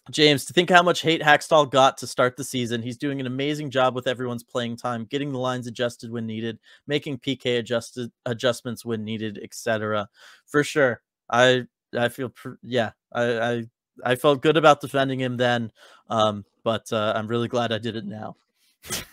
James, 0.10 0.46
to 0.46 0.54
think 0.54 0.70
how 0.70 0.82
much 0.82 1.02
hate 1.02 1.22
Hakstol 1.22 1.70
got 1.70 1.98
to 2.00 2.08
start 2.08 2.36
the 2.36 2.44
season, 2.44 2.82
he's 2.82 2.98
doing 2.98 3.20
an 3.20 3.28
amazing 3.28 3.70
job 3.70 3.94
with 3.94 4.08
everyone's 4.08 4.44
playing 4.44 4.78
time, 4.78 5.06
getting 5.06 5.32
the 5.32 5.38
lines 5.38 5.68
adjusted 5.68 6.12
when 6.12 6.26
needed, 6.26 6.58
making 6.88 7.20
PK 7.20 7.60
adjusted 7.60 8.12
adjustments 8.26 8.84
when 8.84 9.04
needed, 9.04 9.40
etc. 9.44 10.10
For 10.48 10.64
sure, 10.64 11.02
I 11.30 11.68
I 11.96 12.10
feel 12.10 12.32
yeah, 12.64 12.92
I, 13.14 13.24
I 13.40 13.64
I 14.04 14.16
felt 14.16 14.42
good 14.42 14.58
about 14.58 14.82
defending 14.82 15.20
him 15.20 15.38
then, 15.38 15.72
um, 16.10 16.46
but 16.64 16.92
uh, 16.92 17.14
I'm 17.16 17.28
really 17.28 17.48
glad 17.48 17.72
I 17.72 17.78
did 17.78 17.96
it 17.96 18.06
now. 18.06 18.36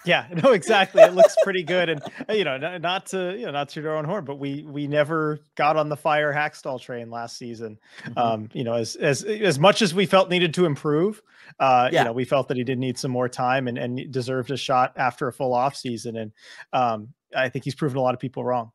Yeah, 0.04 0.26
no, 0.42 0.52
exactly. 0.52 1.02
It 1.02 1.12
looks 1.12 1.36
pretty 1.42 1.62
good, 1.62 1.88
and 1.90 2.02
uh, 2.28 2.32
you 2.32 2.44
know, 2.44 2.56
not 2.78 3.06
to 3.06 3.36
you 3.38 3.46
know, 3.46 3.52
not 3.52 3.68
to 3.70 3.86
our 3.86 3.96
own 3.96 4.04
horn, 4.04 4.24
but 4.24 4.36
we 4.36 4.62
we 4.62 4.86
never 4.86 5.40
got 5.56 5.76
on 5.76 5.88
the 5.88 5.96
fire 5.96 6.32
Hakstol 6.32 6.80
train 6.80 7.10
last 7.10 7.36
season. 7.36 7.78
Mhm. 8.04 8.16
Um, 8.16 8.48
you 8.54 8.64
know, 8.64 8.74
as 8.74 8.96
as 8.96 9.22
as 9.24 9.58
much 9.58 9.82
as 9.82 9.94
we 9.94 10.06
felt 10.06 10.30
needed 10.30 10.54
to 10.54 10.64
improve, 10.64 11.20
uh, 11.60 11.90
Yeah. 11.92 12.00
you 12.00 12.04
know, 12.06 12.12
we 12.12 12.24
felt 12.24 12.48
that 12.48 12.56
he 12.56 12.64
did 12.64 12.78
need 12.78 12.98
some 12.98 13.10
more 13.10 13.28
time 13.28 13.68
and 13.68 13.76
and 13.76 14.10
deserved 14.10 14.50
a 14.50 14.56
shot 14.56 14.92
after 14.96 15.28
a 15.28 15.32
full 15.32 15.52
off 15.52 15.76
season, 15.76 16.16
and 16.16 16.32
um, 16.72 17.08
I 17.36 17.48
think 17.50 17.64
he's 17.64 17.74
proven 17.74 17.98
a 17.98 18.02
lot 18.02 18.14
of 18.14 18.20
people 18.20 18.44
wrong. 18.44 18.70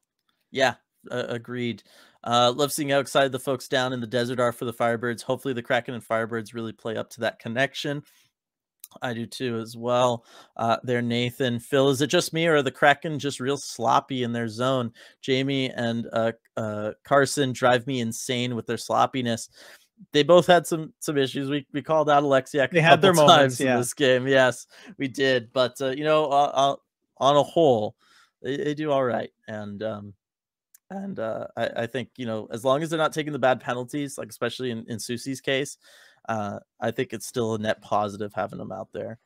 Yeah, 0.52 0.76
uh, 1.10 1.26
agreed. 1.28 1.82
Uh, 2.26 2.54
love 2.56 2.72
seeing 2.72 2.88
how 2.90 3.00
excited 3.00 3.32
the 3.34 3.40
folks 3.40 3.68
down 3.68 3.92
in 3.92 4.00
the 4.00 4.08
desert 4.08 4.40
are 4.40 4.54
for 4.54 4.64
the 4.64 4.72
Firebirds. 4.74 5.24
Hopefully, 5.24 5.54
the 5.54 5.64
Kraken 5.64 5.94
and 5.94 6.08
Firebirds 6.08 6.54
really 6.54 6.72
play 6.72 6.96
up 6.96 7.10
to 7.12 7.22
that 7.22 7.40
connection. 7.40 8.04
I 9.02 9.14
do 9.14 9.26
too, 9.26 9.60
as 9.60 9.76
well. 9.76 10.26
Uh, 10.58 10.78
there, 10.84 11.02
Nathan. 11.02 11.60
Phil, 11.60 11.90
is 11.90 12.02
it 12.02 12.08
just 12.08 12.34
me 12.34 12.48
or 12.48 12.56
are 12.56 12.62
the 12.62 12.72
Kraken 12.72 13.20
just 13.20 13.40
real 13.40 13.58
sloppy 13.58 14.24
in 14.24 14.34
their 14.34 14.48
zone? 14.48 14.92
Jamie 15.22 15.70
and 15.72 16.08
uh, 16.14 16.32
uh, 16.58 16.92
Carson 17.04 17.54
drive 17.54 17.88
me 17.88 18.00
insane 18.00 18.56
with 18.56 18.68
their 18.68 18.78
sloppiness. 18.78 19.50
They 20.12 20.24
both 20.24 20.48
had 20.48 20.68
some 20.68 20.94
some 21.00 21.18
issues. 21.18 21.50
We 21.50 21.66
we 21.72 21.82
called 21.82 22.10
out 22.10 22.24
Oleksiak. 22.24 22.72
They 22.72 22.82
had 22.82 23.02
their 23.02 23.14
moments, 23.14 23.58
times 23.58 23.62
in 23.62 23.78
this 23.78 23.94
game. 23.94 24.28
Yes, 24.28 24.68
we 24.98 25.08
did. 25.08 25.54
But 25.54 25.80
uh, 25.82 25.90
you 25.90 26.04
know, 26.04 26.26
uh, 26.26 26.76
on 27.18 27.38
a 27.38 27.44
whole, 27.44 27.96
they, 28.42 28.58
they 28.58 28.74
do 28.74 28.92
all 28.92 29.04
right. 29.04 29.32
And 29.48 29.82
um, 29.82 30.14
and 30.90 31.20
uh, 31.20 31.48
I, 31.56 31.70
I 31.78 31.88
think 31.88 32.10
you 32.18 32.26
know 32.26 32.48
as 32.52 32.64
long 32.64 32.84
as 32.84 32.90
they're 32.90 33.00
not 33.00 33.14
taking 33.14 33.34
the 33.34 33.40
bad 33.40 33.60
penalties, 33.60 34.18
like 34.18 34.30
especially 34.30 34.72
in, 34.72 34.86
in 34.88 35.00
Soucy's 35.00 35.42
case, 35.42 35.78
uh, 36.30 36.60
I 36.80 36.92
think 36.92 37.14
it's 37.14 37.26
still 37.28 37.56
a 37.56 37.58
net 37.60 37.82
positive 37.82 38.34
having 38.34 38.60
them 38.60 38.72
out 38.72 38.90
there. 38.94 39.20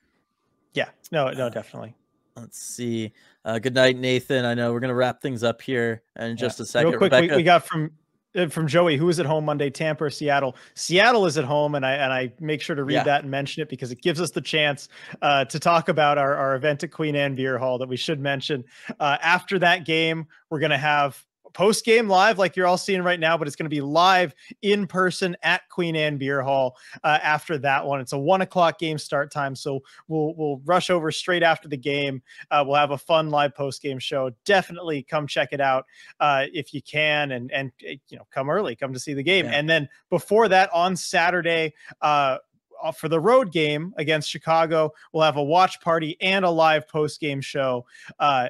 Yeah, 0.73 0.89
no, 1.11 1.29
no, 1.31 1.47
Uh, 1.47 1.49
definitely. 1.49 1.95
Let's 2.35 2.59
see. 2.59 3.13
Uh, 3.45 3.57
good 3.57 3.73
night, 3.73 3.97
Nathan. 3.97 4.45
I 4.45 4.53
know 4.53 4.71
we're 4.71 4.79
gonna 4.79 4.93
wrap 4.93 5.21
things 5.21 5.43
up 5.43 5.61
here 5.61 6.03
in 6.19 6.29
Yeah. 6.29 6.33
just 6.35 6.59
a 6.59 6.65
second. 6.65 6.91
Real 6.91 6.99
quick, 6.99 7.11
we, 7.11 7.17
Rebecca, 7.21 7.35
we 7.37 7.43
got 7.43 7.65
from 7.65 7.91
uh, 8.35 8.47
from 8.49 8.67
Joey, 8.67 8.97
who 8.97 9.09
is 9.09 9.19
at 9.19 9.25
home 9.25 9.45
Monday, 9.45 9.71
Tampa 9.71 10.03
or 10.03 10.09
Seattle. 10.11 10.55
Seattle 10.75 11.25
is 11.25 11.39
at 11.39 11.45
home, 11.45 11.73
and 11.73 11.83
I 11.83 11.93
and 11.93 12.13
I 12.13 12.31
make 12.39 12.61
sure 12.61 12.75
to 12.75 12.83
read 12.83 12.93
Yeah. 12.95 13.03
that 13.05 13.21
and 13.23 13.31
mention 13.31 13.63
it 13.63 13.69
because 13.69 13.91
it 13.91 14.01
gives 14.03 14.21
us 14.21 14.29
the 14.29 14.41
chance 14.41 14.87
uh, 15.23 15.45
to 15.45 15.59
talk 15.59 15.89
about 15.89 16.19
our, 16.19 16.35
our 16.35 16.55
event 16.55 16.83
at 16.83 16.91
Queen 16.91 17.15
Anne 17.15 17.33
Beer 17.33 17.57
Hall 17.57 17.79
that 17.79 17.87
we 17.89 17.97
should 17.97 18.19
mention. 18.19 18.63
Uh, 18.99 19.17
after 19.21 19.57
that 19.59 19.85
game, 19.85 20.27
we're 20.51 20.59
gonna 20.59 20.77
have 20.77 21.25
post 21.53 21.85
game 21.85 22.07
live 22.07 22.37
like 22.37 22.55
you're 22.55 22.67
all 22.67 22.77
seeing 22.77 23.01
right 23.01 23.19
now, 23.19 23.37
but 23.37 23.47
it's 23.47 23.55
gonna 23.55 23.69
be 23.69 23.81
live 23.81 24.33
in 24.61 24.87
person 24.87 25.35
at 25.43 25.67
Queen 25.69 25.95
Anne 25.95 26.17
Beer 26.17 26.41
Hall 26.41 26.77
uh, 27.03 27.19
after 27.21 27.57
that 27.59 27.85
one. 27.85 27.99
It's 27.99 28.13
a 28.13 28.17
one 28.17 28.41
o'clock 28.41 28.79
game 28.79 28.97
start 28.97 29.31
time, 29.31 29.55
so 29.55 29.81
we'll 30.07 30.33
we'll 30.35 30.61
rush 30.65 30.89
over 30.89 31.11
straight 31.11 31.43
after 31.43 31.67
the 31.67 31.77
game. 31.77 32.21
Uh, 32.51 32.63
we'll 32.65 32.75
have 32.75 32.91
a 32.91 32.97
fun 32.97 33.29
live 33.29 33.55
post 33.55 33.81
game 33.81 33.99
show. 33.99 34.31
Definitely 34.45 35.03
come 35.03 35.27
check 35.27 35.49
it 35.51 35.61
out 35.61 35.85
uh, 36.19 36.45
if 36.53 36.73
you 36.73 36.81
can, 36.81 37.31
and 37.31 37.51
and 37.51 37.71
uh, 37.87 37.93
you 38.09 38.17
know 38.17 38.27
come 38.31 38.49
early, 38.49 38.75
come 38.75 38.93
to 38.93 38.99
see 38.99 39.13
the 39.13 39.23
game. 39.23 39.45
Yeah. 39.45 39.51
And 39.51 39.69
then 39.69 39.89
before 40.09 40.47
that, 40.49 40.69
on 40.73 40.95
Saturday. 40.95 41.73
Uh, 42.01 42.37
uh, 42.81 42.91
for 42.91 43.09
the 43.09 43.19
road 43.19 43.51
game 43.51 43.93
against 43.97 44.29
Chicago, 44.29 44.91
we'll 45.11 45.23
have 45.23 45.37
a 45.37 45.43
watch 45.43 45.81
party 45.81 46.15
and 46.21 46.45
a 46.45 46.49
live 46.49 46.87
post 46.87 47.19
game 47.19 47.41
show. 47.41 47.85
Uh, 48.19 48.49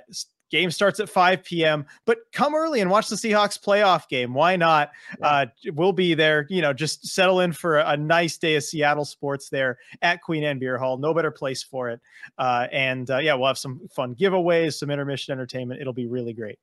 game 0.50 0.72
starts 0.72 1.00
at 1.00 1.10
5 1.10 1.44
p.m. 1.44 1.86
But 2.06 2.20
come 2.32 2.56
early 2.56 2.82
and 2.82 2.90
watch 2.90 3.10
the 3.10 3.16
Seahawks 3.16 3.60
playoff 3.60 4.08
game. 4.08 4.34
Why 4.34 4.56
not? 4.56 4.92
Yeah. 5.20 5.28
Uh, 5.28 5.46
we'll 5.74 5.94
be 5.94 6.14
there. 6.14 6.46
You 6.50 6.62
know, 6.62 6.74
just 6.74 7.08
settle 7.08 7.40
in 7.42 7.54
for 7.54 7.80
a, 7.80 7.90
a 7.92 7.98
nice 7.98 8.38
day 8.38 8.56
of 8.56 8.64
Seattle 8.64 9.06
sports 9.06 9.50
there 9.50 9.78
at 10.02 10.22
Queen 10.22 10.44
Anne 10.44 10.60
Beer 10.60 10.78
Hall. 10.78 10.98
No 10.98 11.14
better 11.14 11.32
place 11.32 11.64
for 11.64 11.90
it. 11.90 12.02
Uh, 12.38 12.68
and 12.72 13.10
uh, 13.10 13.18
yeah, 13.18 13.34
we'll 13.34 13.48
have 13.48 13.58
some 13.58 13.88
fun 13.90 14.16
giveaways, 14.16 14.76
some 14.76 14.90
intermission 14.90 15.32
entertainment. 15.32 15.82
It'll 15.82 15.94
be 15.94 16.08
really 16.08 16.34
great. 16.34 16.60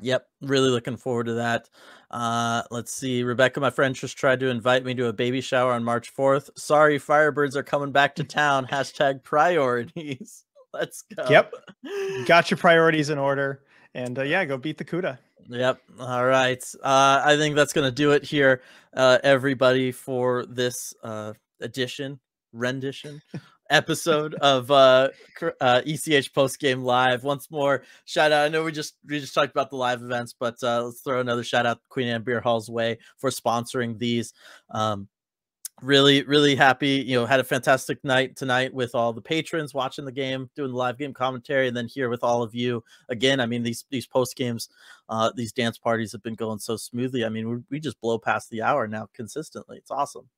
Yep, 0.00 0.28
really 0.42 0.70
looking 0.70 0.96
forward 0.96 1.26
to 1.26 1.34
that. 1.34 1.68
Uh, 2.10 2.62
let's 2.70 2.92
see. 2.92 3.22
Rebecca, 3.22 3.60
my 3.60 3.70
friend, 3.70 3.94
just 3.94 4.16
tried 4.16 4.40
to 4.40 4.48
invite 4.48 4.84
me 4.84 4.94
to 4.94 5.06
a 5.06 5.12
baby 5.12 5.40
shower 5.40 5.72
on 5.72 5.82
March 5.82 6.14
4th. 6.14 6.50
Sorry, 6.56 6.98
Firebirds 6.98 7.56
are 7.56 7.64
coming 7.64 7.90
back 7.90 8.14
to 8.16 8.24
town. 8.24 8.66
Hashtag 8.66 9.22
priorities. 9.24 10.44
Let's 10.72 11.02
go. 11.02 11.24
Yep. 11.28 11.54
Got 12.26 12.50
your 12.50 12.58
priorities 12.58 13.10
in 13.10 13.18
order. 13.18 13.62
And 13.94 14.18
uh, 14.18 14.22
yeah, 14.22 14.44
go 14.44 14.56
beat 14.56 14.78
the 14.78 14.84
CUDA. 14.84 15.18
Yep. 15.48 15.80
All 16.00 16.24
right. 16.24 16.62
Uh, 16.82 17.22
I 17.24 17.36
think 17.36 17.56
that's 17.56 17.72
going 17.72 17.86
to 17.86 17.94
do 17.94 18.12
it 18.12 18.22
here, 18.22 18.60
uh, 18.94 19.18
everybody, 19.24 19.92
for 19.92 20.44
this 20.44 20.92
uh, 21.02 21.32
edition, 21.60 22.20
rendition 22.52 23.22
episode 23.70 24.34
of 24.42 24.70
uh, 24.70 25.08
uh, 25.60 25.80
ECH 25.86 26.34
Post 26.34 26.60
Game 26.60 26.82
Live. 26.82 27.24
Once 27.24 27.50
more, 27.50 27.82
shout 28.04 28.30
out. 28.30 28.44
I 28.44 28.48
know 28.48 28.64
we 28.64 28.72
just 28.72 28.96
we 29.08 29.20
just 29.20 29.34
talked 29.34 29.50
about 29.50 29.70
the 29.70 29.76
live 29.76 30.02
events, 30.02 30.34
but 30.38 30.56
uh, 30.62 30.84
let's 30.84 31.00
throw 31.00 31.20
another 31.20 31.44
shout 31.44 31.64
out 31.64 31.80
to 31.80 31.88
Queen 31.88 32.08
Anne 32.08 32.22
Beer 32.22 32.40
Hall's 32.40 32.68
way 32.68 32.98
for 33.16 33.30
sponsoring 33.30 33.98
these. 33.98 34.34
Um, 34.70 35.08
really 35.82 36.22
really 36.24 36.56
happy 36.56 37.04
you 37.06 37.14
know 37.14 37.26
had 37.26 37.40
a 37.40 37.44
fantastic 37.44 38.02
night 38.04 38.36
tonight 38.36 38.72
with 38.74 38.94
all 38.94 39.12
the 39.12 39.20
patrons 39.20 39.74
watching 39.74 40.04
the 40.04 40.12
game 40.12 40.50
doing 40.56 40.70
the 40.72 40.76
live 40.76 40.98
game 40.98 41.14
commentary 41.14 41.68
and 41.68 41.76
then 41.76 41.86
here 41.86 42.08
with 42.08 42.24
all 42.24 42.42
of 42.42 42.54
you 42.54 42.82
again. 43.08 43.40
I 43.40 43.46
mean 43.46 43.62
these 43.62 43.84
these 43.90 44.06
post 44.06 44.36
games 44.36 44.68
uh 45.08 45.30
these 45.34 45.52
dance 45.52 45.78
parties 45.78 46.12
have 46.12 46.22
been 46.22 46.34
going 46.34 46.58
so 46.58 46.76
smoothly. 46.76 47.24
I 47.24 47.28
mean 47.28 47.48
we, 47.48 47.56
we 47.70 47.80
just 47.80 48.00
blow 48.00 48.18
past 48.18 48.50
the 48.50 48.62
hour 48.62 48.86
now 48.88 49.08
consistently. 49.14 49.78
It's 49.78 49.90
awesome 49.90 50.28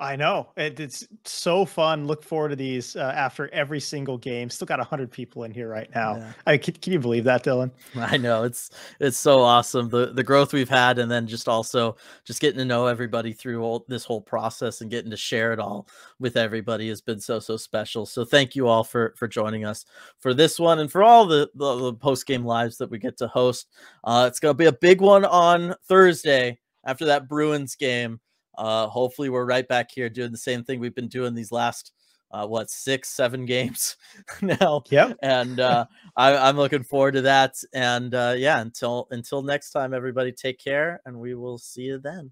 I 0.00 0.16
know 0.16 0.48
it, 0.56 0.80
it's 0.80 1.06
so 1.24 1.66
fun. 1.66 2.06
Look 2.06 2.24
forward 2.24 2.48
to 2.48 2.56
these 2.56 2.96
uh, 2.96 3.12
after 3.14 3.48
every 3.52 3.80
single 3.80 4.16
game. 4.16 4.48
Still 4.48 4.66
got 4.66 4.80
hundred 4.80 5.10
people 5.10 5.44
in 5.44 5.52
here 5.52 5.68
right 5.68 5.90
now. 5.94 6.16
Yeah. 6.16 6.32
I 6.46 6.56
can, 6.56 6.74
can 6.74 6.94
you 6.94 6.98
believe 6.98 7.24
that, 7.24 7.44
Dylan? 7.44 7.70
I 7.96 8.16
know 8.16 8.44
it's 8.44 8.70
it's 8.98 9.18
so 9.18 9.40
awesome 9.40 9.90
the 9.90 10.06
the 10.06 10.22
growth 10.22 10.54
we've 10.54 10.70
had, 10.70 10.98
and 10.98 11.10
then 11.10 11.26
just 11.26 11.48
also 11.48 11.96
just 12.24 12.40
getting 12.40 12.58
to 12.58 12.64
know 12.64 12.86
everybody 12.86 13.34
through 13.34 13.62
all 13.62 13.84
this 13.88 14.04
whole 14.04 14.22
process 14.22 14.80
and 14.80 14.90
getting 14.90 15.10
to 15.10 15.16
share 15.18 15.52
it 15.52 15.58
all 15.58 15.86
with 16.18 16.38
everybody 16.38 16.88
has 16.88 17.02
been 17.02 17.20
so 17.20 17.38
so 17.38 17.58
special. 17.58 18.06
So 18.06 18.24
thank 18.24 18.56
you 18.56 18.68
all 18.68 18.84
for 18.84 19.12
for 19.18 19.28
joining 19.28 19.66
us 19.66 19.84
for 20.18 20.32
this 20.32 20.58
one 20.58 20.78
and 20.78 20.90
for 20.90 21.02
all 21.02 21.26
the 21.26 21.50
the, 21.54 21.76
the 21.76 21.94
post 21.94 22.26
game 22.26 22.44
lives 22.44 22.78
that 22.78 22.90
we 22.90 22.98
get 22.98 23.18
to 23.18 23.28
host. 23.28 23.68
Uh, 24.02 24.24
it's 24.26 24.40
gonna 24.40 24.54
be 24.54 24.64
a 24.64 24.72
big 24.72 25.02
one 25.02 25.26
on 25.26 25.74
Thursday 25.86 26.58
after 26.84 27.04
that 27.04 27.28
Bruins 27.28 27.76
game. 27.76 28.18
Uh, 28.60 28.86
hopefully 28.88 29.30
we're 29.30 29.46
right 29.46 29.66
back 29.66 29.90
here 29.90 30.10
doing 30.10 30.30
the 30.30 30.38
same 30.38 30.62
thing 30.62 30.78
we've 30.78 30.94
been 30.94 31.08
doing 31.08 31.34
these 31.34 31.50
last 31.50 31.92
uh, 32.30 32.46
what 32.46 32.70
six 32.70 33.08
seven 33.08 33.46
games 33.46 33.96
now 34.42 34.84
Yep. 34.90 35.18
and 35.22 35.58
uh, 35.60 35.86
I, 36.16 36.36
I'm 36.36 36.56
looking 36.56 36.84
forward 36.84 37.12
to 37.14 37.22
that. 37.22 37.54
And 37.74 38.14
uh, 38.14 38.34
yeah, 38.36 38.60
until 38.60 39.08
until 39.10 39.42
next 39.42 39.70
time, 39.70 39.94
everybody, 39.94 40.30
take 40.30 40.58
care, 40.58 41.00
and 41.06 41.18
we 41.18 41.34
will 41.34 41.58
see 41.58 41.82
you 41.82 41.98
then. 41.98 42.30